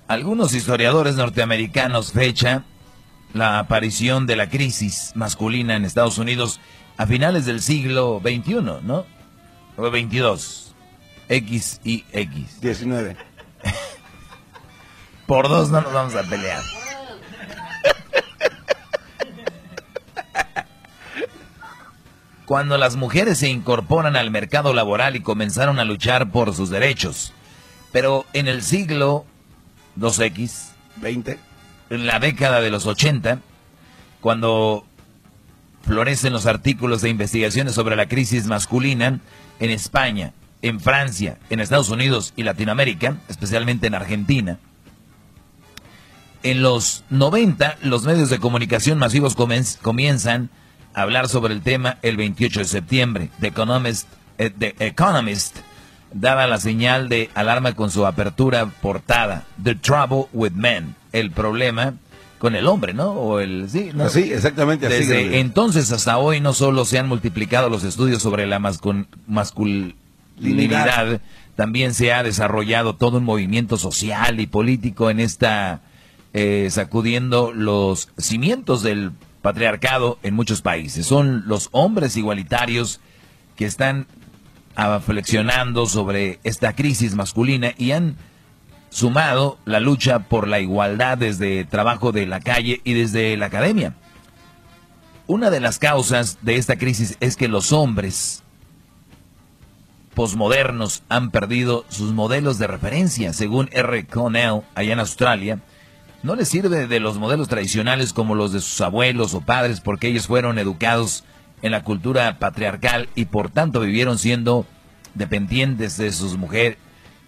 Algunos 0.08 0.54
historiadores 0.54 1.14
norteamericanos 1.16 2.12
fechan 2.12 2.64
la 3.32 3.58
aparición 3.58 4.26
de 4.26 4.36
la 4.36 4.48
crisis 4.48 5.12
masculina 5.14 5.76
en 5.76 5.84
Estados 5.84 6.18
Unidos 6.18 6.60
a 6.96 7.06
finales 7.06 7.46
del 7.46 7.60
siglo 7.62 8.20
XXI, 8.22 8.54
¿no? 8.82 9.06
O 9.76 9.90
22. 9.90 10.74
X 11.28 11.80
y 11.84 12.04
X. 12.12 12.60
19. 12.60 13.16
Por 15.26 15.48
dos 15.48 15.70
no 15.70 15.80
nos 15.80 15.92
vamos 15.92 16.14
a 16.14 16.22
pelear. 16.22 16.62
Cuando 22.44 22.76
las 22.76 22.96
mujeres 22.96 23.38
se 23.38 23.48
incorporan 23.48 24.16
al 24.16 24.30
mercado 24.30 24.74
laboral 24.74 25.16
y 25.16 25.20
comenzaron 25.20 25.78
a 25.78 25.84
luchar 25.84 26.30
por 26.30 26.54
sus 26.54 26.68
derechos. 26.68 27.32
Pero 27.90 28.26
en 28.34 28.48
el 28.48 28.62
siglo 28.62 29.24
2X, 29.98 30.72
20, 30.96 31.38
en 31.90 32.06
la 32.06 32.18
década 32.18 32.60
de 32.60 32.70
los 32.70 32.86
80, 32.86 33.38
cuando 34.20 34.84
florecen 35.82 36.32
los 36.32 36.46
artículos 36.46 37.00
de 37.00 37.10
investigaciones 37.10 37.74
sobre 37.74 37.96
la 37.96 38.08
crisis 38.08 38.46
masculina 38.46 39.20
en 39.58 39.70
España, 39.70 40.32
en 40.60 40.80
Francia, 40.80 41.38
en 41.50 41.60
Estados 41.60 41.88
Unidos 41.88 42.34
y 42.36 42.42
Latinoamérica, 42.42 43.16
especialmente 43.28 43.86
en 43.86 43.94
Argentina. 43.94 44.58
En 46.44 46.62
los 46.62 47.02
90, 47.08 47.78
los 47.82 48.04
medios 48.04 48.28
de 48.28 48.38
comunicación 48.38 48.98
masivos 48.98 49.34
comienzan 49.34 50.50
a 50.92 51.00
hablar 51.00 51.26
sobre 51.30 51.54
el 51.54 51.62
tema 51.62 51.96
el 52.02 52.18
28 52.18 52.60
de 52.60 52.64
septiembre. 52.66 53.30
The 53.40 53.46
Economist, 53.46 54.06
eh, 54.36 54.50
The 54.50 54.76
Economist 54.78 55.56
daba 56.12 56.46
la 56.46 56.60
señal 56.60 57.08
de 57.08 57.30
alarma 57.34 57.72
con 57.72 57.90
su 57.90 58.04
apertura 58.04 58.66
portada. 58.66 59.44
The 59.62 59.74
Trouble 59.74 60.26
with 60.34 60.52
Men. 60.52 60.94
El 61.12 61.30
problema 61.30 61.94
con 62.38 62.54
el 62.54 62.66
hombre, 62.66 62.92
¿no? 62.92 63.12
O 63.12 63.40
el 63.40 63.70
sí, 63.70 63.92
¿no? 63.94 64.10
Sí, 64.10 64.30
exactamente 64.30 64.86
así. 64.86 64.96
Desde 64.96 65.40
entonces 65.40 65.92
hasta 65.92 66.18
hoy 66.18 66.40
no 66.40 66.52
solo 66.52 66.84
se 66.84 66.98
han 66.98 67.08
multiplicado 67.08 67.70
los 67.70 67.84
estudios 67.84 68.20
sobre 68.20 68.46
la 68.46 68.58
masculinidad, 68.58 69.94
también 71.56 71.94
se 71.94 72.12
ha 72.12 72.22
desarrollado 72.22 72.96
todo 72.96 73.16
un 73.16 73.24
movimiento 73.24 73.78
social 73.78 74.40
y 74.40 74.46
político 74.46 75.08
en 75.08 75.20
esta 75.20 75.80
eh, 76.34 76.68
sacudiendo 76.70 77.52
los 77.52 78.10
cimientos 78.18 78.82
del 78.82 79.12
patriarcado 79.40 80.18
en 80.22 80.34
muchos 80.34 80.62
países. 80.62 81.06
Son 81.06 81.44
los 81.46 81.68
hombres 81.72 82.16
igualitarios 82.16 83.00
que 83.56 83.64
están 83.64 84.06
flexionando 85.06 85.86
sobre 85.86 86.40
esta 86.42 86.74
crisis 86.74 87.14
masculina 87.14 87.72
y 87.78 87.92
han 87.92 88.16
sumado 88.90 89.58
la 89.64 89.78
lucha 89.78 90.20
por 90.20 90.48
la 90.48 90.58
igualdad 90.60 91.18
desde 91.18 91.64
trabajo 91.64 92.10
de 92.10 92.26
la 92.26 92.40
calle 92.40 92.80
y 92.84 92.94
desde 92.94 93.36
la 93.36 93.46
academia. 93.46 93.94
Una 95.26 95.50
de 95.50 95.60
las 95.60 95.78
causas 95.78 96.38
de 96.42 96.56
esta 96.56 96.76
crisis 96.76 97.16
es 97.20 97.36
que 97.36 97.48
los 97.48 97.72
hombres 97.72 98.42
posmodernos 100.14 101.02
han 101.08 101.30
perdido 101.30 101.84
sus 101.88 102.12
modelos 102.12 102.58
de 102.58 102.66
referencia, 102.66 103.32
según 103.32 103.68
R. 103.72 104.06
Connell, 104.06 104.62
allá 104.74 104.92
en 104.92 105.00
Australia. 105.00 105.60
No 106.24 106.36
les 106.36 106.48
sirve 106.48 106.86
de 106.86 107.00
los 107.00 107.18
modelos 107.18 107.48
tradicionales 107.48 108.14
como 108.14 108.34
los 108.34 108.50
de 108.50 108.62
sus 108.62 108.80
abuelos 108.80 109.34
o 109.34 109.42
padres 109.42 109.82
porque 109.82 110.08
ellos 110.08 110.26
fueron 110.26 110.58
educados 110.58 111.22
en 111.60 111.70
la 111.70 111.84
cultura 111.84 112.38
patriarcal 112.38 113.10
y 113.14 113.26
por 113.26 113.50
tanto 113.50 113.80
vivieron 113.80 114.18
siendo 114.18 114.64
dependientes 115.12 115.98
de 115.98 116.10
sus 116.12 116.38
mujeres, 116.38 116.78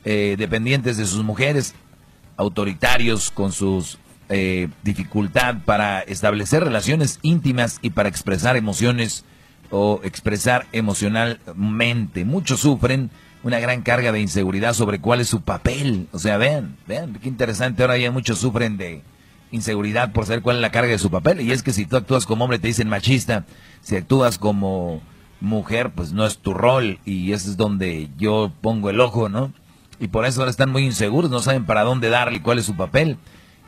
eh, 0.06 0.36
dependientes 0.38 0.96
de 0.96 1.04
sus 1.04 1.22
mujeres, 1.22 1.74
autoritarios 2.38 3.30
con 3.30 3.52
sus 3.52 3.98
eh, 4.30 4.68
dificultad 4.82 5.56
para 5.66 6.00
establecer 6.00 6.64
relaciones 6.64 7.18
íntimas 7.20 7.80
y 7.82 7.90
para 7.90 8.08
expresar 8.08 8.56
emociones 8.56 9.26
o 9.70 10.00
expresar 10.04 10.66
emocionalmente. 10.72 12.24
Muchos 12.24 12.60
sufren 12.60 13.10
una 13.42 13.60
gran 13.60 13.82
carga 13.82 14.12
de 14.12 14.20
inseguridad 14.20 14.74
sobre 14.74 15.00
cuál 15.00 15.20
es 15.20 15.28
su 15.28 15.40
papel. 15.42 16.08
O 16.12 16.18
sea, 16.18 16.36
vean, 16.36 16.76
vean, 16.86 17.14
qué 17.14 17.28
interesante. 17.28 17.82
Ahora 17.82 17.98
ya 17.98 18.10
muchos 18.10 18.38
sufren 18.38 18.76
de 18.76 19.02
inseguridad 19.50 20.12
por 20.12 20.26
saber 20.26 20.42
cuál 20.42 20.56
es 20.56 20.62
la 20.62 20.72
carga 20.72 20.90
de 20.90 20.98
su 20.98 21.10
papel. 21.10 21.40
Y 21.40 21.52
es 21.52 21.62
que 21.62 21.72
si 21.72 21.86
tú 21.86 21.96
actúas 21.96 22.26
como 22.26 22.44
hombre 22.44 22.58
te 22.58 22.68
dicen 22.68 22.88
machista, 22.88 23.44
si 23.82 23.96
actúas 23.96 24.38
como 24.38 25.00
mujer, 25.40 25.90
pues 25.90 26.12
no 26.12 26.26
es 26.26 26.38
tu 26.38 26.54
rol. 26.54 26.98
Y 27.04 27.32
ese 27.32 27.50
es 27.50 27.56
donde 27.56 28.08
yo 28.18 28.52
pongo 28.60 28.90
el 28.90 29.00
ojo, 29.00 29.28
¿no? 29.28 29.52
y 29.98 30.08
por 30.08 30.26
eso 30.26 30.40
ahora 30.40 30.50
están 30.50 30.70
muy 30.70 30.84
inseguros, 30.84 31.30
no 31.30 31.40
saben 31.40 31.64
para 31.64 31.82
dónde 31.82 32.08
darle 32.08 32.42
cuál 32.42 32.58
es 32.58 32.66
su 32.66 32.76
papel 32.76 33.16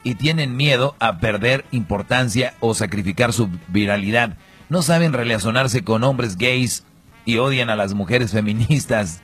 y 0.04 0.14
tienen 0.14 0.56
miedo 0.56 0.94
a 1.00 1.18
perder 1.18 1.64
importancia 1.70 2.54
o 2.60 2.74
sacrificar 2.74 3.32
su 3.32 3.48
viralidad. 3.68 4.36
No 4.68 4.82
saben 4.82 5.12
relacionarse 5.12 5.82
con 5.82 6.04
hombres 6.04 6.36
gays 6.36 6.84
y 7.24 7.38
odian 7.38 7.70
a 7.70 7.76
las 7.76 7.94
mujeres 7.94 8.30
feministas 8.32 9.22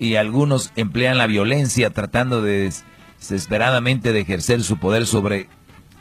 y 0.00 0.16
algunos 0.16 0.72
emplean 0.76 1.18
la 1.18 1.26
violencia 1.28 1.90
tratando 1.90 2.42
de 2.42 2.72
desesperadamente 3.18 4.14
de 4.14 4.20
ejercer 4.20 4.64
su 4.64 4.78
poder 4.78 5.06
sobre 5.06 5.48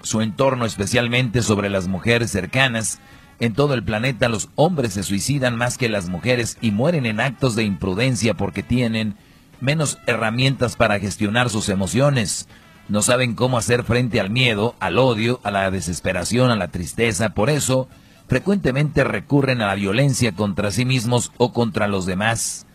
su 0.01 0.21
entorno, 0.21 0.65
especialmente 0.65 1.41
sobre 1.43 1.69
las 1.69 1.89
mujeres 1.89 2.31
cercanas. 2.31 2.99
En 3.41 3.53
todo 3.53 3.73
el 3.73 3.83
planeta 3.83 4.29
los 4.29 4.49
hombres 4.55 4.93
se 4.93 5.03
suicidan 5.03 5.57
más 5.57 5.77
que 5.77 5.89
las 5.89 6.07
mujeres 6.07 6.57
y 6.61 6.71
mueren 6.71 7.05
en 7.05 7.19
actos 7.19 7.55
de 7.55 7.63
imprudencia 7.63 8.35
porque 8.35 8.63
tienen 8.63 9.15
menos 9.59 9.97
herramientas 10.07 10.77
para 10.77 10.99
gestionar 10.99 11.49
sus 11.49 11.67
emociones. 11.67 12.47
No 12.87 13.01
saben 13.01 13.35
cómo 13.35 13.57
hacer 13.57 13.83
frente 13.83 14.21
al 14.21 14.29
miedo, 14.29 14.75
al 14.79 14.97
odio, 14.97 15.41
a 15.43 15.51
la 15.51 15.69
desesperación, 15.71 16.51
a 16.51 16.55
la 16.55 16.69
tristeza. 16.69 17.33
Por 17.33 17.49
eso, 17.49 17.89
frecuentemente 18.27 19.03
recurren 19.03 19.61
a 19.61 19.67
la 19.67 19.75
violencia 19.75 20.31
contra 20.31 20.71
sí 20.71 20.85
mismos 20.85 21.33
o 21.37 21.51
contra 21.51 21.89
los 21.89 22.05
demás. 22.05 22.65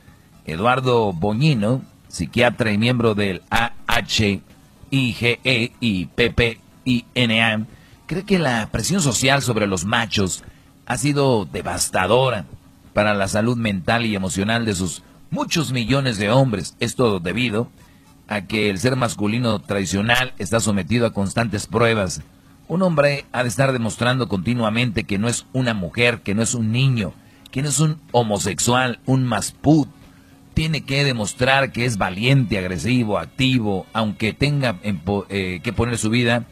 Eduardo 0.47 1.12
Boñino, 1.12 1.83
psiquiatra 2.09 2.73
y 2.73 2.79
miembro 2.79 3.15
del 3.15 3.43
AHIGE 3.51 4.43
y 4.91 6.07
PPINA, 6.07 7.66
cree 8.07 8.25
que 8.25 8.39
la 8.39 8.69
presión 8.71 9.01
social 9.01 9.43
sobre 9.43 9.66
los 9.66 9.85
machos 9.85 10.45
ha 10.87 10.99
sido 10.99 11.47
devastadora 11.47 12.45
para 12.93 13.15
la 13.15 13.29
salud 13.29 13.57
mental 13.57 14.07
y 14.07 14.15
emocional 14.15 14.65
de 14.65 14.75
sus 14.75 15.03
muchos 15.31 15.73
millones 15.73 16.19
de 16.19 16.31
hombres. 16.31 16.77
Esto 16.79 17.19
debido 17.21 17.69
a 18.29 18.43
que 18.43 18.71
el 18.71 18.79
ser 18.79 18.97
masculino 18.97 19.59
tradicional 19.59 20.33
está 20.39 20.61
sometido 20.61 21.07
a 21.07 21.12
constantes 21.12 21.66
pruebas. 21.66 22.23
Un 22.69 22.83
hombre 22.83 23.25
ha 23.33 23.43
de 23.43 23.49
estar 23.49 23.73
demostrando 23.73 24.29
continuamente 24.29 25.05
que 25.05 25.19
no 25.19 25.29
es 25.29 25.47
una 25.53 25.75
mujer, 25.75 26.23
que 26.23 26.35
no 26.35 26.43
es 26.43 26.55
un 26.55 26.71
niño, 26.73 27.12
que 27.51 27.62
no 27.62 27.69
es 27.69 27.81
un 27.81 28.01
homosexual, 28.12 29.01
un 29.07 29.25
masput. 29.25 29.89
Tiene 30.55 30.85
que 30.85 31.05
demostrar 31.05 31.72
que 31.72 31.85
es 31.85 31.98
valiente, 31.98 32.59
agresivo, 32.59 33.18
activo, 33.18 33.86
aunque 33.93 34.32
tenga 34.32 34.76
eh, 34.82 35.60
que 35.62 35.72
poner 35.72 35.98
su 35.98 36.10
vida 36.10 36.44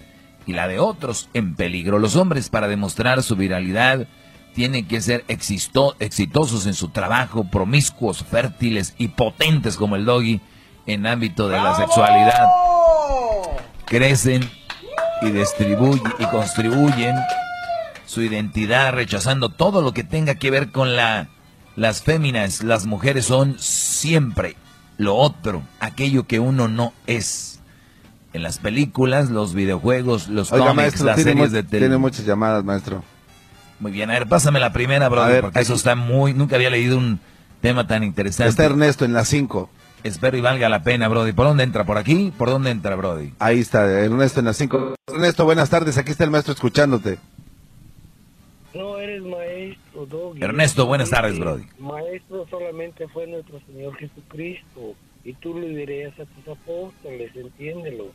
y 0.46 0.52
la 0.52 0.68
de 0.68 0.80
otros 0.80 1.28
en 1.34 1.54
peligro. 1.54 1.98
Los 1.98 2.16
hombres 2.16 2.50
para 2.50 2.68
demostrar 2.68 3.22
su 3.22 3.36
viralidad 3.36 4.08
tienen 4.54 4.86
que 4.86 5.00
ser 5.00 5.24
exitosos 5.28 6.66
en 6.66 6.74
su 6.74 6.88
trabajo, 6.88 7.44
promiscuos, 7.44 8.24
fértiles 8.24 8.94
y 8.98 9.08
potentes 9.08 9.76
como 9.76 9.96
el 9.96 10.04
doggy 10.04 10.40
en 10.86 11.06
ámbito 11.06 11.48
de 11.48 11.56
la 11.56 11.76
sexualidad. 11.76 12.48
Crecen 13.86 14.48
y 15.22 15.30
distribuyen 15.30 16.12
y 16.18 16.24
contribuyen 16.26 17.16
su 18.04 18.22
identidad 18.22 18.92
rechazando 18.92 19.48
todo 19.48 19.80
lo 19.80 19.92
que 19.92 20.04
tenga 20.04 20.34
que 20.34 20.50
ver 20.50 20.70
con 20.70 20.96
la 20.96 21.28
las 21.76 22.02
féminas, 22.02 22.62
las 22.62 22.86
mujeres 22.86 23.26
son 23.26 23.56
siempre 23.58 24.56
lo 24.98 25.16
otro, 25.16 25.62
aquello 25.80 26.26
que 26.26 26.38
uno 26.38 26.68
no 26.68 26.92
es. 27.06 27.60
En 28.32 28.42
las 28.42 28.58
películas, 28.58 29.30
los 29.30 29.52
videojuegos, 29.52 30.28
los 30.28 30.50
cómics, 30.50 31.00
las 31.00 31.20
series 31.20 31.52
de 31.52 31.62
televisión. 31.62 31.80
Tiene 31.80 31.96
muchas 31.98 32.24
llamadas, 32.24 32.64
maestro. 32.64 33.04
Muy 33.78 33.92
bien, 33.92 34.10
a 34.10 34.14
ver, 34.14 34.28
pásame 34.28 34.60
la 34.60 34.72
primera, 34.72 35.08
brother, 35.08 35.42
porque 35.42 35.60
eso 35.60 35.74
está 35.74 35.94
muy... 35.96 36.32
Nunca 36.32 36.56
había 36.56 36.70
leído 36.70 36.96
un 36.96 37.20
tema 37.60 37.86
tan 37.86 38.04
interesante. 38.04 38.48
Está 38.48 38.64
Ernesto 38.64 39.04
en 39.04 39.12
las 39.12 39.28
5. 39.28 39.68
Espero 40.04 40.36
y 40.36 40.40
valga 40.40 40.68
la 40.68 40.82
pena, 40.82 41.08
Brody. 41.08 41.32
¿Por 41.32 41.46
dónde 41.46 41.64
entra? 41.64 41.84
¿Por 41.84 41.98
aquí? 41.98 42.32
¿Por 42.36 42.48
dónde 42.48 42.70
entra, 42.70 42.96
Brody? 42.96 43.34
Ahí 43.38 43.60
está, 43.60 43.84
Ernesto 43.90 44.40
en 44.40 44.46
las 44.46 44.56
5. 44.56 44.94
Ernesto, 45.12 45.44
buenas 45.44 45.68
tardes. 45.68 45.98
Aquí 45.98 46.10
está 46.10 46.24
el 46.24 46.30
maestro 46.30 46.54
escuchándote. 46.54 47.18
No 48.74 48.98
eres 48.98 49.22
maestro, 49.22 49.81
Doggy. 50.06 50.42
Ernesto, 50.42 50.86
buenas 50.86 51.10
tardes, 51.10 51.38
Brody. 51.38 51.64
Maestro 51.78 52.46
solamente 52.48 53.08
fue 53.08 53.26
nuestro 53.26 53.60
Señor 53.66 53.96
Jesucristo. 53.96 54.94
Y 55.24 55.34
tú 55.34 55.58
le 55.58 55.68
dirías 55.68 56.18
a 56.18 56.24
tus 56.24 56.48
apóstoles, 56.48 57.34
entiéndelo 57.36 58.10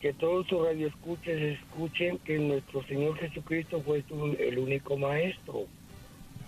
que 0.00 0.14
todos 0.14 0.46
tus 0.46 0.64
radioescuchas 0.64 1.36
escuchen 1.36 2.18
que 2.18 2.38
nuestro 2.38 2.82
Señor 2.84 3.18
Jesucristo 3.18 3.82
fue 3.82 4.02
el 4.38 4.58
único 4.58 4.96
maestro. 4.96 5.66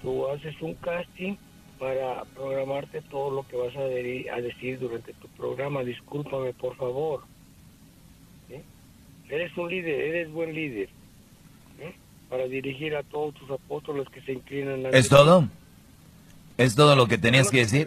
Tú 0.01 0.27
haces 0.29 0.55
un 0.63 0.75
casting 0.75 1.37
para 1.79 2.25
programarte 2.35 3.03
todo 3.03 3.31
lo 3.31 3.47
que 3.47 3.57
vas 3.57 3.77
a, 3.77 3.83
decir 4.41 4.79
durante 4.79 5.13
tu 5.15 5.29
programa. 5.29 5.85
Discúlpame, 5.85 6.53
por 6.55 6.77
favor. 6.77 7.21
Eres 9.29 9.57
un 9.57 9.71
líder, 9.71 10.01
eres 10.01 10.33
buen 10.33 10.55
líder. 10.55 10.89
Para 12.33 12.49
dirigir 12.49 12.97
a 12.97 13.03
todos 13.03 13.35
tus 13.35 13.51
apóstoles 13.51 14.09
que 14.09 14.23
se 14.23 14.33
inclinan 14.33 14.87
a 14.87 14.89
¿Es 14.89 15.11
todo? 15.11 15.45
¿Es 16.57 16.75
todo 16.75 16.97
lo 16.97 17.07
que 17.07 17.19
tenías 17.19 17.51
que 17.51 17.59
decir? 17.59 17.87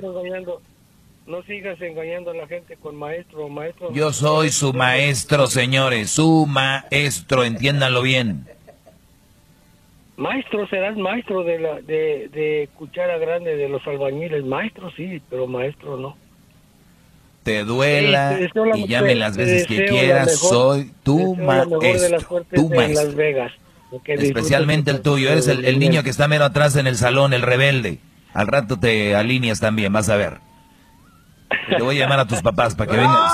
No 1.25 1.41
sigas 1.47 1.81
engañando 1.81 2.29
a 2.29 2.35
la 2.35 2.45
gente 2.45 2.75
con 2.75 2.95
maestro 2.95 3.45
o 3.45 3.49
maestro. 3.49 3.91
Yo 3.91 4.13
soy 4.13 4.51
su 4.51 4.71
maestro, 4.71 5.47
señores, 5.47 6.11
su 6.11 6.45
maestro, 6.45 7.43
entiéndanlo 7.43 8.03
bien. 8.03 8.45
Maestro 10.15 10.67
serás 10.67 10.95
maestro 10.95 11.43
de 11.43 11.57
la 11.59 11.81
de, 11.81 12.29
de 12.31 12.69
cuchara 12.75 13.17
grande 13.17 13.55
de 13.55 13.67
los 13.67 13.81
albañiles. 13.87 14.45
Maestro 14.45 14.91
sí, 14.91 15.19
pero 15.27 15.47
maestro 15.47 15.97
no. 15.97 16.15
Te 17.41 17.63
duela 17.63 18.37
Sí, 18.37 18.47
te 18.53 18.77
y 18.79 18.87
llame 18.87 19.15
las 19.15 19.35
veces 19.37 19.65
que 19.65 19.79
la 19.79 19.85
quieras, 19.87 20.27
mejor- 20.27 20.49
soy 20.49 20.91
tu 21.01 21.35
maestro, 21.35 21.79
tu 21.79 21.85
en 21.87 22.01
Las 22.69 22.69
maestro. 22.69 23.15
Vegas. 23.15 23.51
Especialmente 24.05 24.91
el 24.91 25.01
tuyo, 25.01 25.29
eres 25.31 25.47
el, 25.47 25.65
el 25.65 25.79
niño 25.79 26.03
que 26.03 26.09
está 26.09 26.27
mero 26.27 26.45
atrás 26.45 26.75
en 26.75 26.87
el 26.87 26.97
salón, 26.97 27.33
el 27.33 27.41
rebelde. 27.41 27.99
Al 28.33 28.47
rato 28.47 28.77
te 28.79 29.15
alineas 29.15 29.59
también, 29.59 29.93
vas 29.93 30.09
a 30.09 30.15
ver. 30.17 30.39
Te 31.69 31.81
voy 31.81 31.97
a 31.97 31.99
llamar 32.01 32.19
a 32.19 32.25
tus 32.25 32.41
papás 32.41 32.75
para 32.75 32.91
que 32.91 32.97
vengas. 32.97 33.33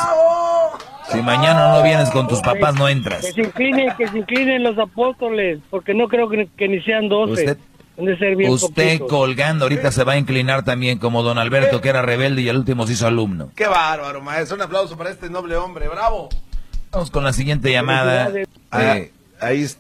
Si 1.11 1.21
mañana 1.21 1.69
no 1.73 1.83
vienes 1.83 2.09
con 2.11 2.27
tus 2.27 2.39
papás, 2.41 2.75
no 2.75 2.87
entras. 2.87 3.21
Que 3.25 3.33
se 3.33 3.41
inclinen, 3.41 3.89
que 3.97 4.07
se 4.07 4.17
inclinen 4.19 4.63
los 4.63 4.77
apóstoles, 4.77 5.59
porque 5.69 5.93
no 5.93 6.07
creo 6.07 6.29
que, 6.29 6.47
que 6.55 6.67
ni 6.67 6.81
sean 6.81 7.09
doce. 7.09 7.31
Usted- 7.33 7.57
Han 7.99 8.05
de 8.05 8.17
ser 8.17 8.35
bien 8.37 8.49
Usted 8.51 9.01
colgando 9.09 9.65
ahorita 9.65 9.91
se 9.91 10.03
va 10.05 10.13
a 10.13 10.17
inclinar 10.17 10.63
también 10.63 10.97
como 10.97 11.23
don 11.23 11.37
Alberto, 11.37 11.81
que 11.81 11.89
era 11.89 12.01
rebelde 12.01 12.41
y 12.41 12.49
al 12.49 12.57
último 12.57 12.87
se 12.87 12.93
hizo 12.93 13.05
alumno. 13.05 13.51
Qué 13.55 13.67
bárbaro, 13.67 14.21
maestro. 14.21 14.55
Un 14.55 14.61
aplauso 14.61 14.97
para 14.97 15.09
este 15.09 15.29
noble 15.29 15.55
hombre. 15.57 15.89
¡Bravo! 15.89 16.29
Vamos 16.91 17.11
con 17.11 17.23
la 17.25 17.33
siguiente 17.33 17.69
llamada. 17.71 18.31
Ah, 18.71 18.95
Eh, 18.97 19.11
ahí, 19.41 19.63
es- 19.63 19.79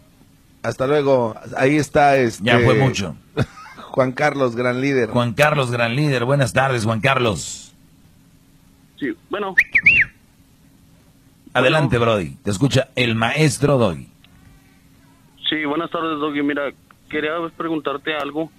hasta 0.63 0.87
luego. 0.87 1.35
Ahí 1.57 1.77
está 1.77 2.17
este. 2.17 2.43
Ya 2.43 2.59
fue 2.59 2.75
mucho. 2.75 3.15
Juan 3.91 4.11
Carlos, 4.13 4.55
gran 4.55 4.79
líder. 4.81 5.09
Juan 5.09 5.33
Carlos, 5.33 5.71
gran 5.71 5.95
líder. 5.95 6.25
Buenas 6.25 6.53
tardes, 6.53 6.85
Juan 6.85 7.01
Carlos. 7.01 7.73
Sí, 8.97 9.07
bueno, 9.29 9.55
Adelante, 11.53 11.97
Brody. 11.97 12.35
Te 12.43 12.51
escucha 12.51 12.89
el 12.95 13.15
maestro 13.15 13.77
Doy. 13.77 14.07
sí, 15.49 15.65
buenas 15.65 15.91
tardes, 15.91 16.19
Doggy. 16.19 16.41
Mira, 16.43 16.71
quería 17.09 17.33
preguntarte 17.57 18.13
algo. 18.15 18.49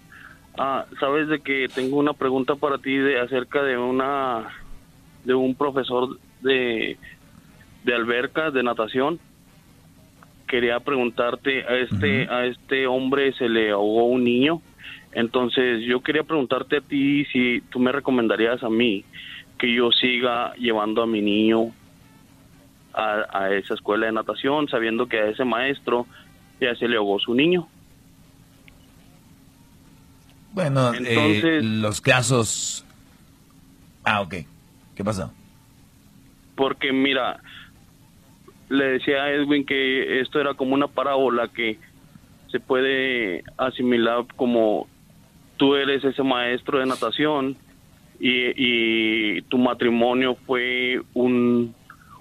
Ah, 0.58 0.84
Sabes 1.00 1.28
de 1.28 1.40
que 1.40 1.68
tengo 1.74 1.96
una 1.96 2.12
pregunta 2.12 2.54
para 2.56 2.76
ti 2.76 2.94
de 2.94 3.18
acerca 3.20 3.62
de 3.62 3.78
una 3.78 4.48
de 5.24 5.32
un 5.34 5.54
profesor 5.54 6.18
de 6.42 6.98
de 7.84 7.94
alberca 7.94 8.50
de 8.50 8.62
natación. 8.62 9.18
Quería 10.52 10.80
preguntarte 10.80 11.64
a 11.64 11.76
este 11.78 12.28
a 12.28 12.44
este 12.44 12.86
hombre 12.86 13.32
se 13.32 13.48
le 13.48 13.70
ahogó 13.70 14.04
un 14.04 14.22
niño. 14.22 14.60
Entonces, 15.12 15.82
yo 15.86 16.02
quería 16.02 16.24
preguntarte 16.24 16.76
a 16.76 16.80
ti 16.82 17.24
si 17.32 17.62
tú 17.70 17.78
me 17.78 17.90
recomendarías 17.90 18.62
a 18.62 18.68
mí 18.68 19.02
que 19.58 19.72
yo 19.72 19.90
siga 19.92 20.52
llevando 20.56 21.02
a 21.02 21.06
mi 21.06 21.22
niño 21.22 21.70
a, 22.92 23.24
a 23.32 23.54
esa 23.54 23.72
escuela 23.72 24.04
de 24.04 24.12
natación, 24.12 24.68
sabiendo 24.68 25.06
que 25.06 25.20
a 25.20 25.28
ese 25.30 25.42
maestro 25.46 26.06
ya 26.60 26.74
se 26.74 26.86
le 26.86 26.98
ahogó 26.98 27.18
su 27.18 27.32
niño. 27.34 27.66
Bueno, 30.52 30.92
Entonces- 30.92 31.44
eh, 31.44 31.60
los 31.62 32.02
casos... 32.02 32.84
Ah, 34.04 34.20
ok. 34.20 34.34
¿Qué 34.94 35.02
pasó? 35.02 35.32
Porque 36.56 36.92
mira, 36.92 37.40
le 38.72 38.84
decía 38.92 39.24
a 39.24 39.30
Edwin 39.30 39.66
que 39.66 40.20
esto 40.20 40.40
era 40.40 40.54
como 40.54 40.74
una 40.74 40.88
parábola 40.88 41.48
que 41.48 41.78
se 42.50 42.58
puede 42.58 43.44
asimilar 43.58 44.24
como 44.34 44.88
tú 45.58 45.74
eres 45.74 46.02
ese 46.04 46.22
maestro 46.22 46.78
de 46.78 46.86
natación 46.86 47.56
y, 48.18 49.36
y 49.36 49.42
tu 49.42 49.58
matrimonio 49.58 50.36
fue 50.46 51.02
un, 51.12 51.74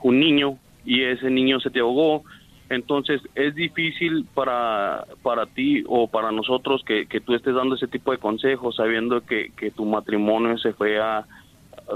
un 0.03 0.19
niño 0.19 0.57
y 0.85 1.03
ese 1.03 1.29
niño 1.29 1.59
se 1.61 1.69
te 1.69 1.79
ahogó. 1.79 2.23
Entonces 2.69 3.21
es 3.35 3.55
difícil 3.55 4.25
para, 4.33 5.05
para 5.23 5.45
ti 5.45 5.83
o 5.87 6.07
para 6.07 6.31
nosotros 6.31 6.83
que, 6.85 7.05
que 7.05 7.21
tú 7.21 7.33
estés 7.33 7.55
dando 7.55 7.75
ese 7.75 7.87
tipo 7.87 8.11
de 8.11 8.17
consejos 8.17 8.75
sabiendo 8.75 9.21
que, 9.21 9.51
que 9.55 9.71
tu 9.71 9.85
matrimonio 9.85 10.57
se 10.57 10.73
fue 10.73 10.99
a, 10.99 11.25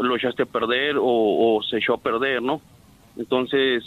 lo 0.02 0.16
echaste 0.16 0.44
a 0.44 0.46
perder 0.46 0.98
o, 0.98 1.04
o 1.04 1.62
se 1.64 1.78
echó 1.78 1.96
a 1.96 2.02
perder, 2.02 2.42
¿no? 2.42 2.62
Entonces, 3.18 3.84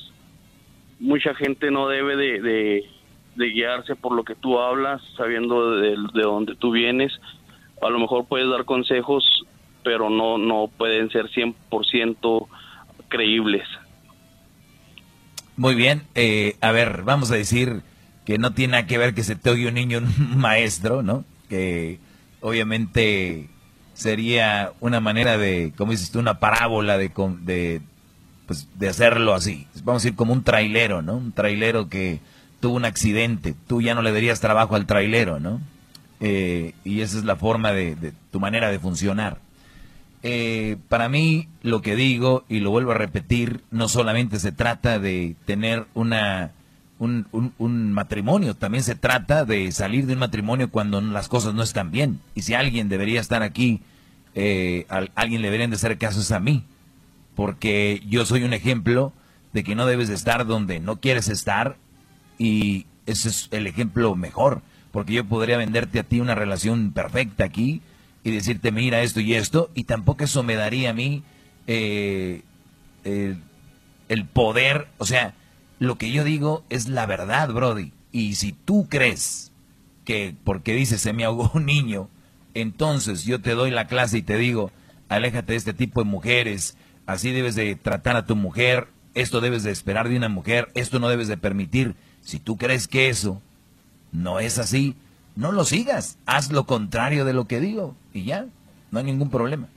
mucha 1.00 1.34
gente 1.34 1.70
no 1.70 1.88
debe 1.88 2.16
de, 2.16 2.40
de- 2.40 2.84
guiarse 3.52 3.94
por 3.94 4.12
lo 4.12 4.24
que 4.24 4.34
tú 4.34 4.58
hablas, 4.58 5.00
sabiendo 5.16 5.76
de, 5.76 5.90
de 5.90 6.22
dónde 6.22 6.56
tú 6.56 6.72
vienes. 6.72 7.12
A 7.80 7.88
lo 7.88 7.98
mejor 8.00 8.26
puedes 8.26 8.50
dar 8.50 8.64
consejos, 8.64 9.24
pero 9.84 10.10
no, 10.10 10.38
no 10.38 10.68
pueden 10.76 11.08
ser 11.10 11.26
100% 11.30 12.48
creíbles. 13.08 13.62
Muy 15.56 15.74
bien. 15.74 16.02
eh, 16.14 16.56
a 16.60 16.72
ver, 16.72 17.02
vamos 17.04 17.30
a 17.30 17.36
decir 17.36 17.82
que 18.26 18.38
no 18.38 18.52
tiene 18.52 18.72
nada 18.72 18.86
que 18.86 18.98
ver 18.98 19.14
que 19.14 19.22
se 19.24 19.36
te 19.36 19.50
oye 19.50 19.68
un 19.68 19.74
niño 19.74 19.98
un 19.98 20.36
maestro, 20.38 21.02
¿no? 21.02 21.24
Que 21.48 21.98
obviamente 22.40 23.48
sería 23.94 24.72
una 24.80 25.00
manera 25.00 25.38
de, 25.38 25.72
como 25.76 25.92
dices 25.92 26.10
tú, 26.10 26.18
una 26.18 26.38
parábola 26.38 26.98
de, 26.98 27.10
de, 27.40 27.80
pues, 28.48 28.66
de 28.76 28.88
hacerlo 28.88 29.34
así. 29.34 29.68
Vamos 29.84 30.02
a 30.02 30.04
decir 30.06 30.16
como 30.16 30.32
un 30.32 30.42
trailero, 30.42 31.02
¿no? 31.02 31.16
Un 31.18 31.30
trailero 31.32 31.88
que 31.88 32.18
tuvo 32.60 32.74
un 32.74 32.84
accidente. 32.86 33.54
Tú 33.68 33.80
ya 33.80 33.94
no 33.94 34.02
le 34.02 34.10
darías 34.10 34.40
trabajo 34.40 34.74
al 34.74 34.86
trailero, 34.86 35.38
¿no? 35.38 35.60
Eh, 36.20 36.72
y 36.82 37.02
esa 37.02 37.18
es 37.18 37.24
la 37.24 37.36
forma 37.36 37.72
de, 37.72 38.12
tu 38.32 38.40
manera 38.40 38.70
de 38.70 38.80
funcionar. 38.80 39.38
Eh, 40.24 40.78
para 40.88 41.08
mí, 41.08 41.46
lo 41.62 41.80
que 41.82 41.94
digo, 41.94 42.44
y 42.48 42.58
lo 42.58 42.70
vuelvo 42.70 42.90
a 42.90 42.94
repetir, 42.94 43.60
no 43.70 43.86
solamente 43.86 44.40
se 44.40 44.50
trata 44.50 44.98
de 44.98 45.36
tener 45.44 45.86
una, 45.94 46.50
un, 46.98 47.92
matrimonio, 47.92 48.54
también 48.54 48.82
se 48.82 48.96
trata 48.96 49.44
de 49.44 49.70
salir 49.70 50.06
de 50.06 50.14
un 50.14 50.18
matrimonio 50.18 50.70
cuando 50.70 51.00
las 51.00 51.28
cosas 51.28 51.54
no 51.54 51.62
están 51.62 51.92
bien. 51.92 52.18
Y 52.34 52.42
si 52.42 52.54
alguien 52.54 52.88
debería 52.88 53.20
estar 53.20 53.42
aquí, 53.42 53.82
eh, 54.34 54.86
al- 54.88 55.12
alguien 55.14 55.42
le 55.42 55.48
deberían 55.48 55.70
de 55.70 55.76
hacer 55.76 55.98
caso 55.98 56.20
es 56.20 56.32
a 56.32 56.40
mí, 56.40 56.64
porque 57.38 58.02
yo 58.08 58.26
soy 58.26 58.42
un 58.42 58.52
ejemplo 58.52 59.12
de 59.52 59.62
que 59.62 59.76
no 59.76 59.86
debes 59.86 60.08
de 60.08 60.14
estar 60.16 60.44
donde 60.44 60.80
no 60.80 60.98
quieres 60.98 61.28
estar 61.28 61.76
y 62.36 62.86
ese 63.06 63.28
es 63.28 63.46
el 63.52 63.68
ejemplo 63.68 64.16
mejor, 64.16 64.60
porque 64.90 65.12
yo 65.12 65.24
podría 65.24 65.56
venderte 65.56 66.00
a 66.00 66.02
ti 66.02 66.18
una 66.18 66.34
relación 66.34 66.90
perfecta 66.90 67.44
aquí 67.44 67.80
y 68.24 68.32
decirte, 68.32 68.72
mira 68.72 69.02
esto 69.02 69.20
y 69.20 69.34
esto, 69.34 69.70
y 69.76 69.84
tampoco 69.84 70.24
eso 70.24 70.42
me 70.42 70.56
daría 70.56 70.90
a 70.90 70.94
mí 70.94 71.22
eh, 71.68 72.42
el, 73.04 73.40
el 74.08 74.24
poder, 74.24 74.88
o 74.98 75.06
sea, 75.06 75.34
lo 75.78 75.96
que 75.96 76.10
yo 76.10 76.24
digo 76.24 76.64
es 76.70 76.88
la 76.88 77.06
verdad, 77.06 77.52
Brody, 77.52 77.92
y 78.10 78.34
si 78.34 78.50
tú 78.50 78.88
crees 78.88 79.52
que 80.04 80.34
porque 80.42 80.74
dices 80.74 81.02
se 81.02 81.12
me 81.12 81.22
ahogó 81.22 81.52
un 81.54 81.66
niño, 81.66 82.08
entonces 82.54 83.22
yo 83.22 83.40
te 83.40 83.54
doy 83.54 83.70
la 83.70 83.86
clase 83.86 84.18
y 84.18 84.22
te 84.22 84.36
digo, 84.38 84.72
aléjate 85.08 85.52
de 85.52 85.56
este 85.58 85.72
tipo 85.72 86.02
de 86.02 86.10
mujeres, 86.10 86.76
así 87.08 87.32
debes 87.32 87.54
de 87.54 87.74
tratar 87.74 88.16
a 88.16 88.26
tu 88.26 88.36
mujer, 88.36 88.86
esto 89.14 89.40
debes 89.40 89.64
de 89.64 89.70
esperar 89.70 90.10
de 90.10 90.16
una 90.16 90.28
mujer, 90.28 90.68
esto 90.74 90.98
no 91.00 91.08
debes 91.08 91.26
de 91.26 91.38
permitir. 91.38 91.94
Si 92.20 92.38
tú 92.38 92.58
crees 92.58 92.86
que 92.86 93.08
eso 93.08 93.40
no 94.12 94.40
es 94.40 94.58
así, 94.58 94.94
no 95.34 95.50
lo 95.50 95.64
sigas, 95.64 96.18
haz 96.26 96.52
lo 96.52 96.64
contrario 96.64 97.24
de 97.24 97.32
lo 97.32 97.46
que 97.46 97.60
digo 97.60 97.96
y 98.12 98.24
ya, 98.24 98.44
no 98.90 98.98
hay 98.98 99.06
ningún 99.06 99.30
problema. 99.30 99.68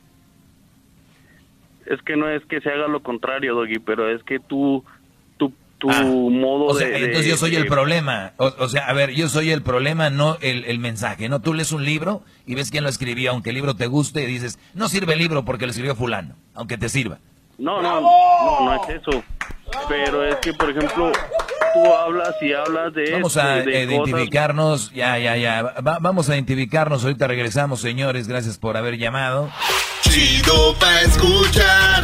Es 1.86 2.02
que 2.02 2.18
no 2.18 2.30
es 2.30 2.44
que 2.45 2.60
se 2.60 2.70
haga 2.70 2.90
lo 2.90 3.02
contrario, 3.02 3.56
Doggy, 3.56 3.80
pero 3.80 4.14
es 4.14 4.22
que 4.24 4.40
tú, 4.40 4.84
tu, 5.82 5.88
tu 5.88 6.30
modo 6.30 6.70
Ah, 6.70 6.72
O 6.72 6.76
sea, 6.76 6.88
de, 6.88 6.94
de- 6.94 7.06
entonces 7.08 7.26
yo 7.32 7.36
soy 7.38 7.56
el 7.56 7.66
problema. 7.66 8.34
O, 8.38 8.53
o 8.60 8.70
sea, 8.70 8.86
a 8.86 8.94
ver, 8.94 9.12
yo 9.12 9.28
soy 9.28 9.49
el 9.52 9.64
problema, 9.64 10.10
no 10.12 10.38
el, 10.41 10.64
el 10.66 10.78
mensaje. 10.80 11.28
No, 11.28 11.41
tú 11.41 11.53
lees 11.56 11.72
un 11.72 11.84
libro 11.84 12.24
y 12.45 12.53
ves 12.56 12.70
quién 12.72 12.84
lo 12.84 12.90
escribió, 12.90 13.32
aunque 13.32 13.49
el 13.49 13.56
libro 13.56 13.76
te 13.76 13.88
guste, 13.88 14.22
y 14.22 14.28
dices, 14.28 14.60
no 14.76 14.88
sirve 14.88 15.14
el 15.14 15.20
libro 15.20 15.44
porque 15.44 15.66
lo 15.66 15.72
escribió 15.72 15.95
fulano, 15.95 16.36
aunque 16.53 16.78
te 16.78 16.88
sirva. 16.88 17.18
No, 17.58 17.82
no, 17.82 17.99
no, 17.99 18.66
no 18.66 18.74
es 18.76 18.90
eso. 19.02 19.24
Pero 19.90 20.24
es 20.26 20.36
que, 20.38 20.53
por 20.53 20.70
ejemplo, 20.70 21.12
tú 21.74 21.94
hablas 21.94 22.36
y 22.41 22.53
hablas 22.53 22.94
de 22.94 23.12
Vamos 23.14 23.36
esto, 23.36 23.41
a 23.48 23.56
de 23.56 23.64
cosas- 23.64 23.84
identificarnos, 23.90 24.91
ya, 24.94 25.18
ya, 25.18 25.36
ya. 25.38 25.62
Va- 25.64 25.98
vamos 25.99 26.30
a 26.30 26.36
identificarnos, 26.36 27.03
ahorita 27.03 27.28
regresamos, 27.28 27.82
señores, 27.82 28.28
gracias 28.28 28.58
por 28.58 28.78
haber 28.78 28.98
llamado. 28.98 29.49
Chido 30.02 30.76
pa' 30.80 31.02
escuchar. 31.02 32.03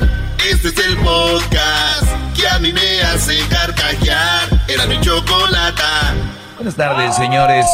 Este 0.50 0.70
es 0.70 0.88
el 0.88 0.98
podcast 0.98 2.06
a 2.52 2.60
mí 2.60 2.74
me. 2.74 2.98
Era 4.68 4.86
mi 4.86 5.00
chocolata. 5.02 6.14
Buenas 6.56 6.76
tardes, 6.76 7.16
señores. 7.16 7.66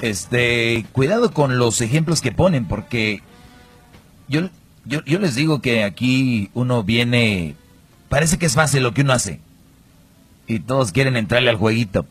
Este, 0.00 0.86
cuidado 0.92 1.32
con 1.32 1.58
los 1.58 1.80
ejemplos 1.80 2.20
que 2.20 2.32
ponen, 2.32 2.66
porque 2.66 3.22
yo, 4.28 4.48
Yo, 4.84 5.04
yo 5.04 5.18
les 5.18 5.34
digo 5.34 5.60
que 5.60 5.84
aquí 5.84 6.50
uno 6.54 6.82
viene, 6.82 7.54
parece 8.08 8.38
que 8.38 8.46
es 8.46 8.54
fácil 8.54 8.82
lo 8.82 8.94
que 8.94 9.02
uno 9.02 9.12
hace. 9.12 9.40
Y 10.46 10.60
todos 10.60 10.92
quieren 10.92 11.16
entrarle 11.16 11.50
al 11.50 11.56
jueguito. 11.56 12.06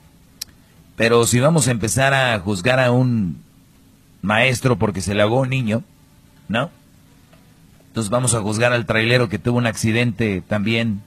Pero 0.95 1.25
si 1.25 1.39
vamos 1.39 1.67
a 1.67 1.71
empezar 1.71 2.13
a 2.13 2.39
juzgar 2.39 2.79
a 2.79 2.91
un 2.91 3.41
maestro 4.21 4.77
porque 4.77 5.01
se 5.01 5.15
le 5.15 5.21
ahogó 5.21 5.41
un 5.41 5.49
niño, 5.49 5.83
¿no? 6.47 6.69
Entonces 7.99 8.11
vamos 8.11 8.33
a 8.33 8.39
juzgar 8.39 8.71
al 8.71 8.85
trailero 8.85 9.27
que 9.27 9.39
tuvo 9.39 9.57
un 9.57 9.67
accidente 9.67 10.41
también 10.47 11.01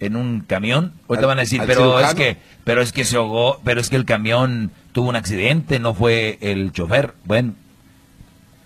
en 0.00 0.16
un 0.16 0.40
camión. 0.40 0.94
Ahorita 1.08 1.28
van 1.28 1.38
a 1.38 1.42
decir, 1.42 1.62
pero 1.64 2.00
es 2.00 2.12
que, 2.14 2.38
pero 2.64 2.82
es 2.82 2.90
que 2.90 3.04
se 3.04 3.16
ahogó, 3.16 3.60
pero 3.62 3.80
es 3.80 3.88
que 3.88 3.94
el 3.94 4.04
camión 4.04 4.72
tuvo 4.90 5.10
un 5.10 5.14
accidente, 5.14 5.78
no 5.78 5.94
fue 5.94 6.38
el 6.40 6.72
chofer. 6.72 7.14
Bueno, 7.24 7.54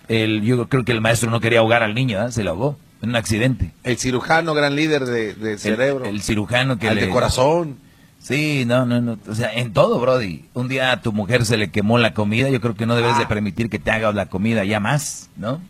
el, 0.07 0.41
yo 0.41 0.67
creo 0.67 0.83
que 0.83 0.93
el 0.93 0.99
maestro 0.99 1.29
no 1.29 1.39
quería 1.39 1.59
ahogar 1.59 1.83
al 1.83 1.93
niño, 1.93 2.25
¿eh? 2.25 2.31
se 2.31 2.43
le 2.43 2.49
ahogó 2.49 2.75
en 3.03 3.09
un 3.09 3.15
accidente. 3.15 3.69
El 3.83 3.99
cirujano, 3.99 4.55
gran 4.55 4.75
líder 4.75 5.05
de, 5.05 5.59
cerebro. 5.59 6.05
El, 6.05 6.23
cirujano 6.23 6.79
que 6.79 6.87
el 6.87 6.99
de 6.99 7.09
corazón. 7.09 7.77
Sí, 8.17 8.63
no, 8.65 8.87
no, 8.87 8.99
no. 8.99 9.19
O 9.29 9.35
sea, 9.35 9.53
en 9.53 9.73
todo, 9.73 9.99
Brody. 9.99 10.45
Un 10.55 10.69
día 10.69 10.91
a 10.91 11.03
tu 11.03 11.13
mujer 11.13 11.45
se 11.45 11.57
le 11.57 11.69
quemó 11.69 11.99
la 11.99 12.15
comida. 12.15 12.49
Yo 12.49 12.61
creo 12.61 12.73
que 12.73 12.87
no 12.87 12.95
debes 12.95 13.15
de 13.15 13.25
ah. 13.25 13.27
permitir 13.27 13.69
que 13.69 13.77
te 13.77 13.91
haga 13.91 14.11
la 14.11 14.25
comida 14.25 14.65
ya 14.65 14.79
más, 14.79 15.29
¿no? 15.37 15.61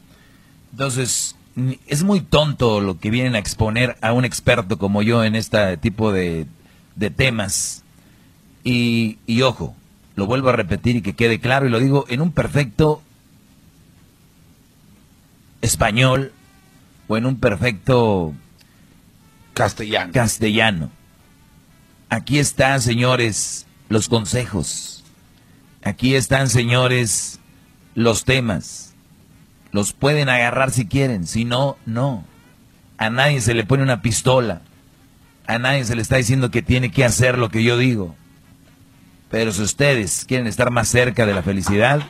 Entonces, 0.72 1.37
es 1.88 2.04
muy 2.04 2.22
tonto 2.22 2.82
lo 2.82 3.00
que 3.00 3.10
vienen 3.10 3.36
a 3.36 3.40
exponer 3.40 3.98
a 4.02 4.14
un 4.14 4.26
experto 4.26 4.78
como 4.78 5.02
yo 5.02 5.24
en 5.24 5.36
este 5.36 5.78
tipo 5.78 6.12
de, 6.12 6.48
temas. 7.16 7.84
Y, 8.64 9.18
y 9.26 9.42
ojo, 9.42 9.76
lo 10.16 10.26
vuelvo 10.26 10.50
a 10.50 10.54
repetir 10.54 10.98
y 10.98 11.02
que 11.02 11.14
quede 11.14 11.40
claro, 11.40 11.68
y 11.68 11.70
lo 11.70 11.80
digo 11.80 12.06
en 12.10 12.22
un 12.22 12.32
perfecto 12.32 13.02
español 15.62 16.32
o 17.08 17.18
en 17.18 17.26
un 17.26 17.40
perfecto 17.40 18.34
castellano. 19.54 20.14
castellano. 20.14 20.92
Aquí 22.10 22.40
están, 22.40 22.82
señores, 22.82 23.66
los 23.90 24.08
consejos. 24.10 25.04
Aquí 25.84 26.16
están, 26.16 26.50
señores, 26.50 27.40
los 27.96 28.26
temas. 28.26 28.87
Los 29.72 29.94
pueden 29.94 30.30
agarrar 30.30 30.72
si 30.72 30.86
quieren, 30.88 31.28
si 31.28 31.46
no, 31.46 31.78
no. 31.86 32.24
A 32.98 33.10
nadie 33.10 33.42
se 33.42 33.54
le 33.54 33.66
pone 33.66 33.84
una 33.84 34.02
pistola. 34.02 34.62
A 35.46 35.60
nadie 35.60 35.86
se 35.86 35.96
le 35.96 36.02
está 36.02 36.18
diciendo 36.18 36.52
que 36.52 36.62
tiene 36.62 36.92
que 36.92 37.06
hacer 37.06 37.38
lo 37.38 37.50
que 37.50 37.64
yo 37.64 37.78
digo. 37.78 38.16
Pero 39.30 39.52
si 39.52 39.62
ustedes 39.62 40.26
quieren 40.26 40.48
estar 40.48 40.72
más 40.72 40.88
cerca 40.88 41.26
de 41.26 41.34
la 41.34 41.44
felicidad, 41.44 42.02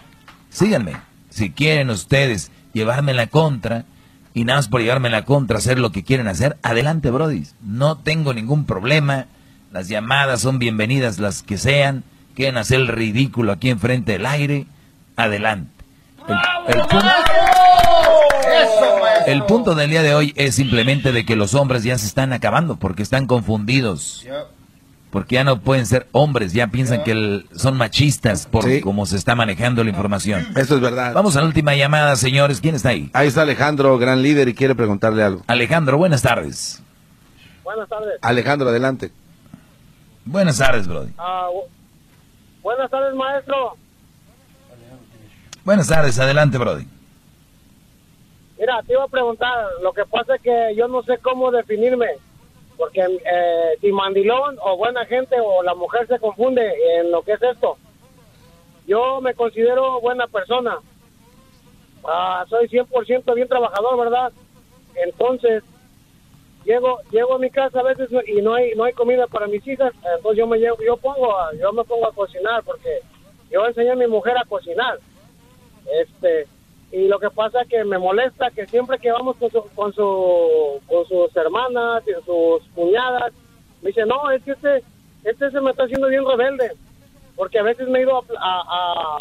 síganme. 0.50 0.94
Si 1.30 1.52
quieren 1.52 1.90
ustedes 1.90 2.52
llevarme 2.74 3.14
la 3.14 3.28
contra 3.28 3.86
y 4.34 4.44
nada 4.44 4.60
más 4.60 4.68
por 4.68 4.82
llevarme 4.82 5.10
la 5.10 5.26
contra 5.26 5.58
hacer 5.58 5.80
lo 5.80 5.92
que 5.92 6.04
quieren 6.04 6.28
hacer, 6.28 6.58
adelante, 6.62 7.10
Brody. 7.10 7.46
No 7.62 7.98
tengo 7.98 8.34
ningún 8.34 8.66
problema. 8.66 9.26
Las 9.72 9.88
llamadas 9.88 10.42
son 10.42 10.60
bienvenidas 10.60 11.20
las 11.20 11.42
que 11.42 11.58
sean. 11.58 12.04
Quieren 12.36 12.58
hacer 12.58 12.80
el 12.80 12.88
ridículo 12.88 13.52
aquí 13.52 13.70
enfrente 13.70 14.14
del 14.14 14.28
aire, 14.28 14.68
adelante. 15.16 15.77
El, 19.26 19.44
punto, 19.44 19.76
del 19.76 19.90
día 19.90 20.02
de 20.02 20.16
hoy 20.16 20.34
es 20.36 20.56
simplemente 20.56 21.12
de 21.12 21.26
que 21.26 21.36
los 21.36 21.54
hombres 21.54 21.84
ya 21.84 21.98
se 21.98 22.06
están 22.06 22.34
acabando 22.34 22.78
porque 22.78 23.04
están 23.04 23.28
confundidos. 23.28 24.26
Porque 25.10 25.36
ya 25.36 25.44
no 25.44 25.62
pueden 25.62 25.86
ser 25.86 26.08
hombres, 26.12 26.54
ya 26.54 26.68
piensan 26.68 27.04
que 27.04 27.45
son 27.56 27.78
machistas 27.78 28.45
por 28.45 28.66
cómo 28.82 29.06
se 29.06 29.16
está 29.16 29.36
manejando 29.36 29.84
la 29.84 29.90
información. 29.90 30.48
Eso 30.56 30.76
es 30.76 30.82
verdad. 30.82 31.14
Vamos 31.14 31.36
a 31.38 31.41
la 31.41 31.48
última 31.48 31.76
llamada, 31.76 32.16
señores. 32.16 32.60
¿Quién 32.62 32.76
está 32.76 32.90
ahí? 32.90 33.10
Ahí 33.14 33.28
está 33.30 33.44
Alejandro, 33.44 33.98
gran 33.98 34.22
líder, 34.22 34.49
y 34.49 34.54
quiere 34.54 34.76
preguntarle 34.76 35.24
algo. 35.24 35.44
Alejandro, 35.48 35.98
buenas 35.98 36.22
tardes. 36.22 36.84
Buenas 37.64 37.88
tardes. 37.88 38.20
Alejandro, 38.22 38.70
adelante. 38.70 39.12
Buenas 40.26 40.58
tardes, 40.58 40.88
Brody. 40.88 41.12
Ah, 41.18 41.48
buenas 42.62 42.91
tardes, 42.91 43.16
maestro. 43.16 43.78
Buenas 45.68 45.89
tardes, 45.89 46.18
adelante, 46.18 46.57
Brody. 46.57 46.85
Mira, 48.57 48.81
te 48.84 48.94
iba 48.94 49.03
a 49.03 49.10
preguntar, 49.10 49.68
lo 49.84 49.91
que 49.91 50.06
pasa 50.06 50.35
es 50.35 50.41
que 50.41 50.73
yo 50.77 50.88
no 50.88 51.03
sé 51.03 51.18
cómo 51.18 51.52
definirme, 51.52 52.07
porque 52.77 53.02
eh, 53.02 53.77
si 53.81 53.91
mandilón 53.91 54.57
o 54.61 54.77
buena 54.77 55.06
gente 55.07 55.35
o 55.44 55.61
la 55.64 55.76
mujer 55.76 56.07
se 56.07 56.19
confunde 56.19 56.61
en 56.95 57.11
lo 57.11 57.22
que 57.22 57.34
es 57.34 57.41
esto. 57.41 57.76
Yo 58.88 59.19
me 59.19 59.34
considero 59.34 59.99
buena 59.99 60.26
persona, 60.27 60.77
ah, 62.06 62.45
soy 62.48 62.69
100% 62.69 63.35
bien 63.35 63.49
trabajador, 63.49 63.99
¿verdad? 63.99 64.31
Entonces, 64.95 65.65
llego 66.64 66.99
llego 67.11 67.34
a 67.35 67.39
mi 67.39 67.49
casa 67.49 67.81
a 67.81 67.84
veces 67.84 68.10
y 68.26 68.41
no 68.41 68.53
hay 68.53 68.73
no 68.76 68.85
hay 68.85 68.94
comida 68.94 69.27
para 69.27 69.48
mis 69.48 69.68
hijas, 69.68 69.91
entonces 70.15 70.38
yo 70.38 70.48
me 70.48 70.60
llevo, 70.60 70.77
yo 70.81 70.95
pongo 70.95 71.35
yo 71.60 71.73
me 71.73 71.84
pongo 71.84 72.07
a 72.07 72.14
cocinar 72.14 72.64
porque 72.64 73.02
yo 73.52 73.68
enseñé 73.68 73.91
a 73.91 73.95
mi 73.95 74.07
mujer 74.07 74.38
a 74.38 74.45
cocinar 74.45 74.98
este, 76.02 76.48
y 76.92 77.08
lo 77.08 77.20
que 77.20 77.30
pasa 77.30 77.62
es 77.62 77.68
que 77.68 77.84
me 77.84 77.98
molesta 77.98 78.50
que 78.52 78.66
siempre 78.68 78.98
que 79.00 79.12
vamos 79.12 79.36
con, 79.38 79.52
su, 79.52 79.62
con, 79.76 79.94
su, 79.94 80.80
con 80.88 81.06
sus 81.08 81.36
hermanas 81.36 82.04
y 82.08 82.14
sus 82.26 82.64
cuñadas, 82.74 83.34
me 83.82 83.90
dice, 83.90 84.06
no, 84.06 84.32
es 84.32 84.42
que 84.44 84.52
este, 84.52 84.84
este 85.24 85.52
se 85.52 85.62
me 85.62 85.72
está 85.72 85.84
haciendo 85.84 86.08
bien 86.08 86.26
rebelde. 86.26 86.72
Porque 87.36 87.60
a 87.60 87.64
veces 87.64 87.88
me 87.88 88.00
he 88.00 88.02
ido 88.02 88.24
a, 88.40 89.18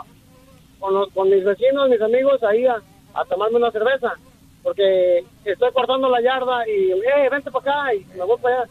con, 0.79 1.11
con, 1.11 1.29
mis 1.29 1.45
vecinos, 1.45 1.91
mis 1.91 2.01
amigos, 2.01 2.43
ahí 2.45 2.67
a, 2.67 2.81
tomarme 3.29 3.57
una 3.57 3.71
cerveza. 3.73 4.15
Porque 4.63 5.25
estoy 5.45 5.73
cortando 5.73 6.09
la 6.09 6.23
yarda 6.23 6.67
y, 6.69 6.93
eh, 6.93 7.29
vente 7.31 7.51
para 7.51 7.71
acá 7.71 7.95
y 7.95 8.05
me 8.17 8.25
voy 8.25 8.39
para 8.39 8.63
allá. 8.63 8.71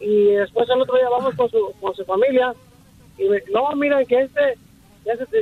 Y 0.00 0.30
después 0.34 0.68
el 0.70 0.80
otro 0.80 0.96
día 0.96 1.08
vamos 1.10 1.34
con 1.34 1.50
su, 1.50 1.72
con 1.80 1.94
su 1.94 2.04
familia 2.04 2.54
y 3.18 3.28
me, 3.28 3.42
no, 3.52 3.70
miren 3.74 4.06
que 4.06 4.20
este 4.20 4.56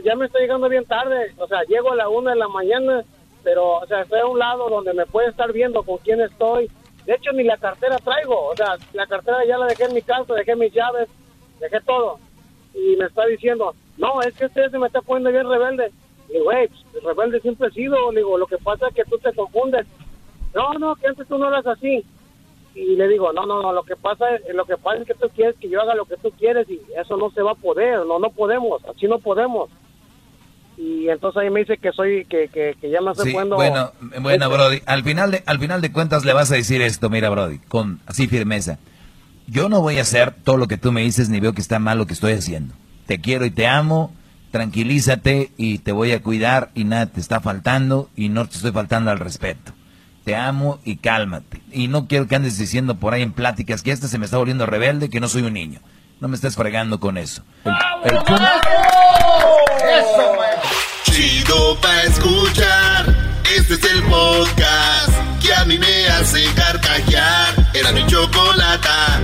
ya, 0.04 0.16
me 0.16 0.26
estoy 0.26 0.42
llegando 0.42 0.68
bien 0.68 0.84
tarde, 0.84 1.32
o 1.38 1.46
sea, 1.46 1.62
llego 1.64 1.92
a 1.92 1.96
la 1.96 2.08
una 2.08 2.32
de 2.32 2.38
la 2.38 2.48
mañana, 2.48 3.04
pero, 3.42 3.78
o 3.78 3.86
sea, 3.86 4.02
estoy 4.02 4.20
a 4.20 4.26
un 4.26 4.38
lado 4.38 4.68
donde 4.68 4.92
me 4.92 5.06
puede 5.06 5.28
estar 5.28 5.52
viendo 5.52 5.82
con 5.82 5.98
quién 5.98 6.20
estoy. 6.20 6.70
De 7.04 7.14
hecho, 7.14 7.32
ni 7.32 7.44
la 7.44 7.56
cartera 7.56 7.98
traigo, 7.98 8.48
o 8.48 8.56
sea, 8.56 8.76
la 8.92 9.06
cartera 9.06 9.44
ya 9.46 9.58
la 9.58 9.66
dejé 9.66 9.84
en 9.84 9.94
mi 9.94 10.02
casa, 10.02 10.34
dejé 10.34 10.56
mis 10.56 10.72
llaves, 10.72 11.08
dejé 11.60 11.80
todo. 11.80 12.18
Y 12.74 12.96
me 12.96 13.06
está 13.06 13.24
diciendo, 13.26 13.74
no, 13.96 14.20
es 14.22 14.34
que 14.34 14.46
usted 14.46 14.70
se 14.70 14.78
me 14.78 14.88
está 14.88 15.00
poniendo 15.00 15.30
bien 15.30 15.48
rebelde. 15.48 15.92
Y, 16.28 16.40
güey, 16.40 16.68
pues, 16.92 17.04
rebelde 17.04 17.40
siempre 17.40 17.68
he 17.68 17.72
sido, 17.72 18.10
digo, 18.10 18.36
lo 18.36 18.46
que 18.46 18.58
pasa 18.58 18.88
es 18.88 18.94
que 18.94 19.04
tú 19.04 19.18
te 19.18 19.32
confundes. 19.32 19.86
No, 20.54 20.74
no, 20.74 20.96
que 20.96 21.06
antes 21.06 21.28
tú 21.28 21.38
no 21.38 21.48
eras 21.48 21.66
así 21.66 22.04
y 22.76 22.94
le 22.94 23.08
digo, 23.08 23.32
no, 23.32 23.46
no, 23.46 23.62
no, 23.62 23.72
lo 23.72 23.84
que 23.84 23.96
pasa 23.96 24.26
es, 24.34 24.54
lo 24.54 24.66
que 24.66 24.76
pasa 24.76 25.00
es 25.00 25.06
que 25.06 25.14
tú 25.14 25.30
quieres 25.34 25.56
que 25.58 25.70
yo 25.70 25.80
haga 25.80 25.94
lo 25.94 26.04
que 26.04 26.18
tú 26.18 26.30
quieres 26.32 26.68
y 26.68 26.78
eso 26.94 27.16
no 27.16 27.30
se 27.30 27.40
va 27.40 27.52
a 27.52 27.54
poder, 27.54 28.04
no, 28.06 28.18
no 28.18 28.30
podemos, 28.30 28.84
así 28.84 29.06
no 29.06 29.18
podemos. 29.18 29.70
Y 30.76 31.08
entonces 31.08 31.42
ahí 31.42 31.48
me 31.48 31.60
dice 31.60 31.78
que 31.78 31.90
soy, 31.92 32.26
que, 32.26 32.48
que, 32.48 32.76
que 32.78 32.90
ya 32.90 33.00
me 33.00 33.12
estoy 33.12 33.30
sí, 33.30 33.36
Bueno, 33.48 33.92
bueno, 34.20 34.50
Brody, 34.50 34.82
al 34.84 35.02
final, 35.04 35.30
de, 35.30 35.42
al 35.46 35.58
final 35.58 35.80
de 35.80 35.90
cuentas 35.90 36.26
le 36.26 36.34
vas 36.34 36.52
a 36.52 36.56
decir 36.56 36.82
esto, 36.82 37.08
mira, 37.08 37.30
Brody, 37.30 37.60
con 37.60 38.00
así 38.04 38.26
firmeza. 38.26 38.78
Yo 39.46 39.70
no 39.70 39.80
voy 39.80 39.96
a 39.96 40.02
hacer 40.02 40.34
todo 40.44 40.58
lo 40.58 40.68
que 40.68 40.76
tú 40.76 40.92
me 40.92 41.00
dices 41.00 41.30
ni 41.30 41.40
veo 41.40 41.54
que 41.54 41.62
está 41.62 41.78
mal 41.78 41.96
lo 41.96 42.06
que 42.06 42.12
estoy 42.12 42.34
haciendo. 42.34 42.74
Te 43.06 43.22
quiero 43.22 43.46
y 43.46 43.50
te 43.50 43.66
amo, 43.66 44.12
tranquilízate 44.50 45.50
y 45.56 45.78
te 45.78 45.92
voy 45.92 46.12
a 46.12 46.22
cuidar 46.22 46.72
y 46.74 46.84
nada 46.84 47.06
te 47.06 47.20
está 47.20 47.40
faltando 47.40 48.10
y 48.14 48.28
no 48.28 48.46
te 48.46 48.56
estoy 48.56 48.72
faltando 48.72 49.10
al 49.10 49.18
respeto 49.18 49.72
te 50.26 50.34
amo 50.34 50.80
y 50.84 50.96
cálmate. 50.96 51.62
Y 51.70 51.86
no 51.86 52.08
quiero 52.08 52.26
que 52.26 52.34
andes 52.34 52.58
diciendo 52.58 52.96
por 52.96 53.14
ahí 53.14 53.22
en 53.22 53.30
pláticas 53.30 53.84
que 53.84 53.92
este 53.92 54.08
se 54.08 54.18
me 54.18 54.24
está 54.24 54.38
volviendo 54.38 54.66
rebelde, 54.66 55.08
que 55.08 55.20
no 55.20 55.28
soy 55.28 55.42
un 55.42 55.52
niño. 55.52 55.78
No 56.18 56.26
me 56.26 56.34
estés 56.34 56.56
fregando 56.56 56.98
con 56.98 57.16
eso. 57.16 57.44
El, 58.02 58.18
Chido 61.04 61.80
pa 61.80 62.02
escuchar. 62.02 63.06
Este 63.56 63.74
es 63.74 63.84
el 63.84 64.02
podcast 64.02 65.12
que 65.40 65.54
a 65.54 65.64
mí 65.64 65.78
me 65.78 66.08
hace 66.08 66.44
carcajear. 66.56 67.54
Era 67.72 67.92
mi 67.92 68.04
chocolata. 68.06 69.20